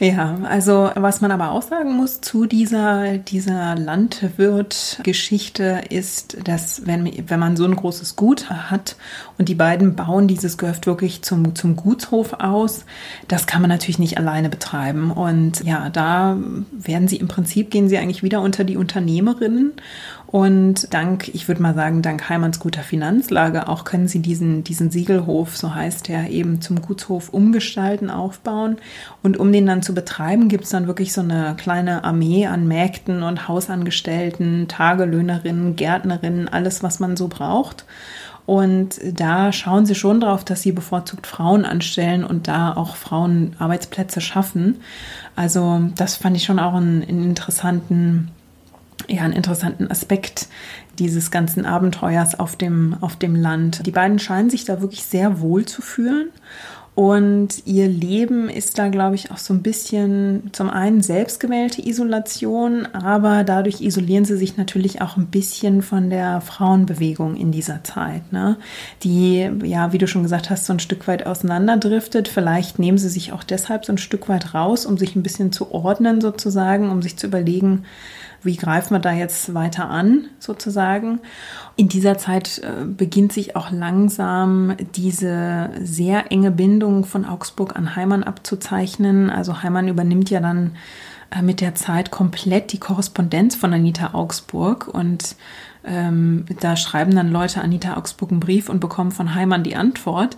Ja, 0.00 0.38
also 0.44 0.90
was 0.94 1.20
man 1.20 1.30
aber 1.30 1.52
auch 1.52 1.62
sagen 1.62 1.94
muss 1.94 2.20
zu 2.20 2.46
dieser, 2.46 3.18
dieser 3.18 3.76
Landwirt-Geschichte 3.76 5.82
ist, 5.88 6.36
dass 6.46 6.86
wenn, 6.86 7.10
wenn 7.28 7.40
man 7.40 7.56
so 7.56 7.64
ein 7.64 7.76
großes 7.76 8.16
Gut 8.16 8.50
hat, 8.50 8.96
und 9.38 9.48
die 9.48 9.54
beiden 9.54 9.96
bauen 9.96 10.28
dieses 10.28 10.58
Gehöft 10.58 10.86
wirklich 10.86 11.22
zum, 11.22 11.54
zum 11.54 11.76
Gutshof 11.76 12.34
aus. 12.34 12.84
Das 13.28 13.46
kann 13.46 13.60
man 13.60 13.70
natürlich 13.70 13.98
nicht 13.98 14.18
alleine 14.18 14.48
betreiben. 14.48 15.10
Und 15.10 15.64
ja, 15.64 15.90
da 15.90 16.36
werden 16.72 17.08
sie 17.08 17.16
im 17.16 17.28
Prinzip, 17.28 17.70
gehen 17.70 17.88
sie 17.88 17.98
eigentlich 17.98 18.22
wieder 18.22 18.40
unter 18.40 18.64
die 18.64 18.76
Unternehmerinnen. 18.76 19.72
Und 20.34 20.92
dank, 20.92 21.28
ich 21.32 21.46
würde 21.46 21.62
mal 21.62 21.74
sagen, 21.74 22.02
dank 22.02 22.28
Heimanns 22.28 22.58
guter 22.58 22.82
Finanzlage 22.82 23.68
auch 23.68 23.84
können 23.84 24.08
sie 24.08 24.18
diesen, 24.18 24.64
diesen 24.64 24.90
Siegelhof, 24.90 25.56
so 25.56 25.76
heißt 25.76 26.10
er, 26.10 26.28
eben 26.28 26.60
zum 26.60 26.82
Gutshof 26.82 27.28
umgestalten, 27.28 28.10
aufbauen. 28.10 28.78
Und 29.22 29.36
um 29.36 29.52
den 29.52 29.66
dann 29.66 29.82
zu 29.82 29.94
betreiben, 29.94 30.48
gibt 30.48 30.64
es 30.64 30.70
dann 30.70 30.88
wirklich 30.88 31.12
so 31.12 31.20
eine 31.20 31.54
kleine 31.56 32.02
Armee 32.02 32.46
an 32.46 32.66
Mägden 32.66 33.22
und 33.22 33.46
Hausangestellten, 33.46 34.66
Tagelöhnerinnen, 34.66 35.76
Gärtnerinnen, 35.76 36.48
alles, 36.48 36.82
was 36.82 36.98
man 36.98 37.16
so 37.16 37.28
braucht. 37.28 37.84
Und 38.46 39.00
da 39.12 39.52
schauen 39.52 39.86
sie 39.86 39.94
schon 39.94 40.20
drauf, 40.20 40.44
dass 40.44 40.62
sie 40.62 40.72
bevorzugt 40.72 41.26
Frauen 41.26 41.64
anstellen 41.64 42.24
und 42.24 42.46
da 42.46 42.74
auch 42.74 42.96
Frauen 42.96 43.56
Arbeitsplätze 43.58 44.20
schaffen. 44.20 44.80
Also 45.34 45.88
das 45.96 46.16
fand 46.16 46.36
ich 46.36 46.44
schon 46.44 46.58
auch 46.58 46.74
einen, 46.74 47.02
einen 47.02 47.24
interessanten, 47.24 48.30
ja, 49.08 49.22
einen 49.22 49.32
interessanten 49.32 49.90
Aspekt 49.90 50.48
dieses 50.98 51.30
ganzen 51.30 51.64
Abenteuers 51.64 52.38
auf 52.38 52.54
dem, 52.56 52.96
auf 53.00 53.16
dem 53.16 53.34
Land. 53.34 53.86
Die 53.86 53.90
beiden 53.90 54.18
scheinen 54.18 54.50
sich 54.50 54.64
da 54.64 54.80
wirklich 54.80 55.04
sehr 55.04 55.40
wohl 55.40 55.64
zu 55.64 55.80
fühlen 55.80 56.28
und 56.94 57.66
ihr 57.66 57.88
Leben 57.88 58.48
ist 58.48 58.78
da, 58.78 58.86
glaube 58.88 59.16
ich, 59.16 59.32
auch 59.32 59.38
so 59.38 59.52
ein 59.52 59.62
bisschen 59.62 60.50
zum 60.52 60.70
einen 60.70 61.02
selbstgewählte 61.02 61.84
Isolation, 61.84 62.86
aber 62.86 63.42
dadurch 63.42 63.80
isolieren 63.80 64.24
sie 64.24 64.36
sich 64.36 64.56
natürlich 64.56 65.02
auch 65.02 65.16
ein 65.16 65.26
bisschen 65.26 65.82
von 65.82 66.08
der 66.08 66.40
Frauenbewegung 66.40 67.34
in 67.34 67.50
dieser 67.50 67.82
Zeit, 67.82 68.32
ne? 68.32 68.58
die, 69.02 69.50
ja, 69.64 69.92
wie 69.92 69.98
du 69.98 70.06
schon 70.06 70.22
gesagt 70.22 70.50
hast, 70.50 70.66
so 70.66 70.72
ein 70.72 70.78
Stück 70.78 71.08
weit 71.08 71.26
auseinanderdriftet. 71.26 72.28
Vielleicht 72.28 72.78
nehmen 72.78 72.98
sie 72.98 73.08
sich 73.08 73.32
auch 73.32 73.42
deshalb 73.42 73.84
so 73.84 73.92
ein 73.92 73.98
Stück 73.98 74.28
weit 74.28 74.54
raus, 74.54 74.86
um 74.86 74.96
sich 74.96 75.16
ein 75.16 75.24
bisschen 75.24 75.50
zu 75.50 75.72
ordnen 75.74 76.20
sozusagen, 76.20 76.90
um 76.90 77.02
sich 77.02 77.16
zu 77.16 77.26
überlegen, 77.26 77.84
wie 78.44 78.56
greifen 78.56 78.94
wir 78.94 79.00
da 79.00 79.12
jetzt 79.12 79.54
weiter 79.54 79.88
an, 79.88 80.26
sozusagen. 80.38 81.20
In 81.76 81.88
dieser 81.88 82.18
Zeit 82.18 82.58
äh, 82.58 82.84
beginnt 82.84 83.32
sich 83.32 83.56
auch 83.56 83.70
langsam 83.72 84.76
diese 84.94 85.70
sehr 85.82 86.30
enge 86.30 86.52
Bindung 86.52 87.04
von 87.04 87.24
Augsburg 87.24 87.74
an 87.74 87.96
Heimann 87.96 88.22
abzuzeichnen. 88.22 89.28
Also 89.28 89.62
Heimann 89.62 89.88
übernimmt 89.88 90.30
ja 90.30 90.40
dann 90.40 90.76
äh, 91.30 91.42
mit 91.42 91.60
der 91.60 91.74
Zeit 91.74 92.12
komplett 92.12 92.72
die 92.72 92.78
Korrespondenz 92.78 93.56
von 93.56 93.72
Anita 93.72 94.14
Augsburg 94.14 94.86
und 94.86 95.34
ähm, 95.86 96.44
da 96.60 96.76
schreiben 96.76 97.14
dann 97.14 97.30
Leute 97.30 97.60
Anita 97.60 97.96
Augsburg 97.96 98.30
einen 98.30 98.40
Brief 98.40 98.68
und 98.68 98.80
bekommen 98.80 99.12
von 99.12 99.34
Heimann 99.34 99.62
die 99.62 99.76
Antwort. 99.76 100.36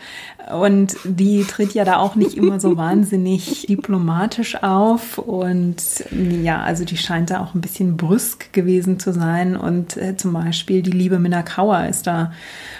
Und 0.53 0.97
die 1.05 1.44
tritt 1.44 1.74
ja 1.74 1.84
da 1.84 1.99
auch 1.99 2.14
nicht 2.14 2.36
immer 2.36 2.59
so 2.59 2.76
wahnsinnig 2.76 3.66
diplomatisch 3.66 4.62
auf. 4.62 5.18
Und 5.18 6.05
ja, 6.11 6.62
also 6.62 6.84
die 6.84 6.97
scheint 6.97 7.30
da 7.30 7.40
auch 7.40 7.55
ein 7.55 7.61
bisschen 7.61 7.97
brüsk 7.97 8.53
gewesen 8.53 8.99
zu 8.99 9.12
sein. 9.12 9.57
Und 9.57 9.97
äh, 9.97 10.16
zum 10.16 10.32
Beispiel 10.32 10.82
die 10.82 10.90
liebe 10.90 11.18
Minna 11.18 11.42
Kauer 11.42 11.86
ist 11.86 12.07
da 12.07 12.32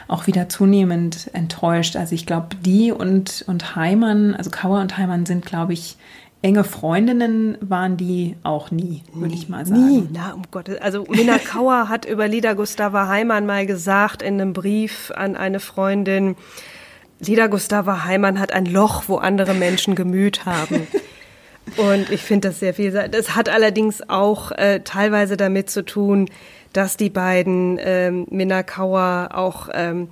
auch 0.08 0.26
wieder 0.26 0.48
zunehmend 0.48 1.30
enttäuscht. 1.32 1.96
Also 1.96 2.14
ich 2.14 2.26
glaube, 2.26 2.48
die 2.64 2.90
und, 2.90 3.44
und 3.46 3.76
Heimann, 3.76 4.34
also 4.34 4.50
Kauer 4.50 4.80
und 4.80 4.98
Heimann 4.98 5.26
sind, 5.26 5.46
glaube 5.46 5.72
ich, 5.72 5.96
enge 6.43 6.64
Freundinnen 6.64 7.59
waren 7.61 7.97
die 7.97 8.37
auch 8.43 8.70
nie, 8.70 9.03
würde 9.12 9.34
ich 9.34 9.49
mal 9.49 9.66
sagen. 9.66 9.87
Nie, 9.87 10.09
na 10.12 10.32
um 10.32 10.43
Gottes. 10.51 10.80
Also 10.80 11.05
Minna 11.09 11.39
Kauer 11.45 11.89
hat 11.89 12.05
über 12.05 12.28
Lida 12.28 12.53
Gustava 12.53 13.09
Heimann 13.09 13.47
mal 13.47 13.66
gesagt 13.66 14.22
in 14.22 14.41
einem 14.41 14.53
Brief 14.53 15.12
an 15.14 15.37
eine 15.37 15.61
Freundin, 15.61 16.37
Lida 17.18 17.47
Gustava 17.47 18.05
Heimann 18.05 18.39
hat 18.39 18.53
ein 18.53 18.66
Loch, 18.66 19.05
wo 19.07 19.16
andere 19.16 19.55
Menschen 19.55 19.95
Gemüt 19.95 20.45
haben. 20.45 20.87
Und 21.76 22.11
ich 22.11 22.22
finde 22.22 22.49
das 22.49 22.61
sehr 22.61 22.74
viel. 22.74 22.93
Das 22.93 23.34
hat 23.34 23.49
allerdings 23.49 24.09
auch 24.09 24.53
äh, 24.53 24.80
teilweise 24.84 25.37
damit 25.37 25.68
zu 25.68 25.84
tun, 25.84 26.28
dass 26.72 26.97
die 26.97 27.11
beiden 27.11 27.78
ähm, 27.80 28.26
Minna 28.30 28.62
Kauer 28.62 29.30
auch 29.32 29.68
ähm, 29.72 30.09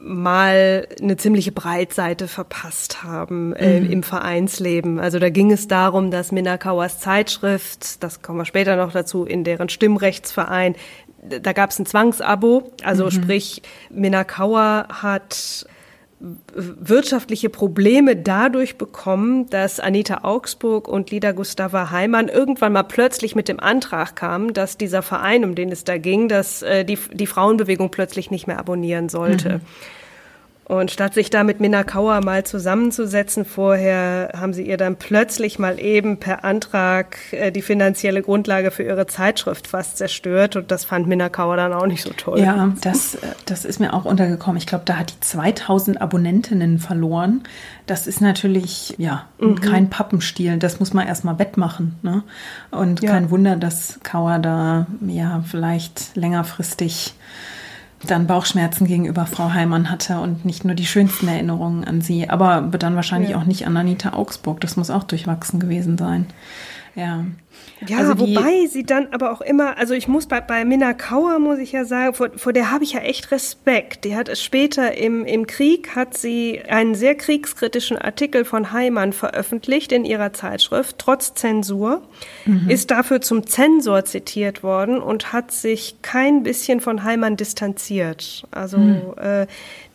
mal 0.00 0.86
eine 1.00 1.16
ziemliche 1.16 1.52
Breitseite 1.52 2.28
verpasst 2.28 3.02
haben 3.02 3.52
äh, 3.54 3.80
mhm. 3.80 3.90
im 3.90 4.02
Vereinsleben. 4.02 5.00
Also 5.00 5.18
da 5.18 5.28
ging 5.30 5.50
es 5.50 5.68
darum, 5.68 6.10
dass 6.10 6.32
Minakauers 6.32 7.00
Zeitschrift, 7.00 8.02
das 8.02 8.22
kommen 8.22 8.38
wir 8.38 8.44
später 8.44 8.76
noch 8.76 8.92
dazu, 8.92 9.24
in 9.24 9.44
deren 9.44 9.68
Stimmrechtsverein, 9.68 10.76
da 11.22 11.52
gab 11.52 11.70
es 11.70 11.78
ein 11.78 11.86
Zwangsabo, 11.86 12.72
also 12.84 13.06
mhm. 13.06 13.10
sprich 13.10 13.62
Minakauer 13.90 14.86
hat 14.90 15.66
wirtschaftliche 16.20 17.48
Probleme 17.48 18.16
dadurch 18.16 18.76
bekommen, 18.76 19.48
dass 19.50 19.78
Anita 19.78 20.20
Augsburg 20.24 20.88
und 20.88 21.10
Lida 21.10 21.32
Gustava 21.32 21.90
Heimann 21.90 22.28
irgendwann 22.28 22.72
mal 22.72 22.82
plötzlich 22.82 23.36
mit 23.36 23.48
dem 23.48 23.60
Antrag 23.60 24.16
kamen, 24.16 24.52
dass 24.52 24.76
dieser 24.76 25.02
Verein, 25.02 25.44
um 25.44 25.54
den 25.54 25.70
es 25.70 25.84
da 25.84 25.96
ging, 25.98 26.28
dass 26.28 26.62
äh, 26.62 26.84
die, 26.84 26.98
die 27.12 27.26
Frauenbewegung 27.26 27.90
plötzlich 27.90 28.30
nicht 28.30 28.46
mehr 28.46 28.58
abonnieren 28.58 29.08
sollte. 29.08 29.54
Mhm. 29.54 29.60
Und 30.68 30.90
statt 30.90 31.14
sich 31.14 31.30
da 31.30 31.44
mit 31.44 31.60
Minakawa 31.60 32.20
mal 32.20 32.44
zusammenzusetzen 32.44 33.46
vorher, 33.46 34.32
haben 34.38 34.52
sie 34.52 34.68
ihr 34.68 34.76
dann 34.76 34.96
plötzlich 34.96 35.58
mal 35.58 35.80
eben 35.80 36.18
per 36.18 36.44
Antrag 36.44 37.16
äh, 37.30 37.50
die 37.50 37.62
finanzielle 37.62 38.20
Grundlage 38.20 38.70
für 38.70 38.82
ihre 38.82 39.06
Zeitschrift 39.06 39.66
fast 39.66 39.96
zerstört. 39.96 40.56
Und 40.56 40.70
das 40.70 40.84
fand 40.84 41.06
Minakawa 41.06 41.56
dann 41.56 41.72
auch 41.72 41.86
nicht 41.86 42.02
so 42.02 42.10
toll. 42.10 42.40
Ja, 42.40 42.74
das, 42.82 43.14
äh, 43.14 43.28
das 43.46 43.64
ist 43.64 43.80
mir 43.80 43.94
auch 43.94 44.04
untergekommen. 44.04 44.58
Ich 44.58 44.66
glaube, 44.66 44.84
da 44.84 44.98
hat 44.98 45.10
die 45.10 45.20
2000 45.20 46.02
Abonnentinnen 46.02 46.78
verloren. 46.78 47.44
Das 47.86 48.06
ist 48.06 48.20
natürlich, 48.20 48.94
ja, 48.98 49.24
mhm. 49.40 49.62
kein 49.62 49.88
Pappenstiel. 49.88 50.58
Das 50.58 50.80
muss 50.80 50.92
man 50.92 51.06
erstmal 51.06 51.38
wettmachen. 51.38 51.96
Ne? 52.02 52.24
Und 52.70 53.02
ja. 53.02 53.12
kein 53.12 53.30
Wunder, 53.30 53.56
dass 53.56 54.00
Kawa 54.02 54.38
da, 54.38 54.86
ja, 55.06 55.42
vielleicht 55.46 56.14
längerfristig 56.14 57.14
dann 58.06 58.26
Bauchschmerzen 58.26 58.86
gegenüber 58.86 59.26
Frau 59.26 59.52
Heimann 59.52 59.90
hatte 59.90 60.20
und 60.20 60.44
nicht 60.44 60.64
nur 60.64 60.74
die 60.74 60.86
schönsten 60.86 61.26
Erinnerungen 61.28 61.84
an 61.84 62.00
sie, 62.00 62.30
aber 62.30 62.60
dann 62.78 62.94
wahrscheinlich 62.94 63.30
ja. 63.30 63.38
auch 63.38 63.44
nicht 63.44 63.66
an 63.66 63.76
Anita 63.76 64.12
Augsburg. 64.12 64.60
Das 64.60 64.76
muss 64.76 64.90
auch 64.90 65.04
durchwachsen 65.04 65.58
gewesen 65.58 65.98
sein. 65.98 66.26
Ja. 66.94 67.24
Ja, 67.86 67.98
also 67.98 68.18
wobei 68.18 68.66
sie 68.66 68.82
dann 68.82 69.08
aber 69.12 69.30
auch 69.32 69.40
immer, 69.40 69.78
also 69.78 69.94
ich 69.94 70.08
muss 70.08 70.26
bei, 70.26 70.40
bei 70.40 70.64
Minna 70.64 70.94
Kauer, 70.94 71.38
muss 71.38 71.58
ich 71.58 71.72
ja 71.72 71.84
sagen, 71.84 72.14
vor, 72.14 72.30
vor 72.36 72.52
der 72.52 72.72
habe 72.72 72.82
ich 72.82 72.94
ja 72.94 73.00
echt 73.00 73.30
Respekt. 73.30 74.04
Die 74.04 74.16
hat 74.16 74.28
es 74.28 74.42
später 74.42 74.96
im, 74.96 75.24
im 75.24 75.46
Krieg, 75.46 75.94
hat 75.94 76.16
sie 76.16 76.60
einen 76.68 76.94
sehr 76.94 77.14
kriegskritischen 77.14 77.96
Artikel 77.96 78.44
von 78.44 78.72
Heimann 78.72 79.12
veröffentlicht 79.12 79.92
in 79.92 80.04
ihrer 80.04 80.32
Zeitschrift, 80.32 80.96
trotz 80.98 81.34
Zensur, 81.34 82.02
mhm. 82.46 82.68
ist 82.68 82.90
dafür 82.90 83.20
zum 83.20 83.46
Zensor 83.46 84.04
zitiert 84.04 84.62
worden 84.62 85.00
und 85.00 85.32
hat 85.32 85.52
sich 85.52 86.02
kein 86.02 86.42
bisschen 86.42 86.80
von 86.80 87.04
Heimann 87.04 87.36
distanziert. 87.36 88.44
Also 88.50 88.78
mhm. 88.78 89.14
äh, 89.16 89.46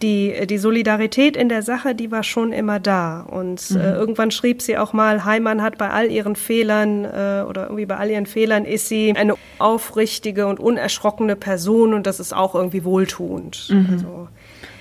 die, 0.02 0.48
die 0.48 0.58
Solidarität 0.58 1.36
in 1.36 1.50
der 1.50 1.64
Sache, 1.64 1.96
die 1.96 2.12
war 2.12 2.24
schon 2.24 2.52
immer 2.52 2.80
da. 2.80 3.22
Und 3.22 3.72
äh, 3.72 3.74
mhm. 3.74 3.80
äh, 3.80 3.94
irgendwann 3.94 4.32
schrieb 4.32 4.62
sie 4.62 4.78
auch 4.78 4.94
mal, 4.94 5.26
Heimann 5.26 5.62
hat 5.62 5.78
bei 5.78 5.90
all 5.90 6.12
ihren 6.12 6.36
Fehlern 6.36 7.06
äh, 7.06 7.44
oder 7.54 7.66
irgendwie 7.66 7.86
bei 7.86 7.98
all 7.98 8.10
ihren 8.10 8.26
Fehlern 8.26 8.66
ist 8.66 8.90
sie 8.90 9.14
eine 9.16 9.36
aufrichtige 9.60 10.48
und 10.48 10.60
unerschrockene 10.60 11.36
Person 11.36 11.94
und 11.94 12.08
das 12.08 12.20
ist 12.20 12.34
auch 12.34 12.56
irgendwie 12.56 12.84
wohltuend. 12.84 13.68
Mhm. 13.70 14.28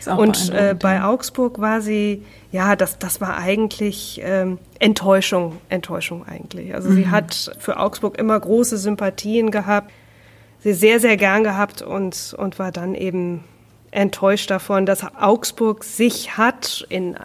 Also, 0.06 0.10
und 0.10 0.50
äh, 0.50 0.74
bei 0.78 1.04
Augsburg 1.04 1.60
war 1.60 1.82
sie, 1.82 2.24
ja, 2.50 2.74
das, 2.74 2.98
das 2.98 3.20
war 3.20 3.36
eigentlich 3.36 4.20
ähm, 4.24 4.58
Enttäuschung, 4.78 5.58
Enttäuschung 5.68 6.26
eigentlich. 6.26 6.74
Also 6.74 6.88
mhm. 6.88 6.94
sie 6.94 7.08
hat 7.08 7.52
für 7.58 7.78
Augsburg 7.78 8.18
immer 8.18 8.40
große 8.40 8.78
Sympathien 8.78 9.50
gehabt, 9.50 9.92
sie 10.60 10.72
sehr, 10.72 10.98
sehr 10.98 11.16
gern 11.18 11.44
gehabt 11.44 11.82
und, 11.82 12.34
und 12.38 12.58
war 12.58 12.72
dann 12.72 12.94
eben 12.94 13.44
enttäuscht 13.90 14.50
davon, 14.50 14.86
dass 14.86 15.04
Augsburg 15.14 15.84
sich 15.84 16.38
hat 16.38 16.86
in 16.88 17.16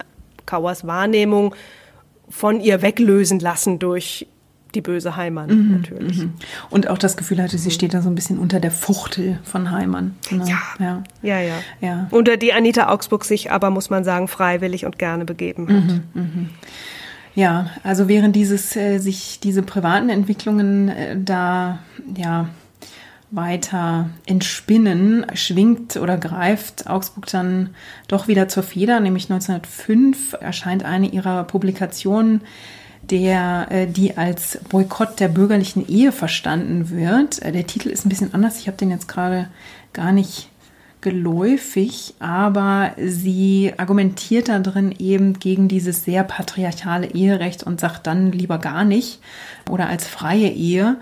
Kauers 0.46 0.86
Wahrnehmung 0.86 1.56
von 2.30 2.60
ihr 2.60 2.82
weglösen 2.82 3.40
lassen 3.40 3.80
durch 3.80 4.28
die 4.76 4.82
böse 4.82 5.16
Heimann 5.16 5.50
mhm, 5.50 5.72
natürlich. 5.78 6.18
Mhm. 6.18 6.34
Und 6.70 6.90
auch 6.90 6.98
das 6.98 7.18
Gefühl 7.18 7.42
hatte, 7.42 7.58
sie 7.58 7.72
steht 7.72 7.94
da 7.94 8.02
so 8.02 8.10
ein 8.10 8.16
bisschen 8.16 8.38
unter 8.38 8.60
der 8.60 8.72
Fuchtel 8.72 9.40
von 9.44 9.72
Heimann. 9.72 10.16
Ne? 10.30 10.46
Ja. 10.48 10.60
ja, 10.80 11.04
ja, 11.22 11.40
ja, 11.40 11.56
ja. 11.82 12.08
Unter 12.12 12.38
die 12.38 12.54
Anita 12.54 12.90
Augsburg 12.90 13.26
sich 13.26 13.52
aber, 13.52 13.70
muss 13.70 13.90
man 13.90 14.04
sagen, 14.04 14.28
freiwillig 14.28 14.86
und 14.86 15.00
gerne 15.00 15.26
begeben 15.26 15.68
hat. 15.68 15.84
Mhm, 15.84 16.04
mhm. 16.14 16.50
Ja, 17.36 17.70
also 17.84 18.08
während 18.08 18.36
dieses, 18.36 18.76
äh, 18.76 18.98
sich 18.98 19.40
diese 19.40 19.62
privaten 19.62 20.10
Entwicklungen 20.10 20.90
äh, 20.90 21.16
da, 21.20 21.80
ja, 22.16 22.50
weiter 23.30 24.10
entspinnen, 24.26 25.26
schwingt 25.34 25.98
oder 25.98 26.18
greift 26.18 26.90
Augsburg 26.90 27.28
dann 27.28 27.72
doch 28.08 28.28
wieder 28.28 28.48
zur 28.48 28.64
Feder, 28.64 29.00
nämlich 29.00 29.26
1905 29.26 30.38
erscheint 30.40 30.86
eine 30.86 31.10
ihrer 31.10 31.44
Publikationen, 31.44 32.42
der, 33.10 33.68
äh, 33.70 33.88
die 33.88 34.18
als 34.18 34.60
Boykott 34.70 35.20
der 35.20 35.28
bürgerlichen 35.28 35.88
Ehe 35.88 36.12
verstanden 36.12 36.90
wird. 36.90 37.42
Äh, 37.42 37.52
der 37.52 37.68
Titel 37.68 37.90
ist 37.90 38.06
ein 38.06 38.10
bisschen 38.10 38.34
anders, 38.34 38.60
ich 38.60 38.68
habe 38.68 38.78
den 38.78 38.92
jetzt 38.92 39.08
gerade 39.08 39.50
gar 39.94 40.12
nicht 40.12 40.50
geläufig, 41.02 42.16
aber 42.20 42.92
sie 42.98 43.74
argumentiert 43.78 44.50
da 44.50 44.60
drin 44.60 44.94
eben 44.98 45.40
gegen 45.40 45.68
dieses 45.68 46.04
sehr 46.04 46.24
patriarchale 46.24 47.08
Eherecht 47.08 47.64
und 47.64 47.80
sagt 47.80 48.08
dann 48.08 48.32
lieber 48.32 48.58
gar 48.58 48.84
nicht 48.84 49.20
oder 49.70 49.88
als 49.88 50.08
freie 50.08 50.50
Ehe 50.50 50.98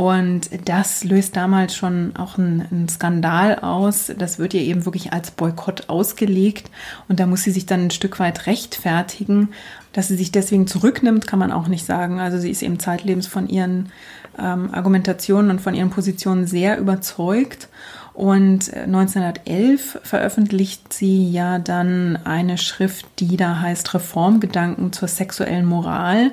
und 0.00 0.48
das 0.64 1.04
löst 1.04 1.36
damals 1.36 1.74
schon 1.76 2.16
auch 2.16 2.38
einen, 2.38 2.66
einen, 2.70 2.88
Skandal 2.88 3.56
aus. 3.56 4.10
Das 4.16 4.38
wird 4.38 4.54
ihr 4.54 4.62
eben 4.62 4.86
wirklich 4.86 5.12
als 5.12 5.30
Boykott 5.30 5.90
ausgelegt. 5.90 6.70
Und 7.08 7.20
da 7.20 7.26
muss 7.26 7.42
sie 7.42 7.50
sich 7.50 7.66
dann 7.66 7.82
ein 7.82 7.90
Stück 7.90 8.18
weit 8.18 8.46
rechtfertigen. 8.46 9.50
Dass 9.92 10.08
sie 10.08 10.16
sich 10.16 10.30
deswegen 10.30 10.66
zurücknimmt, 10.66 11.26
kann 11.26 11.38
man 11.38 11.52
auch 11.52 11.66
nicht 11.66 11.84
sagen. 11.84 12.20
Also 12.20 12.38
sie 12.38 12.50
ist 12.50 12.62
eben 12.62 12.78
zeitlebens 12.78 13.26
von 13.26 13.48
ihren 13.48 13.90
ähm, 14.38 14.72
Argumentationen 14.72 15.50
und 15.50 15.60
von 15.60 15.74
ihren 15.74 15.90
Positionen 15.90 16.46
sehr 16.46 16.78
überzeugt. 16.78 17.68
Und 18.12 18.72
1911 18.74 19.94
äh, 19.94 19.98
veröffentlicht 20.02 20.92
sie 20.92 21.30
ja 21.30 21.58
dann 21.58 22.18
eine 22.24 22.58
Schrift, 22.58 23.06
die 23.18 23.36
da 23.36 23.60
heißt 23.60 23.94
Reformgedanken 23.94 24.92
zur 24.92 25.08
sexuellen 25.08 25.66
Moral. 25.66 26.32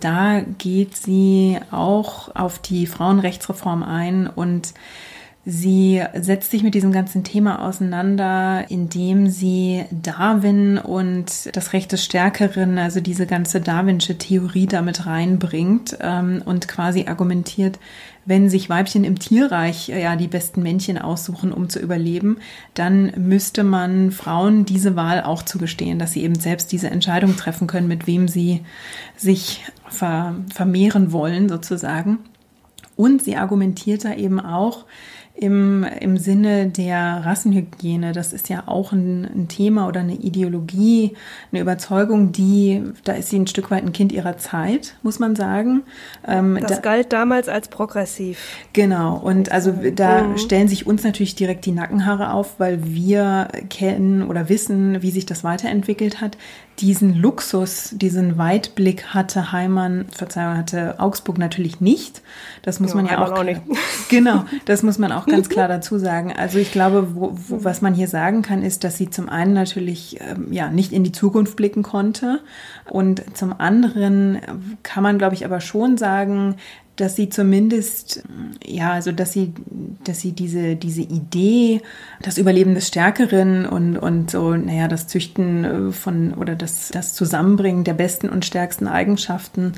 Da 0.00 0.40
geht 0.40 0.96
sie 0.96 1.58
auch 1.70 2.34
auf 2.34 2.58
die 2.58 2.86
Frauenrechtsreform 2.86 3.82
ein 3.82 4.26
und 4.26 4.74
Sie 5.46 6.02
setzt 6.14 6.50
sich 6.50 6.62
mit 6.62 6.74
diesem 6.74 6.90
ganzen 6.90 7.22
Thema 7.22 7.66
auseinander, 7.66 8.64
indem 8.70 9.28
sie 9.28 9.84
Darwin 9.90 10.78
und 10.78 11.54
das 11.54 11.74
Recht 11.74 11.92
des 11.92 12.02
Stärkeren, 12.02 12.78
also 12.78 13.00
diese 13.00 13.26
ganze 13.26 13.60
Darwinsche 13.60 14.16
Theorie 14.16 14.66
damit 14.66 15.04
reinbringt 15.04 15.98
ähm, 16.00 16.40
und 16.46 16.66
quasi 16.66 17.04
argumentiert, 17.08 17.78
wenn 18.24 18.48
sich 18.48 18.70
Weibchen 18.70 19.04
im 19.04 19.18
Tierreich 19.18 19.90
äh, 19.90 20.02
ja 20.02 20.16
die 20.16 20.28
besten 20.28 20.62
Männchen 20.62 20.96
aussuchen, 20.96 21.52
um 21.52 21.68
zu 21.68 21.78
überleben, 21.78 22.38
dann 22.72 23.12
müsste 23.18 23.64
man 23.64 24.12
Frauen 24.12 24.64
diese 24.64 24.96
Wahl 24.96 25.22
auch 25.22 25.42
zugestehen, 25.42 25.98
dass 25.98 26.12
sie 26.12 26.22
eben 26.22 26.36
selbst 26.36 26.72
diese 26.72 26.88
Entscheidung 26.88 27.36
treffen 27.36 27.66
können, 27.66 27.88
mit 27.88 28.06
wem 28.06 28.28
sie 28.28 28.62
sich 29.14 29.62
ver 29.88 30.36
vermehren 30.54 31.12
wollen 31.12 31.50
sozusagen. 31.50 32.20
Und 32.96 33.22
sie 33.22 33.36
argumentiert 33.36 34.04
da 34.04 34.14
eben 34.14 34.40
auch, 34.40 34.84
im, 35.36 35.84
im 36.00 36.16
Sinne 36.16 36.68
der 36.68 37.22
Rassenhygiene. 37.24 38.12
Das 38.12 38.32
ist 38.32 38.48
ja 38.48 38.64
auch 38.66 38.92
ein, 38.92 39.24
ein, 39.24 39.48
Thema 39.48 39.88
oder 39.88 40.00
eine 40.00 40.14
Ideologie, 40.14 41.16
eine 41.50 41.60
Überzeugung, 41.60 42.30
die, 42.30 42.82
da 43.02 43.14
ist 43.14 43.30
sie 43.30 43.40
ein 43.40 43.48
Stück 43.48 43.70
weit 43.72 43.82
ein 43.82 43.92
Kind 43.92 44.12
ihrer 44.12 44.36
Zeit, 44.38 44.94
muss 45.02 45.18
man 45.18 45.34
sagen. 45.34 45.82
Ähm, 46.26 46.58
das 46.60 46.76
da, 46.76 46.80
galt 46.80 47.12
damals 47.12 47.48
als 47.48 47.66
progressiv. 47.66 48.38
Genau. 48.72 49.16
Und 49.16 49.50
also 49.50 49.74
da 49.94 50.22
mhm. 50.22 50.38
stellen 50.38 50.68
sich 50.68 50.86
uns 50.86 51.02
natürlich 51.02 51.34
direkt 51.34 51.66
die 51.66 51.72
Nackenhaare 51.72 52.32
auf, 52.32 52.60
weil 52.60 52.84
wir 52.84 53.48
kennen 53.70 54.22
oder 54.22 54.48
wissen, 54.48 55.02
wie 55.02 55.10
sich 55.10 55.26
das 55.26 55.42
weiterentwickelt 55.42 56.20
hat 56.20 56.38
diesen 56.80 57.14
Luxus, 57.14 57.90
diesen 57.92 58.36
Weitblick 58.36 59.14
hatte 59.14 59.52
Heimann, 59.52 60.06
Verzeihung, 60.10 60.56
hatte 60.56 60.96
Augsburg 60.98 61.38
natürlich 61.38 61.80
nicht. 61.80 62.22
Das 62.62 62.80
muss 62.80 62.90
ja, 62.90 62.96
man 62.96 63.06
ja 63.06 63.24
auch, 63.24 63.32
auch 63.32 63.44
nicht. 63.44 63.60
Genau, 64.08 64.44
das 64.64 64.82
muss 64.82 64.98
man 64.98 65.12
auch 65.12 65.23
ganz 65.26 65.48
klar 65.48 65.68
dazu 65.68 65.98
sagen. 65.98 66.32
Also 66.32 66.58
ich 66.58 66.72
glaube, 66.72 67.14
wo, 67.14 67.32
wo, 67.34 67.64
was 67.64 67.82
man 67.82 67.94
hier 67.94 68.08
sagen 68.08 68.42
kann, 68.42 68.62
ist, 68.62 68.84
dass 68.84 68.96
sie 68.96 69.10
zum 69.10 69.28
einen 69.28 69.52
natürlich 69.52 70.18
ähm, 70.20 70.52
ja 70.52 70.70
nicht 70.70 70.92
in 70.92 71.04
die 71.04 71.12
Zukunft 71.12 71.56
blicken 71.56 71.82
konnte 71.82 72.40
und 72.90 73.22
zum 73.36 73.58
anderen 73.58 74.40
kann 74.82 75.02
man, 75.02 75.18
glaube 75.18 75.34
ich, 75.34 75.44
aber 75.44 75.60
schon 75.60 75.96
sagen, 75.96 76.56
dass 76.96 77.16
sie 77.16 77.28
zumindest, 77.28 78.22
ja, 78.64 78.92
also 78.92 79.10
dass 79.10 79.32
sie, 79.32 79.52
dass 80.04 80.20
sie 80.20 80.32
diese, 80.32 80.76
diese 80.76 81.02
Idee, 81.02 81.82
das 82.22 82.38
Überleben 82.38 82.74
des 82.74 82.86
Stärkeren 82.86 83.66
und, 83.66 83.96
und 83.96 84.30
so, 84.30 84.54
naja, 84.54 84.86
das 84.86 85.08
Züchten 85.08 85.64
äh, 85.64 85.92
von 85.92 86.34
oder 86.34 86.54
das, 86.54 86.90
das 86.90 87.12
Zusammenbringen 87.14 87.82
der 87.82 87.94
besten 87.94 88.28
und 88.28 88.44
stärksten 88.44 88.86
Eigenschaften, 88.86 89.72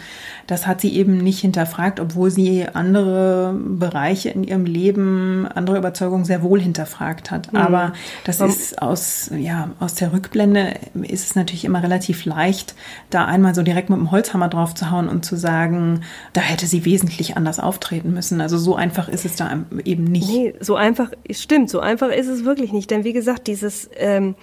das 0.46 0.66
hat 0.66 0.82
sie 0.82 0.94
eben 0.94 1.16
nicht 1.16 1.40
hinterfragt, 1.40 2.00
obwohl 2.00 2.30
sie 2.30 2.66
andere 2.68 3.58
Bereiche 3.58 4.28
in 4.28 4.44
ihrem 4.44 4.66
Leben, 4.66 5.46
andere 5.46 5.78
Überzeugungen 5.78 6.26
sehr 6.26 6.42
wohl 6.42 6.60
hinterfragt 6.60 7.30
hat. 7.30 7.50
Mhm. 7.52 7.58
Aber 7.58 7.92
das 8.24 8.40
ist 8.42 8.82
aus, 8.82 9.30
ja, 9.34 9.70
aus 9.80 9.94
der 9.94 10.12
Rückblende 10.12 10.74
ist 11.02 11.30
es 11.30 11.34
natürlich 11.34 11.64
immer 11.64 11.82
relativ 11.82 12.26
leicht, 12.26 12.74
da 13.08 13.24
einmal 13.24 13.54
so 13.54 13.62
direkt 13.62 13.88
mit 13.88 13.98
dem 13.98 14.10
Holzhammer 14.10 14.48
drauf 14.48 14.74
zu 14.74 14.90
hauen 14.90 15.08
und 15.08 15.24
zu 15.24 15.36
sagen, 15.36 16.02
da 16.34 16.42
hätte 16.42 16.66
sie 16.66 16.84
wesentlich 16.84 17.05
wesentlich 17.06 17.36
anders 17.36 17.60
auftreten 17.60 18.12
müssen. 18.12 18.40
Also 18.40 18.58
so 18.58 18.74
einfach 18.74 19.08
ist 19.08 19.24
es 19.24 19.36
da 19.36 19.64
eben 19.84 20.04
nicht. 20.04 20.28
Nee, 20.28 20.54
so 20.60 20.76
einfach, 20.76 21.12
stimmt, 21.30 21.70
so 21.70 21.80
einfach 21.80 22.10
ist 22.10 22.28
es 22.28 22.44
wirklich 22.44 22.72
nicht. 22.72 22.90
Denn 22.90 23.04
wie 23.04 23.12
gesagt, 23.12 23.46
dieses, 23.46 23.88
ähm, 23.96 24.34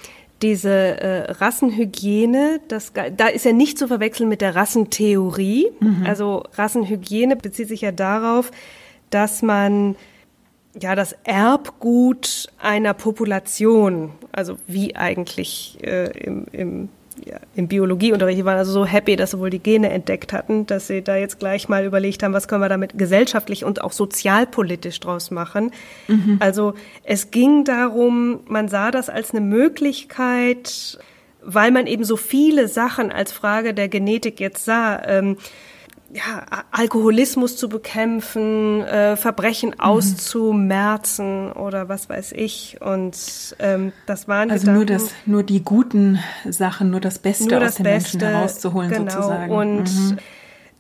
diese 0.42 0.70
äh, 0.70 1.32
Rassenhygiene, 1.32 2.60
das, 2.68 2.94
da 2.94 3.28
ist 3.28 3.46
ja 3.46 3.54
nicht 3.54 3.78
zu 3.78 3.88
verwechseln 3.88 4.30
mit 4.30 4.42
der 4.42 4.56
Rassentheorie. 4.56 5.68
Mhm. 5.80 6.06
Also 6.06 6.44
Rassenhygiene 6.54 7.36
bezieht 7.36 7.68
sich 7.68 7.82
ja 7.82 7.92
darauf, 7.92 8.52
dass 9.10 9.42
man 9.42 9.96
ja 10.80 10.96
das 10.96 11.16
Erbgut 11.24 12.48
einer 12.60 12.94
Population, 12.94 14.12
also 14.32 14.58
wie 14.68 14.96
eigentlich 14.96 15.78
äh, 15.82 16.10
im, 16.18 16.46
im 16.52 16.90
ja, 17.26 17.40
im 17.56 17.68
Biologieunterricht, 17.68 18.40
die 18.40 18.46
waren 18.46 18.58
also 18.58 18.72
so 18.72 18.86
happy, 18.86 19.16
dass 19.16 19.32
sie 19.32 19.40
wohl 19.40 19.50
die 19.50 19.60
Gene 19.60 19.90
entdeckt 19.90 20.34
hatten, 20.34 20.66
dass 20.66 20.88
sie 20.88 21.02
da 21.02 21.16
jetzt 21.16 21.40
gleich 21.40 21.70
mal 21.70 21.86
überlegt 21.86 22.24
haben, 22.24 22.34
was 22.34 22.48
können 22.48 22.62
wir 22.62 22.70
damit 22.70 22.98
gesellschaftlich 22.98 23.66
und 23.66 23.82
auch 23.82 23.92
sozialpolitisch 23.92 25.00
draus 25.00 25.32
machen. 25.32 25.72
Mhm. 26.08 26.38
Also 26.40 26.74
es 27.04 27.32
ging 27.32 27.64
darum, 27.64 28.42
man 28.48 28.68
sah 28.68 28.92
das 28.92 29.10
als 29.10 29.32
eine 29.32 29.42
Möglichkeit, 29.42 31.00
weil 31.44 31.72
man 31.72 31.88
eben 31.88 32.04
so 32.04 32.18
viele 32.18 32.68
Sachen 32.68 33.12
als 33.12 33.32
Frage 33.32 33.74
der 33.74 33.90
Genetik 33.90 34.40
jetzt 34.40 34.66
sah. 34.66 35.02
Ähm, 35.06 35.38
ja, 36.14 36.46
Alkoholismus 36.72 37.58
zu 37.58 37.70
bekämpfen, 37.70 38.82
äh, 38.82 39.16
Verbrechen 39.16 39.72
mhm. 39.72 39.80
auszumerzen 39.80 41.52
oder 41.52 41.90
was 41.90 42.08
weiß 42.08 42.34
ich. 42.34 42.78
Und 42.82 43.56
ähm, 43.60 43.94
das 44.06 44.28
waren 44.28 44.52
also 44.52 44.68
Gedanken, 44.68 44.78
nur 44.78 44.86
das, 44.86 45.12
nur 45.26 45.44
die 45.44 45.64
guten 45.64 46.20
Sachen, 46.48 46.92
nur 46.92 47.00
das 47.00 47.20
Beste 47.20 47.50
nur 47.50 47.60
das 47.60 47.70
aus 47.70 47.76
den 47.76 47.84
Beste, 47.84 48.18
Menschen 48.18 48.36
herauszuholen 48.36 48.90
genau. 48.92 49.12
sozusagen. 49.12 49.52
Und 49.52 49.84
mhm. 49.84 50.18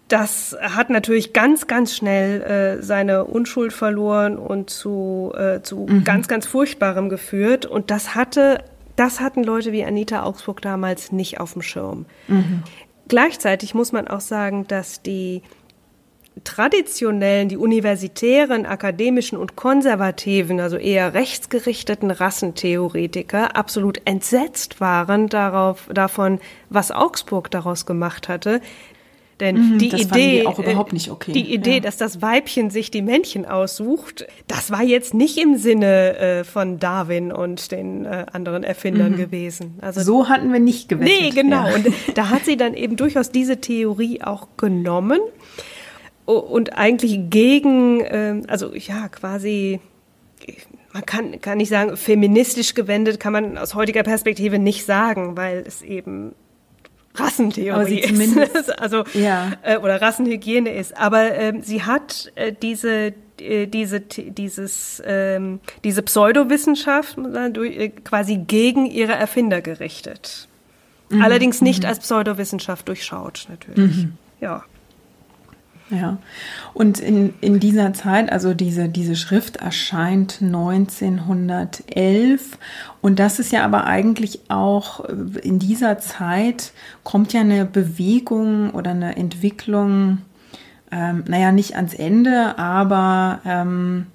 das 0.07 0.55
hat 0.61 0.91
natürlich 0.91 1.33
ganz, 1.33 1.65
ganz 1.65 1.95
schnell 1.95 2.41
äh, 2.41 2.83
seine 2.83 3.25
Unschuld 3.25 3.73
verloren 3.73 4.37
und 4.37 4.69
zu, 4.69 5.33
äh, 5.35 5.61
zu 5.61 5.87
mhm. 5.89 6.03
ganz, 6.03 6.27
ganz 6.27 6.45
Furchtbarem 6.45 7.09
geführt. 7.09 7.65
Und 7.65 7.89
das 7.89 8.13
hatte 8.13 8.63
das 8.95 9.19
hatten 9.19 9.43
Leute 9.43 9.71
wie 9.71 9.83
Anita 9.83 10.21
Augsburg 10.21 10.61
damals 10.61 11.11
nicht 11.11 11.39
auf 11.39 11.53
dem 11.53 11.63
Schirm. 11.63 12.05
Mhm. 12.27 12.61
Gleichzeitig 13.13 13.75
muss 13.75 13.91
man 13.91 14.07
auch 14.07 14.21
sagen, 14.21 14.65
dass 14.67 15.03
die 15.03 15.43
traditionellen, 16.43 17.47
die 17.47 17.57
universitären, 17.57 18.65
akademischen 18.65 19.37
und 19.37 19.55
konservativen, 19.55 20.59
also 20.59 20.77
eher 20.77 21.13
rechtsgerichteten 21.13 22.09
Rassentheoretiker 22.09 23.55
absolut 23.55 24.01
entsetzt 24.05 24.81
waren 24.81 25.29
darauf, 25.29 25.87
davon, 25.93 26.39
was 26.71 26.89
Augsburg 26.89 27.51
daraus 27.51 27.85
gemacht 27.85 28.29
hatte. 28.29 28.61
Denn 29.39 29.73
mhm, 29.73 29.77
die 29.79 29.89
Idee, 29.89 30.41
überhaupt 30.41 30.93
nicht 30.93 31.09
okay. 31.09 31.31
die 31.31 31.53
Idee, 31.53 31.75
ja. 31.75 31.79
dass 31.79 31.97
das 31.97 32.21
Weibchen 32.21 32.69
sich 32.69 32.91
die 32.91 33.01
Männchen 33.01 33.45
aussucht, 33.45 34.27
das 34.47 34.71
war 34.71 34.83
jetzt 34.83 35.13
nicht 35.13 35.37
im 35.37 35.57
Sinne 35.57 36.17
äh, 36.17 36.43
von 36.43 36.79
Darwin 36.79 37.31
und 37.31 37.71
den 37.71 38.05
äh, 38.05 38.25
anderen 38.31 38.63
Erfindern 38.63 39.13
mhm. 39.13 39.17
gewesen. 39.17 39.79
Also 39.81 40.01
so 40.01 40.29
hatten 40.29 40.53
wir 40.53 40.59
nicht 40.59 40.87
gewettet. 40.87 41.21
Nee, 41.21 41.29
genau. 41.31 41.67
Ja. 41.67 41.75
Und 41.75 41.87
da 42.15 42.29
hat 42.29 42.45
sie 42.45 42.57
dann 42.57 42.73
eben 42.73 42.95
durchaus 42.95 43.31
diese 43.31 43.59
Theorie 43.59 44.21
auch 44.21 44.47
genommen 44.57 45.19
und 46.25 46.77
eigentlich 46.77 47.19
gegen, 47.29 48.01
äh, 48.01 48.41
also 48.47 48.73
ja, 48.75 49.09
quasi 49.09 49.79
man 50.93 51.05
kann, 51.05 51.41
kann 51.41 51.57
nicht 51.57 51.69
sagen, 51.69 51.97
feministisch 51.97 52.75
gewendet 52.75 53.19
kann 53.19 53.33
man 53.33 53.57
aus 53.57 53.73
heutiger 53.73 54.03
Perspektive 54.03 54.59
nicht 54.59 54.85
sagen, 54.85 55.35
weil 55.35 55.63
es 55.65 55.81
eben 55.81 56.35
Rassentheorie 57.15 57.99
ist, 57.99 58.79
also 58.81 59.03
ja. 59.13 59.51
äh, 59.61 59.77
oder 59.77 60.01
Rassenhygiene 60.01 60.73
ist. 60.73 60.97
Aber 60.97 61.33
ähm, 61.35 61.61
sie 61.61 61.83
hat 61.83 62.31
äh, 62.35 62.53
diese 62.53 63.13
äh, 63.39 63.67
diese 63.67 63.99
dieses 63.99 65.01
ähm, 65.05 65.59
diese 65.83 66.01
Pseudowissenschaft 66.01 67.17
äh, 67.17 67.89
quasi 67.89 68.37
gegen 68.37 68.85
ihre 68.85 69.13
Erfinder 69.13 69.61
gerichtet. 69.61 70.47
Mhm. 71.09 71.21
Allerdings 71.21 71.61
nicht 71.61 71.83
mhm. 71.83 71.89
als 71.89 71.99
Pseudowissenschaft 71.99 72.87
durchschaut 72.87 73.45
natürlich. 73.49 73.97
Mhm. 73.97 74.13
Ja. 74.41 74.63
Ja, 75.93 76.17
und 76.73 76.99
in, 76.99 77.35
in 77.39 77.59
dieser 77.59 77.93
Zeit, 77.93 78.31
also 78.31 78.55
diese, 78.55 78.89
diese 78.89 79.15
Schrift 79.15 79.57
erscheint 79.57 80.39
1911 80.41 82.57
und 83.01 83.19
das 83.19 83.37
ist 83.37 83.51
ja 83.51 83.63
aber 83.63 83.85
eigentlich 83.85 84.39
auch 84.49 85.05
äh, 85.05 85.13
in 85.43 85.59
dieser 85.59 85.99
Zeit 85.99 86.71
kommt 87.03 87.31
ja 87.33 87.41
eine 87.41 87.65
Bewegung 87.65 88.71
oder 88.71 88.89
eine 88.91 89.17
Entwicklung, 89.17 90.19
ähm, 90.91 91.23
naja, 91.27 91.51
nicht 91.51 91.75
ans 91.75 91.93
Ende, 91.93 92.57
aber 92.57 93.41
ähm, 93.45 94.07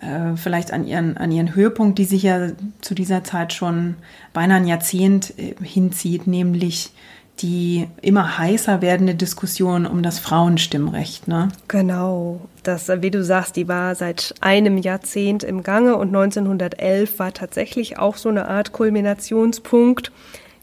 äh, 0.00 0.34
vielleicht 0.36 0.72
an 0.72 0.86
ihren, 0.86 1.18
an 1.18 1.30
ihren 1.30 1.54
Höhepunkt, 1.54 1.98
die 1.98 2.06
sich 2.06 2.22
ja 2.22 2.52
zu 2.80 2.94
dieser 2.94 3.22
Zeit 3.22 3.52
schon 3.52 3.96
beinahe 4.32 4.56
ein 4.58 4.66
Jahrzehnt 4.66 5.38
äh, 5.38 5.54
hinzieht, 5.62 6.26
nämlich 6.26 6.92
die 7.40 7.88
immer 8.02 8.38
heißer 8.38 8.82
werdende 8.82 9.14
Diskussion 9.14 9.86
um 9.86 10.02
das 10.02 10.18
Frauenstimmrecht. 10.18 11.28
Ne? 11.28 11.48
Genau, 11.68 12.40
das, 12.62 12.88
wie 12.88 13.10
du 13.10 13.22
sagst, 13.22 13.56
die 13.56 13.68
war 13.68 13.94
seit 13.94 14.34
einem 14.40 14.78
Jahrzehnt 14.78 15.44
im 15.44 15.62
Gange 15.62 15.96
und 15.96 16.08
1911 16.08 17.18
war 17.18 17.32
tatsächlich 17.32 17.98
auch 17.98 18.16
so 18.16 18.28
eine 18.28 18.48
Art 18.48 18.72
Kulminationspunkt. 18.72 20.12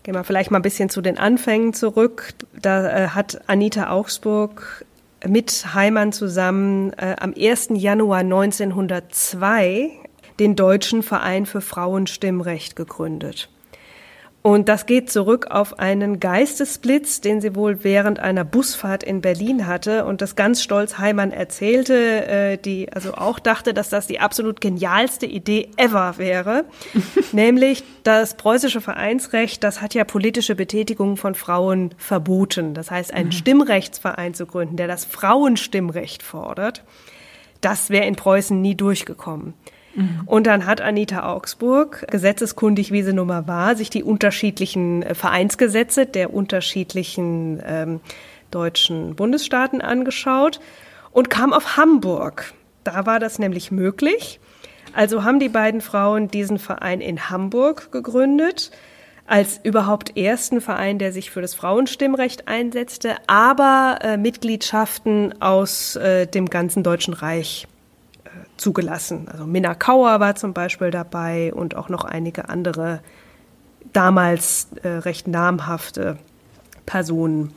Gehen 0.03 0.13
wir 0.13 0.23
vielleicht 0.23 0.51
mal 0.51 0.59
ein 0.59 0.63
bisschen 0.63 0.89
zu 0.89 1.01
den 1.01 1.17
Anfängen 1.17 1.73
zurück. 1.73 2.33
Da 2.61 2.87
äh, 2.87 3.07
hat 3.07 3.41
Anita 3.47 3.89
Augsburg 3.89 4.85
mit 5.25 5.73
Heimann 5.73 6.11
zusammen 6.11 6.93
äh, 6.93 7.15
am 7.19 7.33
1. 7.35 7.69
Januar 7.73 8.19
1902 8.19 9.89
den 10.39 10.55
Deutschen 10.55 11.01
Verein 11.01 11.45
für 11.45 11.61
Frauenstimmrecht 11.61 12.75
gegründet. 12.75 13.49
Und 14.45 14.69
das 14.69 14.85
geht 14.85 15.09
zurück 15.09 15.47
auf 15.49 15.79
einen 15.79 16.19
Geistesblitz, 16.19 17.19
den 17.19 17.41
sie 17.41 17.55
wohl 17.55 17.83
während 17.83 18.19
einer 18.19 18.43
Busfahrt 18.43 19.01
in 19.01 19.19
Berlin 19.19 19.65
hatte 19.65 20.05
und 20.05 20.21
das 20.21 20.35
ganz 20.35 20.61
stolz 20.61 20.99
Heimann 20.99 21.31
erzählte, 21.31 22.27
äh, 22.27 22.57
die 22.59 22.93
also 22.93 23.15
auch 23.15 23.39
dachte, 23.39 23.73
dass 23.73 23.89
das 23.89 24.05
die 24.05 24.19
absolut 24.19 24.61
genialste 24.61 25.25
Idee 25.25 25.71
ever 25.77 26.19
wäre. 26.19 26.65
Nämlich 27.31 27.83
das 28.03 28.37
preußische 28.37 28.81
Vereinsrecht, 28.81 29.63
das 29.63 29.81
hat 29.81 29.95
ja 29.95 30.03
politische 30.03 30.53
Betätigung 30.53 31.17
von 31.17 31.33
Frauen 31.33 31.95
verboten. 31.97 32.75
Das 32.75 32.91
heißt, 32.91 33.15
einen 33.15 33.29
mhm. 33.29 33.31
Stimmrechtsverein 33.31 34.35
zu 34.35 34.45
gründen, 34.45 34.77
der 34.77 34.87
das 34.87 35.05
Frauenstimmrecht 35.05 36.21
fordert, 36.21 36.83
das 37.61 37.89
wäre 37.89 38.05
in 38.05 38.15
Preußen 38.15 38.61
nie 38.61 38.75
durchgekommen. 38.75 39.55
Mhm. 39.95 40.21
Und 40.25 40.47
dann 40.47 40.65
hat 40.65 40.81
Anita 40.81 41.31
Augsburg, 41.31 42.05
gesetzeskundig 42.11 42.91
wie 42.91 43.03
sie 43.03 43.13
nun 43.13 43.27
mal 43.27 43.47
war, 43.47 43.75
sich 43.75 43.89
die 43.89 44.03
unterschiedlichen 44.03 45.03
äh, 45.03 45.15
Vereinsgesetze 45.15 46.05
der 46.05 46.33
unterschiedlichen 46.33 47.61
ähm, 47.65 47.99
deutschen 48.51 49.15
Bundesstaaten 49.15 49.81
angeschaut 49.81 50.59
und 51.11 51.29
kam 51.29 51.53
auf 51.53 51.77
Hamburg. 51.77 52.53
Da 52.83 53.05
war 53.05 53.19
das 53.19 53.39
nämlich 53.39 53.71
möglich. 53.71 54.39
Also 54.93 55.23
haben 55.23 55.39
die 55.39 55.49
beiden 55.49 55.81
Frauen 55.81 56.29
diesen 56.29 56.59
Verein 56.59 57.01
in 57.01 57.29
Hamburg 57.29 57.91
gegründet 57.91 58.71
als 59.27 59.59
überhaupt 59.63 60.17
ersten 60.17 60.61
Verein, 60.61 60.99
der 60.99 61.11
sich 61.11 61.31
für 61.31 61.41
das 61.41 61.55
Frauenstimmrecht 61.55 62.47
einsetzte, 62.47 63.15
aber 63.25 63.97
äh, 64.01 64.17
Mitgliedschaften 64.17 65.41
aus 65.41 65.95
äh, 65.95 66.27
dem 66.27 66.47
ganzen 66.47 66.83
Deutschen 66.83 67.13
Reich 67.13 67.67
zugelassen. 68.57 69.27
Also 69.31 69.45
Minna 69.45 69.75
Kauer 69.75 70.19
war 70.19 70.35
zum 70.35 70.53
Beispiel 70.53 70.91
dabei 70.91 71.53
und 71.53 71.75
auch 71.75 71.89
noch 71.89 72.05
einige 72.05 72.49
andere 72.49 73.01
damals 73.93 74.67
äh, 74.83 74.87
recht 74.87 75.27
namhafte 75.27 76.17
Personen. 76.85 77.53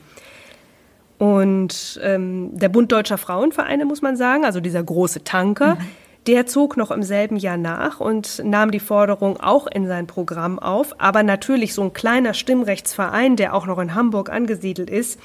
Und 1.17 1.99
ähm, 2.01 2.57
der 2.57 2.69
Bund 2.69 2.91
Deutscher 2.91 3.17
Frauenvereine, 3.17 3.85
muss 3.85 4.01
man 4.01 4.15
sagen, 4.15 4.45
also 4.45 4.61
dieser 4.61 4.81
große 4.81 5.25
Tanker, 5.25 5.75
mhm. 5.75 5.79
der 6.27 6.45
zog 6.45 6.77
noch 6.77 6.91
im 6.91 7.03
selben 7.03 7.35
Jahr 7.35 7.57
nach 7.57 7.99
und 7.99 8.41
nahm 8.45 8.71
die 8.71 8.79
Forderung 8.79 9.37
auch 9.37 9.67
in 9.67 9.85
sein 9.87 10.07
Programm 10.07 10.59
auf. 10.59 10.95
Aber 10.99 11.23
natürlich 11.23 11.73
so 11.73 11.83
ein 11.83 11.93
kleiner 11.93 12.33
Stimmrechtsverein, 12.33 13.35
der 13.35 13.53
auch 13.53 13.65
noch 13.65 13.79
in 13.79 13.95
Hamburg 13.95 14.29
angesiedelt 14.29 14.89
ist, 14.89 15.19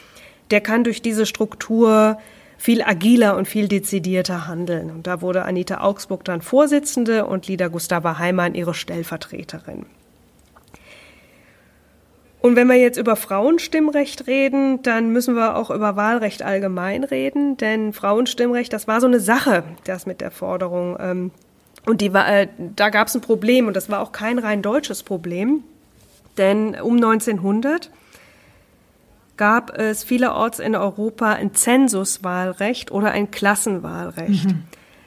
der 0.51 0.61
kann 0.61 0.83
durch 0.83 1.01
diese 1.01 1.27
Struktur 1.27 2.19
viel 2.65 2.83
agiler 2.83 3.37
und 3.37 3.47
viel 3.47 3.69
dezidierter 3.69 4.47
handeln. 4.47 4.91
Und 4.91 5.07
da 5.07 5.21
wurde 5.21 5.45
Anita 5.45 5.83
Augsburg 5.83 6.25
dann 6.25 6.41
Vorsitzende 6.41 7.27
und 7.27 7.47
Lida 7.47 7.69
Gustava 7.69 8.19
Heimann 8.19 8.55
ihre 8.55 8.73
Stellvertreterin. 8.73 9.85
Und 12.41 12.57
wenn 12.57 12.67
wir 12.67 12.77
jetzt 12.77 12.97
über 12.97 13.17
Frauenstimmrecht 13.17 14.27
reden, 14.29 14.81
dann 14.81 15.11
müssen 15.11 15.37
wir 15.37 15.57
auch 15.57 15.69
über 15.69 15.97
Wahlrecht 15.97 16.43
allgemein 16.43 17.05
reden, 17.05 17.59
denn 17.59 17.93
Frauenstimmrecht, 17.93 18.73
das 18.73 18.89
war 18.89 19.03
so 19.03 19.09
eine 19.09 19.21
Sache, 19.21 19.65
das 19.85 20.07
mit 20.07 20.23
der 20.23 20.31
Forderung. 20.31 20.97
Ähm, 20.99 21.33
und 21.85 22.01
die 22.01 22.15
äh, 22.15 22.49
da 22.77 22.89
gab 22.89 23.09
es 23.09 23.15
ein 23.15 23.21
Problem 23.21 23.67
und 23.67 23.77
das 23.77 23.91
war 23.91 24.01
auch 24.01 24.13
kein 24.13 24.39
rein 24.39 24.63
deutsches 24.63 25.03
Problem, 25.03 25.65
denn 26.39 26.81
um 26.81 26.95
1900 26.95 27.91
gab 29.37 29.77
es 29.77 30.05
vielerorts 30.05 30.59
in 30.59 30.77
Europa 30.77 31.33
ein 31.33 31.55
Zensuswahlrecht 31.55 32.93
oder 32.93 33.11
ein 33.11 33.31
Klassenwahlrecht. 33.31 34.47
Mhm. 34.47 34.65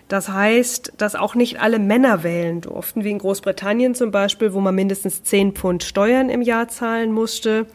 Das 0.08 0.30
heißt, 0.30 0.94
dass 0.98 1.16
auch 1.16 1.36
nicht 1.36 1.60
alle 1.62 1.80
Männer 1.80 2.24
wählen 2.24 2.62
durften, 2.62 3.04
wie 3.04 3.12
in 3.12 3.18
Großbritannien 3.18 3.94
zum 3.94 4.12
Beispiel, 4.12 4.54
wo 4.54 4.62
man 4.62 4.74
mindestens 4.74 5.24
10 5.24 5.54
Pfund 5.54 5.84
Steuern 5.84 6.30
im 6.30 6.42
Jahr 6.42 6.70
zahlen 6.70 7.12
musste. 7.12 7.68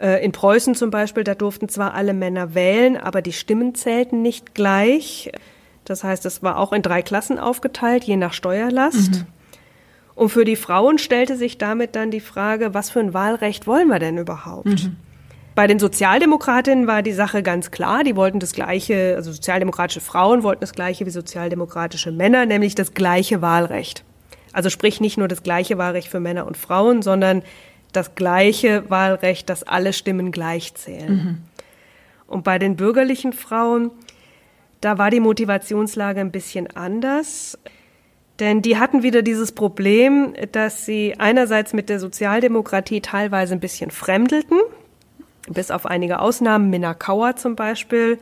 Äh, 0.00 0.24
in 0.24 0.32
Preußen 0.32 0.74
zum 0.74 0.90
Beispiel, 0.90 1.22
da 1.22 1.34
durften 1.34 1.68
zwar 1.68 1.94
alle 1.94 2.14
Männer 2.14 2.54
wählen, 2.54 2.96
aber 2.96 3.20
die 3.20 3.34
Stimmen 3.34 3.74
zählten 3.74 4.22
nicht 4.22 4.54
gleich. 4.54 5.30
Das 5.84 6.02
heißt, 6.02 6.24
es 6.24 6.42
war 6.42 6.58
auch 6.58 6.72
in 6.72 6.82
drei 6.82 7.02
Klassen 7.02 7.38
aufgeteilt, 7.38 8.04
je 8.04 8.16
nach 8.16 8.32
Steuerlast. 8.32 9.10
Mhm. 9.10 9.26
Und 10.14 10.28
für 10.30 10.44
die 10.44 10.56
Frauen 10.56 10.98
stellte 10.98 11.36
sich 11.36 11.58
damit 11.58 11.94
dann 11.94 12.10
die 12.10 12.20
Frage, 12.20 12.72
was 12.74 12.90
für 12.90 13.00
ein 13.00 13.12
Wahlrecht 13.12 13.66
wollen 13.66 13.88
wir 13.88 13.98
denn 13.98 14.18
überhaupt? 14.18 14.66
Mhm. 14.66 14.96
Bei 15.60 15.66
den 15.66 15.78
Sozialdemokratinnen 15.78 16.86
war 16.86 17.02
die 17.02 17.12
Sache 17.12 17.42
ganz 17.42 17.70
klar. 17.70 18.02
Die 18.02 18.16
wollten 18.16 18.40
das 18.40 18.54
Gleiche, 18.54 19.12
also 19.14 19.30
sozialdemokratische 19.30 20.00
Frauen 20.00 20.42
wollten 20.42 20.62
das 20.62 20.72
Gleiche 20.72 21.04
wie 21.04 21.10
sozialdemokratische 21.10 22.10
Männer, 22.10 22.46
nämlich 22.46 22.74
das 22.74 22.94
gleiche 22.94 23.42
Wahlrecht. 23.42 24.02
Also 24.54 24.70
sprich 24.70 25.02
nicht 25.02 25.18
nur 25.18 25.28
das 25.28 25.42
gleiche 25.42 25.76
Wahlrecht 25.76 26.08
für 26.08 26.18
Männer 26.18 26.46
und 26.46 26.56
Frauen, 26.56 27.02
sondern 27.02 27.42
das 27.92 28.14
gleiche 28.14 28.88
Wahlrecht, 28.88 29.50
dass 29.50 29.62
alle 29.62 29.92
Stimmen 29.92 30.32
gleich 30.32 30.72
zählen. 30.76 31.12
Mhm. 31.12 31.38
Und 32.26 32.42
bei 32.42 32.58
den 32.58 32.76
bürgerlichen 32.76 33.34
Frauen, 33.34 33.90
da 34.80 34.96
war 34.96 35.10
die 35.10 35.20
Motivationslage 35.20 36.22
ein 36.22 36.30
bisschen 36.30 36.74
anders. 36.74 37.58
Denn 38.38 38.62
die 38.62 38.78
hatten 38.78 39.02
wieder 39.02 39.20
dieses 39.20 39.52
Problem, 39.52 40.32
dass 40.52 40.86
sie 40.86 41.16
einerseits 41.18 41.74
mit 41.74 41.90
der 41.90 42.00
Sozialdemokratie 42.00 43.02
teilweise 43.02 43.52
ein 43.52 43.60
bisschen 43.60 43.90
fremdelten, 43.90 44.58
bis 45.52 45.70
auf 45.70 45.86
einige 45.86 46.20
Ausnahmen, 46.20 46.70
Minna 46.70 46.94
Kauer 46.94 47.36
zum 47.36 47.56
Beispiel. 47.56 48.18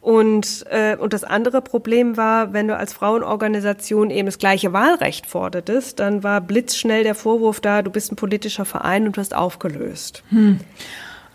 Und, 0.00 0.64
äh, 0.70 0.96
und 0.96 1.12
das 1.12 1.24
andere 1.24 1.60
Problem 1.60 2.16
war, 2.16 2.54
wenn 2.54 2.68
du 2.68 2.76
als 2.76 2.92
Frauenorganisation 2.94 4.10
eben 4.10 4.26
das 4.26 4.38
gleiche 4.38 4.72
Wahlrecht 4.72 5.26
fordertest, 5.26 6.00
dann 6.00 6.22
war 6.22 6.40
blitzschnell 6.40 7.04
der 7.04 7.14
Vorwurf 7.14 7.60
da, 7.60 7.82
du 7.82 7.90
bist 7.90 8.10
ein 8.10 8.16
politischer 8.16 8.64
Verein 8.64 9.06
und 9.06 9.18
wirst 9.18 9.34
aufgelöst. 9.34 10.22
Hm. 10.30 10.60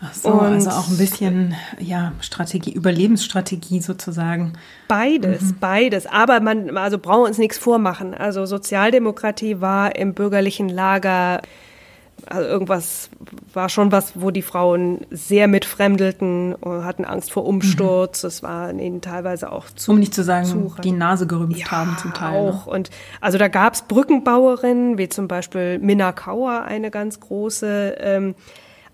Ach 0.00 0.12
so, 0.12 0.28
und 0.28 0.40
also 0.40 0.70
auch 0.70 0.88
ein 0.88 0.98
bisschen 0.98 1.54
ja 1.78 2.12
Strategie, 2.20 2.72
Überlebensstrategie 2.72 3.80
sozusagen. 3.80 4.52
Beides, 4.88 5.42
mhm. 5.42 5.56
beides. 5.58 6.06
Aber 6.06 6.40
man, 6.40 6.76
also 6.76 6.98
brauchen 6.98 7.22
wir 7.22 7.28
uns 7.28 7.38
nichts 7.38 7.56
vormachen. 7.56 8.14
Also 8.14 8.44
Sozialdemokratie 8.44 9.60
war 9.60 9.96
im 9.96 10.12
bürgerlichen 10.12 10.68
Lager 10.68 11.40
also 12.24 12.48
irgendwas 12.48 13.10
war 13.52 13.68
schon 13.68 13.92
was, 13.92 14.20
wo 14.20 14.30
die 14.30 14.42
Frauen 14.42 15.06
sehr 15.10 15.48
mitfremdelten, 15.48 16.56
hatten 16.64 17.04
Angst 17.04 17.30
vor 17.30 17.44
Umsturz. 17.44 18.22
Mhm. 18.22 18.26
Es 18.28 18.42
war 18.42 18.72
ihnen 18.72 19.00
teilweise 19.00 19.52
auch 19.52 19.66
zu. 19.70 19.92
Um 19.92 19.98
nicht 19.98 20.14
zu 20.14 20.24
sagen, 20.24 20.46
zu 20.46 20.74
die 20.82 20.92
Nase 20.92 21.26
gerümpft 21.26 21.60
ja, 21.60 21.70
haben 21.70 21.96
zum 21.98 22.14
Teil. 22.14 22.32
Ne? 22.32 22.50
Auch. 22.50 22.66
Ne? 22.66 22.72
Und 22.72 22.90
also 23.20 23.38
da 23.38 23.48
gab 23.48 23.74
es 23.74 23.82
Brückenbauerinnen, 23.82 24.98
wie 24.98 25.08
zum 25.08 25.28
Beispiel 25.28 25.78
Minna 25.78 26.12
Kauer, 26.12 26.62
eine 26.62 26.90
ganz 26.90 27.20
große. 27.20 27.96
Ähm, 28.00 28.34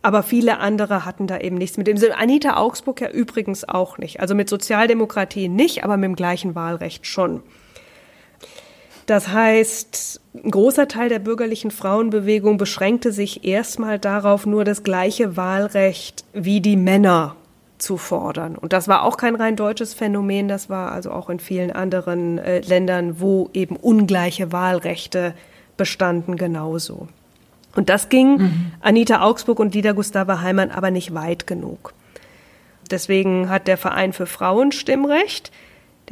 aber 0.03 0.25
viele 0.25 0.59
andere 0.59 1.05
hatten 1.05 1.29
da 1.29 1.39
eben 1.39 1.57
nichts 1.57 1.79
mit 1.79 1.87
dem. 1.87 1.97
Anita 2.17 2.57
Augsburg 2.57 3.01
ja 3.01 3.09
übrigens 3.09 3.69
auch 3.69 3.99
nicht. 3.99 4.21
Also 4.21 4.35
mit 4.35 4.49
Sozialdemokratie 4.49 5.49
nicht, 5.49 5.85
aber 5.85 5.97
mit 5.97 6.09
dem 6.09 6.17
gleichen 6.17 6.55
Wahlrecht 6.57 7.07
schon. 7.07 7.43
Das 9.13 9.29
heißt, 9.29 10.23
ein 10.43 10.51
großer 10.51 10.89
Teil 10.89 11.11
der 11.11 11.19
bürgerlichen 11.19 11.71
Frauenbewegung 11.71 12.57
beschränkte 12.57 13.13
sich 13.13 13.45
erstmal 13.45 13.99
darauf, 13.99 14.47
nur 14.47 14.65
das 14.65 14.85
gleiche 14.85 15.37
Wahlrecht 15.37 16.25
wie 16.33 16.63
die 16.63 16.79
Männer 16.79 17.37
zu 17.77 17.99
fordern. 17.99 18.57
Und 18.57 18.73
das 18.73 18.89
war 18.89 19.03
auch 19.03 19.19
kein 19.19 19.35
rein 19.35 19.55
deutsches 19.55 19.93
Phänomen, 19.93 20.49
das 20.49 20.71
war 20.71 20.93
also 20.93 21.11
auch 21.11 21.29
in 21.29 21.41
vielen 21.41 21.73
anderen 21.73 22.39
äh, 22.39 22.61
Ländern, 22.61 23.21
wo 23.21 23.51
eben 23.53 23.77
ungleiche 23.77 24.51
Wahlrechte 24.51 25.35
bestanden, 25.77 26.37
genauso. 26.37 27.07
Und 27.77 27.91
das 27.91 28.09
ging 28.09 28.39
mhm. 28.39 28.73
Anita 28.81 29.21
Augsburg 29.21 29.59
und 29.61 29.75
Lida 29.75 29.93
Gustava 29.93 30.41
Heimann 30.41 30.71
aber 30.71 30.91
nicht 30.91 31.13
weit 31.13 31.47
genug. 31.47 31.93
Deswegen 32.91 33.51
hat 33.51 33.69
der 33.69 33.77
Verein 33.77 34.15
für 34.15 34.25
Frauenstimmrecht 34.25 35.53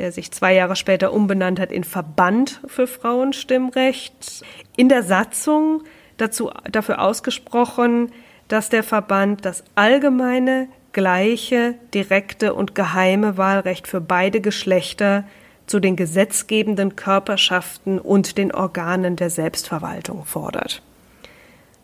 der 0.01 0.13
sich 0.13 0.31
zwei 0.31 0.55
Jahre 0.55 0.77
später 0.77 1.13
umbenannt 1.13 1.61
hat 1.61 1.71
in 1.71 1.85
Verband 1.85 2.61
für 2.67 2.87
Frauenstimmrecht, 2.87 4.43
in 4.77 4.89
der 4.89 5.03
Satzung 5.03 5.83
dazu, 6.17 6.51
dafür 6.71 7.03
ausgesprochen, 7.03 8.11
dass 8.49 8.71
der 8.71 8.83
Verband 8.83 9.45
das 9.45 9.63
allgemeine, 9.75 10.69
gleiche, 10.93 11.75
direkte 11.93 12.55
und 12.55 12.75
geheime 12.75 13.37
Wahlrecht 13.37 13.87
für 13.87 14.01
beide 14.01 14.41
Geschlechter 14.41 15.25
zu 15.67 15.81
den 15.81 15.97
gesetzgebenden 15.97 16.97
Körperschaften 16.97 17.99
und 17.99 18.39
den 18.39 18.53
Organen 18.53 19.17
der 19.17 19.29
Selbstverwaltung 19.29 20.25
fordert. 20.25 20.83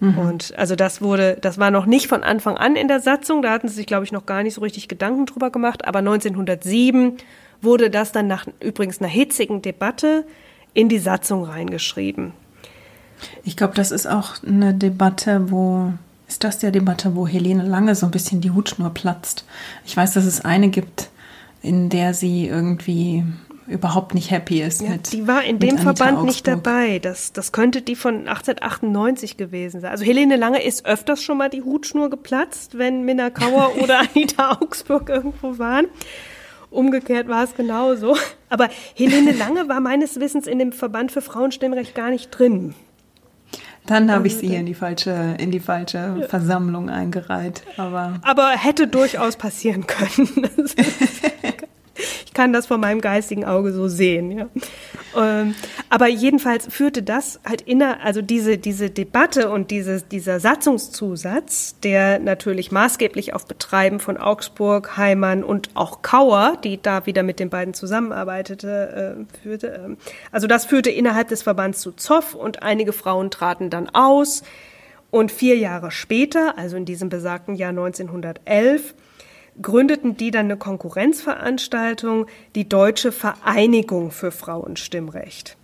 Mhm. 0.01 0.19
Und 0.19 0.59
also 0.59 0.75
das 0.75 1.03
wurde, 1.03 1.37
das 1.41 1.59
war 1.59 1.71
noch 1.71 1.85
nicht 1.85 2.09
von 2.09 2.23
Anfang 2.23 2.57
an 2.57 2.77
in 2.77 2.89
der 2.89 3.01
Satzung, 3.01 3.43
da 3.43 3.51
hatten 3.51 3.69
sie 3.69 3.75
sich, 3.75 3.87
glaube 3.87 4.05
ich, 4.05 4.13
noch 4.13 4.25
gar 4.25 4.43
nicht 4.43 4.55
so 4.55 4.63
richtig 4.63 4.89
Gedanken 4.89 5.27
drüber 5.27 5.51
gemacht, 5.51 5.87
aber 5.87 5.99
1907 6.01 7.19
wurde 7.63 7.91
das 7.91 8.13
dann 8.13 8.27
nach 8.27 8.47
übrigens 8.61 9.01
einer 9.01 9.09
hitzigen 9.09 9.63
Debatte 9.63 10.25
in 10.75 10.89
die 10.89 10.99
Satzung 10.99 11.45
reingeschrieben. 11.45 12.33
Ich 13.45 13.57
glaube, 13.57 13.75
das 13.75 13.91
ist 13.91 14.07
auch 14.07 14.43
eine 14.47 14.75
Debatte, 14.75 15.51
wo 15.51 15.93
ist 16.29 16.45
das 16.45 16.59
der 16.59 16.71
Debatte, 16.71 17.15
wo 17.15 17.27
Helene 17.27 17.63
Lange 17.63 17.95
so 17.95 18.07
ein 18.07 18.13
bisschen 18.13 18.41
die 18.41 18.51
Hutschnur 18.51 18.91
platzt. 18.91 19.45
Ich 19.85 19.97
weiß, 19.97 20.15
dass 20.15 20.25
es 20.25 20.45
eine 20.45 20.69
gibt, 20.69 21.11
in 21.63 21.89
der 21.89 22.15
sie 22.15 22.47
irgendwie 22.47 23.25
überhaupt 23.69 24.15
nicht 24.15 24.31
happy 24.31 24.63
ist 24.63 24.83
ja, 24.83 24.91
mit. 24.91 25.13
Die 25.13 25.27
war 25.27 25.45
in 25.45 25.59
dem 25.59 25.79
Verband 25.79 26.19
Augsburg. 26.19 26.27
nicht 26.27 26.47
dabei. 26.47 26.99
Das, 26.99 27.33
das 27.33 27.53
könnte 27.53 27.83
die 27.83 27.97
von 27.97 28.29
1898 28.29 29.37
gewesen 29.37 29.81
sein. 29.81 29.91
Also 29.91 30.05
Helene 30.05 30.37
Lange 30.37 30.63
ist 30.63 30.87
öfters 30.87 31.23
schon 31.23 31.39
mal 31.39 31.51
die 31.51 31.63
Hutschnur 31.63 32.11
geplatzt, 32.11 32.79
wenn 32.79 33.03
Minna 33.05 33.31
Kauer 33.31 33.73
oder 33.83 34.01
Anita 34.15 34.59
Augsburg 34.61 35.09
irgendwo 35.09 35.59
waren. 35.59 35.87
Umgekehrt 36.77 37.27
war 37.29 37.43
es 37.43 37.55
genauso. 37.55 38.17
Aber 38.49 38.69
Helene 38.95 39.33
Lange 39.33 39.69
war 39.69 39.81
meines 39.81 40.21
Wissens 40.21 40.47
in 40.47 40.59
dem 40.59 40.73
Verband 40.73 41.11
für 41.11 41.23
Frauenstimmrecht 41.23 41.95
gar 41.95 42.11
nicht 42.11 42.31
drin. 42.31 42.75
Dann 43.87 44.11
habe 44.11 44.27
ich 44.27 44.37
sie 44.37 44.49
hier 44.49 44.59
in 44.59 44.67
die 44.67 44.75
falsche, 44.75 45.37
in 45.39 45.53
die 45.53 45.61
falsche. 45.61 46.27
Versammlung 46.29 46.91
eingereiht. 46.91 47.63
Aber, 47.77 48.19
aber 48.23 48.51
hätte 48.51 48.89
durchaus 48.89 49.37
passieren 49.37 49.87
können. 49.87 50.29
ich 52.27 52.35
kann 52.35 52.53
das 52.53 52.67
vor 52.67 52.79
meinem 52.79 53.01
geistigen 53.01 53.45
Auge 53.45 53.73
so 53.73 53.89
sehen. 53.89 54.33
Ja. 54.33 54.49
Ähm, 55.17 55.55
aber 55.89 56.09
jedenfalls 56.09 56.67
führte 56.67 57.03
das 57.03 57.41
halt 57.45 57.63
inner, 57.63 58.05
also 58.05 58.23
diese, 58.23 58.59
diese 58.59 58.91
Debatte 58.91 59.51
und 59.51 59.71
dieses, 59.71 60.09
dieser 60.09 60.41
Satzungszusatz, 60.41 61.77
der 61.83 62.19
natürlich 62.19 62.71
maßgeblich 62.71 63.35
auf 63.35 63.47
Betreiben 63.47 64.01
von 64.01 64.19
Augsburg, 64.19 64.97
Heimann 64.97 65.43
und 65.43 65.71
auch 65.75 66.03
Kauer, 66.03 66.59
die 66.63 66.81
da 66.81 67.07
wieder 67.07 67.23
mit 67.23 67.41
den 67.41 67.51
beiden 67.51 67.73
zusammenarbeitete, 67.75 69.27
äh, 69.27 69.43
führte. 69.43 69.69
Äh, 69.69 69.97
also 70.33 70.47
das 70.47 70.67
führte 70.67 70.91
innerhalb 70.91 71.29
des 71.29 71.43
Verbands 71.43 71.81
zu 71.81 71.93
Zoff 71.93 72.35
und 72.35 72.63
einige 72.63 72.93
Frauen 72.93 73.31
traten 73.31 73.71
dann 73.71 73.89
aus. 73.91 74.43
Und 75.11 75.31
vier 75.31 75.57
Jahre 75.57 75.93
später, 75.93 76.59
also 76.59 76.77
in 76.77 76.85
diesem 76.85 77.09
besagten 77.09 77.55
Jahr 77.55 77.71
1911, 77.71 78.95
gründeten 79.61 80.17
die 80.17 80.31
dann 80.31 80.47
eine 80.47 80.57
Konkurrenzveranstaltung, 80.57 82.27
die 82.55 82.69
Deutsche 82.69 83.13
Vereinigung 83.13 84.11
für 84.11 84.31
Frauenstimmrecht. 84.31 85.57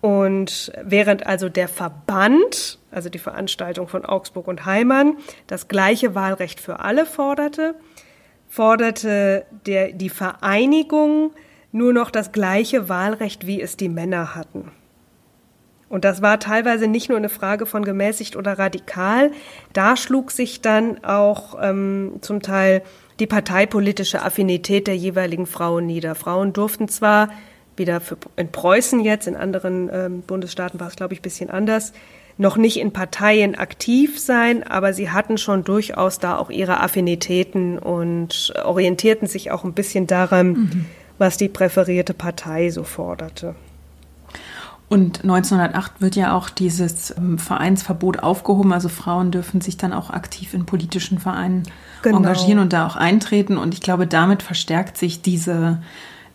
Und 0.00 0.72
während 0.82 1.26
also 1.26 1.48
der 1.48 1.68
Verband, 1.68 2.78
also 2.90 3.10
die 3.10 3.18
Veranstaltung 3.18 3.86
von 3.86 4.04
Augsburg 4.04 4.48
und 4.48 4.64
Heimann, 4.64 5.16
das 5.46 5.68
gleiche 5.68 6.14
Wahlrecht 6.14 6.60
für 6.60 6.80
alle 6.80 7.04
forderte, 7.04 7.74
forderte 8.48 9.44
der, 9.66 9.92
die 9.92 10.08
Vereinigung 10.08 11.32
nur 11.72 11.92
noch 11.92 12.10
das 12.10 12.32
gleiche 12.32 12.88
Wahlrecht, 12.88 13.46
wie 13.46 13.60
es 13.60 13.76
die 13.76 13.88
Männer 13.88 14.34
hatten. 14.34 14.72
Und 15.90 16.04
das 16.04 16.22
war 16.22 16.38
teilweise 16.38 16.86
nicht 16.86 17.08
nur 17.08 17.18
eine 17.18 17.28
Frage 17.28 17.66
von 17.66 17.84
gemäßigt 17.84 18.36
oder 18.36 18.58
radikal. 18.58 19.32
Da 19.72 19.96
schlug 19.96 20.30
sich 20.30 20.62
dann 20.62 21.04
auch 21.04 21.58
ähm, 21.60 22.12
zum 22.20 22.40
Teil 22.40 22.82
die 23.18 23.26
parteipolitische 23.26 24.22
Affinität 24.22 24.86
der 24.86 24.96
jeweiligen 24.96 25.46
Frauen 25.46 25.86
nieder. 25.86 26.14
Frauen 26.14 26.52
durften 26.52 26.88
zwar 26.88 27.28
wieder 27.76 28.00
für, 28.00 28.16
in 28.36 28.52
Preußen 28.52 29.00
jetzt, 29.00 29.26
in 29.26 29.34
anderen 29.34 29.90
ähm, 29.92 30.22
Bundesstaaten 30.22 30.78
war 30.78 30.86
es, 30.86 30.96
glaube 30.96 31.12
ich, 31.12 31.20
ein 31.20 31.22
bisschen 31.22 31.50
anders, 31.50 31.92
noch 32.38 32.56
nicht 32.56 32.78
in 32.78 32.92
Parteien 32.92 33.56
aktiv 33.56 34.18
sein, 34.18 34.62
aber 34.62 34.92
sie 34.92 35.10
hatten 35.10 35.38
schon 35.38 35.64
durchaus 35.64 36.20
da 36.20 36.38
auch 36.38 36.50
ihre 36.50 36.80
Affinitäten 36.80 37.78
und 37.78 38.54
orientierten 38.64 39.26
sich 39.26 39.50
auch 39.50 39.64
ein 39.64 39.74
bisschen 39.74 40.06
daran, 40.06 40.52
mhm. 40.52 40.86
was 41.18 41.36
die 41.36 41.48
präferierte 41.48 42.14
Partei 42.14 42.70
so 42.70 42.84
forderte. 42.84 43.56
Und 44.90 45.22
1908 45.22 46.00
wird 46.00 46.16
ja 46.16 46.34
auch 46.34 46.50
dieses 46.50 47.16
ähm, 47.16 47.38
Vereinsverbot 47.38 48.24
aufgehoben. 48.24 48.72
Also 48.72 48.88
Frauen 48.88 49.30
dürfen 49.30 49.60
sich 49.60 49.76
dann 49.76 49.92
auch 49.92 50.10
aktiv 50.10 50.52
in 50.52 50.66
politischen 50.66 51.20
Vereinen 51.20 51.62
genau. 52.02 52.16
engagieren 52.16 52.58
und 52.58 52.72
da 52.72 52.88
auch 52.88 52.96
eintreten. 52.96 53.56
Und 53.56 53.72
ich 53.72 53.80
glaube, 53.80 54.08
damit 54.08 54.42
verstärkt 54.42 54.98
sich 54.98 55.22
diese 55.22 55.80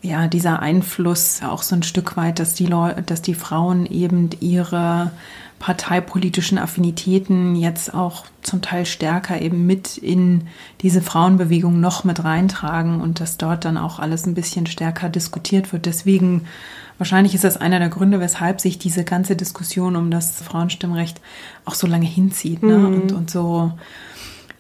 ja, 0.01 0.27
dieser 0.27 0.59
Einfluss 0.61 1.41
auch 1.43 1.63
so 1.63 1.75
ein 1.75 1.83
Stück 1.83 2.15
weit, 2.15 2.39
dass 2.39 2.53
die 2.53 2.67
Leute, 2.67 3.01
dass 3.01 3.23
die 3.23 3.33
Frauen 3.33 3.87
eben 3.87 4.29
ihre 4.39 5.11
parteipolitischen 5.59 6.57
Affinitäten 6.57 7.55
jetzt 7.55 7.93
auch 7.93 8.25
zum 8.41 8.61
Teil 8.61 8.85
stärker 8.85 9.41
eben 9.41 9.65
mit 9.65 9.97
in 9.97 10.47
diese 10.81 11.01
Frauenbewegung 11.01 11.79
noch 11.79 12.03
mit 12.03 12.23
reintragen 12.23 13.01
und 13.01 13.19
dass 13.19 13.37
dort 13.37 13.65
dann 13.65 13.77
auch 13.77 13.99
alles 13.99 14.27
ein 14.27 14.35
bisschen 14.35 14.67
stärker 14.67 15.09
diskutiert 15.09 15.73
wird. 15.73 15.87
Deswegen 15.87 16.45
wahrscheinlich 16.97 17.35
ist 17.35 17.43
das 17.43 17.57
einer 17.57 17.79
der 17.79 17.89
Gründe, 17.89 18.19
weshalb 18.19 18.61
sich 18.61 18.77
diese 18.77 19.03
ganze 19.03 19.35
Diskussion 19.35 19.95
um 19.95 20.11
das 20.11 20.41
Frauenstimmrecht 20.41 21.21
auch 21.65 21.75
so 21.75 21.87
lange 21.87 22.05
hinzieht 22.05 22.63
ne? 22.63 22.77
Mhm. 22.77 22.85
und, 22.85 23.11
und 23.11 23.31
so 23.31 23.73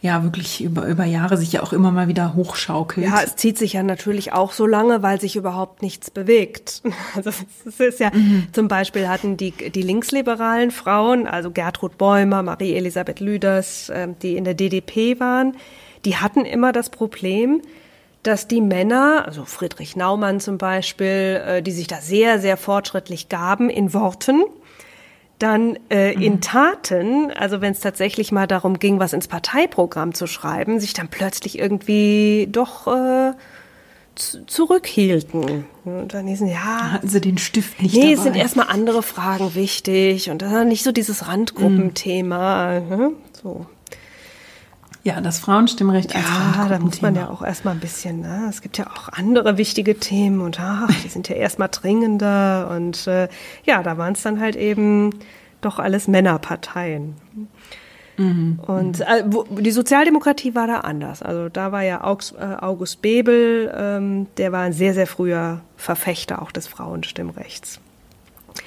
ja 0.05 0.23
wirklich 0.23 0.63
über, 0.63 0.85
über 0.85 1.03
Jahre 1.03 1.35
sich 1.35 1.51
ja 1.51 1.63
auch 1.63 1.73
immer 1.73 1.91
mal 1.91 2.07
wieder 2.07 2.35
hochschaukelt. 2.35 3.07
Ja, 3.07 3.21
es 3.23 3.35
zieht 3.35 3.57
sich 3.57 3.73
ja 3.73 3.83
natürlich 3.83 4.33
auch 4.33 4.51
so 4.51 4.67
lange, 4.67 5.01
weil 5.01 5.19
sich 5.19 5.35
überhaupt 5.35 5.81
nichts 5.81 6.11
bewegt. 6.11 6.81
Also 7.15 7.31
es 7.65 7.79
ist 7.79 7.99
ja, 7.99 8.11
mhm. 8.13 8.47
zum 8.51 8.67
Beispiel 8.67 9.07
hatten 9.07 9.37
die, 9.37 9.51
die 9.51 9.81
linksliberalen 9.81 10.69
Frauen, 10.71 11.27
also 11.27 11.49
Gertrud 11.49 11.97
Bäumer, 11.97 12.43
Marie-Elisabeth 12.43 13.19
Lüders, 13.19 13.89
äh, 13.89 14.09
die 14.21 14.35
in 14.35 14.43
der 14.43 14.53
DDP 14.53 15.19
waren, 15.19 15.55
die 16.03 16.17
hatten 16.17 16.45
immer 16.45 16.71
das 16.71 16.89
Problem, 16.89 17.61
dass 18.27 18.47
die 18.47 18.61
Männer, 18.61 19.23
also 19.25 19.45
Friedrich 19.45 19.95
Naumann 19.95 20.39
zum 20.39 20.57
Beispiel, 20.57 21.41
äh, 21.45 21.61
die 21.61 21.71
sich 21.71 21.87
da 21.87 21.97
sehr, 21.97 22.39
sehr 22.39 22.57
fortschrittlich 22.57 23.29
gaben 23.29 23.69
in 23.69 23.93
Worten, 23.93 24.43
dann 25.37 25.77
äh, 25.89 26.15
mhm. 26.15 26.21
in 26.21 26.41
Taten, 26.41 27.31
also 27.31 27.61
wenn 27.61 27.73
es 27.73 27.81
tatsächlich 27.81 28.31
mal 28.31 28.47
darum 28.47 28.79
ging, 28.79 28.99
was 28.99 29.13
ins 29.13 29.27
Parteiprogramm 29.27 30.13
zu 30.13 30.27
schreiben, 30.27 30.79
sich 30.79 30.93
dann 30.93 31.09
plötzlich 31.09 31.59
irgendwie 31.59 32.47
doch 32.49 32.87
äh, 32.87 33.33
zurückhielten. 34.15 35.65
Und 35.83 36.13
dann 36.13 36.25
hießen, 36.25 36.47
ja. 36.47 36.93
Hatten 36.93 37.09
sie 37.09 37.21
den 37.21 37.37
Stift 37.37 37.81
nicht 37.81 37.93
Nee, 37.93 38.01
dabei. 38.01 38.13
es 38.13 38.23
sind 38.23 38.35
erstmal 38.35 38.69
andere 38.69 39.03
Fragen 39.03 39.55
wichtig 39.55 40.31
und 40.31 40.41
das 40.41 40.51
ist 40.51 40.65
nicht 40.65 40.83
so 40.83 40.91
dieses 40.91 41.27
Randgruppenthema. 41.27 42.79
Mhm. 42.79 43.15
So. 43.33 43.65
Ja, 45.05 45.21
das 45.21 45.37
Frauenstimmrecht 45.37 46.15
als 46.15 46.25
Ja, 46.25 46.65
da 46.67 46.79
muss 46.79 46.99
man 47.03 47.13
ja 47.13 47.29
auch 47.29 47.43
erstmal 47.43 47.75
ein 47.75 47.79
bisschen, 47.79 48.21
ne? 48.21 48.47
es 48.49 48.63
gibt 48.63 48.79
ja 48.79 48.87
auch 48.87 49.07
andere 49.09 49.55
wichtige 49.59 49.99
Themen 49.99 50.41
und 50.41 50.59
ach, 50.59 50.89
die 51.03 51.09
sind 51.09 51.29
ja 51.29 51.35
erstmal 51.35 51.69
dringender 51.69 52.71
und 52.71 53.05
äh, 53.05 53.27
ja, 53.65 53.83
da 53.83 53.99
waren 53.99 54.13
es 54.13 54.23
dann 54.23 54.39
halt 54.39 54.55
eben 54.55 55.11
doch 55.61 55.77
alles 55.77 56.07
Männerparteien. 56.07 57.13
Mhm. 58.17 58.59
Und 58.65 59.01
äh, 59.01 59.23
die 59.59 59.69
Sozialdemokratie 59.69 60.55
war 60.55 60.65
da 60.65 60.79
anders. 60.79 61.21
Also 61.21 61.49
da 61.49 61.71
war 61.71 61.83
ja 61.83 62.03
August, 62.03 62.33
äh, 62.39 62.55
August 62.59 63.03
Bebel, 63.03 63.71
ähm, 63.77 64.25
der 64.37 64.51
war 64.51 64.61
ein 64.61 64.73
sehr, 64.73 64.95
sehr 64.95 65.05
früher 65.05 65.61
Verfechter 65.77 66.41
auch 66.41 66.51
des 66.51 66.65
Frauenstimmrechts. 66.65 67.79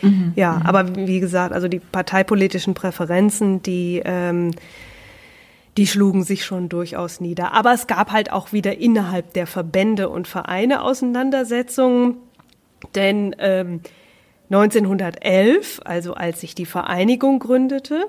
Mhm. 0.02 0.35
Ja, 0.36 0.52
mhm. 0.52 0.66
aber 0.66 0.97
wie 0.97 1.19
gesagt, 1.19 1.52
also 1.52 1.66
die 1.66 1.81
parteipolitischen 1.81 2.74
Präferenzen, 2.74 3.60
die 3.60 4.01
ähm, 4.05 4.52
die 5.78 5.86
schlugen 5.86 6.24
sich 6.24 6.44
schon 6.44 6.68
durchaus 6.68 7.20
nieder. 7.20 7.52
Aber 7.52 7.72
es 7.72 7.86
gab 7.86 8.10
halt 8.10 8.32
auch 8.32 8.52
wieder 8.52 8.78
innerhalb 8.78 9.32
der 9.34 9.46
Verbände 9.46 10.09
und 10.09 10.26
Vereine 10.26 10.82
Auseinandersetzungen, 10.82 12.16
denn 12.96 13.36
ähm, 13.38 13.80
1911, 14.50 15.80
also 15.84 16.14
als 16.14 16.40
sich 16.40 16.56
die 16.56 16.66
Vereinigung 16.66 17.38
gründete, 17.38 18.06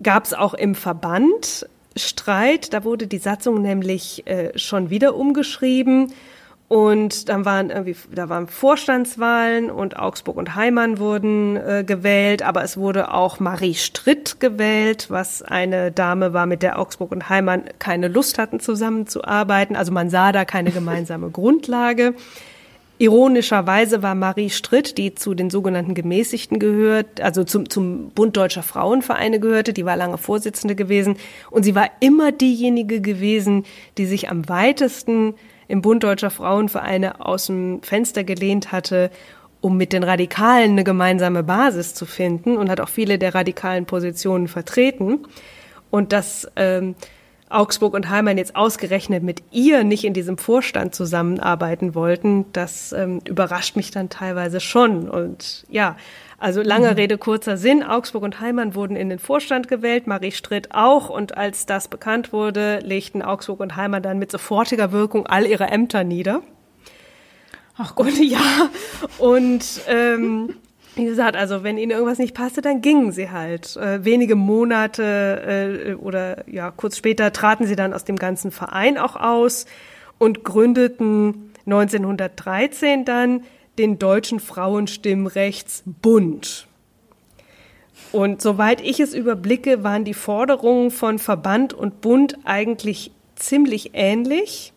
gab 0.00 0.26
es 0.26 0.32
auch 0.32 0.54
im 0.54 0.76
Verband 0.76 1.68
Streit. 1.96 2.72
Da 2.72 2.84
wurde 2.84 3.08
die 3.08 3.18
Satzung 3.18 3.62
nämlich 3.62 4.24
äh, 4.28 4.56
schon 4.56 4.88
wieder 4.88 5.16
umgeschrieben 5.16 6.12
und 6.68 7.28
dann 7.28 7.44
waren 7.44 7.70
irgendwie, 7.70 7.94
da 8.12 8.28
waren 8.28 8.48
Vorstandswahlen 8.48 9.70
und 9.70 9.96
Augsburg 9.98 10.36
und 10.36 10.56
Heimann 10.56 10.98
wurden 10.98 11.56
äh, 11.56 11.84
gewählt, 11.86 12.42
aber 12.42 12.64
es 12.64 12.76
wurde 12.76 13.12
auch 13.14 13.38
Marie 13.38 13.74
Stritt 13.74 14.40
gewählt, 14.40 15.06
was 15.08 15.42
eine 15.42 15.92
Dame 15.92 16.32
war, 16.32 16.46
mit 16.46 16.64
der 16.64 16.80
Augsburg 16.80 17.12
und 17.12 17.28
Heimann 17.28 17.64
keine 17.78 18.08
Lust 18.08 18.38
hatten, 18.38 18.58
zusammenzuarbeiten. 18.58 19.76
Also 19.76 19.92
man 19.92 20.10
sah 20.10 20.32
da 20.32 20.44
keine 20.44 20.72
gemeinsame 20.72 21.30
Grundlage. 21.32 22.14
Ironischerweise 22.98 24.02
war 24.02 24.16
Marie 24.16 24.50
Stritt, 24.50 24.98
die 24.98 25.14
zu 25.14 25.34
den 25.34 25.50
sogenannten 25.50 25.94
Gemäßigten 25.94 26.58
gehört, 26.58 27.20
also 27.20 27.44
zum, 27.44 27.68
zum 27.68 28.10
Bund 28.10 28.36
Deutscher 28.36 28.62
Frauenvereine 28.64 29.38
gehörte, 29.38 29.72
die 29.72 29.84
war 29.84 29.96
lange 29.96 30.18
Vorsitzende 30.18 30.74
gewesen 30.74 31.16
und 31.50 31.62
sie 31.62 31.76
war 31.76 31.90
immer 32.00 32.32
diejenige 32.32 33.02
gewesen, 33.02 33.66
die 33.98 34.06
sich 34.06 34.30
am 34.30 34.48
weitesten 34.48 35.34
im 35.68 35.82
Bund 35.82 36.02
Deutscher 36.02 36.30
Frauenvereine 36.30 37.24
aus 37.24 37.46
dem 37.46 37.82
Fenster 37.82 38.24
gelehnt 38.24 38.72
hatte, 38.72 39.10
um 39.60 39.76
mit 39.76 39.92
den 39.92 40.04
Radikalen 40.04 40.72
eine 40.72 40.84
gemeinsame 40.84 41.42
Basis 41.42 41.94
zu 41.94 42.06
finden 42.06 42.56
und 42.56 42.70
hat 42.70 42.80
auch 42.80 42.88
viele 42.88 43.18
der 43.18 43.34
radikalen 43.34 43.86
Positionen 43.86 44.48
vertreten. 44.48 45.26
Und 45.90 46.12
dass 46.12 46.48
ähm, 46.56 46.94
Augsburg 47.48 47.94
und 47.94 48.08
Heimann 48.08 48.38
jetzt 48.38 48.56
ausgerechnet 48.56 49.22
mit 49.22 49.42
ihr 49.52 49.84
nicht 49.84 50.04
in 50.04 50.14
diesem 50.14 50.36
Vorstand 50.36 50.94
zusammenarbeiten 50.94 51.94
wollten, 51.94 52.46
das 52.52 52.92
ähm, 52.92 53.20
überrascht 53.24 53.76
mich 53.76 53.90
dann 53.90 54.08
teilweise 54.08 54.60
schon. 54.60 55.08
Und 55.08 55.64
ja, 55.68 55.96
also 56.38 56.62
lange 56.62 56.90
mhm. 56.90 56.96
Rede, 56.96 57.18
kurzer 57.18 57.56
Sinn. 57.56 57.82
Augsburg 57.82 58.22
und 58.22 58.40
Heimann 58.40 58.74
wurden 58.74 58.96
in 58.96 59.08
den 59.08 59.18
Vorstand 59.18 59.68
gewählt, 59.68 60.06
Marie 60.06 60.32
Stritt 60.32 60.74
auch. 60.74 61.08
Und 61.08 61.36
als 61.36 61.66
das 61.66 61.88
bekannt 61.88 62.32
wurde, 62.32 62.80
legten 62.80 63.22
Augsburg 63.22 63.60
und 63.60 63.76
Heimann 63.76 64.02
dann 64.02 64.18
mit 64.18 64.30
sofortiger 64.30 64.92
Wirkung 64.92 65.26
all 65.26 65.46
ihre 65.46 65.68
Ämter 65.68 66.04
nieder. 66.04 66.42
Ach 67.78 67.94
Gott, 67.94 68.08
und, 68.08 68.24
ja. 68.24 68.70
Und 69.18 69.64
ähm, 69.88 70.56
wie 70.94 71.04
gesagt, 71.04 71.36
also 71.36 71.62
wenn 71.62 71.78
ihnen 71.78 71.90
irgendwas 71.90 72.18
nicht 72.18 72.34
passte, 72.34 72.62
dann 72.62 72.80
gingen 72.80 73.12
sie 73.12 73.30
halt. 73.30 73.76
Äh, 73.76 74.04
wenige 74.04 74.34
Monate 74.34 75.88
äh, 75.88 75.94
oder 75.94 76.44
ja 76.48 76.70
kurz 76.70 76.96
später 76.96 77.32
traten 77.32 77.66
sie 77.66 77.76
dann 77.76 77.92
aus 77.92 78.04
dem 78.04 78.16
ganzen 78.16 78.50
Verein 78.50 78.98
auch 78.98 79.16
aus 79.16 79.66
und 80.18 80.44
gründeten 80.44 81.52
1913 81.66 83.04
dann 83.04 83.42
den 83.78 83.98
Deutschen 83.98 84.40
Frauenstimmrechtsbund. 84.40 86.66
Und 88.12 88.40
soweit 88.40 88.80
ich 88.80 89.00
es 89.00 89.14
überblicke, 89.14 89.82
waren 89.82 90.04
die 90.04 90.14
Forderungen 90.14 90.90
von 90.90 91.18
Verband 91.18 91.74
und 91.74 92.00
Bund 92.00 92.38
eigentlich 92.44 93.10
ziemlich 93.34 93.90
ähnlich. 93.94 94.72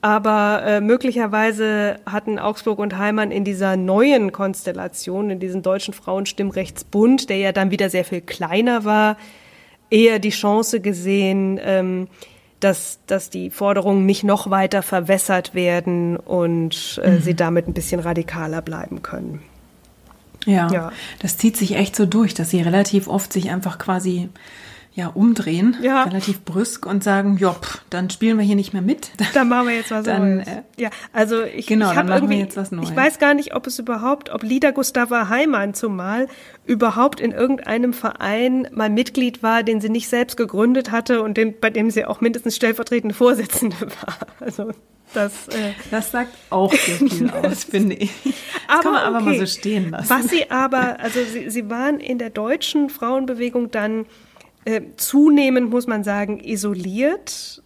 Aber 0.00 0.62
äh, 0.64 0.80
möglicherweise 0.80 1.96
hatten 2.06 2.38
Augsburg 2.38 2.78
und 2.78 2.98
Heimann 2.98 3.32
in 3.32 3.44
dieser 3.44 3.76
neuen 3.76 4.30
Konstellation, 4.30 5.30
in 5.30 5.40
diesem 5.40 5.62
Deutschen 5.62 5.94
Frauenstimmrechtsbund, 5.94 7.28
der 7.28 7.38
ja 7.38 7.52
dann 7.52 7.70
wieder 7.70 7.90
sehr 7.90 8.04
viel 8.04 8.20
kleiner 8.20 8.84
war, 8.84 9.16
eher 9.90 10.18
die 10.18 10.30
Chance 10.30 10.80
gesehen, 10.80 11.58
ähm, 11.62 12.08
dass, 12.60 13.00
dass 13.06 13.30
die 13.30 13.50
Forderungen 13.50 14.06
nicht 14.06 14.24
noch 14.24 14.50
weiter 14.50 14.82
verwässert 14.82 15.54
werden 15.54 16.16
und 16.16 17.00
äh, 17.04 17.12
mhm. 17.12 17.20
sie 17.20 17.34
damit 17.34 17.68
ein 17.68 17.74
bisschen 17.74 18.00
radikaler 18.00 18.62
bleiben 18.62 19.02
können. 19.02 19.42
Ja, 20.46 20.70
ja, 20.70 20.92
das 21.18 21.36
zieht 21.36 21.56
sich 21.56 21.74
echt 21.74 21.96
so 21.96 22.06
durch, 22.06 22.32
dass 22.32 22.50
sie 22.50 22.62
relativ 22.62 23.08
oft 23.08 23.32
sich 23.32 23.50
einfach 23.50 23.78
quasi 23.78 24.28
ja, 24.96 25.08
umdrehen, 25.08 25.76
ja. 25.82 26.04
relativ 26.04 26.40
brüsk 26.40 26.86
und 26.86 27.04
sagen, 27.04 27.36
ja, 27.38 27.54
dann 27.90 28.08
spielen 28.08 28.38
wir 28.38 28.44
hier 28.46 28.56
nicht 28.56 28.72
mehr 28.72 28.80
mit. 28.80 29.10
Dann 29.34 29.48
machen 29.48 29.68
wir 29.68 29.76
jetzt 29.76 29.90
was 29.90 30.04
dann, 30.06 30.36
Neues. 30.36 30.48
Äh, 30.48 30.62
ja, 30.78 30.88
also 31.12 31.42
ich, 31.42 31.66
genau, 31.66 31.90
ich 31.90 31.94
dann 31.94 32.08
machen 32.08 32.30
wir 32.30 32.38
jetzt 32.38 32.56
was 32.56 32.72
Neues. 32.72 32.88
Ich 32.88 32.96
weiß 32.96 33.18
gar 33.18 33.34
nicht, 33.34 33.54
ob 33.54 33.66
es 33.66 33.78
überhaupt, 33.78 34.30
ob 34.30 34.42
Lieder 34.42 34.72
Gustava 34.72 35.28
Heimann 35.28 35.74
zumal 35.74 36.28
überhaupt 36.64 37.20
in 37.20 37.32
irgendeinem 37.32 37.92
Verein 37.92 38.68
mal 38.72 38.88
Mitglied 38.88 39.42
war, 39.42 39.62
den 39.62 39.82
sie 39.82 39.90
nicht 39.90 40.08
selbst 40.08 40.38
gegründet 40.38 40.90
hatte 40.90 41.22
und 41.22 41.36
den, 41.36 41.60
bei 41.60 41.68
dem 41.68 41.90
sie 41.90 42.06
auch 42.06 42.22
mindestens 42.22 42.56
stellvertretende 42.56 43.14
Vorsitzende 43.14 43.76
war. 43.80 44.16
Also 44.40 44.72
das, 45.12 45.48
äh 45.48 45.72
das 45.90 46.10
sagt 46.10 46.34
auch 46.48 46.72
sehr 46.72 46.96
viel 47.10 47.30
aus, 47.30 47.64
finde 47.64 47.96
ich. 47.96 48.12
Das 48.24 48.34
aber, 48.68 48.82
kann 48.82 48.92
man 48.92 49.02
aber 49.02 49.16
okay. 49.16 49.24
mal 49.26 49.38
so 49.38 49.46
stehen 49.46 49.90
lassen. 49.90 50.08
Was 50.08 50.28
sie 50.28 50.50
aber, 50.50 51.00
also 51.00 51.20
sie, 51.22 51.50
sie 51.50 51.68
waren 51.68 52.00
in 52.00 52.18
der 52.18 52.30
deutschen 52.30 52.88
Frauenbewegung 52.88 53.70
dann 53.70 54.06
äh, 54.66 54.82
zunehmend, 54.96 55.70
muss 55.70 55.86
man 55.86 56.04
sagen, 56.04 56.40
isoliert. 56.40 57.62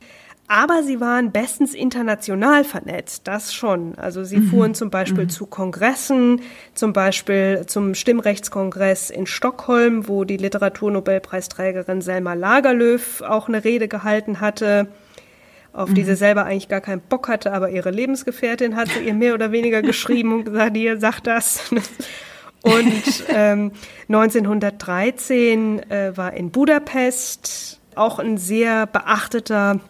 Aber 0.49 0.83
sie 0.83 1.01
waren 1.01 1.31
bestens 1.31 1.75
international 1.75 2.65
vernetzt, 2.65 3.29
das 3.29 3.55
schon. 3.55 3.95
Also 3.97 4.25
sie 4.25 4.39
mhm. 4.39 4.49
fuhren 4.49 4.75
zum 4.75 4.91
Beispiel 4.91 5.25
mhm. 5.25 5.29
zu 5.29 5.47
Kongressen, 5.47 6.43
zum 6.75 6.93
Beispiel 6.93 7.65
zum 7.67 7.95
Stimmrechtskongress 7.95 9.11
in 9.11 9.27
Stockholm, 9.27 10.09
wo 10.09 10.25
die 10.25 10.37
Literaturnobelpreisträgerin 10.37 12.03
Selma 12.03 12.35
Lagerlöf 12.35 13.23
auch 13.23 13.49
eine 13.49 13.63
Rede 13.63 13.87
gehalten 13.87 14.41
hatte, 14.41 14.89
auf 15.73 15.91
mhm. 15.91 15.95
die 15.95 16.03
sie 16.03 16.17
selber 16.17 16.47
eigentlich 16.47 16.69
gar 16.69 16.81
keinen 16.81 17.01
Bock 17.01 17.29
hatte, 17.29 17.53
aber 17.53 17.71
ihre 17.71 17.93
Lebensgefährtin 17.93 18.75
hatte 18.75 18.99
ihr 18.99 19.15
mehr 19.15 19.35
oder 19.35 19.53
weniger 19.53 19.83
geschrieben 19.83 20.35
und 20.35 20.45
gesagt, 20.47 20.77
hier, 20.77 20.99
sag 20.99 21.21
das. 21.21 21.71
Und 22.63 23.25
ähm, 23.29 23.73
1913 24.09 25.91
äh, 25.91 26.17
war 26.17 26.35
in 26.35 26.51
Budapest 26.51 27.81
auch 27.95 28.19
ein 28.19 28.39
sehr 28.39 28.87
beachteter 28.87 29.81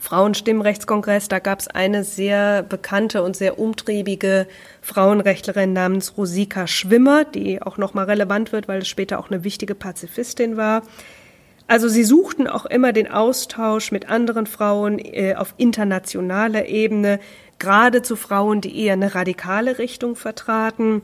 Frauenstimmrechtskongress, 0.00 1.28
da 1.28 1.38
gab 1.38 1.60
es 1.60 1.68
eine 1.68 2.02
sehr 2.02 2.62
bekannte 2.62 3.22
und 3.22 3.36
sehr 3.36 3.58
umtriebige 3.58 4.46
Frauenrechtlerin 4.80 5.74
namens 5.74 6.16
Rosika 6.16 6.66
Schwimmer, 6.66 7.24
die 7.24 7.60
auch 7.60 7.76
nochmal 7.76 8.06
relevant 8.06 8.52
wird, 8.52 8.68
weil 8.68 8.80
es 8.80 8.88
später 8.88 9.18
auch 9.18 9.30
eine 9.30 9.44
wichtige 9.44 9.74
Pazifistin 9.74 10.56
war. 10.56 10.82
Also 11.68 11.88
sie 11.88 12.04
suchten 12.04 12.48
auch 12.48 12.64
immer 12.64 12.92
den 12.92 13.10
Austausch 13.10 13.92
mit 13.92 14.08
anderen 14.08 14.46
Frauen 14.46 14.98
äh, 14.98 15.34
auf 15.36 15.54
internationaler 15.58 16.66
Ebene, 16.66 17.20
gerade 17.58 18.02
zu 18.02 18.16
Frauen, 18.16 18.62
die 18.62 18.84
eher 18.84 18.94
eine 18.94 19.14
radikale 19.14 19.78
Richtung 19.78 20.16
vertraten. 20.16 21.02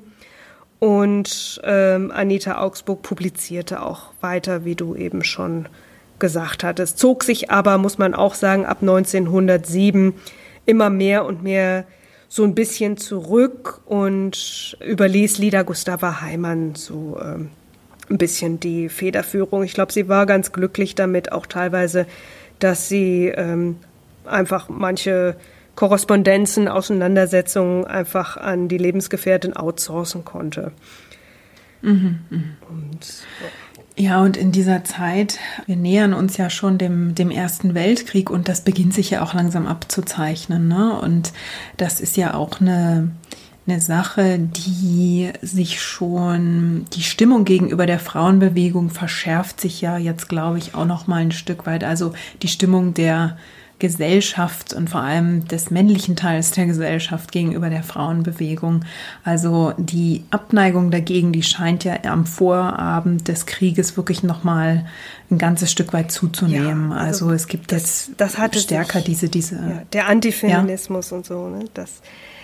Und 0.81 1.61
ähm, 1.65 2.13
Anita 2.13 2.61
Augsburg 2.61 3.03
publizierte 3.03 3.83
auch 3.83 4.13
weiter, 4.21 4.65
wie 4.65 4.77
du 4.77 4.95
eben 4.95 5.25
schon 5.25 5.67
gesagt 6.19 6.65
hattest. 6.65 6.99
Zog 6.99 7.25
sich 7.25 7.51
aber, 7.51 7.79
muss 7.79 7.99
man 7.99 8.15
auch 8.15 8.35
sagen, 8.35 8.65
ab 8.65 8.79
1907 8.81 10.15
immer 10.67 10.91
mehr 10.91 11.25
und 11.25 11.43
mehr 11.43 11.85
so 12.29 12.45
ein 12.45 12.55
bisschen 12.55 12.97
zurück 12.97 13.81
und 13.87 14.77
überließ 14.87 15.39
Lida 15.39 15.63
Gustava 15.63 16.21
Heimann 16.21 16.75
so 16.75 17.19
ähm, 17.21 17.51
ein 18.11 18.19
bisschen 18.19 18.61
die 18.61 18.89
Federführung. 18.89 19.63
Ich 19.65 19.73
glaube, 19.73 19.93
sie 19.93 20.09
war 20.09 20.27
ganz 20.27 20.53
glücklich 20.53 20.95
damit, 20.95 21.33
auch 21.33 21.47
teilweise, 21.47 22.07
dass 22.59 22.89
sie 22.89 23.29
ähm, 23.29 23.77
einfach 24.27 24.69
manche 24.69 25.37
Korrespondenzen, 25.79 26.67
Auseinandersetzungen 26.67 27.85
einfach 27.85 28.37
an 28.37 28.67
die 28.67 28.79
Lebensgefährtin 28.79 29.55
outsourcen 29.55 30.25
konnte. 30.25 30.73
Mhm, 31.83 32.19
mh. 32.31 32.43
und, 32.69 32.99
ja. 33.97 34.11
ja, 34.11 34.21
und 34.21 34.37
in 34.37 34.51
dieser 34.51 34.83
Zeit, 34.83 35.39
wir 35.67 35.77
nähern 35.77 36.15
uns 36.15 36.37
ja 36.37 36.51
schon 36.51 36.79
dem, 36.79 37.15
dem 37.15 37.31
Ersten 37.31 37.77
Weltkrieg 37.77 38.29
und 38.29 38.49
das 38.49 38.63
beginnt 38.63 38.93
sich 38.93 39.11
ja 39.11 39.23
auch 39.23 39.35
langsam 39.35 39.69
abzuzeichnen. 39.69 40.67
Ne? 40.67 40.99
Und 41.01 41.33
das 41.77 42.01
ist 42.01 42.17
ja 42.17 42.35
auch 42.35 42.61
eine, 42.61 43.13
eine 43.69 43.81
Sache, 43.81 44.41
die 44.41 45.31
sich 45.43 45.81
schon, 45.81 46.87
die 46.93 47.05
Stimmung 47.05 47.45
gegenüber 47.45 47.87
der 47.87 48.01
Frauenbewegung 48.01 48.91
verschärft 48.91 49.61
sich 49.61 49.81
ja 49.81 49.97
jetzt, 49.97 50.29
glaube 50.29 50.59
ich, 50.59 50.75
auch 50.75 50.87
noch 50.87 51.07
mal 51.07 51.23
ein 51.23 51.31
Stück 51.31 51.67
weit. 51.67 51.85
Also 51.85 52.15
die 52.43 52.49
Stimmung 52.49 52.95
der 52.95 53.37
Gesellschaft 53.79 54.73
und 54.73 54.91
vor 54.91 55.03
allem 55.03 55.47
des 55.47 55.71
männlichen 55.71 56.17
Teils 56.17 56.51
der 56.51 56.67
Gesellschaft 56.67 57.31
gegenüber 57.31 57.71
der 57.71 57.83
Frauenbewegung. 57.83 58.85
Also 59.25 59.73
die 59.77 60.25
Abneigung 60.31 60.91
dagegen, 60.91 61.33
die 61.33 61.43
scheint 61.43 61.85
ja 61.85 61.97
am 62.05 62.27
Vorabend 62.27 63.29
des 63.29 63.47
Krieges 63.47 63.97
wirklich 63.97 64.23
noch 64.23 64.43
mal 64.43 64.87
ein 65.31 65.39
ganzes 65.39 65.71
Stück 65.71 65.93
weit 65.93 66.11
zuzunehmen. 66.11 66.91
Ja, 66.91 66.97
also, 66.97 67.27
also, 67.27 67.33
es 67.33 67.47
gibt 67.47 67.71
das, 67.71 68.09
jetzt 68.09 68.21
das 68.21 68.63
stärker 68.63 68.99
sich, 68.99 69.05
diese 69.05 69.29
diese 69.29 69.57
ja, 69.57 69.83
der 69.93 70.09
Antifeminismus 70.09 71.11
ja. 71.11 71.17
und 71.17 71.27
so. 71.27 71.49
Ne? 71.49 71.65
Das 71.75 72.01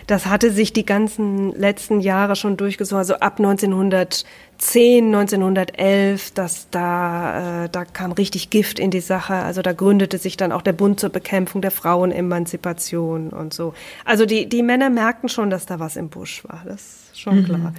das 0.06 0.26
hatte 0.26 0.50
sich 0.50 0.72
die 0.72 0.84
ganzen 0.84 1.58
letzten 1.58 2.00
Jahre 2.00 2.36
schon 2.36 2.56
durchgezogen, 2.56 2.98
also 2.98 3.14
ab 3.14 3.38
1910, 3.38 5.06
1911, 5.06 6.32
dass 6.32 6.68
da, 6.70 7.64
äh, 7.64 7.68
da 7.70 7.84
kam 7.84 8.12
richtig 8.12 8.50
Gift 8.50 8.78
in 8.78 8.90
die 8.90 9.00
Sache. 9.00 9.34
Also 9.34 9.62
da 9.62 9.72
gründete 9.72 10.18
sich 10.18 10.36
dann 10.36 10.52
auch 10.52 10.62
der 10.62 10.72
Bund 10.72 11.00
zur 11.00 11.10
Bekämpfung 11.10 11.62
der 11.62 11.70
Frauenemanzipation 11.70 13.30
und 13.30 13.54
so. 13.54 13.74
Also 14.04 14.26
die, 14.26 14.48
die 14.48 14.62
Männer 14.62 14.90
merkten 14.90 15.28
schon, 15.28 15.50
dass 15.50 15.66
da 15.66 15.80
was 15.80 15.96
im 15.96 16.10
Busch 16.10 16.44
war. 16.44 16.62
Das 16.66 16.80
ist 17.12 17.20
schon 17.20 17.40
mhm. 17.40 17.44
klar. 17.44 17.74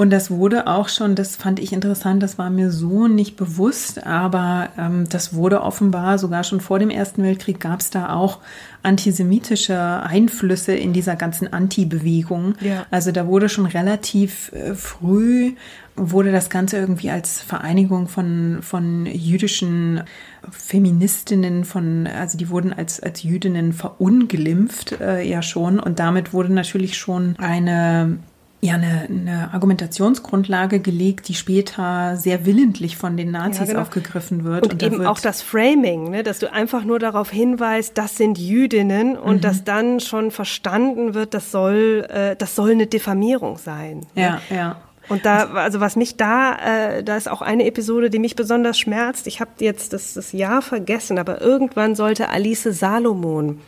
Und 0.00 0.10
das 0.10 0.30
wurde 0.30 0.68
auch 0.68 0.88
schon, 0.88 1.16
das 1.16 1.34
fand 1.34 1.58
ich 1.58 1.72
interessant, 1.72 2.22
das 2.22 2.38
war 2.38 2.50
mir 2.50 2.70
so 2.70 3.08
nicht 3.08 3.34
bewusst, 3.34 4.06
aber 4.06 4.68
ähm, 4.78 5.08
das 5.08 5.34
wurde 5.34 5.60
offenbar 5.60 6.18
sogar 6.18 6.44
schon 6.44 6.60
vor 6.60 6.78
dem 6.78 6.88
Ersten 6.88 7.24
Weltkrieg 7.24 7.58
gab 7.58 7.80
es 7.80 7.90
da 7.90 8.14
auch 8.14 8.38
antisemitische 8.84 9.76
Einflüsse 9.76 10.72
in 10.72 10.92
dieser 10.92 11.16
ganzen 11.16 11.52
Anti-Bewegung. 11.52 12.54
Ja. 12.60 12.86
Also 12.92 13.10
da 13.10 13.26
wurde 13.26 13.48
schon 13.48 13.66
relativ 13.66 14.52
äh, 14.52 14.76
früh 14.76 15.54
wurde 15.96 16.30
das 16.30 16.48
Ganze 16.48 16.76
irgendwie 16.76 17.10
als 17.10 17.42
Vereinigung 17.42 18.06
von, 18.06 18.58
von 18.62 19.04
jüdischen 19.06 20.04
Feministinnen, 20.48 21.64
von, 21.64 22.06
also 22.06 22.38
die 22.38 22.50
wurden 22.50 22.72
als, 22.72 23.00
als 23.00 23.24
Jüdinnen 23.24 23.72
verunglimpft, 23.72 25.00
äh, 25.00 25.22
ja 25.22 25.42
schon. 25.42 25.80
Und 25.80 25.98
damit 25.98 26.32
wurde 26.32 26.52
natürlich 26.52 26.96
schon 26.96 27.34
eine 27.38 28.18
ja 28.60 28.74
eine, 28.74 29.06
eine 29.08 29.54
Argumentationsgrundlage 29.54 30.80
gelegt, 30.80 31.28
die 31.28 31.34
später 31.34 32.16
sehr 32.16 32.44
willentlich 32.44 32.96
von 32.96 33.16
den 33.16 33.30
Nazis 33.30 33.60
ja, 33.60 33.66
genau. 33.66 33.82
aufgegriffen 33.82 34.44
wird. 34.44 34.64
Und, 34.64 34.72
und 34.72 34.82
eben 34.82 35.06
auch 35.06 35.20
das 35.20 35.42
Framing, 35.42 36.10
ne, 36.10 36.22
dass 36.24 36.40
du 36.40 36.52
einfach 36.52 36.84
nur 36.84 36.98
darauf 36.98 37.30
hinweist, 37.30 37.96
das 37.96 38.16
sind 38.16 38.36
Jüdinnen 38.36 39.16
und 39.16 39.36
mhm. 39.36 39.40
dass 39.42 39.64
dann 39.64 40.00
schon 40.00 40.30
verstanden 40.32 41.14
wird, 41.14 41.34
das 41.34 41.52
soll, 41.52 42.06
äh, 42.08 42.34
das 42.36 42.56
soll 42.56 42.72
eine 42.72 42.88
Diffamierung 42.88 43.58
sein. 43.58 44.00
Ne? 44.14 44.22
Ja, 44.22 44.40
ja. 44.50 44.76
Und 45.08 45.24
da, 45.24 45.50
also 45.54 45.80
was 45.80 45.96
mich 45.96 46.16
da, 46.16 46.56
äh, 46.56 47.02
da 47.02 47.16
ist 47.16 47.30
auch 47.30 47.40
eine 47.40 47.64
Episode, 47.64 48.10
die 48.10 48.18
mich 48.18 48.36
besonders 48.36 48.78
schmerzt. 48.78 49.26
Ich 49.26 49.40
habe 49.40 49.50
jetzt 49.60 49.94
das, 49.94 50.14
das 50.14 50.32
Jahr 50.32 50.60
vergessen, 50.60 51.18
aber 51.18 51.40
irgendwann 51.40 51.94
sollte 51.94 52.28
Alice 52.28 52.64
Salomon 52.64 53.60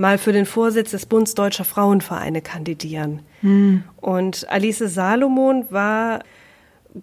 mal 0.00 0.18
für 0.18 0.32
den 0.32 0.46
Vorsitz 0.46 0.90
des 0.90 1.06
Bundes 1.06 1.34
Deutscher 1.34 1.64
Frauenvereine 1.64 2.40
kandidieren. 2.40 3.20
Hm. 3.42 3.84
Und 4.00 4.48
Alice 4.50 4.78
Salomon 4.78 5.66
war 5.70 6.20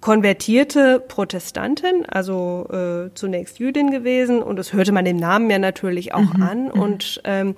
konvertierte 0.02 1.00
Protestantin, 1.00 2.06
also 2.08 2.68
äh, 2.70 3.14
zunächst 3.14 3.60
Jüdin 3.60 3.92
gewesen 3.92 4.44
und 4.44 4.58
das 4.58 4.74
hörte 4.74 4.92
man 4.92 5.06
dem 5.06 5.16
Namen 5.16 5.50
ja 5.50 5.60
natürlich 5.60 6.14
auch 6.14 6.34
mhm. 6.34 6.44
an. 6.44 6.64
Mhm. 6.66 6.72
Und 6.72 7.22
ähm, 7.24 7.56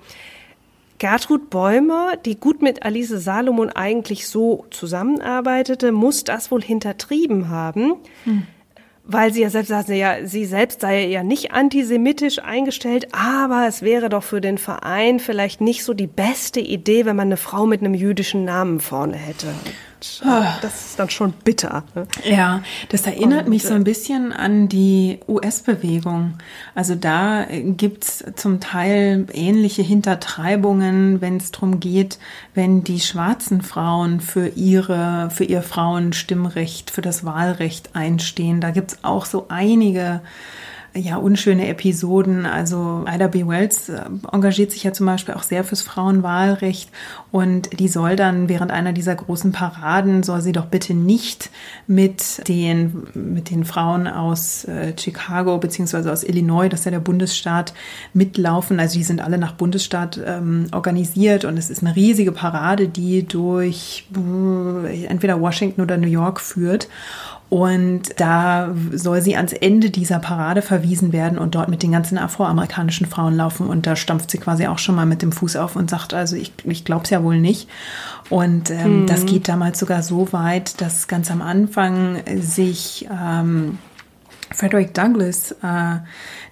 Gertrud 0.98 1.50
Bäumer, 1.50 2.12
die 2.24 2.38
gut 2.38 2.62
mit 2.62 2.84
Alice 2.84 3.08
Salomon 3.08 3.70
eigentlich 3.70 4.28
so 4.28 4.66
zusammenarbeitete, 4.70 5.90
muss 5.90 6.22
das 6.22 6.50
wohl 6.50 6.62
hintertrieben 6.62 7.48
haben. 7.48 7.94
Mhm 8.24 8.46
weil 9.12 9.32
sie 9.32 9.42
ja 9.42 9.50
selbst 9.50 9.68
sagte, 9.68 9.94
ja, 9.94 10.26
sie 10.26 10.44
selbst 10.44 10.80
sei 10.80 11.06
ja 11.06 11.22
nicht 11.22 11.52
antisemitisch 11.52 12.38
eingestellt, 12.38 13.08
aber 13.12 13.66
es 13.66 13.82
wäre 13.82 14.08
doch 14.08 14.22
für 14.22 14.40
den 14.40 14.58
Verein 14.58 15.20
vielleicht 15.20 15.60
nicht 15.60 15.84
so 15.84 15.94
die 15.94 16.06
beste 16.06 16.60
Idee, 16.60 17.04
wenn 17.04 17.16
man 17.16 17.28
eine 17.28 17.36
Frau 17.36 17.66
mit 17.66 17.80
einem 17.80 17.94
jüdischen 17.94 18.44
Namen 18.44 18.80
vorne 18.80 19.16
hätte. 19.16 19.48
Äh, 20.22 20.28
ah. 20.28 20.58
das 20.62 20.86
ist 20.86 20.98
dann 20.98 21.10
schon 21.10 21.32
bitter. 21.32 21.84
Ne? 21.94 22.06
Ja, 22.24 22.62
das 22.88 23.06
erinnert 23.06 23.44
Und, 23.44 23.50
mich 23.50 23.62
so 23.62 23.74
ein 23.74 23.84
bisschen 23.84 24.32
an 24.32 24.68
die 24.68 25.20
US-Bewegung. 25.28 26.34
Also 26.74 26.94
da 26.94 27.46
gibt's 27.50 28.24
zum 28.36 28.60
Teil 28.60 29.26
ähnliche 29.32 29.82
Hintertreibungen, 29.82 31.20
wenn 31.20 31.36
es 31.36 31.50
darum 31.50 31.80
geht, 31.80 32.18
wenn 32.54 32.84
die 32.84 33.00
schwarzen 33.00 33.62
Frauen 33.62 34.20
für 34.20 34.48
ihre, 34.48 35.30
für 35.30 35.44
ihr 35.44 35.62
Frauenstimmrecht, 35.62 36.90
für 36.90 37.02
das 37.02 37.24
Wahlrecht 37.24 37.94
einstehen. 37.94 38.60
Da 38.60 38.70
gibt's 38.70 38.98
auch 39.02 39.26
so 39.26 39.46
einige 39.48 40.20
ja, 40.94 41.16
unschöne 41.16 41.68
Episoden. 41.68 42.46
Also 42.46 43.04
Ida 43.08 43.28
B. 43.28 43.46
Wells 43.46 43.88
äh, 43.88 44.02
engagiert 44.32 44.72
sich 44.72 44.82
ja 44.82 44.92
zum 44.92 45.06
Beispiel 45.06 45.34
auch 45.34 45.42
sehr 45.42 45.64
fürs 45.64 45.82
Frauenwahlrecht 45.82 46.90
und 47.30 47.78
die 47.78 47.88
soll 47.88 48.16
dann 48.16 48.48
während 48.48 48.72
einer 48.72 48.92
dieser 48.92 49.14
großen 49.14 49.52
Paraden, 49.52 50.22
soll 50.22 50.40
sie 50.40 50.52
doch 50.52 50.66
bitte 50.66 50.94
nicht 50.94 51.50
mit 51.86 52.46
den, 52.48 53.06
mit 53.14 53.50
den 53.50 53.64
Frauen 53.64 54.08
aus 54.08 54.64
äh, 54.64 54.94
Chicago 54.98 55.58
beziehungsweise 55.58 56.10
aus 56.10 56.24
Illinois, 56.24 56.68
das 56.68 56.80
ist 56.80 56.86
ja 56.86 56.90
der 56.90 57.00
Bundesstaat, 57.00 57.72
mitlaufen. 58.12 58.80
Also 58.80 58.98
die 58.98 59.04
sind 59.04 59.20
alle 59.20 59.38
nach 59.38 59.52
Bundesstaat 59.52 60.20
ähm, 60.24 60.66
organisiert 60.72 61.44
und 61.44 61.56
es 61.56 61.70
ist 61.70 61.82
eine 61.82 61.94
riesige 61.94 62.32
Parade, 62.32 62.88
die 62.88 63.26
durch 63.26 64.08
äh, 64.16 65.04
entweder 65.04 65.40
Washington 65.40 65.82
oder 65.82 65.96
New 65.96 66.08
York 66.08 66.40
führt. 66.40 66.88
Und 67.50 68.20
da 68.20 68.72
soll 68.92 69.22
sie 69.22 69.36
ans 69.36 69.52
Ende 69.52 69.90
dieser 69.90 70.20
Parade 70.20 70.62
verwiesen 70.62 71.12
werden 71.12 71.36
und 71.36 71.56
dort 71.56 71.68
mit 71.68 71.82
den 71.82 71.90
ganzen 71.90 72.16
afroamerikanischen 72.16 73.08
Frauen 73.08 73.34
laufen. 73.34 73.66
Und 73.66 73.88
da 73.88 73.96
stampft 73.96 74.30
sie 74.30 74.38
quasi 74.38 74.68
auch 74.68 74.78
schon 74.78 74.94
mal 74.94 75.04
mit 75.04 75.20
dem 75.20 75.32
Fuß 75.32 75.56
auf 75.56 75.74
und 75.74 75.90
sagt, 75.90 76.14
also 76.14 76.36
ich, 76.36 76.52
ich 76.62 76.84
glaube 76.84 77.04
es 77.04 77.10
ja 77.10 77.24
wohl 77.24 77.40
nicht. 77.40 77.68
Und 78.28 78.70
ähm, 78.70 79.02
mhm. 79.02 79.06
das 79.06 79.26
geht 79.26 79.48
damals 79.48 79.80
sogar 79.80 80.04
so 80.04 80.32
weit, 80.32 80.80
dass 80.80 81.08
ganz 81.08 81.28
am 81.32 81.42
Anfang 81.42 82.22
sich 82.40 83.08
ähm, 83.10 83.78
Frederick 84.60 84.92
Douglass, 84.92 85.52
äh, 85.62 86.00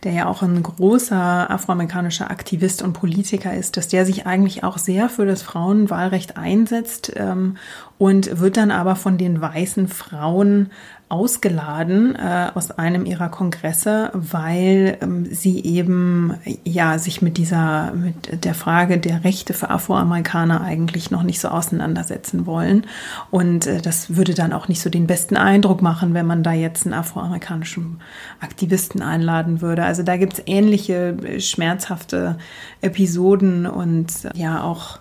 der 0.02 0.12
ja 0.12 0.26
auch 0.26 0.40
ein 0.40 0.62
großer 0.62 1.50
afroamerikanischer 1.50 2.30
Aktivist 2.30 2.80
und 2.80 2.94
Politiker 2.94 3.52
ist, 3.52 3.76
dass 3.76 3.88
der 3.88 4.06
sich 4.06 4.26
eigentlich 4.26 4.64
auch 4.64 4.78
sehr 4.78 5.10
für 5.10 5.26
das 5.26 5.42
Frauenwahlrecht 5.42 6.38
einsetzt 6.38 7.12
ähm, 7.16 7.58
und 7.98 8.40
wird 8.40 8.56
dann 8.56 8.70
aber 8.70 8.96
von 8.96 9.18
den 9.18 9.42
weißen 9.42 9.88
Frauen 9.88 10.70
ausgeladen 11.08 12.16
äh, 12.16 12.50
aus 12.54 12.70
einem 12.70 13.06
ihrer 13.06 13.30
Kongresse, 13.30 14.10
weil 14.12 14.98
ähm, 15.00 15.26
sie 15.30 15.64
eben 15.64 16.34
ja 16.64 16.98
sich 16.98 17.22
mit 17.22 17.38
dieser 17.38 17.92
mit 17.92 18.44
der 18.44 18.54
Frage 18.54 18.98
der 18.98 19.24
Rechte 19.24 19.54
für 19.54 19.70
Afroamerikaner 19.70 20.60
eigentlich 20.60 21.10
noch 21.10 21.22
nicht 21.22 21.40
so 21.40 21.48
auseinandersetzen 21.48 22.44
wollen 22.44 22.86
und 23.30 23.66
äh, 23.66 23.80
das 23.80 24.16
würde 24.16 24.34
dann 24.34 24.52
auch 24.52 24.68
nicht 24.68 24.82
so 24.82 24.90
den 24.90 25.06
besten 25.06 25.36
Eindruck 25.36 25.80
machen, 25.80 26.12
wenn 26.12 26.26
man 26.26 26.42
da 26.42 26.52
jetzt 26.52 26.84
einen 26.84 26.94
afroamerikanischen 26.94 28.00
Aktivisten 28.40 29.00
einladen 29.00 29.62
würde. 29.62 29.84
Also 29.84 30.02
da 30.02 30.18
gibt's 30.18 30.42
ähnliche 30.44 31.16
äh, 31.24 31.40
schmerzhafte 31.40 32.36
Episoden 32.82 33.66
und 33.66 34.28
ja 34.34 34.62
auch 34.62 34.98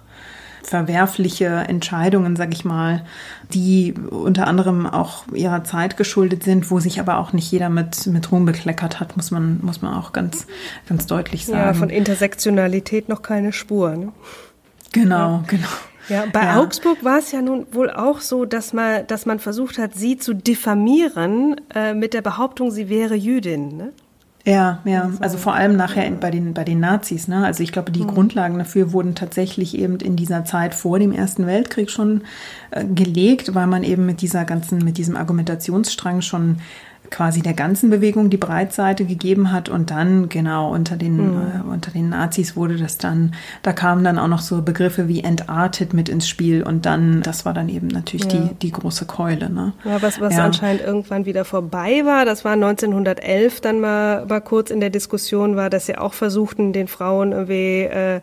verwerfliche 0.68 1.46
Entscheidungen, 1.46 2.36
sag 2.36 2.54
ich 2.54 2.66
mal, 2.66 3.06
die 3.54 3.94
unter 4.10 4.48
anderem 4.48 4.86
auch 4.86 5.24
ihrer 5.34 5.64
Zeit 5.64 5.96
geschuldet 5.96 6.44
sind, 6.44 6.70
wo 6.70 6.82
sich 6.82 7.00
aber 7.00 7.20
auch 7.20 7.32
nicht 7.32 7.50
jeder 7.52 7.70
mit, 7.70 8.06
mit 8.08 8.32
Ruhm 8.32 8.46
bekleckert 8.46 9.00
hat, 9.00 9.16
muss 9.16 9.32
man, 9.32 9.60
muss 9.62 9.82
man 9.82 9.94
auch 9.94 10.12
ganz, 10.12 10.46
ganz 10.90 11.06
deutlich 11.08 11.46
sagen. 11.46 11.60
Ja, 11.60 11.74
von 11.74 11.90
Intersektionalität 11.90 13.08
noch 13.08 13.22
keine 13.22 13.54
Spur. 13.54 13.96
Ne? 13.96 14.12
Genau, 14.92 15.16
ja. 15.16 15.44
genau. 15.48 15.68
Ja, 16.10 16.26
bei 16.32 16.44
ja. 16.44 16.60
Augsburg 16.60 17.04
war 17.04 17.20
es 17.20 17.32
ja 17.32 17.42
nun 17.42 17.68
wohl 17.72 17.90
auch 17.90 18.20
so, 18.20 18.46
dass 18.46 18.74
man, 18.74 19.08
dass 19.08 19.26
man 19.26 19.40
versucht 19.40 19.78
hat, 19.78 19.94
sie 19.96 20.18
zu 20.18 20.34
diffamieren 20.34 21.60
äh, 21.74 21.94
mit 21.94 22.14
der 22.14 22.22
Behauptung, 22.22 22.72
sie 22.72 22.90
wäre 22.90 23.16
Jüdin. 23.16 23.76
Ne? 23.78 23.94
Ja, 24.48 24.80
ja, 24.86 25.12
also 25.20 25.38
vor 25.38 25.56
allem 25.56 25.76
nachher 25.76 26.10
bei 26.12 26.32
den, 26.32 26.54
bei 26.54 26.64
den 26.64 26.80
Nazis. 26.80 27.28
Ne? 27.28 27.46
Also 27.46 27.64
ich 27.64 27.74
glaube, 27.74 27.92
die 27.92 28.04
mhm. 28.04 28.08
Grundlagen 28.08 28.58
dafür 28.58 28.94
wurden 28.94 29.14
tatsächlich 29.14 29.78
eben 29.78 29.98
in 29.98 30.16
dieser 30.16 30.46
Zeit 30.46 30.74
vor 30.74 31.00
dem 31.00 31.12
Ersten 31.12 31.46
Weltkrieg 31.46 31.92
schon 31.92 32.22
äh, 32.72 32.86
gelegt, 32.86 33.56
weil 33.56 33.68
man 33.68 33.84
eben 33.84 34.06
mit 34.06 34.22
dieser 34.22 34.46
ganzen, 34.46 34.78
mit 34.78 34.98
diesem 34.98 35.18
Argumentationsstrang 35.18 36.22
schon 36.22 36.60
quasi 37.10 37.42
der 37.42 37.54
ganzen 37.54 37.90
Bewegung 37.90 38.30
die 38.30 38.38
Breitseite 38.38 39.06
gegeben 39.06 39.52
hat 39.52 39.70
und 39.70 39.92
dann 39.92 40.30
genau 40.30 40.72
unter 40.72 40.96
den 40.96 41.18
mhm. 41.18 41.42
äh, 41.42 41.72
unter 41.72 41.92
den 41.92 42.10
Nazis 42.10 42.56
wurde 42.56 42.78
das 42.78 42.98
dann 42.98 43.34
da 43.64 43.74
kamen 43.74 44.04
dann 44.04 44.20
auch 44.20 44.28
noch 44.28 44.42
so 44.42 44.62
Begriffe 44.62 45.08
wie 45.08 45.24
entartet 45.24 45.94
mit 45.94 46.10
ins 46.10 46.28
Spiel 46.28 46.64
und 46.64 46.86
dann 46.86 47.22
das 47.22 47.46
war 47.46 47.54
dann 47.54 47.70
eben 47.70 47.88
natürlich 47.88 48.32
ja. 48.32 48.40
die 48.40 48.56
die 48.56 48.72
große 48.72 49.06
Keule 49.06 49.50
ne 49.50 49.74
ja 49.84 50.02
was 50.02 50.20
was 50.20 50.36
ja. 50.36 50.46
anscheinend 50.46 50.82
irgendwann 50.82 51.26
wieder 51.26 51.46
vorbei 51.46 52.02
war 52.06 52.26
das 52.26 52.46
war 52.46 52.54
1911 52.54 53.62
dann 53.62 53.80
mal 53.80 54.26
mal 54.26 54.42
kurz 54.42 54.70
in 54.70 54.80
der 54.80 54.90
Diskussion 54.90 55.56
war 55.56 55.70
dass 55.70 55.86
sie 55.86 55.98
auch 55.98 56.14
versuchten 56.14 56.74
den 56.74 56.88
Frauen 56.88 57.32
irgendwie 57.32 57.84
äh, 57.84 58.22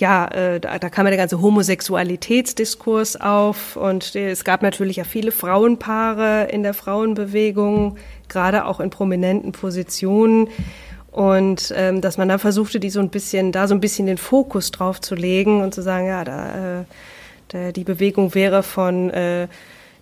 ja, 0.00 0.26
äh, 0.28 0.60
da, 0.60 0.78
da 0.78 0.88
kam 0.88 1.06
ja 1.06 1.10
der 1.10 1.18
ganze 1.18 1.40
Homosexualitätsdiskurs 1.40 3.20
auf 3.20 3.76
und 3.76 4.16
es 4.16 4.44
gab 4.44 4.62
natürlich 4.62 4.96
ja 4.96 5.04
viele 5.04 5.30
Frauenpaare 5.30 6.48
in 6.50 6.62
der 6.62 6.74
Frauenbewegung, 6.74 7.98
gerade 8.28 8.64
auch 8.64 8.80
in 8.80 8.90
prominenten 8.90 9.52
Positionen. 9.52 10.48
Und 11.12 11.74
ähm, 11.76 12.00
dass 12.00 12.18
man 12.18 12.28
dann 12.28 12.38
versuchte, 12.38 12.80
die 12.80 12.88
so 12.88 13.00
ein 13.00 13.10
bisschen, 13.10 13.52
da 13.52 13.68
so 13.68 13.74
ein 13.74 13.80
bisschen 13.80 14.06
den 14.06 14.16
Fokus 14.16 14.70
drauf 14.70 15.00
zu 15.00 15.14
legen 15.14 15.60
und 15.60 15.74
zu 15.74 15.82
sagen, 15.82 16.06
ja, 16.06 16.24
da, 16.24 16.80
äh, 16.80 16.84
da 17.48 17.72
die 17.72 17.84
Bewegung 17.84 18.34
wäre 18.34 18.62
von 18.62 19.10
äh, 19.10 19.48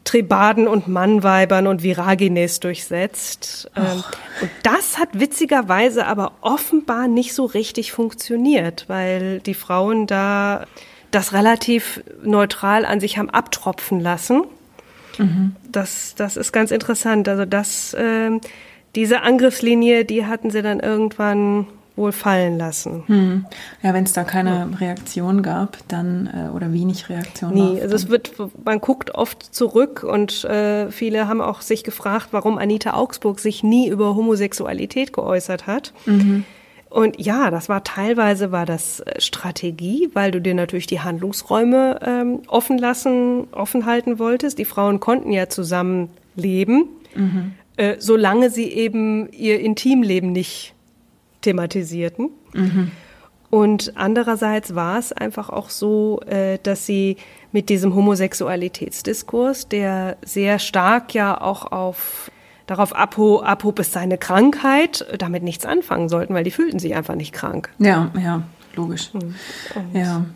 Trebaden 0.04 0.68
und 0.68 0.88
Mannweibern 0.88 1.66
und 1.66 1.82
Viragines 1.82 2.60
durchsetzt. 2.60 3.70
Ähm, 3.76 4.02
und 4.40 4.50
das 4.62 4.98
hat 4.98 5.08
witzigerweise 5.12 6.06
aber 6.06 6.32
offenbar 6.40 7.08
nicht 7.08 7.34
so 7.34 7.44
richtig 7.44 7.92
funktioniert, 7.92 8.84
weil 8.88 9.40
die 9.40 9.54
Frauen 9.54 10.06
da 10.06 10.66
das 11.10 11.32
relativ 11.32 12.02
neutral 12.22 12.84
an 12.84 13.00
sich 13.00 13.18
haben 13.18 13.30
abtropfen 13.30 14.00
lassen. 14.00 14.44
Mhm. 15.18 15.56
Das, 15.70 16.14
das 16.16 16.36
ist 16.36 16.52
ganz 16.52 16.70
interessant. 16.70 17.28
Also 17.28 17.44
das, 17.44 17.94
äh, 17.94 18.30
diese 18.94 19.22
Angriffslinie, 19.22 20.04
die 20.04 20.26
hatten 20.26 20.50
sie 20.50 20.62
dann 20.62 20.80
irgendwann 20.80 21.66
wohl 21.98 22.12
fallen 22.12 22.56
lassen. 22.56 23.02
Hm. 23.06 23.46
Ja, 23.82 23.92
wenn 23.92 24.04
es 24.04 24.12
da 24.12 24.24
keine 24.24 24.68
Reaktion 24.80 25.42
gab, 25.42 25.76
dann 25.88 26.30
äh, 26.32 26.54
oder 26.54 26.72
wenig 26.72 27.08
Reaktion. 27.08 27.52
Nee, 27.52 27.76
war, 27.76 27.82
also 27.82 27.96
es 27.96 28.08
wird, 28.08 28.32
man 28.64 28.80
guckt 28.80 29.14
oft 29.14 29.42
zurück 29.54 30.04
und 30.04 30.44
äh, 30.44 30.90
viele 30.90 31.28
haben 31.28 31.40
auch 31.40 31.60
sich 31.60 31.84
gefragt, 31.84 32.28
warum 32.30 32.56
Anita 32.58 32.94
Augsburg 32.94 33.40
sich 33.40 33.62
nie 33.62 33.88
über 33.88 34.14
Homosexualität 34.14 35.12
geäußert 35.12 35.66
hat. 35.66 35.92
Mhm. 36.06 36.44
Und 36.90 37.20
ja, 37.20 37.50
das 37.50 37.68
war 37.68 37.84
teilweise 37.84 38.50
war 38.50 38.64
das 38.64 39.00
äh, 39.00 39.20
Strategie, 39.20 40.08
weil 40.14 40.30
du 40.30 40.40
dir 40.40 40.54
natürlich 40.54 40.86
die 40.86 41.00
Handlungsräume 41.00 42.00
ähm, 42.02 42.40
offen 42.46 42.78
lassen, 42.78 43.48
offen 43.52 43.84
halten 43.84 44.18
wolltest. 44.18 44.58
Die 44.58 44.64
Frauen 44.64 45.00
konnten 45.00 45.30
ja 45.30 45.48
zusammen 45.48 46.08
leben, 46.34 46.88
mhm. 47.14 47.52
äh, 47.76 47.96
solange 47.98 48.50
sie 48.50 48.70
eben 48.72 49.30
ihr 49.32 49.60
Intimleben 49.60 50.32
nicht 50.32 50.74
thematisierten. 51.43 52.31
Mhm. 52.52 52.90
Und 53.51 53.93
andererseits 53.97 54.74
war 54.74 54.98
es 54.98 55.12
einfach 55.12 55.48
auch 55.48 55.70
so, 55.70 56.20
äh, 56.27 56.59
dass 56.62 56.85
sie 56.85 57.16
mit 57.51 57.70
diesem 57.70 57.94
Homosexualitätsdiskurs, 57.94 59.69
der 59.69 60.19
sehr 60.23 60.59
stark 60.59 61.15
ja 61.15 61.40
auch 61.40 61.73
auf 61.73 62.31
darauf 62.66 62.94
abhob, 62.94 63.43
abhob 63.44 63.78
es 63.78 63.93
seine 63.93 64.19
Krankheit, 64.19 65.06
damit 65.19 65.43
nichts 65.43 65.65
anfangen 65.65 66.10
sollten, 66.10 66.35
weil 66.35 66.44
die 66.44 66.51
fühlten 66.51 66.78
sich 66.78 66.94
einfach 66.94 67.15
nicht 67.15 67.32
krank. 67.32 67.70
Ja, 67.78 68.10
ja, 68.23 68.43
logisch. 68.77 69.10
Mhm. 69.15 69.35
ja. 69.94 70.27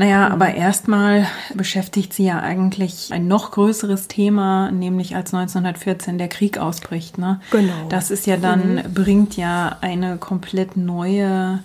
Naja, 0.00 0.28
aber 0.28 0.54
erstmal 0.54 1.26
beschäftigt 1.52 2.14
sie 2.14 2.24
ja 2.24 2.40
eigentlich 2.40 3.12
ein 3.12 3.28
noch 3.28 3.50
größeres 3.50 4.08
Thema, 4.08 4.70
nämlich 4.70 5.14
als 5.14 5.34
1914 5.34 6.16
der 6.16 6.28
Krieg 6.28 6.56
ausbricht. 6.56 7.18
Ne? 7.18 7.38
Genau. 7.50 7.74
Das 7.90 8.10
ist 8.10 8.26
ja 8.26 8.38
dann, 8.38 8.76
mhm. 8.76 8.94
bringt 8.94 9.36
ja 9.36 9.76
eine 9.82 10.16
komplett 10.16 10.78
neue 10.78 11.58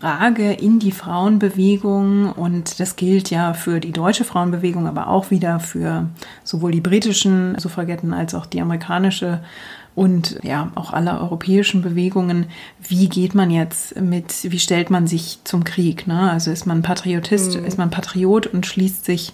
Frage 0.00 0.52
in 0.52 0.78
die 0.80 0.92
Frauenbewegung 0.92 2.30
und 2.30 2.78
das 2.78 2.96
gilt 2.96 3.30
ja 3.30 3.54
für 3.54 3.80
die 3.80 3.92
deutsche 3.92 4.24
Frauenbewegung, 4.24 4.86
aber 4.86 5.08
auch 5.08 5.30
wieder 5.30 5.58
für 5.58 6.08
sowohl 6.44 6.72
die 6.72 6.82
britischen 6.82 7.58
Suffragetten 7.58 8.12
als 8.12 8.34
auch 8.34 8.44
die 8.44 8.60
amerikanische 8.60 9.40
und 9.98 10.38
ja 10.44 10.70
auch 10.76 10.92
alle 10.92 11.18
europäischen 11.18 11.82
Bewegungen. 11.82 12.46
Wie 12.80 13.08
geht 13.08 13.34
man 13.34 13.50
jetzt 13.50 14.00
mit, 14.00 14.48
wie 14.48 14.60
stellt 14.60 14.90
man 14.90 15.08
sich 15.08 15.40
zum 15.42 15.64
Krieg? 15.64 16.06
Ne? 16.06 16.30
Also 16.30 16.52
ist 16.52 16.66
man 16.66 16.82
Patriotist, 16.82 17.58
mhm. 17.58 17.64
ist 17.64 17.78
man 17.78 17.90
Patriot 17.90 18.46
und 18.46 18.64
schließt 18.64 19.04
sich 19.04 19.32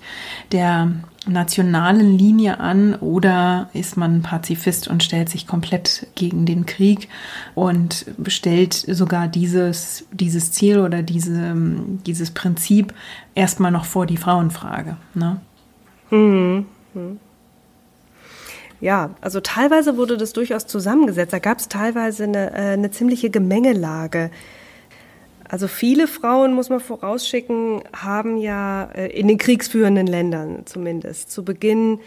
der 0.53 0.91
nationalen 1.27 2.17
Linie 2.17 2.61
an 2.61 2.95
oder 2.95 3.69
ist 3.75 3.99
man 3.99 4.23
Pazifist 4.23 4.89
und 4.89 5.03
stellt 5.03 5.29
sich 5.29 5.47
komplett 5.47 6.07
gegen 6.15 6.47
den 6.47 6.65
Krieg 6.65 7.11
und 7.55 8.07
stellt 8.27 8.73
sogar 8.73 9.29
dieses, 9.29 10.07
dieses 10.13 10.51
Ziel 10.53 10.79
oder 10.79 11.03
diese, 11.03 11.55
dieses 12.07 12.31
Prinzip 12.31 12.95
erstmal 13.35 13.71
noch 13.71 13.85
vor 13.85 14.07
die 14.07 14.17
Frauenfrage. 14.17 14.97
Ne? 15.13 15.43
Mhm. 16.11 16.65
Mhm. 16.95 17.19
Ja, 18.85 19.15
also 19.23 19.41
teilweise 19.41 19.97
wurde 19.97 20.19
das 20.19 20.35
durchaus 20.35 20.67
zusammengesetzt. 20.67 21.33
Da 21.33 21.39
gab 21.39 21.59
es 21.59 21.69
teilweise 21.71 22.25
eine, 22.25 22.53
äh, 22.53 22.73
eine 22.75 22.91
ziemliche 22.91 23.31
Gemengelage. 23.31 24.31
Also 25.49 25.69
viele 25.69 26.07
Frauen, 26.07 26.53
muss 26.53 26.69
man 26.69 26.81
vorausschicken, 26.81 27.81
haben 27.97 28.37
ja 28.37 28.91
äh, 28.95 29.07
in 29.07 29.27
den 29.27 29.39
kriegsführenden 29.39 30.07
Ländern 30.07 30.67
zumindest 30.67 31.33
zu 31.33 31.47
Beginn 31.47 31.99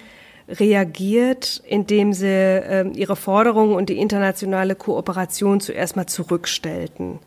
reagiert, 0.48 1.64
indem 1.66 2.14
sie 2.14 2.28
äh, 2.28 2.88
ihre 2.90 3.16
Forderungen 3.16 3.74
und 3.74 3.90
die 3.90 3.98
internationale 3.98 4.76
Kooperation 4.76 5.60
zuerst 5.60 5.96
mal 5.96 6.06
zurückstellten 6.06 7.18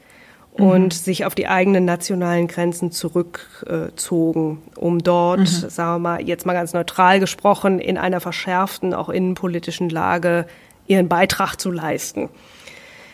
und 0.61 0.85
mhm. 0.85 0.91
sich 0.91 1.25
auf 1.25 1.35
die 1.35 1.49
eigenen 1.49 1.85
nationalen 1.85 2.47
Grenzen 2.47 2.93
zurückzogen, 2.93 4.63
um 4.77 5.03
dort, 5.03 5.41
mhm. 5.41 5.47
sagen 5.47 5.95
wir 5.95 5.99
mal, 5.99 6.23
jetzt 6.23 6.47
mal 6.47 6.53
ganz 6.53 6.73
neutral 6.73 7.21
gesprochen, 7.21 7.79
in 7.79 7.99
einer 7.99 8.21
verschärften, 8.21 8.95
auch 8.95 9.09
innenpolitischen 9.09 9.91
Lage 9.91 10.47
ihren 10.87 11.09
Beitrag 11.09 11.57
zu 11.57 11.71
leisten. 11.71 12.29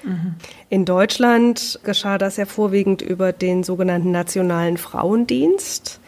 Mhm. 0.03 0.37
In 0.69 0.85
Deutschland 0.85 1.81
geschah 1.85 2.19
das 2.19 2.37
ja 2.37 2.47
vorwiegend 2.47 3.03
über 3.03 3.33
den 3.33 3.65
sogenannten 3.65 4.11
Nationalen 4.11 4.77
Frauendienst 4.77 6.01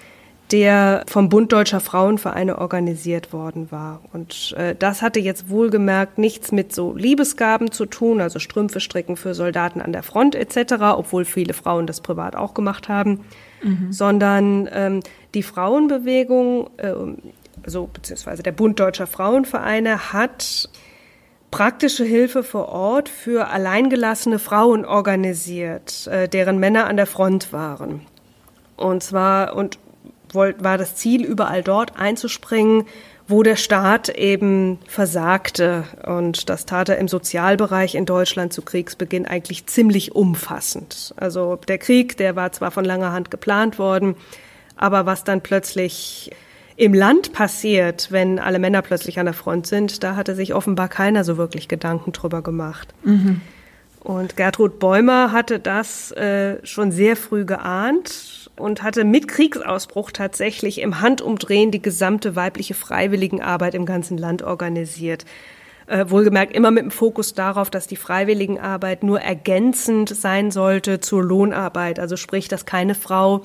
der 0.50 1.04
vom 1.06 1.28
Bund 1.28 1.52
Deutscher 1.52 1.80
Frauenvereine 1.80 2.58
organisiert 2.58 3.32
worden 3.32 3.70
war. 3.70 4.00
Und 4.12 4.54
äh, 4.56 4.74
das 4.74 5.02
hatte 5.02 5.20
jetzt 5.20 5.50
wohlgemerkt 5.50 6.18
nichts 6.18 6.52
mit 6.52 6.74
so 6.74 6.94
Liebesgaben 6.94 7.70
zu 7.70 7.86
tun, 7.86 8.20
also 8.20 8.38
Strümpfe 8.38 8.80
stricken 8.80 9.16
für 9.16 9.34
Soldaten 9.34 9.80
an 9.80 9.92
der 9.92 10.02
Front 10.02 10.34
etc., 10.34 10.74
obwohl 10.96 11.24
viele 11.24 11.52
Frauen 11.52 11.86
das 11.86 12.00
privat 12.00 12.34
auch 12.34 12.54
gemacht 12.54 12.88
haben, 12.88 13.24
mhm. 13.62 13.92
sondern 13.92 14.68
ähm, 14.72 15.00
die 15.34 15.42
Frauenbewegung, 15.42 16.70
äh, 16.78 16.94
also 17.62 17.88
beziehungsweise 17.92 18.42
der 18.42 18.52
Bund 18.52 18.80
Deutscher 18.80 19.06
Frauenvereine 19.06 20.12
hat 20.12 20.68
praktische 21.50 22.04
Hilfe 22.04 22.42
vor 22.42 22.68
Ort 22.68 23.08
für 23.08 23.48
alleingelassene 23.48 24.38
Frauen 24.38 24.84
organisiert, 24.84 26.06
äh, 26.06 26.28
deren 26.28 26.58
Männer 26.58 26.86
an 26.86 26.96
der 26.96 27.06
Front 27.06 27.52
waren. 27.52 28.02
Und 28.76 29.02
zwar, 29.02 29.56
und 29.56 29.78
war 30.34 30.78
das 30.78 30.96
Ziel, 30.96 31.24
überall 31.24 31.62
dort 31.62 31.98
einzuspringen, 31.98 32.84
wo 33.28 33.42
der 33.42 33.56
Staat 33.56 34.08
eben 34.08 34.78
versagte. 34.88 35.84
Und 36.06 36.48
das 36.48 36.64
tat 36.64 36.88
er 36.88 36.98
im 36.98 37.08
Sozialbereich 37.08 37.94
in 37.94 38.06
Deutschland 38.06 38.52
zu 38.52 38.62
Kriegsbeginn 38.62 39.26
eigentlich 39.26 39.66
ziemlich 39.66 40.14
umfassend. 40.14 41.14
Also 41.16 41.56
der 41.56 41.78
Krieg, 41.78 42.16
der 42.16 42.36
war 42.36 42.52
zwar 42.52 42.70
von 42.70 42.84
langer 42.84 43.12
Hand 43.12 43.30
geplant 43.30 43.78
worden, 43.78 44.16
aber 44.76 45.04
was 45.04 45.24
dann 45.24 45.42
plötzlich 45.42 46.30
im 46.76 46.94
Land 46.94 47.32
passiert, 47.32 48.08
wenn 48.10 48.38
alle 48.38 48.60
Männer 48.60 48.82
plötzlich 48.82 49.18
an 49.18 49.26
der 49.26 49.34
Front 49.34 49.66
sind, 49.66 50.04
da 50.04 50.14
hatte 50.16 50.34
sich 50.34 50.54
offenbar 50.54 50.88
keiner 50.88 51.24
so 51.24 51.36
wirklich 51.36 51.68
Gedanken 51.68 52.12
drüber 52.12 52.40
gemacht. 52.40 52.94
Mhm. 53.02 53.40
Und 54.08 54.38
Gertrud 54.38 54.78
Bäumer 54.78 55.32
hatte 55.32 55.60
das 55.60 56.12
äh, 56.12 56.64
schon 56.64 56.92
sehr 56.92 57.14
früh 57.14 57.44
geahnt 57.44 58.50
und 58.56 58.82
hatte 58.82 59.04
mit 59.04 59.28
Kriegsausbruch 59.28 60.12
tatsächlich 60.12 60.80
im 60.80 61.02
Handumdrehen 61.02 61.70
die 61.70 61.82
gesamte 61.82 62.34
weibliche 62.34 62.72
Freiwilligenarbeit 62.72 63.74
im 63.74 63.84
ganzen 63.84 64.16
Land 64.16 64.42
organisiert. 64.42 65.26
Äh, 65.88 66.06
wohlgemerkt 66.08 66.56
immer 66.56 66.70
mit 66.70 66.84
dem 66.84 66.90
Fokus 66.90 67.34
darauf, 67.34 67.68
dass 67.68 67.86
die 67.86 67.96
Freiwilligenarbeit 67.96 69.02
nur 69.02 69.20
ergänzend 69.20 70.08
sein 70.08 70.50
sollte 70.50 71.00
zur 71.00 71.22
Lohnarbeit. 71.22 72.00
Also 72.00 72.16
sprich, 72.16 72.48
dass 72.48 72.64
keine 72.64 72.94
Frau 72.94 73.44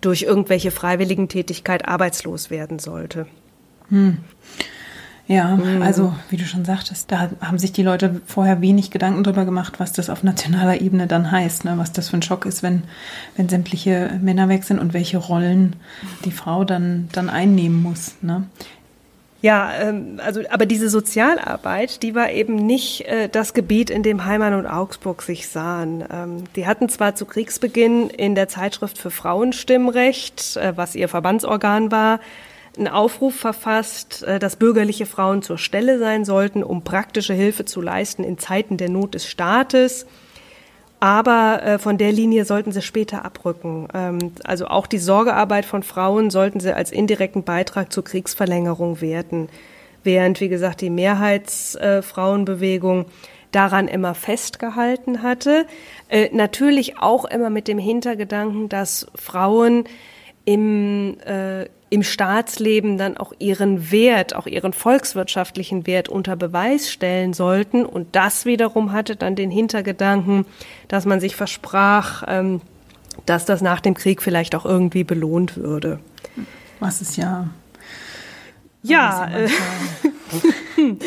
durch 0.00 0.22
irgendwelche 0.22 0.72
Freiwilligentätigkeit 0.72 1.86
arbeitslos 1.86 2.50
werden 2.50 2.80
sollte. 2.80 3.28
Hm. 3.90 4.18
Ja, 5.30 5.56
mhm. 5.56 5.80
also 5.80 6.12
wie 6.28 6.36
du 6.36 6.44
schon 6.44 6.64
sagtest, 6.64 7.12
da 7.12 7.30
haben 7.40 7.56
sich 7.56 7.70
die 7.70 7.84
Leute 7.84 8.20
vorher 8.26 8.60
wenig 8.60 8.90
Gedanken 8.90 9.22
drüber 9.22 9.44
gemacht, 9.44 9.74
was 9.78 9.92
das 9.92 10.10
auf 10.10 10.24
nationaler 10.24 10.80
Ebene 10.80 11.06
dann 11.06 11.30
heißt, 11.30 11.64
ne? 11.64 11.74
was 11.76 11.92
das 11.92 12.08
für 12.08 12.16
ein 12.16 12.22
Schock 12.22 12.46
ist, 12.46 12.64
wenn, 12.64 12.82
wenn 13.36 13.48
sämtliche 13.48 14.18
Männer 14.20 14.48
weg 14.48 14.64
sind 14.64 14.80
und 14.80 14.92
welche 14.92 15.18
Rollen 15.18 15.76
die 16.24 16.32
Frau 16.32 16.64
dann, 16.64 17.08
dann 17.12 17.30
einnehmen 17.30 17.80
muss. 17.80 18.16
Ne? 18.22 18.42
Ja, 19.40 19.70
ähm, 19.80 20.18
also 20.20 20.40
aber 20.50 20.66
diese 20.66 20.90
Sozialarbeit, 20.90 22.02
die 22.02 22.16
war 22.16 22.32
eben 22.32 22.56
nicht 22.56 23.02
äh, 23.02 23.28
das 23.28 23.54
Gebiet, 23.54 23.88
in 23.88 24.02
dem 24.02 24.24
Heimann 24.24 24.54
und 24.54 24.66
Augsburg 24.66 25.22
sich 25.22 25.48
sahen. 25.48 26.04
Ähm, 26.12 26.44
die 26.56 26.66
hatten 26.66 26.88
zwar 26.88 27.14
zu 27.14 27.24
Kriegsbeginn 27.24 28.10
in 28.10 28.34
der 28.34 28.48
Zeitschrift 28.48 28.98
für 28.98 29.12
Frauenstimmrecht, 29.12 30.56
äh, 30.56 30.76
was 30.76 30.96
ihr 30.96 31.08
Verbandsorgan 31.08 31.92
war, 31.92 32.18
einen 32.76 32.88
Aufruf 32.88 33.34
verfasst, 33.34 34.22
äh, 34.22 34.38
dass 34.38 34.56
bürgerliche 34.56 35.06
Frauen 35.06 35.42
zur 35.42 35.58
Stelle 35.58 35.98
sein 35.98 36.24
sollten, 36.24 36.62
um 36.62 36.82
praktische 36.82 37.34
Hilfe 37.34 37.64
zu 37.64 37.80
leisten 37.80 38.24
in 38.24 38.38
Zeiten 38.38 38.76
der 38.76 38.90
Not 38.90 39.14
des 39.14 39.26
Staates. 39.26 40.06
Aber 41.00 41.62
äh, 41.62 41.78
von 41.78 41.96
der 41.96 42.12
Linie 42.12 42.44
sollten 42.44 42.72
sie 42.72 42.82
später 42.82 43.24
abrücken. 43.24 43.88
Ähm, 43.94 44.32
also 44.44 44.66
auch 44.66 44.86
die 44.86 44.98
Sorgearbeit 44.98 45.64
von 45.64 45.82
Frauen 45.82 46.28
sollten 46.30 46.60
sie 46.60 46.74
als 46.74 46.92
indirekten 46.92 47.42
Beitrag 47.42 47.90
zur 47.92 48.04
Kriegsverlängerung 48.04 49.00
werten. 49.00 49.48
Während, 50.04 50.40
wie 50.40 50.48
gesagt, 50.48 50.82
die 50.82 50.90
Mehrheitsfrauenbewegung 50.90 53.06
daran 53.50 53.88
immer 53.88 54.14
festgehalten 54.14 55.22
hatte. 55.22 55.66
Äh, 56.08 56.30
natürlich 56.32 56.98
auch 56.98 57.24
immer 57.24 57.50
mit 57.50 57.68
dem 57.68 57.78
Hintergedanken, 57.78 58.68
dass 58.68 59.06
Frauen 59.14 59.84
im 60.44 61.16
im 61.90 62.04
Staatsleben 62.04 62.96
dann 62.96 63.16
auch 63.16 63.32
ihren 63.40 63.90
Wert, 63.90 64.34
auch 64.34 64.46
ihren 64.46 64.72
volkswirtschaftlichen 64.72 65.88
Wert 65.88 66.08
unter 66.08 66.36
Beweis 66.36 66.90
stellen 66.90 67.32
sollten. 67.32 67.84
Und 67.84 68.14
das 68.14 68.46
wiederum 68.46 68.92
hatte 68.92 69.16
dann 69.16 69.34
den 69.34 69.50
Hintergedanken, 69.50 70.46
dass 70.86 71.04
man 71.04 71.18
sich 71.18 71.34
versprach, 71.34 72.22
ähm, 72.28 72.60
dass 73.26 73.44
das 73.44 73.60
nach 73.60 73.80
dem 73.80 73.94
Krieg 73.94 74.22
vielleicht 74.22 74.54
auch 74.54 74.64
irgendwie 74.64 75.02
belohnt 75.02 75.56
würde. 75.56 75.98
Was 76.78 77.02
ist 77.02 77.16
ja. 77.16 77.48
Ja, 78.82 79.28
äh, 79.28 79.48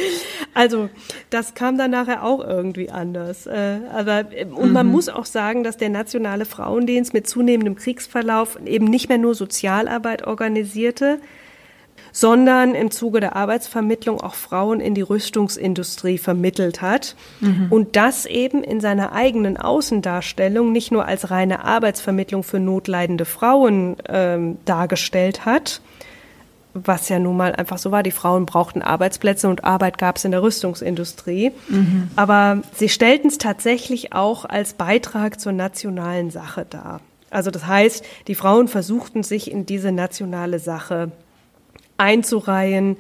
Also 0.53 0.89
das 1.29 1.55
kam 1.55 1.77
dann 1.77 1.91
nachher 1.91 2.23
auch 2.23 2.39
irgendwie 2.39 2.89
anders. 2.89 3.47
Äh, 3.47 3.79
aber, 3.91 4.25
und 4.55 4.71
man 4.71 4.85
mhm. 4.85 4.91
muss 4.91 5.09
auch 5.09 5.25
sagen, 5.25 5.63
dass 5.63 5.77
der 5.77 5.89
Nationale 5.89 6.45
Frauendienst 6.45 7.13
mit 7.13 7.27
zunehmendem 7.27 7.75
Kriegsverlauf 7.75 8.59
eben 8.65 8.85
nicht 8.85 9.09
mehr 9.09 9.17
nur 9.17 9.33
Sozialarbeit 9.33 10.27
organisierte, 10.27 11.19
sondern 12.11 12.75
im 12.75 12.91
Zuge 12.91 13.19
der 13.19 13.35
Arbeitsvermittlung 13.35 14.21
auch 14.21 14.35
Frauen 14.35 14.79
in 14.79 14.93
die 14.93 15.01
Rüstungsindustrie 15.01 16.19
vermittelt 16.19 16.81
hat. 16.81 17.15
Mhm. 17.39 17.67
Und 17.71 17.95
das 17.95 18.27
eben 18.27 18.63
in 18.63 18.79
seiner 18.79 19.13
eigenen 19.13 19.57
Außendarstellung 19.57 20.71
nicht 20.71 20.91
nur 20.91 21.05
als 21.05 21.31
reine 21.31 21.63
Arbeitsvermittlung 21.63 22.43
für 22.43 22.59
notleidende 22.59 23.25
Frauen 23.25 23.95
ähm, 24.07 24.57
dargestellt 24.65 25.45
hat, 25.45 25.81
was 26.73 27.09
ja 27.09 27.19
nun 27.19 27.37
mal 27.37 27.53
einfach 27.53 27.77
so 27.77 27.91
war. 27.91 28.03
Die 28.03 28.11
Frauen 28.11 28.45
brauchten 28.45 28.81
Arbeitsplätze 28.81 29.47
und 29.47 29.63
Arbeit 29.63 29.97
gab 29.97 30.17
es 30.17 30.25
in 30.25 30.31
der 30.31 30.41
Rüstungsindustrie. 30.41 31.51
Mhm. 31.69 32.09
Aber 32.15 32.61
sie 32.73 32.89
stellten 32.89 33.27
es 33.27 33.37
tatsächlich 33.37 34.13
auch 34.13 34.45
als 34.45 34.73
Beitrag 34.73 35.39
zur 35.39 35.51
nationalen 35.51 36.31
Sache 36.31 36.65
dar. 36.69 37.01
Also 37.29 37.51
das 37.51 37.65
heißt, 37.65 38.05
die 38.27 38.35
Frauen 38.35 38.67
versuchten 38.67 39.23
sich 39.23 39.49
in 39.51 39.65
diese 39.65 39.91
nationale 39.91 40.59
Sache 40.59 41.11
einzureihen, 41.97 42.97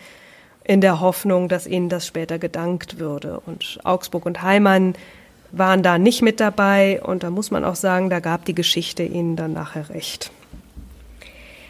in 0.63 0.81
der 0.81 0.99
Hoffnung, 0.99 1.49
dass 1.49 1.67
ihnen 1.67 1.89
das 1.89 2.07
später 2.07 2.39
gedankt 2.39 2.99
würde. 2.99 3.41
Und 3.45 3.79
Augsburg 3.83 4.25
und 4.25 4.41
Heimann 4.41 4.95
waren 5.51 5.83
da 5.83 5.97
nicht 5.97 6.21
mit 6.21 6.39
dabei. 6.39 7.01
Und 7.03 7.23
da 7.23 7.29
muss 7.29 7.51
man 7.51 7.65
auch 7.65 7.75
sagen, 7.75 8.09
da 8.09 8.19
gab 8.19 8.45
die 8.45 8.55
Geschichte 8.55 9.03
ihnen 9.03 9.35
dann 9.35 9.53
nachher 9.53 9.89
recht. 9.89 10.31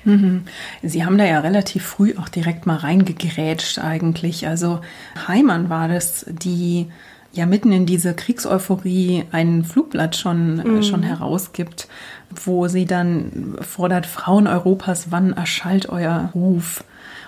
Mhm. 0.06 0.44
Sie 0.82 1.06
haben 1.06 1.18
da 1.18 1.26
ja 1.26 1.40
relativ 1.40 1.86
früh 1.86 2.16
auch 2.18 2.30
direkt 2.30 2.66
mal 2.66 2.78
reingegrätscht 2.78 3.80
eigentlich. 3.80 4.48
Also 4.48 4.82
Heimann 5.28 5.70
war 5.70 5.88
das, 5.88 6.26
die 6.28 6.88
ja 7.32 7.46
mitten 7.46 7.72
in 7.72 7.86
diese 7.86 8.14
Kriegseuphorie 8.14 9.26
ein 9.32 9.64
Flugblatt 9.64 10.16
schon, 10.16 10.60
äh, 10.60 10.68
mhm. 10.68 10.84
schon 10.84 11.04
herausgibt, 11.04 11.88
wo 12.30 12.68
sie 12.68 12.86
dann 12.86 13.56
fordert, 13.62 14.06
Frauen 14.06 14.48
Europas, 14.48 15.08
wann 15.10 15.34
erschallt 15.34 15.90
euer 15.90 16.30
Ruf? 16.34 16.84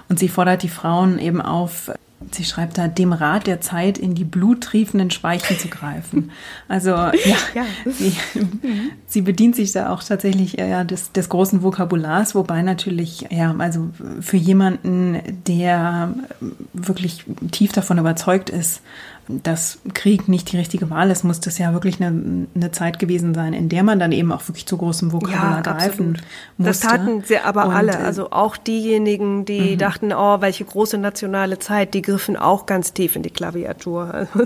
Und 0.07 0.19
sie 0.19 0.29
fordert 0.29 0.61
die 0.61 0.69
Frauen 0.69 1.17
eben 1.17 1.41
auf, 1.41 1.91
Sie 2.31 2.43
schreibt 2.43 2.77
da, 2.77 2.87
dem 2.87 3.13
Rat 3.13 3.47
der 3.47 3.61
Zeit 3.61 3.97
in 3.97 4.15
die 4.15 4.23
bluttriefenden 4.23 5.11
Speichen 5.11 5.57
zu 5.57 5.67
greifen. 5.67 6.31
Also 6.67 6.91
ja, 6.91 7.13
ja. 7.53 7.65
Sie, 7.85 8.15
sie, 9.07 9.21
bedient 9.21 9.55
sich 9.55 9.71
da 9.71 9.89
auch 9.89 10.03
tatsächlich 10.03 10.53
ja, 10.53 10.83
des, 10.83 11.11
des 11.11 11.29
großen 11.29 11.63
Vokabulars, 11.63 12.35
wobei 12.35 12.61
natürlich, 12.61 13.27
ja, 13.29 13.55
also 13.57 13.89
für 14.21 14.37
jemanden, 14.37 15.21
der 15.47 16.13
wirklich 16.73 17.25
tief 17.51 17.71
davon 17.71 17.97
überzeugt 17.97 18.49
ist, 18.49 18.81
dass 19.27 19.79
Krieg 19.93 20.27
nicht 20.27 20.51
die 20.51 20.57
richtige 20.57 20.89
Wahl 20.89 21.09
ist, 21.09 21.23
muss 21.23 21.39
das 21.39 21.57
ja 21.57 21.73
wirklich 21.73 22.01
eine, 22.01 22.47
eine 22.55 22.71
Zeit 22.71 22.99
gewesen 22.99 23.33
sein, 23.33 23.53
in 23.53 23.69
der 23.69 23.83
man 23.83 23.99
dann 23.99 24.11
eben 24.11 24.31
auch 24.31 24.47
wirklich 24.47 24.65
zu 24.65 24.77
großem 24.77 25.11
Vokabular 25.11 25.57
ja, 25.57 25.61
greifen 25.61 26.17
musste. 26.57 26.81
Das 26.83 26.91
taten 26.91 27.23
sie 27.23 27.39
aber 27.39 27.67
Und, 27.67 27.73
alle, 27.73 27.93
äh, 27.93 27.95
also 28.03 28.31
auch 28.31 28.55
diejenigen, 28.57 29.45
die 29.45 29.73
mhm. 29.73 29.77
dachten, 29.77 30.13
oh, 30.13 30.41
welche 30.41 30.65
große 30.65 30.97
nationale 30.97 31.59
Zeit, 31.59 31.93
die 31.93 32.01
griffen 32.01 32.37
auch 32.37 32.65
ganz 32.65 32.93
tief 32.93 33.15
in 33.15 33.23
die 33.23 33.31
Klaviatur. 33.31 34.27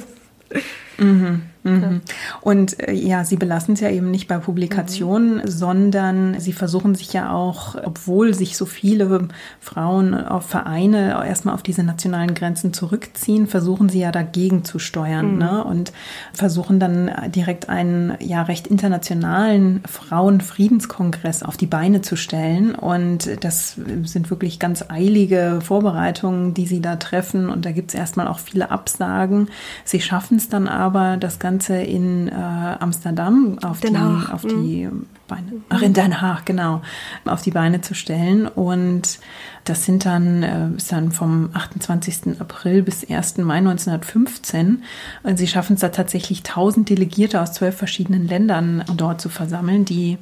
Mhm. 0.98 1.44
Mhm. 1.64 2.02
Und 2.42 2.80
äh, 2.80 2.94
ja, 2.94 3.26
sie 3.26 3.36
belassen 3.36 3.74
es 3.74 3.82
ja 3.82 3.90
eben 3.90 4.12
nicht 4.12 4.28
bei 4.28 4.38
Publikationen, 4.38 5.38
mhm. 5.38 5.48
sondern 5.48 6.40
sie 6.40 6.54
versuchen 6.54 6.96
sich 6.96 7.12
ja 7.12 7.34
auch, 7.34 7.76
obwohl 7.84 8.34
sich 8.34 8.56
so 8.56 8.66
viele 8.66 9.28
Frauen 9.60 10.14
auf 10.14 10.46
Vereine 10.46 11.22
erstmal 11.28 11.54
auf 11.54 11.64
diese 11.64 11.84
nationalen 11.84 12.34
Grenzen 12.34 12.74
zurückziehen, 12.74 13.48
versuchen 13.48 13.90
sie 13.90 14.00
ja 14.00 14.12
dagegen 14.12 14.64
zu 14.64 14.80
steuern 14.80 15.34
mhm. 15.34 15.38
ne? 15.38 15.64
und 15.64 15.92
versuchen 16.34 16.80
dann 16.80 17.12
direkt 17.36 17.68
einen 17.68 18.14
ja 18.20 18.44
recht 18.44 18.68
internationalen 18.68 19.82
Frauenfriedenskongress 19.86 21.44
auf 21.44 21.58
die 21.58 21.66
Beine 21.66 22.02
zu 22.02 22.16
stellen. 22.16 22.74
Und 22.74 23.44
das 23.44 23.78
sind 24.04 24.30
wirklich 24.30 24.60
ganz 24.60 24.86
eilige 24.88 25.60
Vorbereitungen, 25.62 26.54
die 26.54 26.68
sie 26.68 26.82
da 26.82 26.96
treffen. 26.96 27.50
Und 27.50 27.66
da 27.66 27.72
gibt 27.72 27.90
es 27.90 28.00
erstmal 28.00 28.28
auch 28.28 28.40
viele 28.40 28.72
Absagen. 28.72 29.50
Sie 29.84 30.00
schaffen 30.00 30.38
es 30.38 30.48
dann 30.48 30.68
aber, 30.68 31.18
das 31.18 31.40
Ganze 31.40 31.49
Ganze 31.50 31.82
in 31.82 32.28
äh, 32.28 32.32
Amsterdam 32.32 33.58
auf 33.64 33.80
Den 33.80 33.94
die, 33.94 34.00
Haag. 34.00 34.34
auf 34.36 34.42
die 34.44 34.86
mhm. 34.86 35.08
Beine, 35.28 35.54
ach 35.70 35.82
in 35.82 35.96
Den 35.96 36.22
Haag, 36.22 36.46
genau, 36.46 36.84
auf 37.26 37.42
die 37.42 37.50
Beine 37.50 37.82
zu 37.82 37.96
stellen. 37.96 38.48
Und 38.48 39.18
das 39.66 39.84
sind 39.84 40.06
dann, 40.06 40.44
äh, 40.44 40.70
ist 40.78 40.92
dann 40.92 41.12
vom 41.12 41.50
28. 41.54 42.40
April 42.40 42.84
bis 42.84 43.04
1. 43.10 43.40
Mai 43.40 43.58
1915. 43.58 44.84
Und 45.24 45.40
sie 45.40 45.48
schaffen 45.48 45.74
es 45.74 45.80
da 45.80 45.90
tatsächlich 45.90 46.44
1000 46.44 46.88
Delegierte 46.88 47.42
aus 47.42 47.54
zwölf 47.54 47.76
verschiedenen 47.76 48.28
Ländern 48.28 48.84
dort 48.96 49.20
zu 49.20 49.30
versammeln, 49.30 49.86
die 49.86 50.20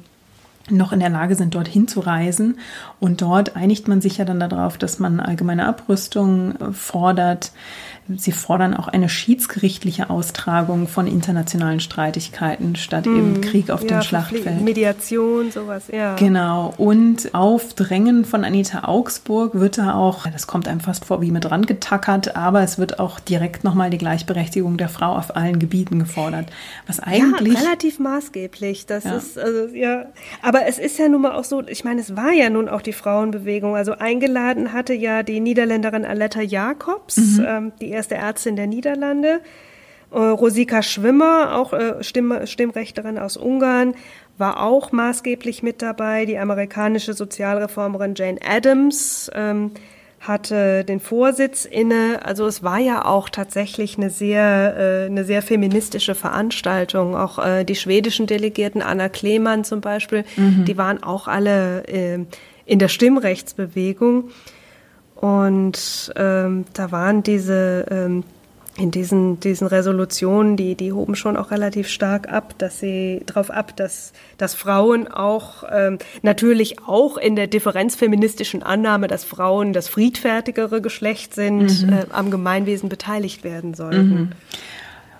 noch 0.70 0.92
in 0.92 1.00
der 1.00 1.10
Lage 1.10 1.34
sind, 1.34 1.54
dorthin 1.54 1.88
zu 1.88 2.00
reisen. 2.00 2.58
Und 3.00 3.20
dort 3.20 3.54
einigt 3.54 3.86
man 3.88 4.00
sich 4.00 4.18
ja 4.18 4.24
dann 4.24 4.40
darauf, 4.40 4.78
dass 4.78 4.98
man 4.98 5.20
allgemeine 5.20 5.66
Abrüstung 5.66 6.56
äh, 6.56 6.72
fordert, 6.72 7.52
Sie 8.16 8.32
fordern 8.32 8.74
auch 8.74 8.88
eine 8.88 9.08
schiedsgerichtliche 9.08 10.08
Austragung 10.08 10.88
von 10.88 11.06
internationalen 11.06 11.80
Streitigkeiten 11.80 12.74
statt 12.76 13.04
hm. 13.04 13.16
eben 13.16 13.40
Krieg 13.42 13.70
auf 13.70 13.82
ja, 13.82 13.88
dem 13.88 14.02
Schlachtfeld. 14.02 14.62
Mediation, 14.62 15.50
sowas, 15.50 15.84
ja. 15.92 16.14
Genau. 16.14 16.72
Und 16.78 17.34
auf 17.34 17.74
Drängen 17.74 18.24
von 18.24 18.44
Anita 18.44 18.84
Augsburg 18.88 19.54
wird 19.54 19.76
da 19.76 19.94
auch, 19.94 20.26
das 20.26 20.46
kommt 20.46 20.68
einem 20.68 20.80
fast 20.80 21.04
vor 21.04 21.20
wie 21.20 21.30
mit 21.30 21.50
rangetackert, 21.50 22.34
aber 22.34 22.62
es 22.62 22.78
wird 22.78 22.98
auch 22.98 23.20
direkt 23.20 23.62
nochmal 23.62 23.90
die 23.90 23.98
Gleichberechtigung 23.98 24.78
der 24.78 24.88
Frau 24.88 25.14
auf 25.14 25.36
allen 25.36 25.58
Gebieten 25.58 25.98
gefordert. 25.98 26.46
Was 26.86 27.00
eigentlich. 27.00 27.54
Ja, 27.54 27.60
relativ 27.60 27.98
maßgeblich. 27.98 28.86
Das 28.86 29.04
ja. 29.04 29.16
ist, 29.16 29.38
also, 29.38 29.74
ja. 29.74 30.06
Aber 30.40 30.66
es 30.66 30.78
ist 30.78 30.98
ja 30.98 31.08
nun 31.08 31.22
mal 31.22 31.32
auch 31.32 31.44
so, 31.44 31.62
ich 31.66 31.84
meine, 31.84 32.00
es 32.00 32.16
war 32.16 32.32
ja 32.32 32.48
nun 32.48 32.68
auch 32.68 32.80
die 32.80 32.92
Frauenbewegung. 32.94 33.76
Also 33.76 33.92
eingeladen 33.92 34.72
hatte 34.72 34.94
ja 34.94 35.22
die 35.22 35.40
Niederländerin 35.40 36.06
Aletta 36.06 36.40
Jacobs, 36.40 37.16
mhm. 37.18 37.44
ähm, 37.46 37.72
die 37.80 37.97
erste 37.98 38.14
Ärztin 38.14 38.56
der 38.56 38.68
Niederlande. 38.68 39.40
Äh, 40.10 40.18
Rosika 40.18 40.82
Schwimmer, 40.82 41.56
auch 41.56 41.72
äh, 41.72 42.02
Stimm 42.02 42.46
Stimmrechterin 42.46 43.18
aus 43.18 43.36
Ungarn, 43.36 43.94
war 44.38 44.62
auch 44.62 44.92
maßgeblich 44.92 45.62
mit 45.62 45.82
dabei. 45.82 46.24
Die 46.24 46.38
amerikanische 46.38 47.12
Sozialreformerin 47.12 48.14
Jane 48.14 48.38
Addams 48.42 49.30
ähm, 49.34 49.72
hatte 50.20 50.84
den 50.84 51.00
Vorsitz 51.00 51.64
inne. 51.64 52.20
Also 52.24 52.46
es 52.46 52.62
war 52.62 52.78
ja 52.78 53.04
auch 53.04 53.28
tatsächlich 53.28 53.98
eine 53.98 54.10
sehr, 54.10 54.76
äh, 54.76 55.06
eine 55.06 55.24
sehr 55.24 55.42
feministische 55.42 56.14
Veranstaltung. 56.14 57.16
Auch 57.16 57.44
äh, 57.44 57.64
die 57.64 57.76
schwedischen 57.76 58.26
Delegierten, 58.26 58.80
Anna 58.80 59.08
Klemann 59.08 59.64
zum 59.64 59.80
Beispiel, 59.80 60.24
mhm. 60.36 60.64
die 60.64 60.78
waren 60.78 61.02
auch 61.02 61.26
alle 61.26 61.82
äh, 61.88 62.24
in 62.64 62.78
der 62.78 62.88
Stimmrechtsbewegung. 62.88 64.30
Und 65.20 66.12
ähm, 66.16 66.64
da 66.74 66.92
waren 66.92 67.22
diese 67.22 67.86
ähm, 67.90 68.24
in 68.78 68.92
diesen, 68.92 69.40
diesen 69.40 69.66
Resolutionen, 69.66 70.56
die, 70.56 70.76
die 70.76 70.92
hoben 70.92 71.16
schon 71.16 71.36
auch 71.36 71.50
relativ 71.50 71.88
stark 71.88 72.28
ab, 72.28 72.54
dass 72.58 72.78
sie 72.78 73.22
darauf 73.26 73.50
ab, 73.50 73.76
dass, 73.76 74.12
dass 74.38 74.54
Frauen 74.54 75.08
auch 75.08 75.64
ähm, 75.70 75.98
natürlich 76.22 76.76
auch 76.86 77.16
in 77.16 77.34
der 77.34 77.48
differenzfeministischen 77.48 78.62
Annahme, 78.62 79.08
dass 79.08 79.24
Frauen 79.24 79.72
das 79.72 79.88
friedfertigere 79.88 80.80
Geschlecht 80.80 81.34
sind, 81.34 81.86
mhm. 81.86 81.92
äh, 81.92 82.06
am 82.10 82.30
Gemeinwesen 82.30 82.88
beteiligt 82.88 83.42
werden 83.42 83.74
sollten. 83.74 84.08
Mhm. 84.08 84.32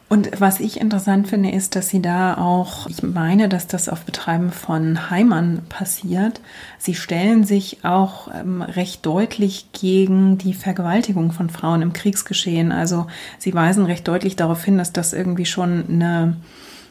Und 0.08 0.40
was 0.40 0.58
ich 0.60 0.80
interessant 0.80 1.28
finde, 1.28 1.50
ist, 1.50 1.76
dass 1.76 1.90
sie 1.90 2.00
da 2.00 2.38
auch, 2.38 2.86
ich 2.86 3.02
meine, 3.02 3.48
dass 3.48 3.66
das 3.66 3.90
auf 3.90 4.04
Betreiben 4.04 4.50
von 4.52 5.10
Heimann 5.10 5.62
passiert. 5.68 6.40
Sie 6.78 6.94
stellen 6.94 7.44
sich 7.44 7.84
auch 7.84 8.28
ähm, 8.34 8.62
recht 8.62 9.04
deutlich 9.04 9.66
gegen 9.72 10.38
die 10.38 10.54
Vergewaltigung 10.54 11.32
von 11.32 11.50
Frauen 11.50 11.82
im 11.82 11.92
Kriegsgeschehen. 11.92 12.72
Also 12.72 13.06
sie 13.38 13.52
weisen 13.52 13.84
recht 13.84 14.08
deutlich 14.08 14.34
darauf 14.34 14.64
hin, 14.64 14.78
dass 14.78 14.94
das 14.94 15.12
irgendwie 15.12 15.46
schon 15.46 15.84
eine 15.88 16.36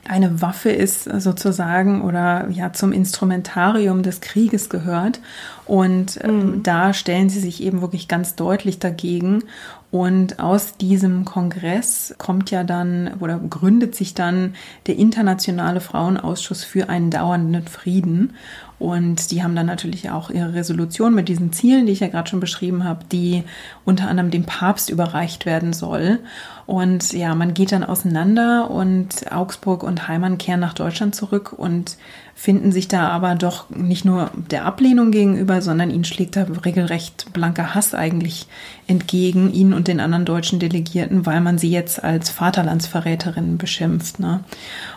eine 0.09 0.41
Waffe 0.41 0.69
ist 0.69 1.03
sozusagen 1.03 2.01
oder 2.01 2.49
ja 2.49 2.73
zum 2.73 2.91
Instrumentarium 2.91 4.03
des 4.03 4.21
Krieges 4.21 4.69
gehört. 4.69 5.19
Und 5.65 6.19
ähm, 6.23 6.37
mhm. 6.37 6.63
da 6.63 6.93
stellen 6.93 7.29
sie 7.29 7.39
sich 7.39 7.61
eben 7.61 7.81
wirklich 7.81 8.07
ganz 8.07 8.35
deutlich 8.35 8.79
dagegen. 8.79 9.43
Und 9.89 10.39
aus 10.39 10.75
diesem 10.77 11.23
Kongress 11.23 12.13
kommt 12.17 12.51
ja 12.51 12.63
dann 12.63 13.15
oder 13.19 13.39
gründet 13.39 13.95
sich 13.95 14.13
dann 14.13 14.55
der 14.85 14.97
Internationale 14.97 15.79
Frauenausschuss 15.79 16.63
für 16.63 16.89
einen 16.89 17.09
dauernden 17.09 17.67
Frieden. 17.67 18.33
Und 18.79 19.31
die 19.31 19.41
haben 19.41 19.55
dann 19.55 19.65
natürlich 19.65 20.11
auch 20.11 20.29
ihre 20.29 20.53
Resolution 20.53 21.15
mit 21.15 21.29
diesen 21.29 21.51
Zielen, 21.51 21.87
die 21.87 21.93
ich 21.93 22.01
ja 22.01 22.09
gerade 22.09 22.29
schon 22.29 22.39
beschrieben 22.39 22.83
habe, 22.83 23.05
die 23.11 23.43
unter 23.85 24.07
anderem 24.07 24.29
dem 24.29 24.43
Papst 24.43 24.89
überreicht 24.89 25.47
werden 25.47 25.73
soll. 25.73 26.19
Und 26.67 27.13
ja, 27.13 27.33
man 27.33 27.55
geht 27.55 27.71
dann 27.71 27.83
auseinander 27.83 28.69
und 28.69 29.31
Augsburg 29.31 29.81
und 29.81 30.07
Heimann 30.07 30.37
kehren 30.37 30.59
nach 30.59 30.73
Deutschland 30.73 31.15
zurück 31.15 31.53
und 31.53 31.97
finden 32.39 32.71
sich 32.71 32.87
da 32.87 33.09
aber 33.09 33.33
doch 33.33 33.67
nicht 33.71 34.05
nur 34.05 34.29
der 34.35 34.65
Ablehnung 34.65 35.09
gegenüber, 35.09 35.59
sondern 35.63 35.89
ihnen 35.89 36.03
schlägt 36.03 36.35
da 36.35 36.45
regelrecht 36.63 37.33
blanker 37.33 37.73
Hass 37.73 37.95
eigentlich 37.95 38.45
entgegen, 38.85 39.51
ihnen 39.51 39.73
und 39.73 39.87
den 39.87 39.99
anderen 39.99 40.23
deutschen 40.23 40.59
Delegierten, 40.59 41.25
weil 41.25 41.41
man 41.41 41.57
sie 41.57 41.71
jetzt 41.71 42.03
als 42.03 42.29
Vaterlandsverräterinnen 42.29 43.57
beschimpft. 43.57 44.19
Ne? 44.19 44.41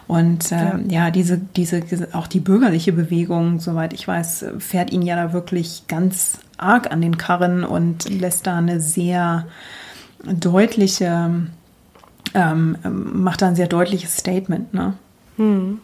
Und 0.06 0.52
äh, 0.52 0.56
ja. 0.56 0.80
ja, 0.88 1.10
diese, 1.10 1.38
diese, 1.56 1.82
auch 2.12 2.26
die 2.26 2.40
bürgerliche 2.40 2.92
Bewegung, 2.92 3.58
soweit 3.58 3.94
ich 3.94 4.06
weiß, 4.06 4.44
fährt 4.58 4.92
ihn 4.92 5.00
ja 5.00 5.16
da 5.16 5.32
wirklich 5.32 5.84
ganz 5.88 6.40
arg 6.58 6.92
an 6.92 7.00
den 7.00 7.16
Karren 7.16 7.64
und 7.64 8.06
lässt 8.06 8.46
da 8.46 8.58
eine 8.58 8.80
sehr 8.80 9.46
deutliche, 10.24 11.30
ähm, 12.34 12.76
macht 12.84 13.40
da 13.40 13.48
ein 13.48 13.56
sehr 13.56 13.66
deutliches 13.66 14.18
Statement. 14.18 14.74
Ne? 14.74 14.92
Hm. 15.38 15.78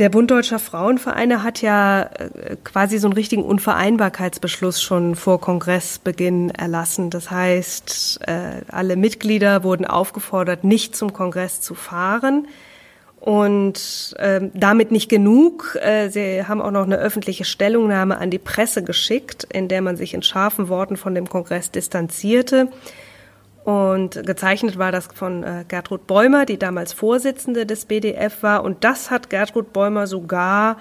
Der 0.00 0.08
Bund 0.08 0.28
Deutscher 0.28 0.58
Frauenvereine 0.58 1.44
hat 1.44 1.62
ja 1.62 2.02
äh, 2.02 2.56
quasi 2.64 2.98
so 2.98 3.06
einen 3.06 3.12
richtigen 3.12 3.44
Unvereinbarkeitsbeschluss 3.44 4.82
schon 4.82 5.14
vor 5.14 5.40
Kongressbeginn 5.40 6.50
erlassen. 6.50 7.10
Das 7.10 7.30
heißt, 7.30 8.22
äh, 8.26 8.62
alle 8.72 8.96
Mitglieder 8.96 9.62
wurden 9.62 9.84
aufgefordert, 9.84 10.64
nicht 10.64 10.96
zum 10.96 11.12
Kongress 11.12 11.60
zu 11.60 11.76
fahren. 11.76 12.48
Und 13.20 14.16
äh, 14.18 14.40
damit 14.52 14.90
nicht 14.90 15.08
genug. 15.08 15.78
Äh, 15.80 16.08
sie 16.08 16.44
haben 16.44 16.60
auch 16.60 16.72
noch 16.72 16.84
eine 16.84 16.96
öffentliche 16.96 17.44
Stellungnahme 17.44 18.18
an 18.18 18.30
die 18.30 18.40
Presse 18.40 18.82
geschickt, 18.82 19.44
in 19.44 19.68
der 19.68 19.80
man 19.80 19.96
sich 19.96 20.12
in 20.12 20.22
scharfen 20.22 20.68
Worten 20.68 20.96
von 20.96 21.14
dem 21.14 21.28
Kongress 21.28 21.70
distanzierte. 21.70 22.68
Und 23.64 24.26
gezeichnet 24.26 24.78
war 24.78 24.92
das 24.92 25.08
von 25.14 25.42
äh, 25.42 25.64
Gertrud 25.66 26.06
Bäumer, 26.06 26.44
die 26.44 26.58
damals 26.58 26.92
Vorsitzende 26.92 27.64
des 27.64 27.86
BDF 27.86 28.42
war. 28.42 28.62
Und 28.62 28.84
das 28.84 29.10
hat 29.10 29.30
Gertrud 29.30 29.72
Bäumer 29.72 30.06
sogar 30.06 30.76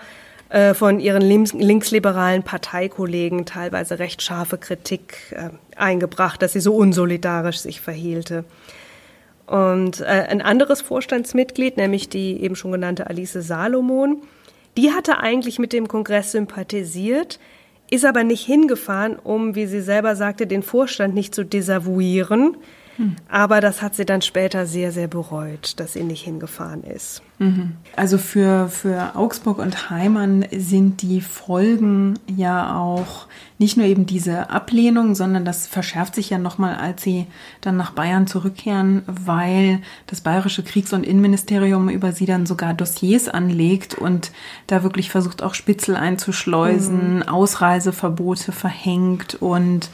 äh, 0.49 0.73
von 0.73 0.99
ihren 0.99 1.21
links 1.21 1.53
linksliberalen 1.53 2.43
Parteikollegen 2.43 3.45
teilweise 3.45 3.99
recht 3.99 4.21
scharfe 4.21 4.57
Kritik 4.57 5.15
äh, 5.31 5.49
eingebracht, 5.77 6.41
dass 6.41 6.53
sie 6.53 6.59
so 6.59 6.75
unsolidarisch 6.75 7.59
sich 7.59 7.79
verhielte. 7.79 8.43
Und 9.47 10.01
äh, 10.01 10.03
ein 10.03 10.41
anderes 10.41 10.81
Vorstandsmitglied, 10.81 11.77
nämlich 11.77 12.09
die 12.09 12.43
eben 12.43 12.55
schon 12.57 12.73
genannte 12.73 13.07
Alice 13.07 13.33
Salomon, 13.33 14.23
die 14.75 14.91
hatte 14.91 15.19
eigentlich 15.19 15.57
mit 15.57 15.71
dem 15.71 15.87
Kongress 15.87 16.33
sympathisiert, 16.33 17.39
ist 17.93 18.05
aber 18.05 18.23
nicht 18.23 18.43
hingefahren, 18.43 19.17
um, 19.23 19.53
wie 19.53 19.67
sie 19.67 19.81
selber 19.81 20.15
sagte, 20.15 20.47
den 20.47 20.63
Vorstand 20.63 21.13
nicht 21.13 21.35
zu 21.35 21.45
desavouieren. 21.45 22.57
Hm. 22.97 23.15
Aber 23.29 23.61
das 23.61 23.83
hat 23.83 23.93
sie 23.93 24.03
dann 24.03 24.23
später 24.23 24.65
sehr, 24.65 24.91
sehr 24.91 25.07
bereut, 25.07 25.79
dass 25.79 25.93
sie 25.93 26.03
nicht 26.03 26.23
hingefahren 26.23 26.83
ist. 26.83 27.21
Mhm. 27.39 27.73
Also 27.95 28.17
für, 28.17 28.69
für 28.69 29.15
Augsburg 29.15 29.59
und 29.59 29.89
Heimann 29.89 30.45
sind 30.51 31.01
die 31.01 31.21
Folgen 31.21 32.19
ja 32.27 32.77
auch 32.77 33.27
nicht 33.59 33.77
nur 33.77 33.85
eben 33.85 34.05
diese 34.05 34.49
Ablehnung, 34.49 35.15
sondern 35.15 35.45
das 35.45 35.67
verschärft 35.67 36.15
sich 36.15 36.29
ja 36.29 36.37
nochmal, 36.37 36.75
als 36.75 37.03
sie 37.03 37.27
dann 37.61 37.77
nach 37.77 37.91
Bayern 37.91 38.27
zurückkehren, 38.27 39.03
weil 39.07 39.79
das 40.07 40.21
bayerische 40.21 40.63
Kriegs- 40.63 40.91
und 40.91 41.05
Innenministerium 41.05 41.87
über 41.89 42.11
sie 42.11 42.25
dann 42.25 42.45
sogar 42.45 42.73
Dossiers 42.73 43.29
anlegt 43.29 43.95
und 43.95 44.31
da 44.67 44.83
wirklich 44.83 45.09
versucht 45.11 45.43
auch 45.43 45.53
Spitzel 45.53 45.95
einzuschleusen, 45.95 47.17
mhm. 47.17 47.23
Ausreiseverbote 47.23 48.51
verhängt 48.51 49.35
und 49.35 49.89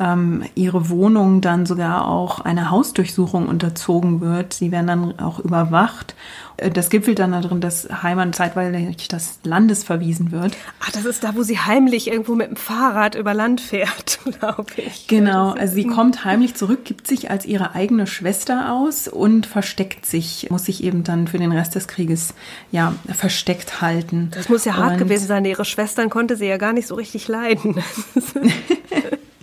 ähm, 0.00 0.42
ihre 0.54 0.90
Wohnung 0.90 1.40
dann 1.40 1.66
sogar 1.66 2.08
auch 2.08 2.40
einer 2.40 2.70
Hausdurchsuchung 2.70 3.46
unterzogen 3.46 4.20
wird. 4.20 4.52
Sie 4.52 4.72
werden 4.72 4.86
dann 4.86 5.18
auch 5.18 5.38
überwacht 5.38 6.14
das 6.56 6.88
gipfelt 6.88 7.18
dann 7.18 7.32
darin, 7.32 7.60
dass 7.60 7.88
Heimann 8.02 8.32
zeitweilig 8.32 9.08
das 9.08 9.38
Landes 9.42 9.82
verwiesen 9.82 10.30
wird. 10.30 10.56
Ach, 10.80 10.90
das 10.92 11.04
ist 11.04 11.24
da, 11.24 11.34
wo 11.34 11.42
sie 11.42 11.58
heimlich 11.58 12.08
irgendwo 12.08 12.34
mit 12.34 12.48
dem 12.48 12.56
Fahrrad 12.56 13.14
über 13.14 13.34
Land 13.34 13.60
fährt, 13.60 14.20
glaube 14.38 14.72
ich. 14.76 15.06
Genau, 15.08 15.50
also 15.50 15.74
sie 15.74 15.86
kommt 15.86 16.24
heimlich 16.24 16.54
zurück, 16.54 16.84
gibt 16.84 17.06
sich 17.06 17.30
als 17.30 17.44
ihre 17.44 17.74
eigene 17.74 18.06
Schwester 18.06 18.72
aus 18.72 19.08
und 19.08 19.46
versteckt 19.46 20.06
sich, 20.06 20.48
muss 20.50 20.66
sich 20.66 20.84
eben 20.84 21.02
dann 21.02 21.26
für 21.26 21.38
den 21.38 21.52
Rest 21.52 21.74
des 21.74 21.88
Krieges 21.88 22.34
ja 22.70 22.94
versteckt 23.12 23.80
halten. 23.80 24.30
Das 24.32 24.48
muss 24.48 24.64
ja 24.64 24.76
hart 24.76 24.92
und 24.92 24.98
gewesen 24.98 25.26
sein. 25.26 25.44
Ihre 25.44 25.64
Schwestern 25.64 26.10
konnte 26.10 26.36
sie 26.36 26.46
ja 26.46 26.56
gar 26.56 26.72
nicht 26.72 26.86
so 26.86 26.94
richtig 26.94 27.26
leiden. 27.28 27.76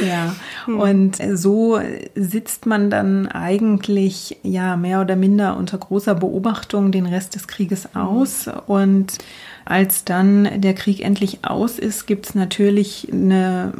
ja, 0.00 0.34
hm. 0.64 0.78
und 0.78 1.18
so 1.34 1.80
sitzt 2.14 2.66
man 2.66 2.90
dann 2.90 3.26
eigentlich 3.28 4.38
ja 4.42 4.76
mehr 4.76 5.00
oder 5.00 5.16
minder 5.16 5.56
unter 5.56 5.78
großer 5.78 6.14
Beobachtung 6.14 6.92
den 6.92 7.06
Rest 7.06 7.34
des 7.34 7.46
Krieges 7.46 7.88
hm. 7.92 8.00
aus 8.00 8.50
und 8.66 9.18
als 9.66 10.04
dann 10.04 10.60
der 10.60 10.74
Krieg 10.74 11.04
endlich 11.04 11.40
aus 11.42 11.80
ist, 11.80 12.06
gibt 12.06 12.28
es 12.28 12.34
natürlich 12.36 13.08
eine, 13.12 13.72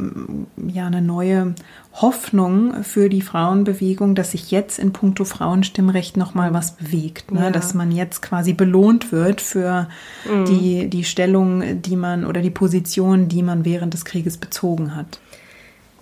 ja, 0.67 0.89
eine 0.89 1.01
neue 1.01 1.55
Hoffnung 1.93 2.83
für 2.83 3.09
die 3.09 3.23
Frauenbewegung, 3.23 4.17
dass 4.17 4.33
sich 4.33 4.51
jetzt 4.51 4.81
in 4.81 4.93
puncto 4.93 5.25
Frauenstimmrecht 5.25 6.17
nochmal 6.17 6.53
was 6.53 6.73
bewegt. 6.73 7.31
Ne? 7.31 7.41
Ja. 7.41 7.51
Dass 7.51 7.73
man 7.73 7.93
jetzt 7.93 8.21
quasi 8.21 8.53
belohnt 8.53 9.13
wird 9.13 9.41
für 9.41 9.89
mhm. 10.29 10.45
die, 10.47 10.91
die 10.91 11.05
Stellung, 11.05 11.81
die 11.83 11.97
man 11.97 12.27
oder 12.27 12.43
die 12.43 12.51
Position, 12.51 13.29
die 13.29 13.45
man 13.45 13.65
während 13.65 13.95
des 13.95 14.05
Krieges 14.05 14.39
bezogen 14.39 14.97
hat. 14.97 15.21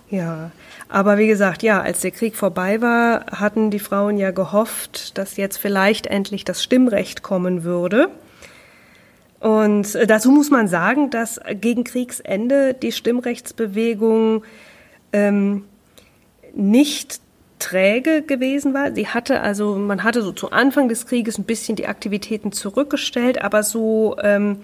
Ja, 0.09 0.51
aber 0.87 1.17
wie 1.17 1.27
gesagt, 1.27 1.63
ja, 1.63 1.81
als 1.81 2.01
der 2.01 2.11
Krieg 2.11 2.35
vorbei 2.35 2.81
war, 2.81 3.25
hatten 3.27 3.71
die 3.71 3.79
Frauen 3.79 4.17
ja 4.17 4.31
gehofft, 4.31 5.17
dass 5.17 5.35
jetzt 5.35 5.57
vielleicht 5.57 6.05
endlich 6.07 6.45
das 6.45 6.63
Stimmrecht 6.63 7.23
kommen 7.23 7.63
würde. 7.63 8.09
Und 9.39 9.95
äh, 9.95 10.07
dazu 10.07 10.31
muss 10.31 10.51
man 10.51 10.67
sagen, 10.67 11.09
dass 11.09 11.39
gegen 11.59 11.83
Kriegsende 11.83 12.73
die 12.73 12.91
Stimmrechtsbewegung 12.91 14.43
ähm, 15.11 15.65
nicht 16.55 17.19
träge 17.59 18.21
gewesen 18.21 18.73
war. 18.73 18.93
Sie 18.93 19.07
hatte 19.07 19.41
also, 19.41 19.75
man 19.75 20.03
hatte 20.03 20.21
so 20.21 20.31
zu 20.31 20.51
Anfang 20.51 20.89
des 20.89 21.07
Krieges 21.07 21.37
ein 21.37 21.45
bisschen 21.45 21.75
die 21.75 21.87
Aktivitäten 21.87 22.51
zurückgestellt, 22.51 23.41
aber 23.41 23.63
so, 23.63 24.17
ähm, 24.21 24.57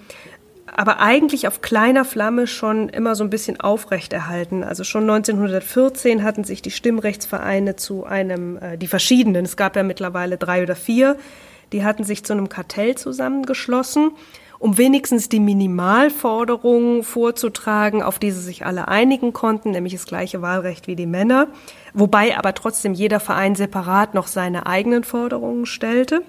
aber 0.76 1.00
eigentlich 1.00 1.48
auf 1.48 1.62
kleiner 1.62 2.06
Flamme 2.06 2.48
schon 2.48 2.90
immer 2.90 3.16
so 3.16 3.24
ein 3.24 3.30
bisschen 3.30 3.60
aufrechterhalten. 3.60 4.64
Also 4.64 4.84
schon 4.84 5.04
1914 5.04 6.24
hatten 6.24 6.44
sich 6.44 6.62
die 6.62 6.72
Stimmrechtsvereine 6.72 7.76
zu 7.76 8.06
einem, 8.06 8.58
äh, 8.58 8.78
die 8.78 8.88
verschiedenen, 8.88 9.46
es 9.46 9.58
gab 9.58 9.76
ja 9.76 9.84
mittlerweile 9.84 10.38
drei 10.38 10.64
oder 10.64 10.76
vier, 10.76 11.18
die 11.74 11.84
hatten 11.84 12.04
sich 12.04 12.24
zu 12.24 12.34
einem 12.34 12.50
Kartell 12.50 12.96
zusammengeschlossen 12.96 14.12
um 14.62 14.78
wenigstens 14.78 15.28
die 15.28 15.40
Minimalforderungen 15.40 17.02
vorzutragen, 17.02 18.04
auf 18.04 18.20
die 18.20 18.30
sie 18.30 18.42
sich 18.42 18.64
alle 18.64 18.88
einigen 18.88 19.34
konnten, 19.34 19.72
nämlich 19.72 19.94
das 19.94 20.06
gleiche 20.06 20.44
Wahlrecht 20.44 20.86
wie 20.86 20.96
die 20.96 21.08
Männer, 21.08 21.48
wobei 21.96 22.38
aber 22.38 22.54
trotzdem 22.54 22.94
jeder 22.94 23.20
Verein 23.20 23.56
separat 23.56 24.14
noch 24.14 24.28
seine 24.28 24.68
eigenen 24.68 25.04
Forderungen 25.04 25.66
stellte. 25.66 26.22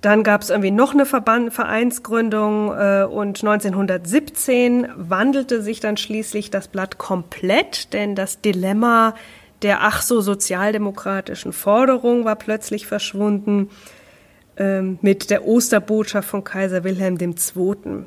Dann 0.00 0.22
gab 0.22 0.42
es 0.42 0.50
irgendwie 0.50 0.70
noch 0.70 0.94
eine 0.94 1.06
Verband 1.06 1.52
Vereinsgründung 1.52 2.68
äh, 2.68 3.04
und 3.04 3.42
1917 3.42 4.86
wandelte 4.96 5.60
sich 5.60 5.80
dann 5.80 5.96
schließlich 5.96 6.50
das 6.50 6.68
Blatt 6.68 6.98
komplett, 6.98 7.92
denn 7.92 8.14
das 8.14 8.40
Dilemma 8.40 9.14
der 9.62 9.82
ach 9.82 10.02
so 10.02 10.20
sozialdemokratischen 10.20 11.52
Forderung 11.52 12.24
war 12.24 12.36
plötzlich 12.36 12.86
verschwunden. 12.86 13.70
Ähm, 14.58 14.98
mit 15.02 15.30
der 15.30 15.46
Osterbotschaft 15.46 16.28
von 16.28 16.42
Kaiser 16.42 16.82
Wilhelm 16.82 17.16
II. 17.20 18.06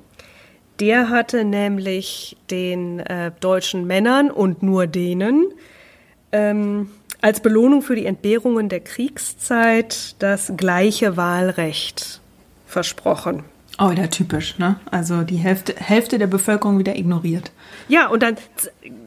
Der 0.82 1.10
hatte 1.10 1.46
nämlich 1.46 2.36
den 2.50 3.00
äh, 3.00 3.32
deutschen 3.40 3.88
Männern 3.88 4.30
und 4.30 4.62
nur 4.62 4.86
denen 4.86 5.46
ähm, 6.34 6.90
als 7.22 7.40
Belohnung 7.40 7.82
für 7.82 7.96
die 7.96 8.06
Entbehrungen 8.06 8.70
der 8.70 8.80
Kriegszeit 8.80 10.16
das 10.20 10.54
gleiche 10.58 11.18
Wahlrecht 11.18 12.22
versprochen. 12.66 13.44
Oh, 13.80 13.90
ja, 13.90 14.08
typisch, 14.08 14.60
ne? 14.60 14.80
Also 14.92 15.24
die 15.24 15.38
Hälfte, 15.38 15.74
Hälfte 15.76 16.20
der 16.20 16.28
Bevölkerung 16.28 16.78
wieder 16.78 16.96
ignoriert. 16.96 17.52
Ja, 17.88 18.10
und 18.10 18.22
dann 18.22 18.36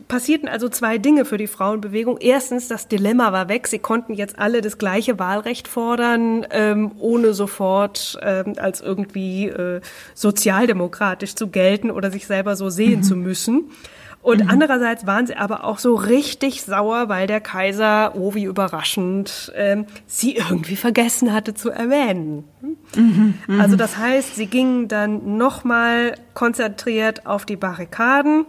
passierten 0.08 0.48
also 0.48 0.68
zwei 0.68 0.98
Dinge 0.98 1.24
für 1.24 1.38
die 1.38 1.46
Frauenbewegung. 1.46 2.18
Erstens, 2.18 2.66
das 2.66 2.88
Dilemma 2.88 3.32
war 3.32 3.48
weg. 3.48 3.68
Sie 3.68 3.78
konnten 3.78 4.14
jetzt 4.14 4.38
alle 4.38 4.62
das 4.62 4.78
gleiche 4.78 5.18
Wahlrecht 5.18 5.68
fordern, 5.68 6.46
ähm, 6.50 6.92
ohne 6.98 7.34
sofort 7.34 8.18
ähm, 8.22 8.54
als 8.56 8.80
irgendwie 8.80 9.46
äh, 9.46 9.80
sozialdemokratisch 10.14 11.34
zu 11.36 11.48
gelten 11.48 11.90
oder 11.90 12.10
sich 12.10 12.26
selber 12.26 12.56
so 12.56 12.68
sehen 12.68 12.98
mhm. 12.98 13.02
zu 13.04 13.16
müssen. 13.16 13.70
Und 14.24 14.42
mhm. 14.42 14.48
andererseits 14.48 15.06
waren 15.06 15.26
sie 15.26 15.36
aber 15.36 15.64
auch 15.64 15.78
so 15.78 15.94
richtig 15.94 16.62
sauer, 16.62 17.10
weil 17.10 17.26
der 17.26 17.42
Kaiser, 17.42 18.14
oh 18.16 18.32
wie 18.32 18.44
überraschend, 18.44 19.52
ähm, 19.54 19.84
sie 20.06 20.34
irgendwie 20.34 20.76
vergessen 20.76 21.34
hatte 21.34 21.52
zu 21.52 21.68
erwähnen. 21.68 22.44
Mhm. 22.96 23.34
Mhm. 23.46 23.60
Also 23.60 23.76
das 23.76 23.98
heißt, 23.98 24.34
sie 24.34 24.46
gingen 24.46 24.88
dann 24.88 25.36
nochmal 25.36 26.14
konzentriert 26.32 27.26
auf 27.26 27.44
die 27.44 27.56
Barrikaden. 27.56 28.46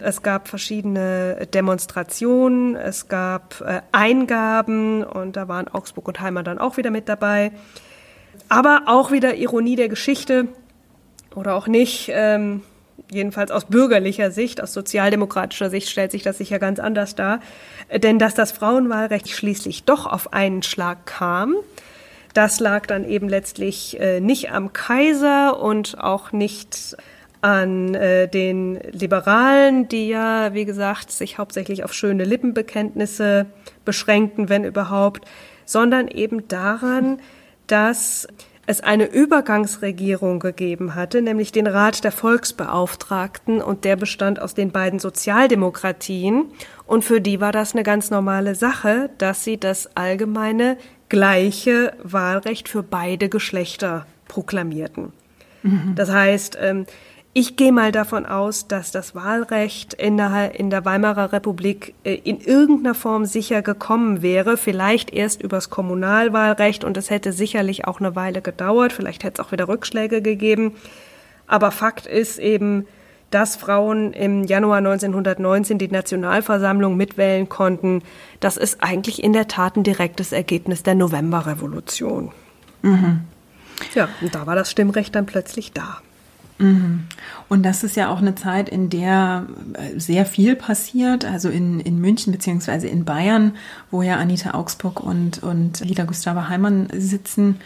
Es 0.00 0.20
gab 0.22 0.48
verschiedene 0.48 1.48
Demonstrationen, 1.54 2.76
es 2.76 3.08
gab 3.08 3.62
äh, 3.62 3.80
Eingaben 3.92 5.02
und 5.02 5.36
da 5.36 5.48
waren 5.48 5.66
Augsburg 5.68 6.08
und 6.08 6.20
Heimer 6.20 6.42
dann 6.42 6.58
auch 6.58 6.76
wieder 6.76 6.90
mit 6.90 7.08
dabei. 7.08 7.52
Aber 8.50 8.82
auch 8.84 9.12
wieder 9.12 9.36
Ironie 9.36 9.76
der 9.76 9.88
Geschichte 9.88 10.48
oder 11.34 11.54
auch 11.54 11.68
nicht. 11.68 12.10
Ähm, 12.12 12.60
jedenfalls 13.10 13.50
aus 13.50 13.66
bürgerlicher 13.66 14.30
Sicht, 14.30 14.62
aus 14.62 14.72
sozialdemokratischer 14.72 15.70
Sicht 15.70 15.88
stellt 15.88 16.10
sich 16.10 16.22
das 16.22 16.38
sicher 16.38 16.58
ganz 16.58 16.78
anders 16.78 17.14
dar. 17.14 17.40
Denn 17.94 18.18
dass 18.18 18.34
das 18.34 18.52
Frauenwahlrecht 18.52 19.28
schließlich 19.28 19.84
doch 19.84 20.06
auf 20.06 20.32
einen 20.32 20.62
Schlag 20.62 21.06
kam, 21.06 21.54
das 22.34 22.60
lag 22.60 22.86
dann 22.86 23.08
eben 23.08 23.28
letztlich 23.28 23.98
äh, 23.98 24.20
nicht 24.20 24.50
am 24.50 24.72
Kaiser 24.74 25.58
und 25.58 25.98
auch 25.98 26.32
nicht 26.32 26.96
an 27.40 27.94
äh, 27.94 28.28
den 28.28 28.78
Liberalen, 28.90 29.88
die 29.88 30.08
ja, 30.08 30.52
wie 30.52 30.64
gesagt, 30.64 31.10
sich 31.10 31.38
hauptsächlich 31.38 31.84
auf 31.84 31.94
schöne 31.94 32.24
Lippenbekenntnisse 32.24 33.46
beschränkten, 33.84 34.48
wenn 34.48 34.64
überhaupt, 34.64 35.26
sondern 35.64 36.08
eben 36.08 36.48
daran, 36.48 37.20
dass 37.66 38.28
es 38.66 38.80
eine 38.80 39.06
Übergangsregierung 39.06 40.40
gegeben 40.40 40.94
hatte, 40.94 41.22
nämlich 41.22 41.52
den 41.52 41.66
Rat 41.66 42.02
der 42.02 42.12
Volksbeauftragten, 42.12 43.62
und 43.62 43.84
der 43.84 43.96
bestand 43.96 44.40
aus 44.40 44.54
den 44.54 44.72
beiden 44.72 44.98
Sozialdemokratien. 44.98 46.46
Und 46.86 47.04
für 47.04 47.20
die 47.20 47.40
war 47.40 47.52
das 47.52 47.74
eine 47.74 47.84
ganz 47.84 48.10
normale 48.10 48.54
Sache, 48.54 49.10
dass 49.18 49.44
sie 49.44 49.58
das 49.58 49.96
allgemeine 49.96 50.76
gleiche 51.08 51.92
Wahlrecht 52.02 52.68
für 52.68 52.82
beide 52.82 53.28
Geschlechter 53.28 54.06
proklamierten. 54.26 55.12
Mhm. 55.62 55.92
Das 55.94 56.10
heißt, 56.10 56.58
ähm, 56.60 56.86
ich 57.38 57.56
gehe 57.56 57.70
mal 57.70 57.92
davon 57.92 58.24
aus, 58.24 58.66
dass 58.66 58.92
das 58.92 59.14
Wahlrecht 59.14 59.92
in 59.92 60.16
der, 60.16 60.58
in 60.58 60.70
der 60.70 60.86
Weimarer 60.86 61.34
Republik 61.34 61.92
äh, 62.02 62.14
in 62.14 62.40
irgendeiner 62.40 62.94
Form 62.94 63.26
sicher 63.26 63.60
gekommen 63.60 64.22
wäre, 64.22 64.56
vielleicht 64.56 65.12
erst 65.12 65.42
übers 65.42 65.68
Kommunalwahlrecht 65.68 66.82
und 66.82 66.96
es 66.96 67.10
hätte 67.10 67.34
sicherlich 67.34 67.86
auch 67.86 68.00
eine 68.00 68.16
Weile 68.16 68.40
gedauert, 68.40 68.94
vielleicht 68.94 69.22
hätte 69.22 69.42
es 69.42 69.46
auch 69.46 69.52
wieder 69.52 69.68
Rückschläge 69.68 70.22
gegeben. 70.22 70.76
Aber 71.46 71.72
Fakt 71.72 72.06
ist 72.06 72.38
eben, 72.38 72.86
dass 73.30 73.56
Frauen 73.56 74.14
im 74.14 74.44
Januar 74.44 74.78
1919 74.78 75.76
die 75.76 75.88
Nationalversammlung 75.88 76.96
mitwählen 76.96 77.50
konnten, 77.50 78.00
das 78.40 78.56
ist 78.56 78.82
eigentlich 78.82 79.22
in 79.22 79.34
der 79.34 79.46
Tat 79.46 79.76
ein 79.76 79.82
direktes 79.82 80.32
Ergebnis 80.32 80.84
der 80.84 80.94
Novemberrevolution. 80.94 82.32
Mhm. 82.80 83.24
Ja, 83.94 84.08
und 84.22 84.34
da 84.34 84.46
war 84.46 84.56
das 84.56 84.70
Stimmrecht 84.70 85.14
dann 85.14 85.26
plötzlich 85.26 85.74
da. 85.74 86.00
Mhm. 86.58 87.08
Und 87.48 87.62
das 87.62 87.84
ist 87.84 87.96
ja 87.96 88.08
auch 88.10 88.18
eine 88.18 88.34
Zeit, 88.34 88.68
in 88.68 88.90
der 88.90 89.46
äh, 89.74 89.98
sehr 89.98 90.26
viel 90.26 90.56
passiert. 90.56 91.24
Also 91.24 91.48
in, 91.48 91.80
in 91.80 92.00
München 92.00 92.32
beziehungsweise 92.32 92.88
in 92.88 93.04
Bayern, 93.04 93.52
wo 93.90 94.02
ja 94.02 94.16
Anita 94.16 94.54
Augsburg 94.54 95.00
und, 95.00 95.42
und 95.42 95.80
Lida 95.80 96.04
Gustava 96.04 96.48
Heimann 96.48 96.88
sitzen 96.92 97.56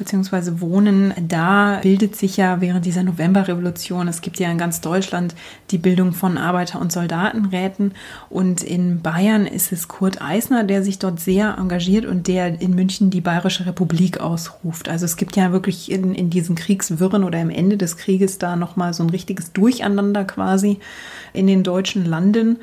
beziehungsweise 0.00 0.60
wohnen. 0.60 1.12
Da 1.28 1.78
bildet 1.82 2.16
sich 2.16 2.36
ja 2.38 2.60
während 2.60 2.86
dieser 2.86 3.04
Novemberrevolution, 3.04 4.08
es 4.08 4.22
gibt 4.22 4.40
ja 4.40 4.50
in 4.50 4.58
ganz 4.58 4.80
Deutschland 4.80 5.34
die 5.70 5.78
Bildung 5.78 6.12
von 6.12 6.38
Arbeiter- 6.38 6.80
und 6.80 6.90
Soldatenräten. 6.90 7.92
Und 8.30 8.62
in 8.62 9.02
Bayern 9.02 9.46
ist 9.46 9.72
es 9.72 9.88
Kurt 9.88 10.20
Eisner, 10.22 10.64
der 10.64 10.82
sich 10.82 10.98
dort 10.98 11.20
sehr 11.20 11.56
engagiert 11.58 12.06
und 12.06 12.26
der 12.26 12.60
in 12.60 12.74
München 12.74 13.10
die 13.10 13.20
Bayerische 13.20 13.66
Republik 13.66 14.20
ausruft. 14.20 14.88
Also 14.88 15.04
es 15.04 15.16
gibt 15.16 15.36
ja 15.36 15.52
wirklich 15.52 15.90
in, 15.92 16.14
in 16.14 16.30
diesen 16.30 16.56
Kriegswirren 16.56 17.22
oder 17.22 17.40
im 17.40 17.50
Ende 17.50 17.76
des 17.76 17.98
Krieges 17.98 18.38
da 18.38 18.56
nochmal 18.56 18.94
so 18.94 19.02
ein 19.02 19.10
richtiges 19.30 19.52
Durcheinander 19.52 20.24
quasi 20.24 20.80
in 21.32 21.46
den 21.46 21.62
deutschen 21.62 22.04
Landen. 22.04 22.58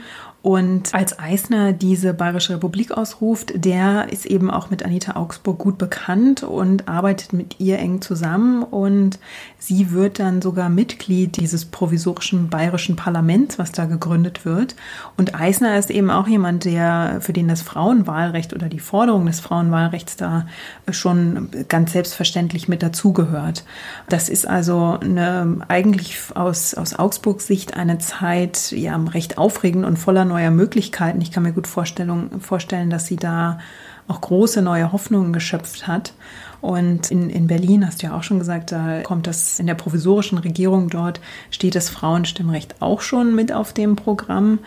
Und 0.48 0.94
als 0.96 1.20
Eisner 1.20 1.74
diese 1.74 2.14
Bayerische 2.14 2.54
Republik 2.54 2.92
ausruft, 2.92 3.52
der 3.54 4.14
ist 4.14 4.26
eben 4.26 4.50
auch 4.50 4.70
mit 4.70 4.82
Anita 4.82 5.18
Augsburg 5.18 5.58
gut 5.58 5.78
bekannt 5.78 6.42
und 6.42 6.88
arbeitet 6.88 7.34
mit 7.34 7.60
ihr 7.60 7.80
eng 7.80 8.00
zusammen. 8.00 8.64
Und 8.64 9.20
sie 9.60 9.92
wird 9.92 10.20
dann 10.20 10.42
sogar 10.42 10.70
Mitglied 10.70 11.36
dieses 11.36 11.66
provisorischen 11.66 12.48
bayerischen 12.48 12.96
Parlaments, 12.96 13.60
was 13.60 13.74
da 13.74 13.88
gegründet 13.88 14.46
wird. 14.46 14.78
Und 15.18 15.36
Eisner 15.36 15.78
ist 15.78 15.90
eben 15.90 16.10
auch 16.10 16.30
jemand, 16.30 16.64
der, 16.64 17.18
für 17.20 17.34
den 17.34 17.50
das 17.50 17.62
Frauenwahlrecht 17.62 18.54
oder 18.54 18.70
die 18.70 18.80
Forderung 18.80 19.26
des 19.26 19.42
Frauenwahlrechts 19.42 20.16
da 20.16 20.48
schon 20.90 21.50
ganz 21.68 21.92
selbstverständlich 21.92 22.70
mit 22.70 22.84
dazugehört. 22.84 23.66
Das 24.08 24.30
ist 24.30 24.48
also 24.48 24.98
eine, 25.02 25.58
eigentlich 25.68 26.18
aus, 26.36 26.74
aus 26.74 26.98
Augsburgs 26.98 27.48
Sicht 27.48 27.76
eine 27.76 27.98
Zeit, 27.98 28.72
ja, 28.72 28.96
recht 28.96 29.38
aufregend 29.38 29.84
und 29.84 29.98
voller 29.98 30.24
neuer 30.24 30.37
Möglichkeiten. 30.52 31.22
Ich 31.22 31.32
kann 31.32 31.44
mir 31.44 31.54
gut 31.54 31.68
vorstellen, 31.68 32.90
dass 32.90 33.06
sie 33.06 33.18
da 33.18 33.60
auch 34.08 34.22
große 34.22 34.62
neue 34.62 34.92
Hoffnungen 34.92 35.34
geschöpft 35.34 35.88
hat. 35.88 36.14
Und 36.60 37.12
in, 37.12 37.30
in 37.30 37.46
Berlin, 37.48 37.86
hast 37.86 38.02
du 38.02 38.08
ja 38.08 38.18
auch 38.18 38.24
schon 38.24 38.40
gesagt, 38.40 38.72
da 38.72 39.02
kommt 39.02 39.28
das 39.28 39.60
in 39.60 39.68
der 39.68 39.76
provisorischen 39.76 40.38
Regierung 40.40 40.90
dort, 40.90 41.20
steht 41.52 41.76
das 41.76 41.90
Frauenstimmrecht 41.90 42.82
auch 42.82 43.02
schon 43.02 43.36
mit 43.36 43.52
auf 43.52 43.74
dem 43.74 43.96
Programm. 43.96 44.60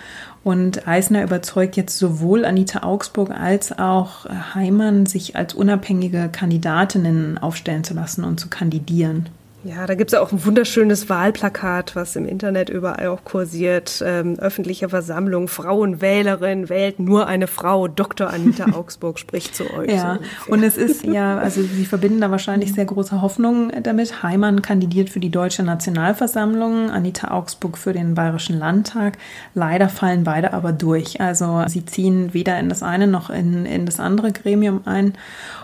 Und 0.45 0.87
Eisner 0.87 1.23
überzeugt 1.23 1.77
jetzt 1.77 1.99
sowohl 1.99 2.45
Anita 2.45 2.83
Augsburg 2.85 3.31
als 3.31 3.77
auch 3.79 4.27
Heimann, 4.55 5.07
sich 5.07 5.37
als 5.37 5.55
unabhängige 5.55 6.29
Kandidatinnen 6.31 7.39
aufstellen 7.39 7.85
zu 7.85 7.95
lassen 7.95 8.25
und 8.25 8.39
zu 8.39 8.49
kandidieren. 8.49 9.29
Ja, 9.63 9.87
da 9.87 9.95
gibt 9.95 10.13
es 10.13 10.19
auch 10.19 10.33
ein 10.33 10.43
wunderschönes 10.47 11.11
Wahlplakat, 11.11 11.95
was 11.95 12.17
im 12.17 12.27
Internet 12.27 12.71
überall 12.71 13.09
auch 13.09 13.25
kursiert. 13.25 14.03
Ähm, 14.05 14.39
öffentliche 14.39 14.89
Versammlung, 14.89 15.49
Frauenwählerin 15.49 16.71
wählt 16.71 16.99
nur 16.99 17.27
eine 17.27 17.47
Frau. 17.47 17.87
Dr. 17.87 18.31
Anita 18.31 18.73
Augsburg 18.73 19.19
spricht 19.19 19.55
zu 19.55 19.71
euch. 19.75 19.91
Ja, 19.91 20.19
so 20.47 20.53
und 20.53 20.63
es 20.63 20.79
ist 20.79 21.05
ja, 21.05 21.37
also 21.37 21.61
Sie 21.63 21.85
verbinden 21.85 22.23
da 22.23 22.31
wahrscheinlich 22.31 22.73
sehr 22.73 22.87
große 22.87 23.21
Hoffnung 23.21 23.71
damit. 23.83 24.23
Heimann 24.23 24.63
kandidiert 24.63 25.11
für 25.11 25.21
die 25.21 25.31
Deutsche 25.31 25.63
Nationalversammlung, 25.63 26.91
Anita 26.91 27.31
Augsburg 27.31 27.77
für 27.77 27.93
den 27.93 28.15
Bayerischen 28.15 28.59
Landtag. 28.59 29.19
Leider 29.55 29.91
fallen 29.91 30.25
beide 30.25 30.55
aber 30.55 30.73
durch. 30.73 31.21
Also 31.21 31.65
sie 31.69 31.85
ziehen 31.85 32.33
weder 32.33 32.59
in 32.59 32.71
das 32.71 32.83
eine 32.83 33.07
noch 33.07 33.29
in, 33.29 33.67
in 33.67 33.85
das 33.85 34.01
andere 34.01 34.33
Gremium 34.33 34.81
ein. 34.87 35.13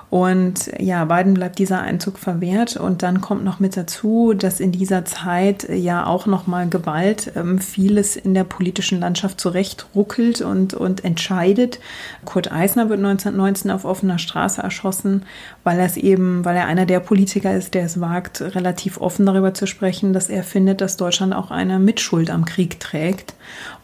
Und 0.09 0.70
ja, 0.78 1.05
beiden 1.05 1.35
bleibt 1.35 1.59
dieser 1.59 1.81
Einzug 1.81 2.19
verwehrt. 2.19 2.77
Und 2.77 3.03
dann 3.03 3.20
kommt 3.20 3.45
noch 3.45 3.59
mit 3.59 3.77
dazu, 3.77 4.35
dass 4.35 4.61
in 4.61 4.70
dieser 4.70 5.05
Zeit 5.05 5.69
ja 5.69 6.07
auch 6.07 6.27
nochmal 6.27 6.69
Gewalt 6.69 7.33
ähm, 7.35 7.59
vieles 7.59 8.15
in 8.15 8.33
der 8.33 8.45
politischen 8.45 9.01
Landschaft 9.01 9.41
zurechtruckelt 9.41 10.43
und, 10.43 10.74
und 10.74 11.05
entscheidet. 11.05 11.81
Kurt 12.24 12.53
Eisner 12.53 12.89
wird 12.89 13.01
1919 13.01 13.70
auf 13.70 13.85
offener 13.85 14.19
Straße 14.19 14.62
erschossen, 14.62 15.24
weil 15.65 15.81
er 15.81 15.97
eben, 15.97 16.45
weil 16.45 16.57
er 16.57 16.66
einer 16.66 16.87
der 16.87 17.01
Politiker 17.01 17.55
ist, 17.57 17.74
der 17.74 17.85
es 17.85 18.01
wagt, 18.01 18.41
relativ 18.41 19.01
offen 19.01 19.27
darüber 19.27 19.55
zu 19.55 19.66
sprechen, 19.66 20.12
dass 20.12 20.28
er 20.28 20.45
findet, 20.45 20.81
dass 20.81 20.97
Deutschland 20.97 21.35
auch 21.35 21.51
eine 21.51 21.78
Mitschuld 21.78 22.31
am 22.31 22.45
Krieg 22.45 22.78
trägt. 22.78 23.35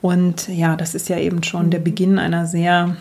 Und 0.00 0.48
ja, 0.48 0.76
das 0.76 0.94
ist 0.94 1.08
ja 1.08 1.18
eben 1.18 1.42
schon 1.42 1.70
der 1.70 1.78
Beginn 1.80 2.18
einer 2.18 2.46
sehr 2.46 2.96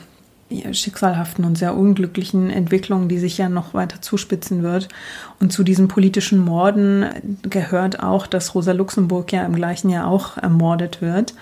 schicksalhaften 0.71 1.45
und 1.45 1.57
sehr 1.57 1.75
unglücklichen 1.75 2.49
Entwicklung, 2.49 3.07
die 3.07 3.19
sich 3.19 3.37
ja 3.37 3.49
noch 3.49 3.73
weiter 3.73 4.01
zuspitzen 4.01 4.63
wird. 4.63 4.87
Und 5.39 5.51
zu 5.51 5.63
diesen 5.63 5.87
politischen 5.87 6.39
Morden 6.39 7.05
gehört 7.43 8.01
auch, 8.01 8.27
dass 8.27 8.53
Rosa 8.53 8.71
Luxemburg 8.71 9.31
ja 9.31 9.45
im 9.45 9.55
gleichen 9.55 9.89
Jahr 9.89 10.07
auch 10.07 10.37
ermordet 10.37 11.01
wird. 11.01 11.33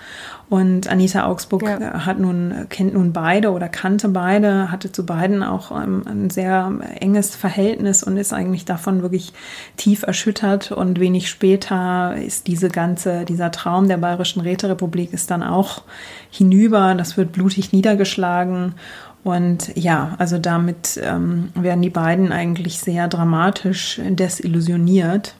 Und 0.50 0.88
Anita 0.90 1.26
Augsburg 1.26 1.62
ja. 1.62 2.04
hat 2.04 2.18
nun, 2.18 2.66
kennt 2.70 2.94
nun 2.94 3.12
beide 3.12 3.52
oder 3.52 3.68
kannte 3.68 4.08
beide, 4.08 4.72
hatte 4.72 4.90
zu 4.90 5.06
beiden 5.06 5.44
auch 5.44 5.70
ähm, 5.70 6.02
ein 6.06 6.28
sehr 6.28 6.72
enges 6.98 7.36
Verhältnis 7.36 8.02
und 8.02 8.16
ist 8.16 8.32
eigentlich 8.32 8.64
davon 8.64 9.02
wirklich 9.02 9.32
tief 9.76 10.02
erschüttert. 10.02 10.72
Und 10.72 10.98
wenig 10.98 11.30
später 11.30 12.16
ist 12.16 12.48
diese 12.48 12.68
ganze, 12.68 13.24
dieser 13.24 13.52
Traum 13.52 13.86
der 13.86 13.98
Bayerischen 13.98 14.40
Räterepublik 14.40 15.12
ist 15.12 15.30
dann 15.30 15.44
auch 15.44 15.82
hinüber. 16.30 16.96
Das 16.96 17.16
wird 17.16 17.30
blutig 17.30 17.72
niedergeschlagen. 17.72 18.74
Und 19.22 19.76
ja, 19.76 20.16
also 20.18 20.38
damit 20.38 21.00
ähm, 21.00 21.50
werden 21.54 21.82
die 21.82 21.90
beiden 21.90 22.32
eigentlich 22.32 22.80
sehr 22.80 23.06
dramatisch 23.06 24.00
desillusioniert. 24.04 25.36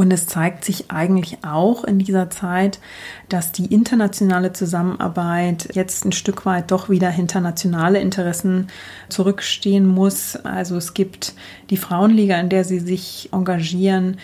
Und 0.00 0.10
es 0.12 0.26
zeigt 0.26 0.64
sich 0.64 0.90
eigentlich 0.90 1.44
auch 1.44 1.84
in 1.84 1.98
dieser 1.98 2.30
Zeit, 2.30 2.80
dass 3.28 3.52
die 3.52 3.66
internationale 3.66 4.50
Zusammenarbeit 4.54 5.68
jetzt 5.74 6.06
ein 6.06 6.12
Stück 6.12 6.46
weit 6.46 6.70
doch 6.70 6.88
wieder 6.88 7.10
hinter 7.10 7.42
nationale 7.42 8.00
Interessen 8.00 8.68
zurückstehen 9.10 9.86
muss. 9.86 10.36
Also 10.36 10.78
es 10.78 10.94
gibt 10.94 11.34
die 11.68 11.76
Frauenliga, 11.76 12.40
in 12.40 12.48
der 12.48 12.64
sie 12.64 12.80
sich 12.80 13.28
engagieren, 13.30 14.16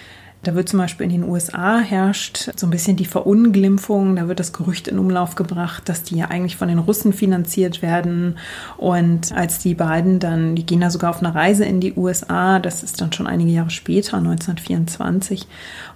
da 0.46 0.54
wird 0.54 0.68
zum 0.68 0.78
Beispiel 0.78 1.04
in 1.04 1.10
den 1.10 1.28
USA 1.28 1.80
herrscht 1.80 2.50
so 2.56 2.68
ein 2.68 2.70
bisschen 2.70 2.96
die 2.96 3.04
Verunglimpfung. 3.04 4.14
Da 4.14 4.28
wird 4.28 4.38
das 4.38 4.52
Gerücht 4.52 4.86
in 4.86 4.98
Umlauf 4.98 5.34
gebracht, 5.34 5.88
dass 5.88 6.04
die 6.04 6.16
ja 6.16 6.26
eigentlich 6.26 6.56
von 6.56 6.68
den 6.68 6.78
Russen 6.78 7.12
finanziert 7.12 7.82
werden. 7.82 8.38
Und 8.76 9.32
als 9.32 9.58
die 9.58 9.74
beiden 9.74 10.20
dann, 10.20 10.54
die 10.54 10.64
gehen 10.64 10.80
da 10.80 10.90
sogar 10.90 11.10
auf 11.10 11.18
eine 11.18 11.34
Reise 11.34 11.64
in 11.64 11.80
die 11.80 11.94
USA, 11.94 12.60
das 12.60 12.84
ist 12.84 13.00
dann 13.00 13.12
schon 13.12 13.26
einige 13.26 13.50
Jahre 13.50 13.70
später, 13.70 14.18
1924. 14.18 15.48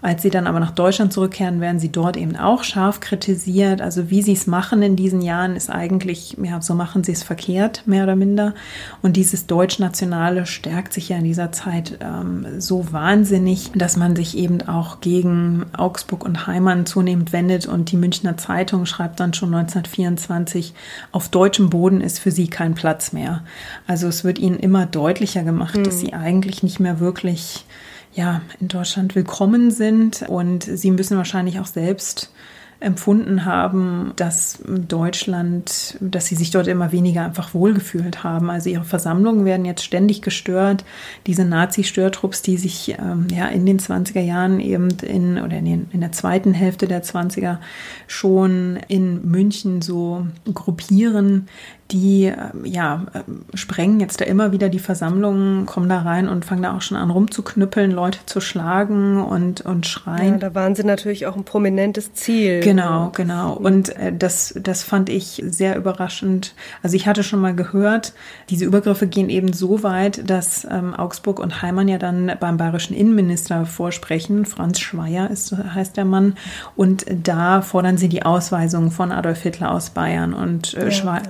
Als 0.02 0.22
sie 0.22 0.30
dann 0.30 0.46
aber 0.46 0.60
nach 0.60 0.70
Deutschland 0.70 1.12
zurückkehren, 1.12 1.60
werden 1.60 1.78
sie 1.78 1.92
dort 1.92 2.16
eben 2.16 2.36
auch 2.36 2.64
scharf 2.64 3.00
kritisiert. 3.00 3.82
Also 3.82 4.10
wie 4.10 4.22
sie 4.22 4.32
es 4.32 4.46
machen 4.46 4.82
in 4.82 4.96
diesen 4.96 5.20
Jahren 5.20 5.56
ist 5.56 5.68
eigentlich, 5.68 6.36
ja, 6.42 6.62
so 6.62 6.74
machen 6.74 7.04
sie 7.04 7.12
es 7.12 7.22
verkehrt, 7.22 7.82
mehr 7.86 8.04
oder 8.04 8.16
minder. 8.16 8.54
Und 9.02 9.16
dieses 9.16 9.46
Deutschnationale 9.46 10.46
stärkt 10.46 10.94
sich 10.94 11.10
ja 11.10 11.18
in 11.18 11.24
dieser 11.24 11.52
Zeit 11.52 11.98
ähm, 12.00 12.46
so 12.58 12.92
wahnsinnig, 12.92 13.72
dass 13.74 13.98
man 13.98 14.16
sich 14.16 14.38
eben 14.38 14.62
auch 14.62 15.00
gegen 15.00 15.66
Augsburg 15.76 16.24
und 16.24 16.46
Heimann 16.46 16.86
zunehmend 16.86 17.32
wendet 17.32 17.66
und 17.66 17.92
die 17.92 17.96
Münchner 17.96 18.38
Zeitung 18.38 18.86
schreibt 18.86 19.20
dann 19.20 19.34
schon 19.34 19.54
1924, 19.54 20.72
auf 21.12 21.28
deutschem 21.28 21.68
Boden 21.68 22.00
ist 22.00 22.20
für 22.20 22.30
sie 22.30 22.48
kein 22.48 22.74
Platz 22.74 23.12
mehr. 23.12 23.42
Also 23.86 24.08
es 24.08 24.24
wird 24.24 24.38
ihnen 24.38 24.58
immer 24.58 24.86
deutlicher 24.86 25.42
gemacht, 25.42 25.76
mhm. 25.76 25.84
dass 25.84 26.00
sie 26.00 26.14
eigentlich 26.14 26.62
nicht 26.62 26.80
mehr 26.80 27.00
wirklich 27.00 27.66
ja, 28.12 28.42
in 28.60 28.68
Deutschland 28.68 29.14
willkommen 29.14 29.70
sind 29.70 30.22
und 30.28 30.64
sie 30.64 30.90
müssen 30.90 31.16
wahrscheinlich 31.16 31.60
auch 31.60 31.66
selbst 31.66 32.32
empfunden 32.80 33.44
haben, 33.44 34.14
dass 34.16 34.58
Deutschland, 34.66 35.98
dass 36.00 36.26
sie 36.26 36.34
sich 36.34 36.50
dort 36.50 36.66
immer 36.66 36.92
weniger 36.92 37.24
einfach 37.24 37.52
wohlgefühlt 37.52 38.24
haben. 38.24 38.48
Also 38.48 38.70
ihre 38.70 38.84
Versammlungen 38.84 39.44
werden 39.44 39.66
jetzt 39.66 39.84
ständig 39.84 40.22
gestört. 40.22 40.84
Diese 41.26 41.44
Nazi-Störtrupps, 41.44 42.40
die 42.40 42.56
sich 42.56 42.96
ähm, 42.98 43.26
ja 43.30 43.48
in 43.48 43.66
den 43.66 43.78
20er 43.78 44.20
Jahren 44.20 44.60
eben 44.60 44.88
in 45.02 45.38
oder 45.38 45.58
in, 45.58 45.66
den, 45.66 45.88
in 45.92 46.00
der 46.00 46.12
zweiten 46.12 46.54
Hälfte 46.54 46.88
der 46.88 47.04
20er 47.04 47.58
schon 48.06 48.78
in 48.88 49.30
München 49.30 49.82
so 49.82 50.26
gruppieren, 50.52 51.48
die 51.92 52.26
äh, 52.26 52.34
ja 52.64 53.06
äh, 53.12 53.56
sprengen 53.56 54.00
jetzt 54.00 54.20
da 54.20 54.24
immer 54.24 54.52
wieder 54.52 54.68
die 54.68 54.78
Versammlungen, 54.78 55.66
kommen 55.66 55.88
da 55.88 56.00
rein 56.02 56.28
und 56.28 56.44
fangen 56.44 56.62
da 56.62 56.76
auch 56.76 56.82
schon 56.82 56.96
an 56.96 57.10
rumzuknüppeln, 57.10 57.90
Leute 57.90 58.18
zu 58.26 58.40
schlagen 58.40 59.22
und, 59.22 59.60
und 59.62 59.86
schreien. 59.86 60.34
Ja, 60.34 60.38
da 60.38 60.54
waren 60.54 60.74
sie 60.74 60.84
natürlich 60.84 61.26
auch 61.26 61.36
ein 61.36 61.44
prominentes 61.44 62.12
Ziel. 62.14 62.60
Genau, 62.60 63.10
genau. 63.14 63.54
Und 63.54 63.90
äh, 63.96 64.12
das, 64.12 64.54
das 64.60 64.82
fand 64.82 65.08
ich 65.08 65.42
sehr 65.46 65.76
überraschend. 65.76 66.54
Also 66.82 66.96
ich 66.96 67.06
hatte 67.06 67.22
schon 67.22 67.40
mal 67.40 67.54
gehört, 67.54 68.12
diese 68.48 68.64
Übergriffe 68.64 69.06
gehen 69.06 69.28
eben 69.28 69.52
so 69.52 69.82
weit, 69.82 70.28
dass 70.28 70.66
ähm, 70.70 70.94
Augsburg 70.94 71.38
und 71.38 71.62
Heimann 71.62 71.88
ja 71.88 71.98
dann 71.98 72.32
beim 72.38 72.56
bayerischen 72.56 72.94
Innenminister 72.94 73.66
vorsprechen. 73.66 74.46
Franz 74.46 74.80
Schweier 74.80 75.30
ist, 75.30 75.52
heißt 75.56 75.96
der 75.96 76.04
Mann. 76.04 76.36
Und 76.76 77.06
da 77.08 77.62
fordern 77.62 77.96
sie 77.96 78.08
die 78.08 78.22
Ausweisung 78.22 78.90
von 78.90 79.12
Adolf 79.12 79.42
Hitler 79.42 79.72
aus 79.72 79.90
Bayern. 79.90 80.34
Und 80.34 80.74
äh, 80.74 80.84
ja, 80.84 80.90
Schweier. 80.90 81.22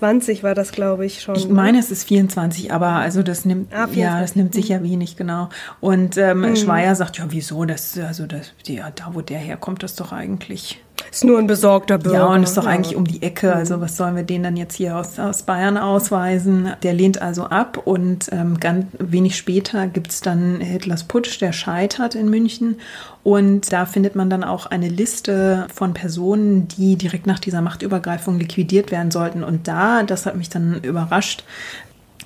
24 0.00 0.42
war 0.42 0.54
das, 0.54 0.72
glaube 0.72 1.04
ich, 1.04 1.20
schon. 1.20 1.36
Ich 1.36 1.46
ne? 1.46 1.54
meine, 1.54 1.78
es 1.78 1.90
ist 1.90 2.08
24, 2.08 2.72
aber 2.72 2.88
also 2.88 3.22
das 3.22 3.44
nimmt, 3.44 3.72
ah, 3.72 3.86
ja, 3.92 4.20
das 4.20 4.34
nimmt 4.34 4.54
sicher 4.54 4.82
wenig, 4.82 5.16
genau. 5.16 5.50
Und 5.80 6.16
ähm, 6.16 6.40
mhm. 6.40 6.56
Schweier 6.56 6.94
sagt, 6.94 7.18
ja, 7.18 7.26
wieso? 7.28 7.64
Das, 7.66 7.96
also 7.98 8.26
das, 8.26 8.52
ja, 8.66 8.90
da 8.90 9.14
wo 9.14 9.20
der 9.20 9.38
herkommt, 9.38 9.82
das 9.82 9.94
doch 9.94 10.12
eigentlich 10.12 10.82
ist 11.10 11.24
nur 11.24 11.38
ein 11.38 11.46
besorgter 11.46 11.98
Bürger. 11.98 12.18
Ja, 12.18 12.26
und 12.26 12.42
ist 12.42 12.56
doch 12.56 12.66
eigentlich 12.66 12.96
um 12.96 13.06
die 13.06 13.22
Ecke. 13.22 13.54
Also 13.54 13.80
was 13.80 13.96
sollen 13.96 14.16
wir 14.16 14.22
den 14.22 14.42
dann 14.42 14.56
jetzt 14.56 14.76
hier 14.76 14.96
aus, 14.96 15.18
aus 15.18 15.42
Bayern 15.42 15.76
ausweisen? 15.76 16.72
Der 16.82 16.94
lehnt 16.94 17.20
also 17.20 17.44
ab 17.44 17.78
und 17.84 18.28
ähm, 18.32 18.58
ganz 18.60 18.86
wenig 18.98 19.36
später 19.36 19.86
gibt 19.86 20.10
es 20.10 20.20
dann 20.20 20.60
Hitlers 20.60 21.04
Putsch, 21.04 21.40
der 21.40 21.52
scheitert 21.52 22.14
in 22.14 22.28
München. 22.28 22.76
Und 23.22 23.72
da 23.72 23.84
findet 23.84 24.16
man 24.16 24.30
dann 24.30 24.44
auch 24.44 24.66
eine 24.66 24.88
Liste 24.88 25.66
von 25.74 25.92
Personen, 25.92 26.68
die 26.68 26.96
direkt 26.96 27.26
nach 27.26 27.38
dieser 27.38 27.60
Machtübergreifung 27.60 28.38
liquidiert 28.38 28.90
werden 28.90 29.10
sollten. 29.10 29.44
Und 29.44 29.68
da, 29.68 30.02
das 30.02 30.26
hat 30.26 30.36
mich 30.36 30.48
dann 30.48 30.80
überrascht, 30.82 31.44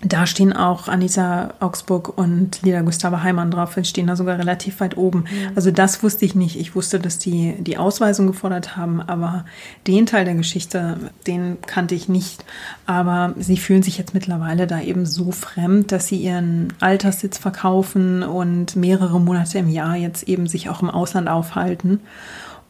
da 0.05 0.27
stehen 0.27 0.53
auch 0.53 0.89
Anita 0.89 1.55
Augsburg 1.61 2.17
und 2.17 2.61
Lila 2.63 2.83
Gustave 2.83 3.23
Heimann 3.23 3.51
drauf, 3.51 3.75
die 3.75 3.85
stehen 3.85 4.07
da 4.07 4.17
sogar 4.17 4.39
relativ 4.39 4.81
weit 4.81 4.97
oben. 4.97 5.21
Mhm. 5.21 5.53
Also 5.55 5.71
das 5.71 6.03
wusste 6.03 6.25
ich 6.25 6.35
nicht. 6.35 6.59
Ich 6.59 6.75
wusste, 6.75 7.01
dass 7.01 7.19
die 7.19 7.55
die 7.59 7.79
Ausweisung 7.79 8.27
gefordert 8.27 8.77
haben, 8.77 9.01
aber 9.01 9.45
den 9.87 10.07
Teil 10.07 10.25
der 10.25 10.35
Geschichte, 10.35 10.99
den 11.27 11.59
kannte 11.67 11.95
ich 11.95 12.09
nicht. 12.09 12.45
Aber 12.87 13.35
sie 13.39 13.57
fühlen 13.57 13.83
sich 13.83 13.97
jetzt 13.99 14.15
mittlerweile 14.15 14.67
da 14.67 14.81
eben 14.81 15.07
so 15.07 15.33
fremd, 15.33 15.91
dass 15.91 16.07
sie 16.07 16.17
ihren 16.17 16.73
Alterssitz 16.81 17.39
verkaufen 17.39 18.23
und 18.23 18.77
mehrere 18.77 19.21
Monate 19.21 19.59
im 19.59 19.71
Jahr 19.71 19.97
jetzt 19.97 20.25
eben 20.29 20.47
sich 20.47 20.69
auch 20.69 20.83
im 20.83 20.91
Ausland 20.91 21.29
aufhalten. 21.29 22.01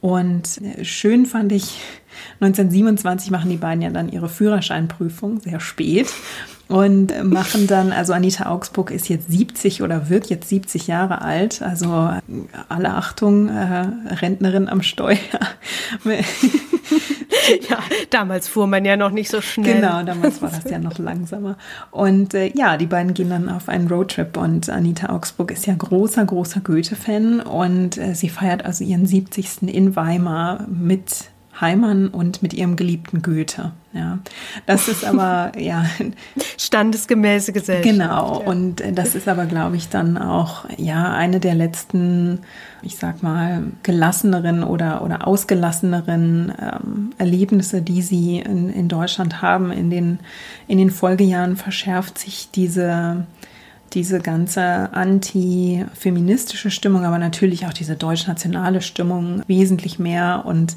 Und 0.01 0.61
schön 0.82 1.27
fand 1.27 1.51
ich 1.51 1.81
1927 2.40 3.31
machen 3.31 3.51
die 3.51 3.56
beiden 3.56 3.82
ja 3.82 3.90
dann 3.90 4.09
ihre 4.09 4.28
Führerscheinprüfung, 4.28 5.40
sehr 5.40 5.59
spät 5.59 6.12
und 6.69 7.12
machen 7.24 7.66
dann, 7.66 7.93
also 7.93 8.12
Anita 8.12 8.51
Augsburg 8.51 8.91
ist 8.91 9.09
jetzt 9.09 9.31
70 9.31 9.82
oder 9.82 10.09
wird 10.09 10.27
jetzt 10.31 10.49
70 10.49 10.86
Jahre 10.86 11.20
alt, 11.23 11.62
also 11.62 12.11
alle 12.69 12.95
Achtung, 12.95 13.49
äh, 13.49 13.86
Rentnerin 14.15 14.69
am 14.69 14.82
Steuer. 14.82 15.19
ja, 17.69 17.78
damals 18.11 18.49
fuhr 18.49 18.66
man 18.66 18.85
ja 18.85 18.97
noch 18.97 19.11
nicht 19.11 19.31
so 19.31 19.41
schnell. 19.41 19.77
Genau, 19.77 20.03
damals 20.03 20.41
war 20.41 20.51
das 20.51 20.70
ja 20.70 20.78
noch 20.78 20.99
langsamer. 20.99 21.57
Und 21.91 22.35
äh, 22.35 22.51
ja, 22.55 22.77
die 22.77 22.86
beiden 22.86 23.15
gehen 23.15 23.31
dann 23.31 23.49
auf 23.49 23.69
einen 23.69 23.89
Roadtrip 23.89 24.36
und 24.36 24.70
Anita 24.70 25.11
Augsburg 25.11 25.51
ist 25.51 25.66
ja 25.66 25.74
großer, 25.74 26.24
großer 26.24 26.61
Goethe-Fan 26.61 27.41
und 27.41 27.99
äh, 27.99 28.15
sie 28.15 28.28
feiert 28.28 28.65
also 28.65 28.85
ihren 28.85 29.07
70. 29.07 29.62
in 29.62 29.97
Weimar 29.97 30.66
mit 30.69 31.34
Heimann 31.61 32.09
und 32.09 32.43
mit 32.43 32.53
ihrem 32.53 32.77
geliebten 32.77 33.23
Goethe. 33.23 33.73
Ja, 33.93 34.19
das 34.67 34.89
ist 34.89 35.05
aber 35.05 35.53
ja 35.59 35.87
standesgemäße 36.59 37.53
Gesellschaft. 37.53 37.89
Genau 37.89 38.43
und 38.45 38.83
das 38.93 39.15
ist 39.15 39.29
aber 39.29 39.47
glaube 39.47 39.77
ich 39.77 39.89
dann 39.89 40.19
auch 40.19 40.65
ja 40.77 41.13
eine 41.13 41.39
der 41.39 41.55
letzten, 41.55 42.41
ich 42.83 42.97
sag 42.97 43.23
mal 43.23 43.65
gelasseneren 43.83 44.65
oder 44.65 45.03
oder 45.03 45.27
ausgelasseneren 45.27 46.53
ähm, 46.61 47.11
Erlebnisse, 47.19 47.83
die 47.83 48.03
sie 48.03 48.39
in, 48.39 48.71
in 48.71 48.89
Deutschland 48.89 49.41
haben. 49.41 49.71
In 49.71 49.91
den 49.91 50.19
in 50.67 50.79
den 50.79 50.91
Folgejahren 50.91 51.57
verschärft 51.57 52.19
sich 52.19 52.49
diese 52.53 53.27
diese 53.93 54.19
ganze 54.19 54.93
anti-feministische 54.93 56.73
Stimmung, 56.73 57.05
aber 57.05 57.19
natürlich 57.19 57.67
auch 57.67 57.73
diese 57.73 57.95
deutsch-nationale 57.95 58.83
Stimmung 58.83 59.43
wesentlich 59.47 60.01
mehr 60.01 60.43
und 60.45 60.77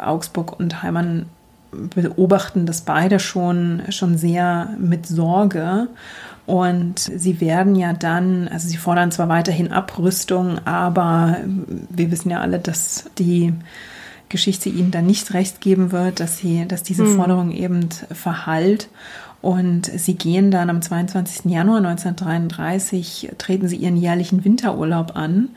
Augsburg 0.00 0.58
und 0.58 0.82
Heimann 0.82 1.26
beobachten 1.72 2.66
das 2.66 2.82
beide 2.82 3.20
schon, 3.20 3.82
schon 3.90 4.18
sehr 4.18 4.70
mit 4.78 5.06
Sorge. 5.06 5.88
Und 6.46 6.98
sie 6.98 7.40
werden 7.40 7.76
ja 7.76 7.92
dann, 7.92 8.48
also 8.48 8.66
sie 8.68 8.76
fordern 8.76 9.12
zwar 9.12 9.28
weiterhin 9.28 9.70
Abrüstung, 9.70 10.58
aber 10.64 11.36
wir 11.90 12.10
wissen 12.10 12.30
ja 12.30 12.40
alle, 12.40 12.58
dass 12.58 13.04
die 13.18 13.52
Geschichte 14.28 14.68
ihnen 14.68 14.90
dann 14.90 15.06
nicht 15.06 15.32
recht 15.32 15.60
geben 15.60 15.92
wird, 15.92 16.18
dass 16.18 16.38
sie, 16.38 16.66
dass 16.66 16.82
diese 16.82 17.04
hm. 17.04 17.16
Forderung 17.16 17.52
eben 17.52 17.88
verhallt. 18.12 18.88
Und 19.42 19.86
sie 19.86 20.14
gehen 20.14 20.50
dann 20.50 20.70
am 20.70 20.82
22. 20.82 21.50
Januar 21.50 21.78
1933, 21.78 23.32
treten 23.38 23.68
sie 23.68 23.76
ihren 23.76 23.96
jährlichen 23.96 24.44
Winterurlaub 24.44 25.16
an 25.16 25.50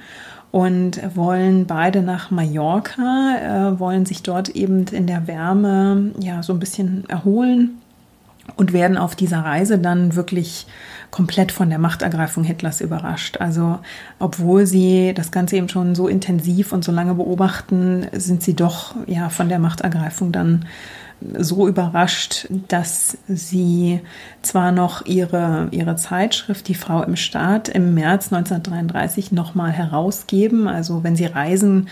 und 0.53 1.01
wollen 1.15 1.65
beide 1.65 2.03
nach 2.03 2.29
Mallorca, 2.29 3.71
äh, 3.73 3.79
wollen 3.79 4.05
sich 4.05 4.21
dort 4.21 4.49
eben 4.49 4.85
in 4.91 5.07
der 5.07 5.25
Wärme 5.25 6.11
ja 6.19 6.43
so 6.43 6.53
ein 6.53 6.59
bisschen 6.59 7.09
erholen 7.09 7.81
und 8.55 8.71
werden 8.71 8.95
auf 8.95 9.15
dieser 9.15 9.39
Reise 9.39 9.79
dann 9.79 10.15
wirklich 10.15 10.67
komplett 11.09 11.51
von 11.51 11.71
der 11.71 11.79
Machtergreifung 11.79 12.43
Hitlers 12.43 12.81
überrascht. 12.81 13.37
Also 13.37 13.79
obwohl 14.19 14.67
sie 14.67 15.13
das 15.15 15.31
Ganze 15.31 15.55
eben 15.55 15.69
schon 15.69 15.95
so 15.95 16.07
intensiv 16.07 16.71
und 16.71 16.83
so 16.83 16.91
lange 16.91 17.15
beobachten, 17.15 18.05
sind 18.11 18.43
sie 18.43 18.53
doch 18.55 18.93
ja 19.07 19.29
von 19.29 19.49
der 19.49 19.57
Machtergreifung 19.57 20.31
dann 20.31 20.65
so 21.37 21.67
überrascht, 21.67 22.47
dass 22.67 23.17
sie 23.27 24.01
zwar 24.41 24.71
noch 24.71 25.05
ihre, 25.05 25.67
ihre 25.71 25.95
Zeitschrift 25.95 26.67
Die 26.67 26.75
Frau 26.75 27.03
im 27.03 27.15
Staat 27.15 27.69
im 27.69 27.93
März 27.93 28.31
1933 28.31 29.31
nochmal 29.31 29.71
herausgeben. 29.71 30.67
Also 30.67 31.03
wenn 31.03 31.15
sie 31.15 31.25
reisen, 31.25 31.87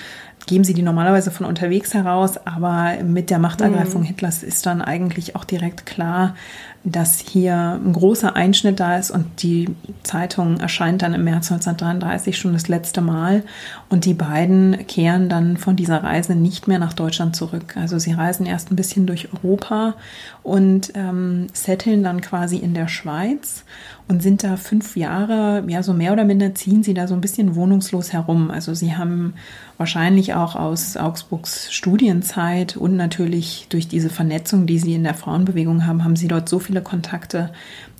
geben 0.47 0.63
sie 0.63 0.73
die 0.73 0.81
normalerweise 0.81 1.31
von 1.31 1.45
unterwegs 1.45 1.93
heraus, 1.93 2.37
aber 2.45 3.03
mit 3.03 3.29
der 3.29 3.39
Machtergreifung 3.39 4.01
mhm. 4.01 4.07
Hitlers 4.07 4.43
ist 4.43 4.65
dann 4.65 4.81
eigentlich 4.81 5.35
auch 5.35 5.43
direkt 5.43 5.85
klar, 5.85 6.35
dass 6.83 7.19
hier 7.19 7.79
ein 7.83 7.93
großer 7.93 8.35
Einschnitt 8.35 8.79
da 8.79 8.97
ist 8.97 9.11
und 9.11 9.43
die 9.43 9.69
Zeitung 10.03 10.59
erscheint 10.59 11.03
dann 11.03 11.13
im 11.13 11.23
März 11.23 11.51
1933 11.51 12.37
schon 12.37 12.53
das 12.53 12.67
letzte 12.67 13.01
Mal 13.01 13.43
und 13.91 14.05
die 14.05 14.13
beiden 14.13 14.87
kehren 14.87 15.27
dann 15.27 15.57
von 15.57 15.75
dieser 15.75 16.01
Reise 16.01 16.33
nicht 16.33 16.65
mehr 16.65 16.79
nach 16.79 16.93
Deutschland 16.93 17.35
zurück. 17.35 17.75
Also 17.75 17.99
sie 17.99 18.13
reisen 18.13 18.45
erst 18.45 18.71
ein 18.71 18.77
bisschen 18.77 19.05
durch 19.05 19.27
Europa 19.33 19.95
und 20.43 20.93
ähm, 20.95 21.47
setteln 21.51 22.01
dann 22.01 22.21
quasi 22.21 22.55
in 22.55 22.73
der 22.73 22.87
Schweiz 22.87 23.65
und 24.07 24.23
sind 24.23 24.45
da 24.45 24.55
fünf 24.55 24.95
Jahre, 24.95 25.65
ja 25.67 25.83
so 25.83 25.91
mehr 25.91 26.13
oder 26.13 26.23
minder 26.23 26.55
ziehen 26.55 26.83
sie 26.83 26.93
da 26.93 27.05
so 27.05 27.15
ein 27.15 27.19
bisschen 27.19 27.53
wohnungslos 27.55 28.13
herum. 28.13 28.49
Also 28.49 28.73
sie 28.73 28.95
haben 28.95 29.33
wahrscheinlich 29.77 30.35
auch 30.35 30.55
aus 30.55 30.95
Augsburgs 30.95 31.69
Studienzeit 31.73 32.77
und 32.77 32.95
natürlich 32.95 33.67
durch 33.67 33.89
diese 33.89 34.09
Vernetzung, 34.09 34.67
die 34.67 34.79
sie 34.79 34.93
in 34.93 35.03
der 35.03 35.15
Frauenbewegung 35.15 35.85
haben, 35.85 36.05
haben 36.05 36.15
sie 36.15 36.29
dort 36.29 36.47
so 36.47 36.59
viele 36.59 36.81
Kontakte, 36.81 37.49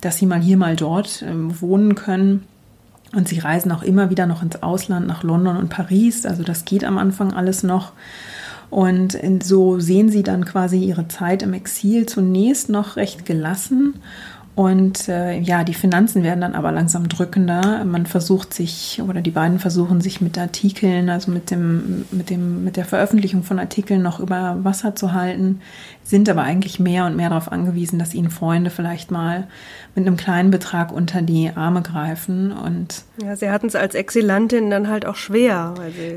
dass 0.00 0.16
sie 0.16 0.24
mal 0.24 0.40
hier, 0.40 0.56
mal 0.56 0.74
dort 0.74 1.20
äh, 1.20 1.60
wohnen 1.60 1.96
können. 1.96 2.44
Und 3.14 3.28
sie 3.28 3.38
reisen 3.38 3.72
auch 3.72 3.82
immer 3.82 4.10
wieder 4.10 4.26
noch 4.26 4.42
ins 4.42 4.62
Ausland, 4.62 5.06
nach 5.06 5.22
London 5.22 5.56
und 5.56 5.68
Paris. 5.68 6.24
Also 6.24 6.42
das 6.42 6.64
geht 6.64 6.84
am 6.84 6.98
Anfang 6.98 7.32
alles 7.32 7.62
noch. 7.62 7.92
Und 8.70 9.18
so 9.42 9.80
sehen 9.80 10.08
sie 10.08 10.22
dann 10.22 10.46
quasi 10.46 10.78
ihre 10.78 11.08
Zeit 11.08 11.42
im 11.42 11.52
Exil 11.52 12.06
zunächst 12.06 12.70
noch 12.70 12.96
recht 12.96 13.26
gelassen 13.26 13.94
und 14.54 15.08
äh, 15.08 15.38
ja, 15.38 15.64
die 15.64 15.72
Finanzen 15.72 16.22
werden 16.22 16.42
dann 16.42 16.54
aber 16.54 16.72
langsam 16.72 17.08
drückender. 17.08 17.84
Man 17.86 18.04
versucht 18.04 18.52
sich, 18.52 19.00
oder 19.06 19.22
die 19.22 19.30
beiden 19.30 19.58
versuchen 19.58 20.02
sich 20.02 20.20
mit 20.20 20.36
Artikeln, 20.36 21.08
also 21.08 21.30
mit 21.30 21.50
dem, 21.50 22.04
mit 22.10 22.28
dem, 22.28 22.62
mit 22.62 22.76
der 22.76 22.84
Veröffentlichung 22.84 23.44
von 23.44 23.58
Artikeln 23.58 24.02
noch 24.02 24.20
über 24.20 24.58
Wasser 24.62 24.94
zu 24.94 25.12
halten, 25.12 25.60
sind 26.12 26.28
aber 26.28 26.42
eigentlich 26.42 26.78
mehr 26.78 27.06
und 27.06 27.16
mehr 27.16 27.30
darauf 27.30 27.50
angewiesen, 27.50 27.98
dass 27.98 28.12
ihnen 28.12 28.28
Freunde 28.28 28.68
vielleicht 28.68 29.10
mal 29.10 29.48
mit 29.94 30.06
einem 30.06 30.18
kleinen 30.18 30.50
Betrag 30.50 30.92
unter 30.92 31.22
die 31.22 31.50
Arme 31.54 31.80
greifen 31.80 32.52
und 32.52 33.04
ja, 33.24 33.34
sie 33.34 33.48
hatten 33.48 33.66
es 33.66 33.74
als 33.74 33.94
Exilantin 33.94 34.68
dann 34.68 34.88
halt 34.88 35.06
auch 35.06 35.16
schwer. 35.16 35.72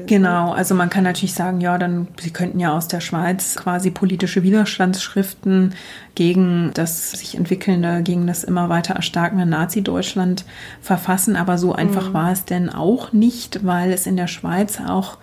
genau, 0.05 0.51
also 0.51 0.75
man 0.75 0.89
kann 0.89 1.05
natürlich 1.05 1.33
sagen, 1.33 1.61
ja, 1.61 1.77
dann 1.77 2.09
sie 2.19 2.31
könnten 2.31 2.59
ja 2.59 2.75
aus 2.75 2.89
der 2.89 2.99
Schweiz 2.99 3.55
quasi 3.55 3.89
politische 3.89 4.43
Widerstandsschriften 4.43 5.73
gegen 6.13 6.71
das 6.73 7.11
sich 7.11 7.35
entwickelnde, 7.35 8.03
gegen 8.03 8.27
das 8.27 8.43
immer 8.43 8.67
weiter 8.67 8.95
erstarkende 8.95 9.45
Nazi-Deutschland 9.45 10.43
verfassen, 10.81 11.37
aber 11.37 11.57
so 11.57 11.71
einfach 11.71 12.09
mhm. 12.09 12.13
war 12.13 12.31
es 12.33 12.43
denn 12.43 12.69
auch 12.69 13.13
nicht, 13.13 13.65
weil 13.65 13.93
es 13.93 14.07
in 14.07 14.17
der 14.17 14.27
Schweiz 14.27 14.81
auch 14.85 15.17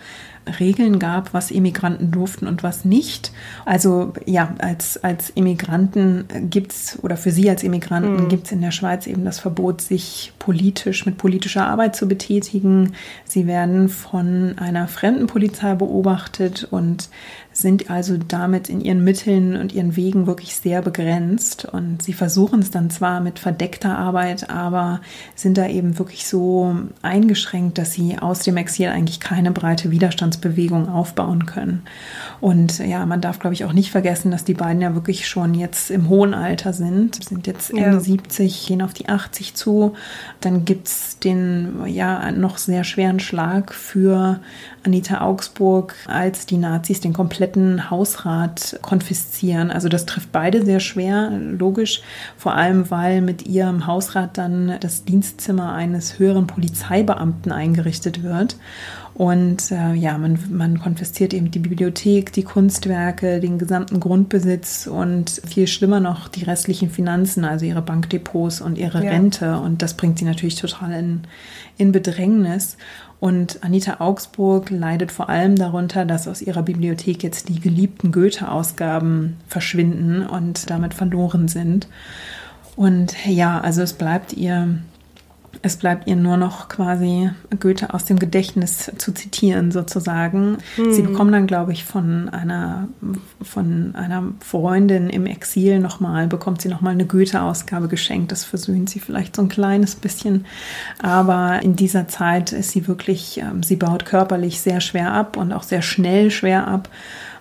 Regeln 0.59 0.99
gab, 0.99 1.33
was 1.33 1.51
Immigranten 1.51 2.11
durften 2.11 2.47
und 2.47 2.63
was 2.63 2.85
nicht. 2.85 3.31
Also 3.65 4.13
ja, 4.25 4.53
als, 4.59 5.03
als 5.03 5.29
Immigranten 5.29 6.25
gibt's 6.49 6.99
oder 7.01 7.17
für 7.17 7.31
Sie 7.31 7.49
als 7.49 7.63
Immigranten 7.63 8.23
mhm. 8.23 8.29
gibt's 8.29 8.51
in 8.51 8.61
der 8.61 8.71
Schweiz 8.71 9.07
eben 9.07 9.25
das 9.25 9.39
Verbot, 9.39 9.81
sich 9.81 10.33
politisch 10.39 11.05
mit 11.05 11.17
politischer 11.17 11.67
Arbeit 11.67 11.95
zu 11.95 12.07
betätigen. 12.07 12.93
Sie 13.25 13.47
werden 13.47 13.89
von 13.89 14.55
einer 14.57 14.87
fremden 14.87 15.27
Polizei 15.27 15.75
beobachtet 15.75 16.67
und 16.69 17.09
sind 17.53 17.89
also 17.89 18.17
damit 18.17 18.67
in 18.67 18.81
ihren 18.81 19.03
Mitteln 19.03 19.55
und 19.55 19.73
ihren 19.73 19.95
Wegen 19.95 20.27
wirklich 20.27 20.55
sehr 20.55 20.81
begrenzt. 20.81 21.65
Und 21.65 22.01
sie 22.01 22.13
versuchen 22.13 22.59
es 22.59 22.71
dann 22.71 22.89
zwar 22.89 23.21
mit 23.21 23.39
verdeckter 23.39 23.97
Arbeit, 23.97 24.49
aber 24.49 25.01
sind 25.35 25.57
da 25.57 25.67
eben 25.67 25.99
wirklich 25.99 26.27
so 26.27 26.75
eingeschränkt, 27.03 27.77
dass 27.77 27.93
sie 27.93 28.17
aus 28.17 28.39
dem 28.39 28.57
Exil 28.57 28.87
eigentlich 28.87 29.19
keine 29.19 29.51
breite 29.51 29.91
Widerstandsbewegung 29.91 30.89
aufbauen 30.89 31.45
können. 31.45 31.83
Und 32.41 32.79
ja, 32.79 33.05
man 33.05 33.21
darf, 33.21 33.39
glaube 33.39 33.53
ich, 33.53 33.65
auch 33.65 33.73
nicht 33.73 33.91
vergessen, 33.91 34.31
dass 34.31 34.43
die 34.43 34.55
beiden 34.55 34.81
ja 34.81 34.95
wirklich 34.95 35.27
schon 35.27 35.53
jetzt 35.53 35.91
im 35.91 36.09
hohen 36.09 36.33
Alter 36.33 36.73
sind, 36.73 37.23
sind 37.23 37.45
jetzt 37.45 37.69
Ende 37.69 37.83
ja. 37.83 37.99
70, 37.99 38.65
gehen 38.65 38.81
auf 38.81 38.93
die 38.93 39.09
80 39.09 39.53
zu. 39.53 39.93
Dann 40.41 40.65
gibt's 40.65 41.19
den 41.19 41.85
ja 41.85 42.31
noch 42.31 42.57
sehr 42.57 42.83
schweren 42.83 43.19
Schlag 43.19 43.73
für 43.73 44.39
Anita 44.83 45.21
Augsburg, 45.21 45.95
als 46.07 46.45
die 46.45 46.57
Nazis 46.57 46.99
den 46.99 47.13
kompletten 47.13 47.42
Hausrat 47.89 48.79
konfiszieren. 48.81 49.71
Also 49.71 49.89
das 49.89 50.05
trifft 50.05 50.31
beide 50.31 50.63
sehr 50.65 50.79
schwer, 50.79 51.31
logisch, 51.31 52.01
vor 52.37 52.55
allem 52.55 52.89
weil 52.89 53.21
mit 53.21 53.45
ihrem 53.45 53.87
Hausrat 53.87 54.37
dann 54.37 54.77
das 54.79 55.03
Dienstzimmer 55.05 55.73
eines 55.73 56.19
höheren 56.19 56.47
Polizeibeamten 56.47 57.51
eingerichtet 57.51 58.23
wird. 58.23 58.57
Und 59.15 59.71
äh, 59.71 59.93
ja, 59.93 60.17
man, 60.17 60.39
man 60.49 60.79
konfisziert 60.79 61.35
eben 61.35 61.51
die 61.51 61.59
Bibliothek, 61.59 62.33
die 62.33 62.43
Kunstwerke, 62.43 63.39
den 63.39 63.59
gesamten 63.59 63.99
Grundbesitz 63.99 64.87
und 64.87 65.29
viel 65.45 65.67
schlimmer 65.67 65.99
noch 65.99 66.27
die 66.27 66.43
restlichen 66.43 66.89
Finanzen, 66.89 67.45
also 67.45 67.65
ihre 67.65 67.83
Bankdepots 67.83 68.59
und 68.59 68.77
ihre 68.77 69.03
ja. 69.03 69.11
Rente. 69.11 69.59
Und 69.59 69.83
das 69.83 69.93
bringt 69.93 70.17
sie 70.17 70.25
natürlich 70.25 70.55
total 70.55 70.93
in, 70.93 71.21
in 71.77 71.91
Bedrängnis. 71.91 72.77
Und 73.23 73.63
Anita 73.63 74.01
Augsburg 74.01 74.69
leidet 74.69 75.09
vor 75.09 75.29
allem 75.29 75.55
darunter, 75.55 76.03
dass 76.03 76.27
aus 76.27 76.41
ihrer 76.41 76.61
Bibliothek 76.61 77.23
jetzt 77.23 77.47
die 77.47 77.61
geliebten 77.61 78.11
Goethe-Ausgaben 78.11 79.37
verschwinden 79.47 80.27
und 80.27 80.69
damit 80.69 80.93
verloren 80.93 81.47
sind. 81.47 81.87
Und 82.75 83.15
ja, 83.25 83.61
also 83.61 83.81
es 83.81 83.93
bleibt 83.93 84.33
ihr 84.33 84.77
Es 85.61 85.77
bleibt 85.77 86.07
ihr 86.07 86.15
nur 86.15 86.35
noch 86.35 86.67
quasi 86.67 87.29
Goethe 87.59 87.93
aus 87.93 88.05
dem 88.05 88.19
Gedächtnis 88.19 88.91
zu 88.97 89.13
zitieren, 89.13 89.71
sozusagen. 89.71 90.57
Hm. 90.75 90.91
Sie 90.91 91.01
bekommen 91.03 91.31
dann, 91.31 91.47
glaube 91.47 91.71
ich, 91.71 91.85
von 91.85 92.29
einer, 92.29 92.87
von 93.41 93.95
einer 93.95 94.23
Freundin 94.39 95.09
im 95.09 95.25
Exil 95.25 95.79
nochmal, 95.79 96.27
bekommt 96.27 96.61
sie 96.61 96.69
nochmal 96.69 96.93
eine 96.93 97.05
Goethe-Ausgabe 97.05 97.87
geschenkt. 97.87 98.31
Das 98.31 98.43
versöhnt 98.43 98.89
sie 98.89 98.99
vielleicht 98.99 99.35
so 99.35 99.43
ein 99.43 99.49
kleines 99.49 99.95
bisschen. 99.95 100.45
Aber 101.01 101.61
in 101.61 101.75
dieser 101.75 102.07
Zeit 102.07 102.51
ist 102.51 102.71
sie 102.71 102.87
wirklich, 102.87 103.37
ähm, 103.37 103.63
sie 103.63 103.75
baut 103.75 104.05
körperlich 104.05 104.59
sehr 104.59 104.81
schwer 104.81 105.13
ab 105.13 105.37
und 105.37 105.53
auch 105.53 105.63
sehr 105.63 105.81
schnell 105.81 106.31
schwer 106.31 106.67
ab 106.67 106.89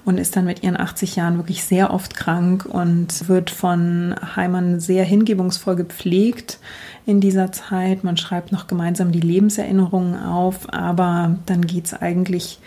und 0.05 0.19
ist 0.19 0.37
dann 0.37 0.45
mit 0.45 0.63
ihren 0.63 0.79
80 0.79 1.17
Jahren 1.17 1.37
wirklich 1.37 1.65
sehr 1.65 1.93
oft 1.93 2.17
krank 2.17 2.67
und 2.69 3.29
wird 3.29 3.51
von 3.51 4.15
Heimann 4.37 4.81
sehr 4.81 5.05
hingebungsvoll 5.05 5.77
gepflegt 5.77 6.59
in 7.07 7.21
dieser 7.21 7.53
Zeit. 7.53 8.05
Man 8.05 8.17
schreibt 8.17 8.53
noch 8.53 8.67
gemeinsam 8.67 9.13
die 9.13 9.21
Lebenserinnerungen 9.21 10.19
auf, 10.19 10.73
aber 10.73 11.37
dann 11.47 11.67
geht 11.67 11.87
es 11.87 11.95
eigentlich 11.95 12.61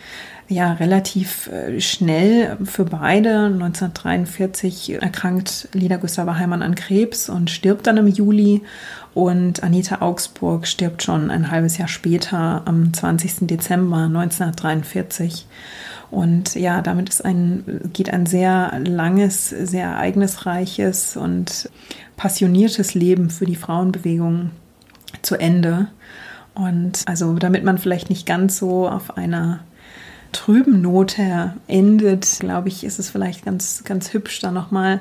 ja 0.48 0.74
relativ 0.74 1.48
äh, 1.48 1.80
schnell 1.80 2.56
für 2.64 2.84
beide. 2.84 3.46
1943 3.46 5.02
erkrankt 5.02 5.68
Lida 5.72 5.96
Gustava 5.96 6.36
Heimann 6.36 6.62
an 6.62 6.74
Krebs 6.74 7.28
und 7.28 7.50
stirbt 7.50 7.86
dann 7.86 7.96
im 7.96 8.06
Juli. 8.06 8.62
Und 9.14 9.62
Anita 9.62 10.02
Augsburg 10.02 10.66
stirbt 10.66 11.02
schon 11.02 11.30
ein 11.30 11.50
halbes 11.50 11.78
Jahr 11.78 11.88
später, 11.88 12.62
am 12.66 12.92
20. 12.92 13.46
Dezember 13.46 14.04
1943. 14.04 15.46
Und 16.10 16.54
ja, 16.54 16.82
damit 16.82 17.08
ist 17.08 17.24
ein, 17.24 17.90
geht 17.92 18.12
ein 18.12 18.26
sehr 18.26 18.78
langes, 18.84 19.50
sehr 19.50 19.86
ereignisreiches 19.86 21.16
und 21.16 21.70
passioniertes 22.16 22.94
Leben 22.94 23.30
für 23.30 23.46
die 23.46 23.56
Frauenbewegung 23.56 24.50
zu 25.22 25.36
Ende. 25.36 25.88
Und 26.54 27.02
also 27.06 27.34
damit 27.34 27.64
man 27.64 27.78
vielleicht 27.78 28.08
nicht 28.08 28.26
ganz 28.26 28.56
so 28.58 28.88
auf 28.88 29.16
einer 29.16 29.60
trüben 30.32 30.80
Note 30.82 31.54
endet, 31.66 32.40
glaube 32.40 32.68
ich, 32.68 32.84
ist 32.84 32.98
es 32.98 33.10
vielleicht 33.10 33.44
ganz, 33.44 33.84
ganz 33.84 34.12
hübsch, 34.12 34.40
da 34.40 34.50
nochmal 34.50 35.00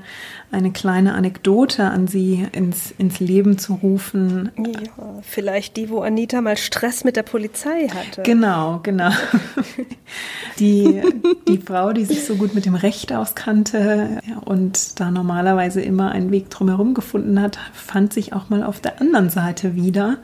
eine 0.51 0.71
kleine 0.71 1.13
Anekdote 1.13 1.85
an 1.85 2.07
Sie 2.07 2.45
ins, 2.51 2.91
ins 2.97 3.19
Leben 3.19 3.57
zu 3.57 3.73
rufen. 3.75 4.51
Ja, 4.57 5.21
vielleicht 5.21 5.77
die, 5.77 5.89
wo 5.89 6.01
Anita 6.01 6.41
mal 6.41 6.57
Stress 6.57 7.03
mit 7.03 7.15
der 7.15 7.23
Polizei 7.23 7.87
hatte. 7.89 8.23
Genau, 8.23 8.79
genau. 8.83 9.11
Die, 10.59 11.01
die 11.49 11.57
Frau, 11.57 11.91
die 11.91 12.05
sich 12.05 12.23
so 12.25 12.35
gut 12.35 12.55
mit 12.55 12.65
dem 12.65 12.75
Recht 12.75 13.11
auskannte 13.11 14.21
und 14.45 14.99
da 14.99 15.11
normalerweise 15.11 15.81
immer 15.81 16.11
einen 16.11 16.31
Weg 16.31 16.49
drumherum 16.49 16.93
gefunden 16.93 17.41
hat, 17.41 17.59
fand 17.73 18.13
sich 18.13 18.31
auch 18.31 18.49
mal 18.49 18.63
auf 18.63 18.79
der 18.79 19.01
anderen 19.01 19.29
Seite 19.29 19.75
wieder, 19.75 20.17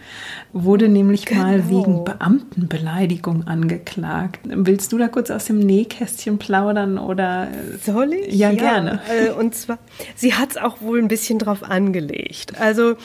wurde 0.53 0.87
nämlich 0.87 1.25
genau. 1.25 1.41
mal 1.41 1.69
wegen 1.69 2.05
Beamtenbeleidigung 2.05 3.47
angeklagt. 3.47 4.39
Willst 4.45 4.93
du 4.93 4.97
da 4.97 5.09
kurz 5.09 5.31
aus 5.31 5.45
dem 5.45 5.59
Nähkästchen 5.59 6.37
plaudern 6.37 6.97
oder? 6.97 7.49
Soll 7.83 8.13
ich? 8.13 8.33
Ja, 8.33 8.51
ja 8.51 8.57
gerne. 8.57 9.01
Äh, 9.09 9.31
und 9.31 9.55
zwar, 9.55 9.79
sie 10.21 10.35
hat 10.35 10.51
es 10.51 10.57
auch 10.57 10.81
wohl 10.81 10.99
ein 10.99 11.07
bisschen 11.07 11.39
drauf 11.39 11.63
angelegt. 11.63 12.59
Also 12.59 12.95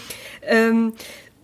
ähm, 0.43 0.93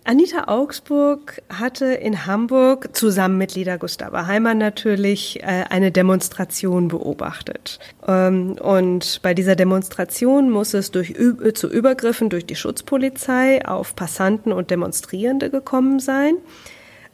Anita 0.05 0.45
Augsburg 0.47 1.41
hatte 1.49 1.85
in 1.85 2.25
Hamburg 2.25 2.95
zusammen 2.95 3.37
mit 3.37 3.55
Lida 3.55 3.77
Gustava 3.77 4.27
Heimann 4.27 4.57
natürlich 4.57 5.41
äh, 5.41 5.63
eine 5.69 5.91
Demonstration 5.91 6.89
beobachtet. 6.89 7.79
Ähm, 8.07 8.53
und 8.61 9.21
bei 9.23 9.33
dieser 9.33 9.55
Demonstration 9.55 10.49
muss 10.51 10.73
es 10.73 10.91
durch, 10.91 11.15
zu 11.55 11.69
Übergriffen 11.69 12.29
durch 12.29 12.45
die 12.45 12.55
Schutzpolizei 12.55 13.65
auf 13.65 13.95
Passanten 13.95 14.51
und 14.51 14.71
Demonstrierende 14.71 15.49
gekommen 15.49 15.99
sein. 15.99 16.35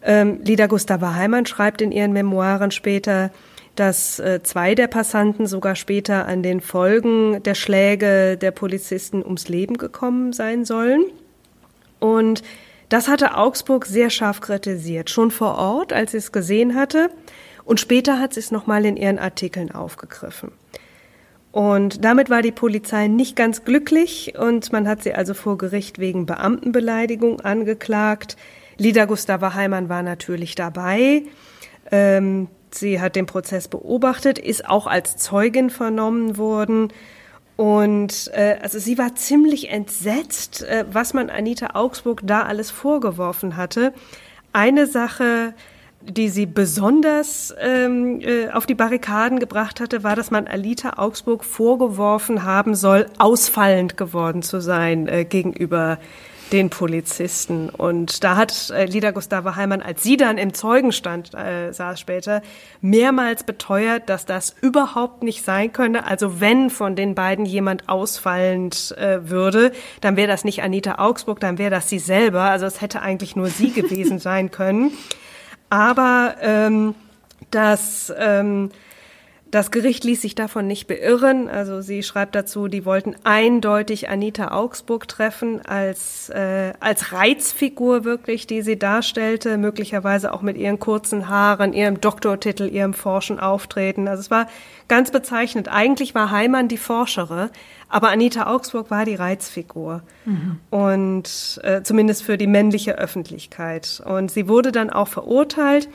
Ähm, 0.02 0.40
Lida 0.44 0.68
Gustava 0.68 1.14
Heimann 1.16 1.46
schreibt 1.46 1.82
in 1.82 1.92
ihren 1.92 2.12
Memoiren 2.12 2.72
später, 2.72 3.32
dass 3.80 4.20
äh, 4.20 4.42
zwei 4.44 4.76
der 4.76 4.88
Passanten 4.88 5.48
sogar 5.48 5.76
später 5.76 6.28
an 6.28 6.44
den 6.44 6.60
Folgen 6.60 7.42
der 7.44 7.56
Schläge 7.56 8.36
der 8.36 8.52
Polizisten 8.52 9.24
ums 9.24 9.48
Leben 9.48 9.78
gekommen 9.78 10.34
sein 10.34 10.66
sollen. 10.66 11.06
Und 12.00 12.44
das 12.90 13.08
hatte 13.08 13.38
Augsburg 13.38 13.86
sehr 13.86 14.10
scharf 14.10 14.42
kritisiert, 14.42 15.10
schon 15.10 15.32
vor 15.32 15.58
Ort, 15.58 15.94
als 15.94 16.12
sie 16.12 16.18
es 16.18 16.32
gesehen 16.32 16.76
hatte. 16.76 17.10
Und 17.64 17.80
später 17.80 18.20
hat 18.20 18.34
sie 18.34 18.42
es 18.42 18.52
nochmal 18.52 18.86
in 18.86 18.98
ihren 18.98 19.20
Artikeln 19.20 19.72
aufgegriffen. 19.72 20.52
Und 21.52 22.04
damit 22.04 22.30
war 22.30 22.42
die 22.42 22.52
Polizei 22.52 23.08
nicht 23.08 23.36
ganz 23.36 23.64
glücklich 23.64 24.34
und 24.38 24.72
man 24.72 24.88
hat 24.88 25.04
sie 25.04 25.14
also 25.14 25.34
vor 25.34 25.58
Gericht 25.58 26.00
wegen 26.00 26.26
Beamtenbeleidigung 26.26 27.42
angeklagt. 27.42 28.38
Lida 28.78 29.06
Gustava 29.06 29.54
Heimann 29.54 29.90
war 29.90 30.04
natürlich 30.04 30.56
dabei. 30.56 31.24
Ähm, 31.92 32.48
sie 32.72 33.02
hat 33.02 33.16
den 33.16 33.26
Prozess 33.26 33.68
beobachtet, 33.68 34.40
ist 34.40 34.68
auch 34.68 34.88
als 34.88 35.18
Zeugin 35.18 35.70
vernommen 35.70 36.38
worden 36.38 36.92
und 37.60 38.32
äh, 38.34 38.56
also 38.62 38.80
sie 38.80 38.98
war 38.98 39.16
ziemlich 39.16 39.70
entsetzt, 39.70 40.64
äh, 40.64 40.86
was 40.90 41.14
man 41.14 41.30
Anita 41.30 41.72
Augsburg 41.74 42.22
da 42.24 42.44
alles 42.44 42.72
vorgeworfen 42.72 43.58
hatte. 43.58 43.92
Eine 44.54 44.88
Sache, 44.88 45.54
die 46.02 46.30
sie 46.30 46.46
besonders 46.46 47.54
ähm, 47.60 48.22
äh, 48.22 48.50
auf 48.50 48.66
die 48.66 48.76
Barrikaden 48.76 49.40
gebracht 49.40 49.82
hatte, 49.82 50.04
war, 50.04 50.16
dass 50.16 50.32
man 50.32 50.48
Alita 50.48 50.94
Augsburg 50.96 51.44
vorgeworfen 51.44 52.46
haben 52.46 52.76
soll, 52.76 53.08
ausfallend 53.18 53.98
geworden 53.98 54.42
zu 54.42 54.62
sein 54.62 55.10
äh, 55.10 55.26
gegenüber 55.26 56.00
den 56.52 56.70
Polizisten. 56.70 57.70
Und 57.70 58.24
da 58.24 58.36
hat 58.36 58.70
äh, 58.70 58.86
Lida 58.86 59.12
Gustava 59.12 59.56
Heimann, 59.56 59.82
als 59.82 60.04
sie 60.04 60.18
dann 60.18 60.38
im 60.38 60.54
Zeugenstand 60.54 61.34
äh, 61.34 61.72
saß 61.72 62.00
später, 62.00 62.42
mehrmals 62.82 63.44
beteuert, 63.44 64.10
dass 64.10 64.26
das 64.26 64.56
überhaupt 64.62 65.24
nicht 65.24 65.46
sein 65.46 65.72
könne. 65.72 66.06
Also 66.06 66.40
wenn 66.40 66.70
von 66.70 66.96
den 66.96 67.16
beiden 67.16 67.46
jemand 67.46 67.90
ausfallend 67.90 68.96
äh, 68.98 69.30
würde, 69.30 69.72
dann 70.02 70.16
wäre 70.16 70.28
das 70.28 70.44
nicht 70.44 70.64
Anita 70.64 70.96
Augsburg, 71.00 71.40
dann 71.40 71.58
wäre 71.58 71.72
das 71.72 71.90
sie 71.90 72.00
selber. 72.00 72.42
Also 72.42 72.66
es 72.66 72.82
hätte 72.82 73.02
eigentlich 73.02 73.36
nur 73.36 73.48
sie 73.48 73.72
gewesen 73.72 74.20
sein 74.20 74.52
können. 74.52 74.92
Aber 75.70 76.36
ähm, 76.42 76.96
das 77.52 78.14
ähm, 78.18 78.72
das 79.52 79.72
Gericht 79.72 80.04
ließ 80.04 80.22
sich 80.22 80.36
davon 80.36 80.68
nicht 80.68 80.88
beirren. 80.88 81.50
Also 81.50 81.82
sie 81.82 82.04
schreibt 82.04 82.36
dazu, 82.36 82.68
die 82.68 82.86
wollten 82.86 83.16
eindeutig 83.24 84.08
Anita 84.08 84.52
Augsburg 84.52 85.08
treffen 85.08 85.66
als, 85.66 86.30
äh, 86.30 86.74
als 86.80 87.14
Reizfigur 87.14 88.04
wirklich, 88.04 88.46
die 88.46 88.62
sie 88.62 88.78
darstellte, 88.78 89.58
möglicherweise 89.58 90.34
auch 90.34 90.44
mit 90.44 90.58
ihren 90.58 90.80
kurzen 90.80 91.30
Haaren, 91.30 91.74
ihrem 91.74 92.00
Doktortitel, 92.00 92.68
ihrem 92.68 92.94
forschen 92.94 93.40
Auftreten. 93.40 94.08
Also 94.08 94.22
es 94.22 94.30
war 94.30 94.48
ganz 94.88 95.10
bezeichnend. 95.10 95.68
Eigentlich 95.68 96.14
war 96.14 96.30
Heimann 96.30 96.68
die 96.68 96.78
Forschere, 96.78 97.50
aber 97.88 98.10
Anita 98.10 98.46
Augsburg 98.54 98.92
war 98.92 99.06
die 99.06 99.16
Reizfigur. 99.16 100.04
Mhm. 100.26 100.60
Und 100.70 101.60
äh, 101.64 101.82
zumindest 101.82 102.22
für 102.22 102.38
die 102.38 102.48
männliche 102.48 103.00
Öffentlichkeit. 103.00 104.02
Und 104.06 104.30
sie 104.30 104.48
wurde 104.48 104.72
dann 104.72 104.92
auch 104.92 105.08
verurteilt 105.08 105.90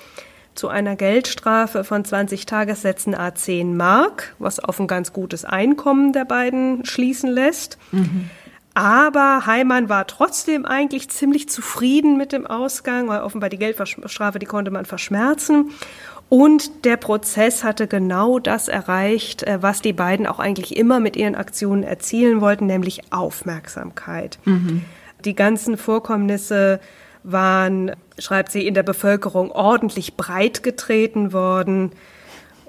zu 0.54 0.68
einer 0.68 0.96
Geldstrafe 0.96 1.84
von 1.84 2.04
20 2.04 2.46
Tagessätzen 2.46 3.14
a 3.14 3.34
10 3.34 3.76
Mark, 3.76 4.34
was 4.38 4.60
auf 4.60 4.78
ein 4.78 4.86
ganz 4.86 5.12
gutes 5.12 5.44
Einkommen 5.44 6.12
der 6.12 6.24
beiden 6.24 6.84
schließen 6.84 7.30
lässt. 7.30 7.78
Mhm. 7.92 8.30
Aber 8.74 9.46
Heimann 9.46 9.88
war 9.88 10.06
trotzdem 10.06 10.66
eigentlich 10.66 11.08
ziemlich 11.08 11.48
zufrieden 11.48 12.16
mit 12.16 12.32
dem 12.32 12.44
Ausgang, 12.46 13.06
weil 13.06 13.22
offenbar 13.22 13.48
die 13.48 13.58
Geldstrafe, 13.58 14.40
die 14.40 14.46
konnte 14.46 14.72
man 14.72 14.84
verschmerzen. 14.84 15.70
Und 16.28 16.84
der 16.84 16.96
Prozess 16.96 17.62
hatte 17.62 17.86
genau 17.86 18.40
das 18.40 18.66
erreicht, 18.66 19.44
äh, 19.44 19.62
was 19.62 19.82
die 19.82 19.92
beiden 19.92 20.26
auch 20.26 20.40
eigentlich 20.40 20.76
immer 20.76 20.98
mit 20.98 21.16
ihren 21.16 21.36
Aktionen 21.36 21.84
erzielen 21.84 22.40
wollten, 22.40 22.66
nämlich 22.66 23.12
Aufmerksamkeit. 23.12 24.38
Mhm. 24.44 24.84
Die 25.24 25.34
ganzen 25.34 25.76
Vorkommnisse 25.76 26.80
waren, 27.24 27.92
schreibt 28.18 28.52
sie, 28.52 28.66
in 28.66 28.74
der 28.74 28.82
Bevölkerung 28.84 29.50
ordentlich 29.50 30.16
breit 30.16 30.62
getreten 30.62 31.32
worden. 31.32 31.90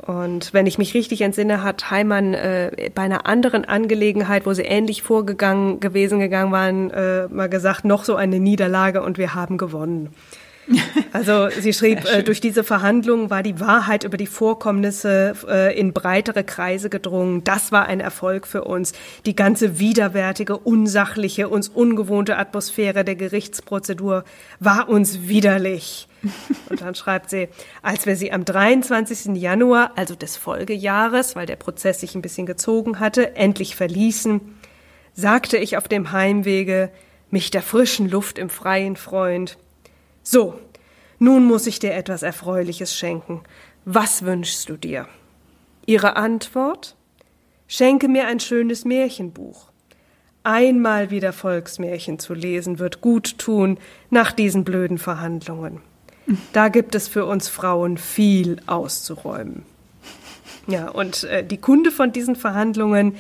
Und 0.02 0.54
wenn 0.54 0.66
ich 0.66 0.78
mich 0.78 0.94
richtig 0.94 1.22
entsinne, 1.22 1.64
hat 1.64 1.92
Heimann 1.92 2.34
äh, 2.34 2.90
bei 2.94 3.04
einer 3.04 3.26
anderen 3.26 3.66
Angelegenheit, 3.66 4.46
wo 4.46 4.54
sie 4.54 4.62
ähnlich 4.64 5.04
vorgegangen 5.04 5.80
gewesen 5.80 6.20
gegangen 6.20 6.52
waren, 6.52 6.92
äh, 6.92 7.28
mal 7.28 7.50
gesagt, 7.50 7.86
noch 7.86 8.04
so 8.04 8.16
eine 8.16 8.40
Niederlage 8.40 9.02
und 9.02 9.18
wir 9.18 9.36
haben 9.36 9.58
gewonnen. 9.58 10.10
Also 11.14 11.50
sie 11.50 11.74
schrieb, 11.74 12.06
äh, 12.06 12.24
durch 12.24 12.42
diese 12.42 12.64
Verhandlungen 12.64 13.30
war 13.30 13.44
die 13.44 13.60
Wahrheit 13.60 14.04
über 14.04 14.18
die 14.18 14.28
Vorkommnisse 14.28 15.34
äh, 15.48 15.80
in 15.80 15.94
breitere 15.94 16.44
Kreise 16.44 16.90
gedrungen. 16.90 17.44
Das 17.44 17.72
war 17.72 17.86
ein 17.86 18.00
Erfolg 18.00 18.48
für 18.48 18.64
uns. 18.64 18.94
Die 19.26 19.36
ganze 19.36 19.80
widerwärtige, 19.80 20.58
unsachliche, 20.58 21.50
uns 21.50 21.70
ungewohnte 21.70 22.38
Atmosphäre 22.38 23.04
der 23.04 23.16
Gerichtsprozedur 23.16 24.24
war 24.60 24.90
uns 24.90 25.28
widerlich. 25.28 26.08
Und 26.70 26.82
dann 26.82 26.96
schreibt 26.96 27.30
sie, 27.30 27.48
als 27.82 28.06
wir 28.06 28.16
sie 28.16 28.32
am 28.32 28.46
23. 28.46 29.36
Januar, 29.36 29.92
also 29.96 30.16
des 30.16 30.38
Folgejahres, 30.38 31.36
weil 31.36 31.46
der 31.46 31.56
Prozess 31.56 32.00
sich 32.00 32.16
ein 32.16 32.22
bisschen 32.22 32.48
gezogen 32.48 33.00
hatte, 33.00 33.36
endlich 33.36 33.76
verließen, 33.76 34.42
sagte 35.14 35.58
ich 35.58 35.78
auf 35.78 35.88
dem 35.88 36.12
Heimwege, 36.12 36.90
mich 37.30 37.52
der 37.52 37.62
frischen 37.62 38.10
Luft 38.10 38.38
im 38.38 38.50
Freien 38.50 38.96
freuend, 38.96 39.58
So, 40.28 40.60
nun 41.20 41.46
muss 41.46 41.68
ich 41.68 41.78
dir 41.78 41.94
etwas 41.94 42.24
Erfreuliches 42.24 42.98
schenken. 42.98 43.42
Was 43.86 44.24
wünschst 44.26 44.68
du 44.68 44.76
dir? 44.76 45.08
Ihre 45.86 46.16
Antwort? 46.16 46.96
Schenke 47.68 48.08
mir 48.08 48.26
ein 48.26 48.40
schönes 48.40 48.86
Märchenbuch. 48.86 49.68
Einmal 50.44 51.12
wieder 51.12 51.32
Volksmärchen 51.32 52.18
zu 52.18 52.34
lesen 52.34 52.80
wird 52.80 53.02
gut 53.02 53.38
tun 53.38 53.78
nach 54.10 54.32
diesen 54.32 54.64
blöden 54.64 54.98
Verhandlungen. 54.98 55.82
Da 56.54 56.70
gibt 56.70 56.96
es 56.96 57.08
für 57.08 57.26
uns 57.26 57.48
Frauen 57.48 58.00
viel 58.00 58.58
auszuräumen. 58.66 59.64
Ja, 60.66 60.90
und 60.90 61.24
äh, 61.26 61.46
die 61.46 61.58
Kunde 61.58 61.92
von 61.92 62.12
diesen 62.12 62.36
Verhandlungen, 62.36 63.16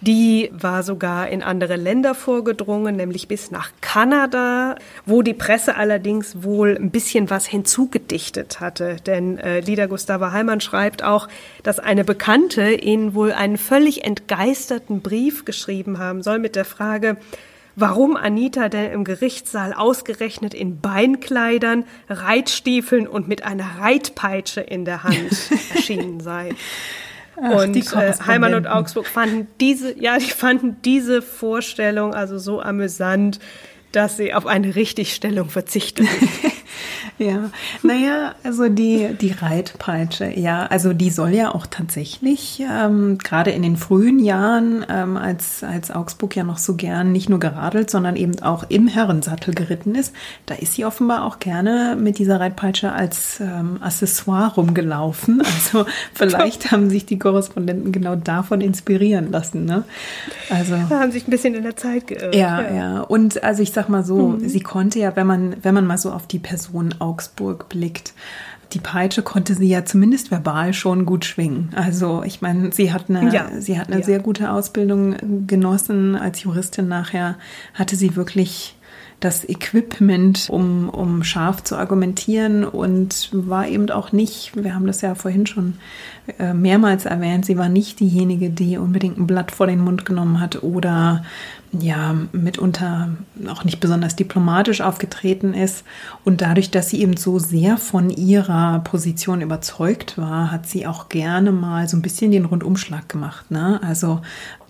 die 0.00 0.50
war 0.52 0.82
sogar 0.82 1.28
in 1.28 1.42
andere 1.42 1.76
Länder 1.76 2.14
vorgedrungen, 2.14 2.96
nämlich 2.96 3.28
bis 3.28 3.50
nach 3.50 3.70
Kanada, 3.80 4.76
wo 5.06 5.22
die 5.22 5.34
Presse 5.34 5.76
allerdings 5.76 6.42
wohl 6.42 6.76
ein 6.76 6.90
bisschen 6.90 7.30
was 7.30 7.46
hinzugedichtet 7.46 8.60
hatte. 8.60 8.96
Denn 9.06 9.38
äh, 9.38 9.60
Lieder 9.60 9.88
Gustava 9.88 10.32
Heimann 10.32 10.60
schreibt 10.60 11.02
auch, 11.02 11.28
dass 11.62 11.78
eine 11.78 12.04
Bekannte 12.04 12.72
ihnen 12.72 13.14
wohl 13.14 13.32
einen 13.32 13.58
völlig 13.58 14.04
entgeisterten 14.04 15.00
Brief 15.00 15.44
geschrieben 15.44 15.98
haben 15.98 16.22
soll 16.22 16.38
mit 16.38 16.56
der 16.56 16.64
Frage, 16.64 17.16
warum 17.76 18.16
Anita 18.16 18.68
denn 18.68 18.92
im 18.92 19.04
Gerichtssaal 19.04 19.72
ausgerechnet 19.72 20.54
in 20.54 20.80
Beinkleidern, 20.80 21.84
Reitstiefeln 22.08 23.06
und 23.08 23.28
mit 23.28 23.44
einer 23.44 23.78
Reitpeitsche 23.80 24.60
in 24.60 24.84
der 24.84 25.02
Hand 25.04 25.50
erschienen 25.74 26.20
sei. 26.20 26.50
Ach, 27.40 27.64
und 27.64 27.76
äh, 27.76 28.12
Heimann 28.26 28.54
und 28.54 28.66
Augsburg 28.66 29.06
fanden 29.06 29.48
diese, 29.60 29.98
ja, 29.98 30.18
die 30.18 30.30
fanden 30.30 30.76
diese 30.84 31.22
Vorstellung 31.22 32.14
also 32.14 32.38
so 32.38 32.60
amüsant, 32.60 33.40
dass 33.92 34.16
sie 34.16 34.34
auf 34.34 34.46
eine 34.46 34.74
Richtigstellung 34.74 35.50
verzichteten. 35.50 36.08
Ja, 37.18 37.50
naja, 37.82 38.34
also 38.42 38.68
die, 38.68 39.14
die 39.20 39.30
Reitpeitsche, 39.30 40.36
ja, 40.36 40.66
also 40.66 40.92
die 40.92 41.10
soll 41.10 41.30
ja 41.30 41.54
auch 41.54 41.66
tatsächlich, 41.66 42.60
ähm, 42.68 43.18
gerade 43.18 43.52
in 43.52 43.62
den 43.62 43.76
frühen 43.76 44.18
Jahren, 44.18 44.84
ähm, 44.88 45.16
als, 45.16 45.62
als 45.62 45.92
Augsburg 45.92 46.34
ja 46.34 46.42
noch 46.42 46.58
so 46.58 46.74
gern 46.74 47.12
nicht 47.12 47.28
nur 47.28 47.38
geradelt, 47.38 47.88
sondern 47.88 48.16
eben 48.16 48.42
auch 48.42 48.64
im 48.68 48.88
Herrensattel 48.88 49.54
geritten 49.54 49.94
ist, 49.94 50.12
da 50.46 50.54
ist 50.54 50.74
sie 50.74 50.84
offenbar 50.84 51.24
auch 51.24 51.38
gerne 51.38 51.96
mit 51.96 52.18
dieser 52.18 52.40
Reitpeitsche 52.40 52.90
als 52.90 53.38
ähm, 53.38 53.78
Accessoire 53.80 54.54
rumgelaufen. 54.56 55.40
Also 55.40 55.86
vielleicht 56.14 56.72
haben 56.72 56.90
sich 56.90 57.06
die 57.06 57.18
Korrespondenten 57.18 57.92
genau 57.92 58.16
davon 58.16 58.60
inspirieren 58.60 59.30
lassen. 59.30 59.64
Ne? 59.66 59.84
Also, 60.50 60.74
da 60.88 61.00
haben 61.00 61.12
sich 61.12 61.28
ein 61.28 61.30
bisschen 61.30 61.54
in 61.54 61.62
der 61.62 61.76
Zeit 61.76 62.08
geirrt. 62.08 62.34
Ja, 62.34 62.60
ja, 62.60 62.74
ja. 62.74 63.00
Und 63.02 63.44
also 63.44 63.62
ich 63.62 63.72
sag 63.72 63.88
mal 63.88 64.04
so, 64.04 64.30
mhm. 64.30 64.48
sie 64.48 64.60
konnte 64.60 64.98
ja, 64.98 65.14
wenn 65.14 65.28
man, 65.28 65.56
wenn 65.62 65.74
man 65.74 65.86
mal 65.86 65.98
so 65.98 66.10
auf 66.10 66.26
die 66.26 66.40
Person 66.40 66.94
Augsburg 67.04 67.68
blickt. 67.68 68.14
Die 68.72 68.80
Peitsche 68.80 69.22
konnte 69.22 69.54
sie 69.54 69.68
ja 69.68 69.84
zumindest 69.84 70.30
verbal 70.30 70.72
schon 70.72 71.04
gut 71.04 71.24
schwingen. 71.24 71.70
Also 71.76 72.22
ich 72.24 72.40
meine, 72.40 72.72
sie 72.72 72.92
hat 72.92 73.08
eine, 73.08 73.32
ja. 73.32 73.48
sie 73.60 73.78
hat 73.78 73.88
eine 73.88 74.00
ja. 74.00 74.06
sehr 74.06 74.18
gute 74.18 74.50
Ausbildung 74.50 75.46
genossen. 75.46 76.16
Als 76.16 76.42
Juristin 76.42 76.88
nachher 76.88 77.36
hatte 77.74 77.94
sie 77.94 78.16
wirklich 78.16 78.76
das 79.20 79.48
Equipment, 79.48 80.48
um, 80.50 80.90
um 80.90 81.24
scharf 81.24 81.64
zu 81.64 81.76
argumentieren 81.76 82.64
und 82.64 83.30
war 83.32 83.66
eben 83.66 83.88
auch 83.90 84.12
nicht, 84.12 84.52
wir 84.54 84.74
haben 84.74 84.86
das 84.86 85.00
ja 85.00 85.14
vorhin 85.14 85.46
schon 85.46 85.74
äh, 86.38 86.52
mehrmals 86.52 87.06
erwähnt, 87.06 87.46
sie 87.46 87.56
war 87.56 87.70
nicht 87.70 88.00
diejenige, 88.00 88.50
die 88.50 88.76
unbedingt 88.76 89.18
ein 89.18 89.26
Blatt 89.26 89.50
vor 89.50 89.66
den 89.66 89.80
Mund 89.80 90.04
genommen 90.04 90.40
hat 90.40 90.62
oder 90.62 91.24
ja 91.80 92.14
mitunter 92.32 93.10
auch 93.48 93.64
nicht 93.64 93.80
besonders 93.80 94.16
diplomatisch 94.16 94.80
aufgetreten 94.80 95.54
ist. 95.54 95.84
Und 96.24 96.40
dadurch, 96.40 96.70
dass 96.70 96.90
sie 96.90 97.00
eben 97.00 97.16
so 97.16 97.38
sehr 97.38 97.76
von 97.76 98.10
ihrer 98.10 98.80
Position 98.80 99.40
überzeugt 99.40 100.18
war, 100.18 100.50
hat 100.50 100.66
sie 100.66 100.86
auch 100.86 101.08
gerne 101.08 101.52
mal 101.52 101.88
so 101.88 101.96
ein 101.96 102.02
bisschen 102.02 102.30
den 102.30 102.44
Rundumschlag 102.44 103.08
gemacht. 103.08 103.50
Ne? 103.50 103.80
Also 103.86 104.20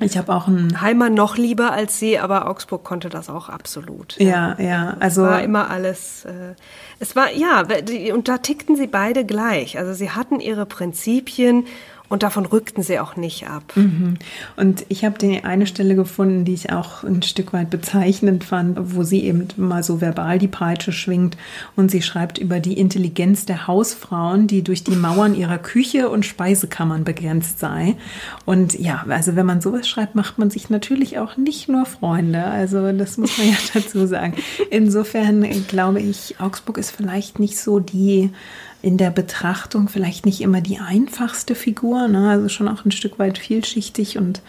ich 0.00 0.18
habe 0.18 0.34
auch 0.34 0.48
ein 0.48 0.80
Heimann 0.80 1.14
noch 1.14 1.36
lieber 1.36 1.72
als 1.72 1.98
sie, 1.98 2.18
aber 2.18 2.48
Augsburg 2.48 2.84
konnte 2.84 3.08
das 3.08 3.30
auch 3.30 3.48
absolut. 3.48 4.16
Ja, 4.18 4.56
ja. 4.58 4.64
ja 4.64 4.96
also 5.00 5.24
es 5.24 5.30
war 5.30 5.42
immer 5.42 5.70
alles. 5.70 6.24
Äh, 6.24 6.54
es 6.98 7.16
war 7.16 7.32
ja 7.32 7.64
und 8.14 8.28
da 8.28 8.38
tickten 8.38 8.76
sie 8.76 8.86
beide 8.86 9.24
gleich. 9.24 9.78
Also 9.78 9.92
sie 9.92 10.10
hatten 10.10 10.40
ihre 10.40 10.66
Prinzipien 10.66 11.64
und 12.10 12.22
davon 12.22 12.44
rückten 12.44 12.82
sie 12.82 13.00
auch 13.00 13.16
nicht 13.16 13.48
ab. 13.48 13.64
Mhm. 13.76 14.18
Und 14.56 14.84
ich 14.88 15.04
habe 15.04 15.18
die 15.18 15.42
eine 15.42 15.66
Stelle 15.66 15.96
gefunden, 15.96 16.44
die 16.44 16.52
ich 16.52 16.70
auch 16.70 17.02
ein 17.02 17.22
Stück 17.22 17.52
weit 17.52 17.70
bezeichnend 17.70 18.44
fand, 18.44 18.94
wo 18.94 19.02
sie 19.04 19.24
eben 19.24 19.48
mal 19.56 19.82
so 19.82 20.00
verbal 20.00 20.38
die 20.38 20.48
Peitsche 20.48 20.92
schwingt 20.92 21.36
und 21.76 21.90
sie 21.90 22.02
schreibt 22.02 22.36
über 22.36 22.60
die 22.60 22.78
Intelligenz 22.78 23.46
der 23.46 23.66
Hausfrauen, 23.66 24.46
die 24.46 24.62
durch 24.62 24.84
die 24.84 24.96
Mauern 24.96 25.34
ihrer 25.34 25.58
Küche 25.58 26.10
und 26.10 26.26
Speisekammern 26.26 27.04
begrenzt 27.04 27.58
sei. 27.58 27.96
Und 28.44 28.78
ja, 28.78 29.04
also 29.08 29.34
wenn 29.34 29.46
man 29.46 29.62
sowas 29.62 29.88
schreibt, 29.88 30.14
macht 30.14 30.38
man 30.38 30.50
sich 30.50 30.68
natürlich 30.68 31.18
auch 31.18 31.38
nicht 31.38 31.68
nur 31.68 31.86
Freunde. 31.86 32.44
Also 32.44 32.92
das 32.92 33.16
muss 33.16 33.38
man 33.38 33.48
ja 33.48 33.56
dazu 33.74 34.06
sagen. 34.06 34.34
Insofern 34.70 35.46
glaube 35.68 36.00
ich, 36.00 36.36
Augsburg 36.38 36.76
ist 36.76 36.90
vielleicht 36.90 37.38
nicht 37.38 37.58
so 37.58 37.80
die 37.80 38.30
in 38.84 38.98
der 38.98 39.10
Betrachtung 39.10 39.88
vielleicht 39.88 40.26
nicht 40.26 40.42
immer 40.42 40.60
die 40.60 40.78
einfachste 40.78 41.54
Figur, 41.54 42.06
ne? 42.06 42.28
also 42.28 42.50
schon 42.50 42.68
auch 42.68 42.84
ein 42.84 42.90
Stück 42.90 43.18
weit 43.18 43.38
vielschichtig 43.38 44.18
und 44.18 44.42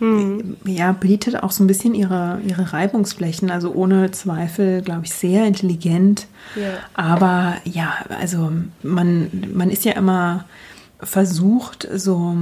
mhm. 0.00 0.56
ja, 0.64 0.92
bietet 0.92 1.42
auch 1.42 1.50
so 1.50 1.62
ein 1.62 1.66
bisschen 1.66 1.94
ihre, 1.94 2.40
ihre 2.48 2.72
Reibungsflächen, 2.72 3.50
also 3.50 3.74
ohne 3.74 4.10
Zweifel, 4.10 4.80
glaube 4.80 5.02
ich, 5.04 5.12
sehr 5.12 5.44
intelligent. 5.44 6.26
Ja. 6.56 6.78
Aber 6.94 7.56
ja, 7.64 7.92
also 8.18 8.52
man, 8.82 9.30
man 9.52 9.68
ist 9.68 9.84
ja 9.84 9.92
immer 9.92 10.46
versucht, 11.00 11.86
so 11.92 12.38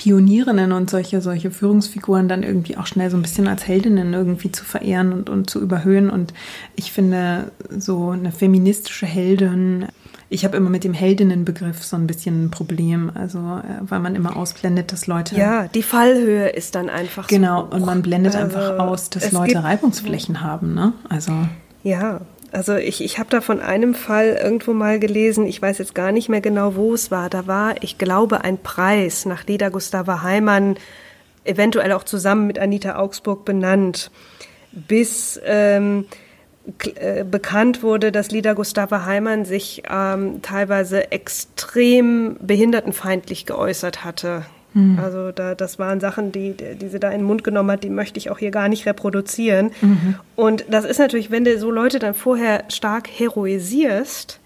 Pionierinnen 0.00 0.72
und 0.72 0.88
solche, 0.88 1.20
solche 1.20 1.50
Führungsfiguren 1.50 2.26
dann 2.26 2.42
irgendwie 2.42 2.78
auch 2.78 2.86
schnell 2.86 3.10
so 3.10 3.18
ein 3.18 3.22
bisschen 3.22 3.46
als 3.46 3.68
Heldinnen 3.68 4.14
irgendwie 4.14 4.50
zu 4.50 4.64
verehren 4.64 5.12
und, 5.12 5.28
und 5.28 5.50
zu 5.50 5.60
überhöhen. 5.60 6.08
Und 6.08 6.32
ich 6.74 6.90
finde, 6.90 7.52
so 7.68 8.08
eine 8.08 8.32
feministische 8.32 9.04
Heldin 9.04 9.88
ich 10.32 10.44
habe 10.44 10.56
immer 10.56 10.70
mit 10.70 10.84
dem 10.84 10.94
Heldinnenbegriff 10.94 11.82
so 11.82 11.96
ein 11.96 12.06
bisschen 12.06 12.44
ein 12.44 12.50
Problem, 12.52 13.10
also 13.12 13.38
äh, 13.38 13.80
weil 13.80 13.98
man 13.98 14.14
immer 14.14 14.36
ausblendet, 14.36 14.92
dass 14.92 15.08
Leute. 15.08 15.34
Ja, 15.34 15.66
die 15.66 15.82
Fallhöhe 15.82 16.50
ist 16.50 16.76
dann 16.76 16.88
einfach 16.88 17.26
Genau, 17.26 17.66
so 17.68 17.76
und 17.76 17.84
man 17.84 18.00
blendet 18.00 18.36
also, 18.36 18.56
einfach 18.56 18.78
aus, 18.78 19.10
dass 19.10 19.32
Leute 19.32 19.64
Reibungsflächen 19.64 20.40
haben, 20.40 20.72
ne? 20.72 20.92
Also. 21.08 21.32
Ja, 21.82 22.20
also 22.52 22.76
ich, 22.76 23.02
ich 23.02 23.18
habe 23.18 23.30
da 23.30 23.40
von 23.40 23.60
einem 23.60 23.94
Fall 23.94 24.38
irgendwo 24.42 24.72
mal 24.72 24.98
gelesen, 24.98 25.46
ich 25.46 25.60
weiß 25.60 25.78
jetzt 25.78 25.94
gar 25.94 26.12
nicht 26.12 26.28
mehr 26.28 26.40
genau, 26.40 26.74
wo 26.74 26.94
es 26.94 27.10
war. 27.10 27.30
Da 27.30 27.46
war, 27.46 27.82
ich 27.82 27.98
glaube, 27.98 28.42
ein 28.42 28.58
Preis 28.58 29.24
nach 29.24 29.46
Lieder 29.46 29.70
Gustava 29.70 30.22
Heimann, 30.22 30.76
eventuell 31.44 31.92
auch 31.92 32.04
zusammen 32.04 32.46
mit 32.46 32.58
Anita 32.58 32.96
Augsburg 32.96 33.44
benannt, 33.44 34.10
bis 34.72 35.40
ähm, 35.44 36.06
äh, 36.96 37.24
bekannt 37.24 37.82
wurde, 37.82 38.12
dass 38.12 38.30
Lieder 38.30 38.54
Gustava 38.54 39.04
Heimann 39.04 39.44
sich 39.44 39.82
ähm, 39.90 40.42
teilweise 40.42 41.12
extrem 41.12 42.36
behindertenfeindlich 42.40 43.46
geäußert 43.46 44.04
hatte. 44.04 44.44
Mhm. 44.74 44.98
Also 44.98 45.32
da, 45.32 45.54
das 45.54 45.78
waren 45.78 46.00
Sachen, 46.00 46.32
die, 46.32 46.54
die 46.54 46.88
sie 46.88 47.00
da 47.00 47.10
in 47.10 47.20
den 47.20 47.26
Mund 47.26 47.44
genommen 47.44 47.70
hat, 47.70 47.84
die 47.84 47.90
möchte 47.90 48.18
ich 48.18 48.30
auch 48.30 48.38
hier 48.38 48.50
gar 48.50 48.68
nicht 48.68 48.86
reproduzieren. 48.86 49.72
Mhm. 49.80 50.16
Und 50.36 50.64
das 50.68 50.84
ist 50.84 50.98
natürlich, 50.98 51.30
wenn 51.30 51.44
du 51.44 51.58
so 51.58 51.70
Leute 51.70 51.98
dann 51.98 52.14
vorher 52.14 52.64
stark 52.68 53.08
heroisierst, 53.08 54.38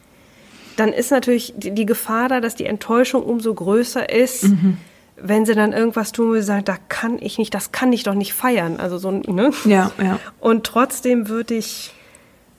dann 0.76 0.92
ist 0.92 1.10
natürlich 1.10 1.54
die, 1.56 1.70
die 1.70 1.86
Gefahr 1.86 2.28
da, 2.28 2.40
dass 2.40 2.56
die 2.56 2.66
Enttäuschung 2.66 3.22
umso 3.22 3.54
größer 3.54 4.10
ist. 4.10 4.44
Mhm 4.44 4.78
wenn 5.16 5.46
sie 5.46 5.54
dann 5.54 5.72
irgendwas 5.72 6.12
tun, 6.12 6.30
wo 6.30 6.34
sie 6.34 6.42
sagen, 6.42 6.64
da 6.64 6.76
kann 6.88 7.18
ich 7.20 7.38
nicht, 7.38 7.54
das 7.54 7.72
kann 7.72 7.92
ich 7.92 8.02
doch 8.02 8.14
nicht 8.14 8.34
feiern. 8.34 8.78
Also 8.78 8.98
so, 8.98 9.10
ne? 9.10 9.50
Ja, 9.64 9.92
ja. 10.02 10.18
Und 10.40 10.64
trotzdem 10.64 11.28
würde 11.28 11.54
ich 11.54 11.92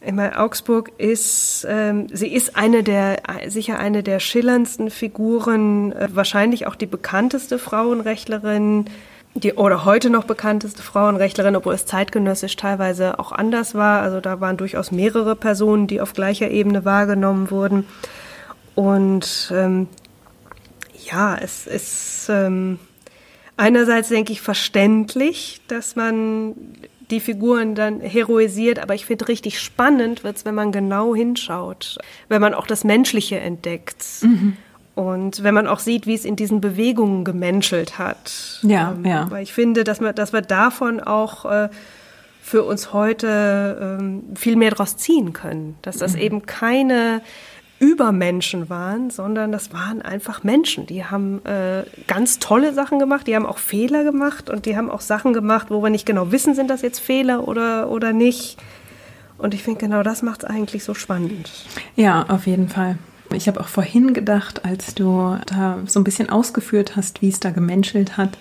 ich 0.05 0.13
meine, 0.13 0.39
Augsburg 0.39 0.91
ist, 0.99 1.65
ähm, 1.67 2.07
sie 2.13 2.27
ist 2.27 2.55
eine 2.55 2.83
der, 2.83 3.23
sicher 3.47 3.79
eine 3.79 4.03
der 4.03 4.19
schillerndsten 4.19 4.91
Figuren, 4.91 5.93
äh, 5.93 6.09
wahrscheinlich 6.11 6.67
auch 6.67 6.75
die 6.75 6.85
bekannteste 6.85 7.57
Frauenrechtlerin, 7.57 8.85
die, 9.33 9.53
oder 9.53 9.83
heute 9.83 10.11
noch 10.11 10.25
bekannteste 10.25 10.83
Frauenrechtlerin, 10.83 11.55
obwohl 11.55 11.73
es 11.73 11.87
zeitgenössisch 11.87 12.55
teilweise 12.55 13.17
auch 13.17 13.31
anders 13.31 13.73
war. 13.73 14.01
Also 14.03 14.21
da 14.21 14.39
waren 14.39 14.57
durchaus 14.57 14.91
mehrere 14.91 15.35
Personen, 15.35 15.87
die 15.87 15.99
auf 15.99 16.13
gleicher 16.13 16.51
Ebene 16.51 16.85
wahrgenommen 16.85 17.49
wurden. 17.49 17.87
Und 18.75 19.51
ähm, 19.53 19.87
ja, 21.11 21.35
es 21.35 21.65
ist 21.65 22.27
ähm, 22.29 22.79
einerseits, 23.57 24.09
denke 24.09 24.33
ich, 24.33 24.41
verständlich, 24.41 25.61
dass 25.67 25.95
man 25.95 26.53
die 27.11 27.19
Figuren 27.19 27.75
dann 27.75 28.01
heroisiert, 28.01 28.79
aber 28.79 28.95
ich 28.95 29.05
finde 29.05 29.27
richtig 29.27 29.59
spannend 29.59 30.23
wird 30.23 30.37
es, 30.37 30.45
wenn 30.45 30.55
man 30.55 30.71
genau 30.71 31.15
hinschaut, 31.15 31.97
wenn 32.29 32.41
man 32.41 32.53
auch 32.53 32.67
das 32.67 32.83
Menschliche 32.83 33.39
entdeckt. 33.39 34.03
Mhm. 34.21 34.57
Und 34.95 35.43
wenn 35.43 35.53
man 35.53 35.67
auch 35.67 35.79
sieht, 35.79 36.07
wie 36.07 36.13
es 36.13 36.23
in 36.23 36.37
diesen 36.37 36.61
Bewegungen 36.61 37.25
gemenschelt 37.25 37.99
hat. 37.99 38.59
Ja, 38.63 38.93
ähm, 38.93 39.05
ja. 39.05 39.29
Weil 39.29 39.43
ich 39.43 39.53
finde, 39.53 39.83
dass, 39.83 39.99
man, 39.99 40.15
dass 40.15 40.31
wir 40.31 40.41
davon 40.41 41.01
auch 41.01 41.43
äh, 41.45 41.69
für 42.41 42.63
uns 42.63 42.93
heute 42.93 43.97
ähm, 43.99 44.23
viel 44.35 44.55
mehr 44.55 44.69
daraus 44.69 44.95
ziehen 44.95 45.33
können. 45.33 45.75
Dass 45.81 45.97
das 45.97 46.13
mhm. 46.13 46.21
eben 46.21 46.45
keine 46.45 47.21
Übermenschen 47.79 48.69
waren, 48.69 49.09
sondern 49.09 49.51
das 49.51 49.73
waren 49.73 50.01
einfach 50.01 50.43
Menschen. 50.43 50.85
Die 50.85 51.03
haben 51.03 51.43
äh, 51.45 51.83
ganz 52.07 52.39
tolle 52.39 52.73
Sachen 52.73 52.99
gemacht, 52.99 53.27
die 53.27 53.35
haben 53.35 53.45
auch 53.45 53.57
Fehler 53.57 54.03
gemacht 54.03 54.49
und 54.49 54.65
die 54.65 54.77
haben 54.77 54.89
auch 54.89 55.01
Sachen 55.01 55.33
gemacht, 55.33 55.67
wo 55.69 55.83
wir 55.83 55.89
nicht 55.89 56.05
genau 56.05 56.31
wissen, 56.31 56.55
sind 56.55 56.69
das 56.69 56.81
jetzt 56.81 56.99
Fehler 56.99 57.47
oder, 57.47 57.89
oder 57.89 58.13
nicht. 58.13 58.57
Und 59.37 59.53
ich 59.53 59.63
finde, 59.63 59.79
genau 59.79 60.03
das 60.03 60.21
macht 60.21 60.43
es 60.43 60.49
eigentlich 60.49 60.83
so 60.83 60.93
spannend. 60.93 61.51
Ja, 61.95 62.25
auf 62.29 62.47
jeden 62.47 62.69
Fall. 62.69 62.97
Ich 63.33 63.47
habe 63.47 63.59
auch 63.59 63.67
vorhin 63.67 64.13
gedacht, 64.13 64.63
als 64.63 64.95
du 64.95 65.37
da 65.47 65.79
so 65.87 65.99
ein 65.99 66.03
bisschen 66.03 66.29
ausgeführt 66.29 66.95
hast, 66.95 67.21
wie 67.21 67.29
es 67.29 67.39
da 67.39 67.49
gemenschelt 67.49 68.15
hat, 68.15 68.37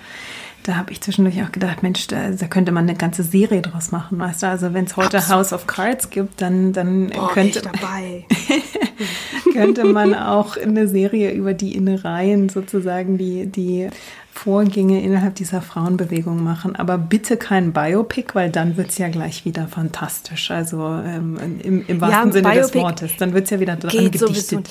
da 0.64 0.76
habe 0.76 0.92
ich 0.92 1.00
zwischendurch 1.02 1.42
auch 1.42 1.52
gedacht, 1.52 1.82
Mensch, 1.82 2.06
da, 2.06 2.30
da, 2.30 2.46
könnte 2.46 2.72
man 2.72 2.88
eine 2.88 2.96
ganze 2.96 3.22
Serie 3.22 3.60
draus 3.60 3.92
machen, 3.92 4.18
weißt 4.18 4.42
du? 4.42 4.46
Also 4.48 4.72
wenn 4.72 4.86
es 4.86 4.96
heute 4.96 5.18
Absolut. 5.18 5.38
House 5.38 5.52
of 5.52 5.66
Cards 5.66 6.08
gibt, 6.08 6.40
dann, 6.40 6.72
dann 6.72 7.10
Boah, 7.10 7.30
könnte, 7.32 7.60
könnte 9.52 9.84
man 9.84 10.14
auch 10.14 10.56
eine 10.56 10.88
Serie 10.88 11.32
über 11.32 11.52
die 11.52 11.74
Innereien 11.74 12.48
sozusagen, 12.48 13.18
die, 13.18 13.46
die 13.46 13.90
Vorgänge 14.34 15.00
innerhalb 15.00 15.36
dieser 15.36 15.62
Frauenbewegung 15.62 16.42
machen. 16.42 16.74
Aber 16.74 16.98
bitte 16.98 17.36
kein 17.36 17.72
Biopic, 17.72 18.34
weil 18.34 18.50
dann 18.50 18.76
wird 18.76 18.90
es 18.90 18.98
ja 18.98 19.08
gleich 19.08 19.44
wieder 19.44 19.68
fantastisch. 19.68 20.50
Also 20.50 20.84
ähm, 20.86 21.38
im, 21.62 21.86
im 21.86 22.00
wahrsten 22.00 22.26
ja, 22.26 22.32
Sinne 22.32 22.48
Biopic 22.48 22.60
des 22.60 22.74
Wortes. 22.74 23.16
Dann 23.16 23.32
wird 23.32 23.44
es 23.44 23.50
ja 23.50 23.60
wieder 23.60 23.76
dran 23.76 24.10
gedichtet. 24.10 24.68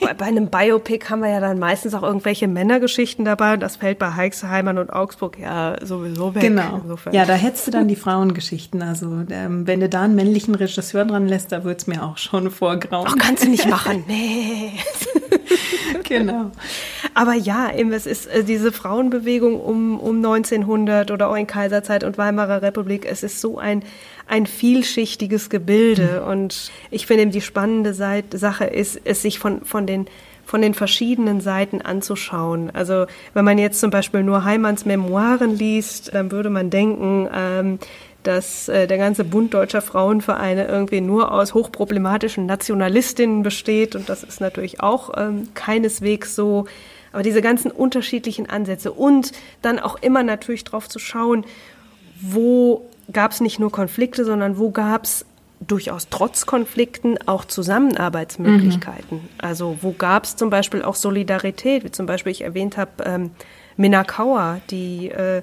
Bei, 0.00 0.14
bei 0.14 0.26
einem 0.26 0.48
Biopic 0.48 1.08
haben 1.08 1.22
wir 1.22 1.30
ja 1.30 1.40
dann 1.40 1.58
meistens 1.58 1.94
auch 1.94 2.02
irgendwelche 2.02 2.46
Männergeschichten 2.46 3.24
dabei 3.24 3.54
und 3.54 3.60
das 3.60 3.76
fällt 3.76 3.98
bei 3.98 4.12
Heichsheimer 4.12 4.78
und 4.78 4.92
Augsburg 4.92 5.38
ja 5.38 5.76
sowieso 5.82 6.34
weg. 6.34 6.42
Genau. 6.42 6.80
Insofern. 6.82 7.14
Ja, 7.14 7.24
da 7.24 7.34
hättest 7.34 7.66
du 7.66 7.70
dann 7.70 7.88
die 7.88 7.96
Frauengeschichten. 7.96 8.82
Also 8.82 9.24
ähm, 9.30 9.66
wenn 9.66 9.80
du 9.80 9.88
da 9.88 10.02
einen 10.02 10.14
männlichen 10.14 10.54
Regisseur 10.54 11.06
dran 11.06 11.26
lässt, 11.26 11.52
da 11.52 11.64
wird 11.64 11.80
es 11.80 11.86
mir 11.86 12.04
auch 12.04 12.18
schon 12.18 12.50
vorgrauen. 12.50 13.06
Ach, 13.08 13.16
kannst 13.18 13.44
du 13.44 13.48
nicht 13.48 13.68
machen. 13.68 14.04
Nee. 14.06 14.72
genau. 16.04 16.50
Aber 17.14 17.34
ja, 17.34 17.72
eben, 17.74 17.92
es 17.92 18.06
ist 18.06 18.26
äh, 18.26 18.44
diese 18.44 18.72
Frauenbewegung 18.72 19.60
um, 19.60 19.98
um 19.98 20.16
1900 20.16 21.10
oder 21.10 21.28
auch 21.28 21.36
in 21.36 21.46
Kaiserzeit 21.46 22.04
und 22.04 22.18
Weimarer 22.18 22.62
Republik. 22.62 23.06
Es 23.08 23.22
ist 23.22 23.40
so 23.40 23.58
ein, 23.58 23.82
ein 24.26 24.46
vielschichtiges 24.46 25.50
Gebilde. 25.50 26.22
Mhm. 26.22 26.30
Und 26.30 26.72
ich 26.90 27.06
finde 27.06 27.22
eben 27.22 27.32
die 27.32 27.40
spannende 27.40 27.94
Seite, 27.94 28.38
Sache 28.38 28.64
ist, 28.64 29.00
es 29.04 29.22
sich 29.22 29.38
von, 29.38 29.64
von 29.64 29.86
den 29.86 30.06
von 30.50 30.62
den 30.62 30.74
verschiedenen 30.74 31.40
Seiten 31.40 31.80
anzuschauen. 31.80 32.70
Also 32.74 33.06
wenn 33.34 33.44
man 33.44 33.56
jetzt 33.56 33.78
zum 33.78 33.90
Beispiel 33.90 34.24
nur 34.24 34.42
Heimanns 34.42 34.84
Memoiren 34.84 35.56
liest, 35.56 36.12
dann 36.12 36.32
würde 36.32 36.50
man 36.50 36.70
denken, 36.70 37.28
ähm, 37.32 37.78
dass 38.22 38.68
äh, 38.68 38.86
der 38.86 38.98
ganze 38.98 39.24
Bund 39.24 39.54
deutscher 39.54 39.82
Frauenvereine 39.82 40.66
irgendwie 40.66 41.00
nur 41.00 41.32
aus 41.32 41.54
hochproblematischen 41.54 42.46
Nationalistinnen 42.46 43.42
besteht 43.42 43.96
und 43.96 44.08
das 44.08 44.22
ist 44.22 44.40
natürlich 44.40 44.80
auch 44.80 45.10
ähm, 45.16 45.48
keineswegs 45.54 46.34
so. 46.34 46.66
Aber 47.12 47.22
diese 47.22 47.42
ganzen 47.42 47.70
unterschiedlichen 47.70 48.48
Ansätze 48.48 48.92
und 48.92 49.32
dann 49.62 49.78
auch 49.78 49.96
immer 50.00 50.22
natürlich 50.22 50.62
drauf 50.64 50.88
zu 50.88 50.98
schauen, 50.98 51.44
wo 52.20 52.88
gab 53.12 53.32
es 53.32 53.40
nicht 53.40 53.58
nur 53.58 53.72
Konflikte, 53.72 54.24
sondern 54.24 54.58
wo 54.58 54.70
gab 54.70 55.04
es 55.04 55.24
durchaus 55.60 56.08
trotz 56.08 56.46
Konflikten 56.46 57.18
auch 57.26 57.44
Zusammenarbeitsmöglichkeiten. 57.44 59.18
Mhm. 59.18 59.28
Also 59.38 59.78
wo 59.80 59.92
gab 59.92 60.24
es 60.24 60.36
zum 60.36 60.50
Beispiel 60.50 60.82
auch 60.82 60.94
Solidarität, 60.94 61.84
wie 61.84 61.90
zum 61.90 62.06
Beispiel 62.06 62.32
ich 62.32 62.42
erwähnt 62.42 62.76
habe, 62.76 62.90
ähm, 63.04 63.30
Minna 63.76 64.04
Kauer, 64.04 64.60
die 64.70 65.08
äh, 65.08 65.42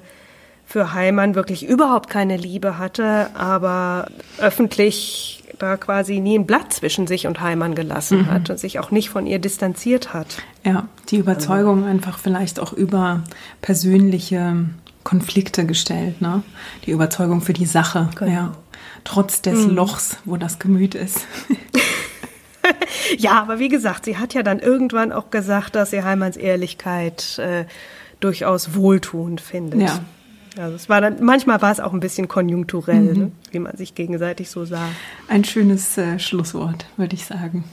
für 0.68 0.92
Heimann 0.92 1.34
wirklich 1.34 1.66
überhaupt 1.66 2.10
keine 2.10 2.36
Liebe 2.36 2.76
hatte, 2.76 3.30
aber 3.34 4.06
öffentlich 4.36 5.42
da 5.58 5.78
quasi 5.78 6.20
nie 6.20 6.38
ein 6.38 6.46
Blatt 6.46 6.74
zwischen 6.74 7.06
sich 7.06 7.26
und 7.26 7.40
Heimann 7.40 7.74
gelassen 7.74 8.18
mhm. 8.18 8.30
hat 8.30 8.50
und 8.50 8.60
sich 8.60 8.78
auch 8.78 8.90
nicht 8.90 9.08
von 9.08 9.26
ihr 9.26 9.38
distanziert 9.38 10.12
hat. 10.12 10.42
Ja, 10.64 10.86
die 11.08 11.16
Überzeugung 11.16 11.78
also. 11.78 11.88
einfach 11.88 12.18
vielleicht 12.18 12.60
auch 12.60 12.74
über 12.74 13.24
persönliche 13.62 14.66
Konflikte 15.04 15.64
gestellt, 15.64 16.20
ne? 16.20 16.42
Die 16.84 16.90
Überzeugung 16.90 17.40
für 17.40 17.54
die 17.54 17.64
Sache, 17.64 18.10
genau. 18.14 18.30
ja. 18.30 18.52
Trotz 19.04 19.40
des 19.40 19.68
mhm. 19.68 19.74
Lochs, 19.74 20.18
wo 20.26 20.36
das 20.36 20.58
Gemüt 20.58 20.94
ist. 20.94 21.26
ja, 23.16 23.40
aber 23.40 23.58
wie 23.58 23.70
gesagt, 23.70 24.04
sie 24.04 24.18
hat 24.18 24.34
ja 24.34 24.42
dann 24.42 24.58
irgendwann 24.58 25.12
auch 25.12 25.30
gesagt, 25.30 25.76
dass 25.76 25.92
sie 25.92 26.02
Heimanns 26.02 26.36
Ehrlichkeit 26.36 27.38
äh, 27.38 27.64
durchaus 28.20 28.74
wohltuend 28.74 29.40
findet. 29.40 29.80
Ja. 29.80 30.00
Also 30.58 30.74
es 30.74 30.88
war 30.88 31.00
dann, 31.00 31.24
manchmal 31.24 31.62
war 31.62 31.70
es 31.70 31.80
auch 31.80 31.92
ein 31.92 32.00
bisschen 32.00 32.28
konjunkturell, 32.28 33.14
mhm. 33.14 33.18
ne, 33.18 33.32
wie 33.52 33.58
man 33.60 33.76
sich 33.76 33.94
gegenseitig 33.94 34.50
so 34.50 34.64
sah. 34.64 34.88
Ein 35.28 35.44
schönes 35.44 35.96
äh, 35.98 36.18
Schlusswort, 36.18 36.86
würde 36.96 37.14
ich 37.14 37.24
sagen. 37.24 37.64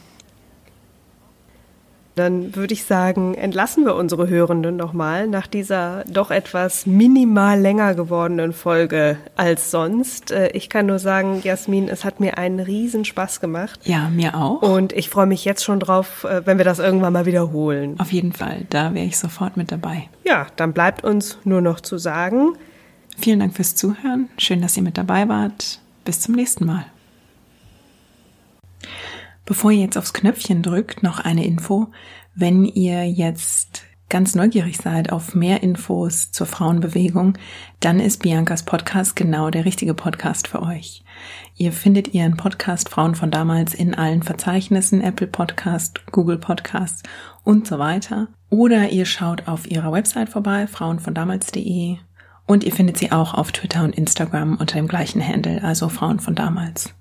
Dann 2.15 2.55
würde 2.55 2.73
ich 2.73 2.85
sagen, 2.85 3.33
entlassen 3.33 3.83
wir 3.83 3.95
unsere 3.95 4.29
Hörenden 4.29 4.77
nochmal 4.77 5.27
nach 5.27 5.47
dieser 5.47 6.05
doch 6.07 6.31
etwas 6.31 6.85
minimal 6.85 7.59
länger 7.59 7.93
gewordenen 7.93 8.53
Folge 8.53 9.17
als 9.35 9.69
sonst. 9.69 10.31
Äh, 10.31 10.51
ich 10.51 10.69
kann 10.69 10.85
nur 10.85 10.99
sagen, 10.99 11.41
Jasmin, 11.43 11.89
es 11.89 12.05
hat 12.05 12.21
mir 12.21 12.37
einen 12.37 12.61
riesen 12.61 13.03
Spaß 13.03 13.41
gemacht. 13.41 13.81
Ja, 13.83 14.09
mir 14.09 14.35
auch. 14.35 14.61
Und 14.61 14.93
ich 14.93 15.09
freue 15.09 15.25
mich 15.25 15.43
jetzt 15.43 15.65
schon 15.65 15.81
drauf, 15.81 16.23
äh, 16.23 16.45
wenn 16.45 16.57
wir 16.57 16.63
das 16.63 16.79
irgendwann 16.79 17.11
mal 17.11 17.25
wiederholen. 17.25 17.99
Auf 17.99 18.13
jeden 18.13 18.31
Fall, 18.31 18.65
da 18.69 18.93
wäre 18.93 19.05
ich 19.05 19.17
sofort 19.17 19.57
mit 19.57 19.73
dabei. 19.73 20.07
Ja, 20.23 20.47
dann 20.55 20.71
bleibt 20.71 21.03
uns 21.03 21.37
nur 21.43 21.59
noch 21.59 21.81
zu 21.81 21.97
sagen, 21.97 22.53
Vielen 23.17 23.39
Dank 23.39 23.55
fürs 23.55 23.75
Zuhören. 23.75 24.29
Schön, 24.37 24.61
dass 24.61 24.77
ihr 24.77 24.83
mit 24.83 24.97
dabei 24.97 25.27
wart. 25.27 25.79
Bis 26.03 26.19
zum 26.19 26.35
nächsten 26.35 26.65
Mal. 26.65 26.85
Bevor 29.45 29.71
ihr 29.71 29.81
jetzt 29.81 29.97
aufs 29.97 30.13
Knöpfchen 30.13 30.61
drückt, 30.61 31.03
noch 31.03 31.19
eine 31.19 31.45
Info. 31.45 31.87
Wenn 32.33 32.65
ihr 32.65 33.09
jetzt 33.09 33.83
ganz 34.09 34.35
neugierig 34.35 34.77
seid 34.77 35.11
auf 35.11 35.35
mehr 35.35 35.63
Infos 35.63 36.31
zur 36.31 36.47
Frauenbewegung, 36.47 37.37
dann 37.79 37.99
ist 37.99 38.23
Biancas 38.23 38.63
Podcast 38.63 39.15
genau 39.15 39.49
der 39.49 39.65
richtige 39.65 39.93
Podcast 39.93 40.47
für 40.47 40.61
euch. 40.61 41.03
Ihr 41.55 41.71
findet 41.71 42.13
ihren 42.13 42.37
Podcast 42.37 42.89
Frauen 42.89 43.15
von 43.15 43.31
damals 43.31 43.73
in 43.73 43.95
allen 43.95 44.23
Verzeichnissen, 44.23 45.01
Apple 45.01 45.27
Podcast, 45.27 46.05
Google 46.11 46.37
Podcast 46.37 47.07
und 47.43 47.67
so 47.67 47.79
weiter. 47.79 48.27
Oder 48.49 48.89
ihr 48.89 49.05
schaut 49.05 49.47
auf 49.47 49.69
ihrer 49.69 49.91
Website 49.91 50.29
vorbei, 50.29 50.67
frauenvondamals.de 50.67 51.97
und 52.45 52.63
ihr 52.63 52.72
findet 52.72 52.97
sie 52.97 53.11
auch 53.11 53.34
auf 53.34 53.51
Twitter 53.51 53.84
und 53.84 53.95
Instagram 53.95 54.57
unter 54.57 54.76
dem 54.76 54.88
gleichen 54.88 55.26
Handle, 55.26 55.63
also 55.63 55.89
Frauen 55.89 56.19
von 56.19 56.35
damals. 56.35 56.93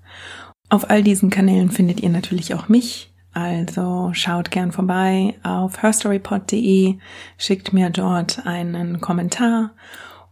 Auf 0.69 0.89
all 0.89 1.03
diesen 1.03 1.29
Kanälen 1.29 1.69
findet 1.69 2.01
ihr 2.01 2.09
natürlich 2.09 2.53
auch 2.55 2.69
mich, 2.69 3.13
also 3.33 4.11
schaut 4.13 4.49
gern 4.49 4.71
vorbei 4.71 5.35
auf 5.43 5.81
herstorypod.de, 5.81 6.97
schickt 7.37 7.73
mir 7.73 7.89
dort 7.89 8.45
einen 8.45 9.01
Kommentar 9.01 9.71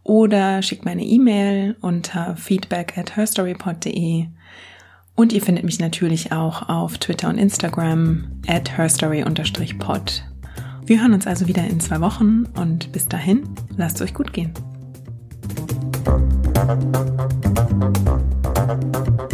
oder 0.02 0.62
schickt 0.62 0.84
mir 0.84 0.92
eine 0.92 1.04
E-Mail 1.04 1.76
unter 1.80 2.36
feedback 2.36 2.98
at 2.98 3.16
herstorypod.de. 3.16 4.26
Und 5.16 5.32
ihr 5.32 5.42
findet 5.42 5.64
mich 5.64 5.78
natürlich 5.78 6.32
auch 6.32 6.68
auf 6.68 6.98
Twitter 6.98 7.28
und 7.28 7.38
Instagram 7.38 8.24
at 8.48 8.76
herstory-pod. 8.76 10.24
Wir 10.86 11.00
hören 11.00 11.14
uns 11.14 11.26
also 11.26 11.46
wieder 11.46 11.64
in 11.64 11.78
zwei 11.78 12.00
Wochen 12.00 12.46
und 12.56 12.90
bis 12.90 13.06
dahin, 13.06 13.48
lasst 13.76 14.02
euch 14.02 14.12
gut 14.12 14.32
gehen. 14.32 14.52
Thank 18.54 19.33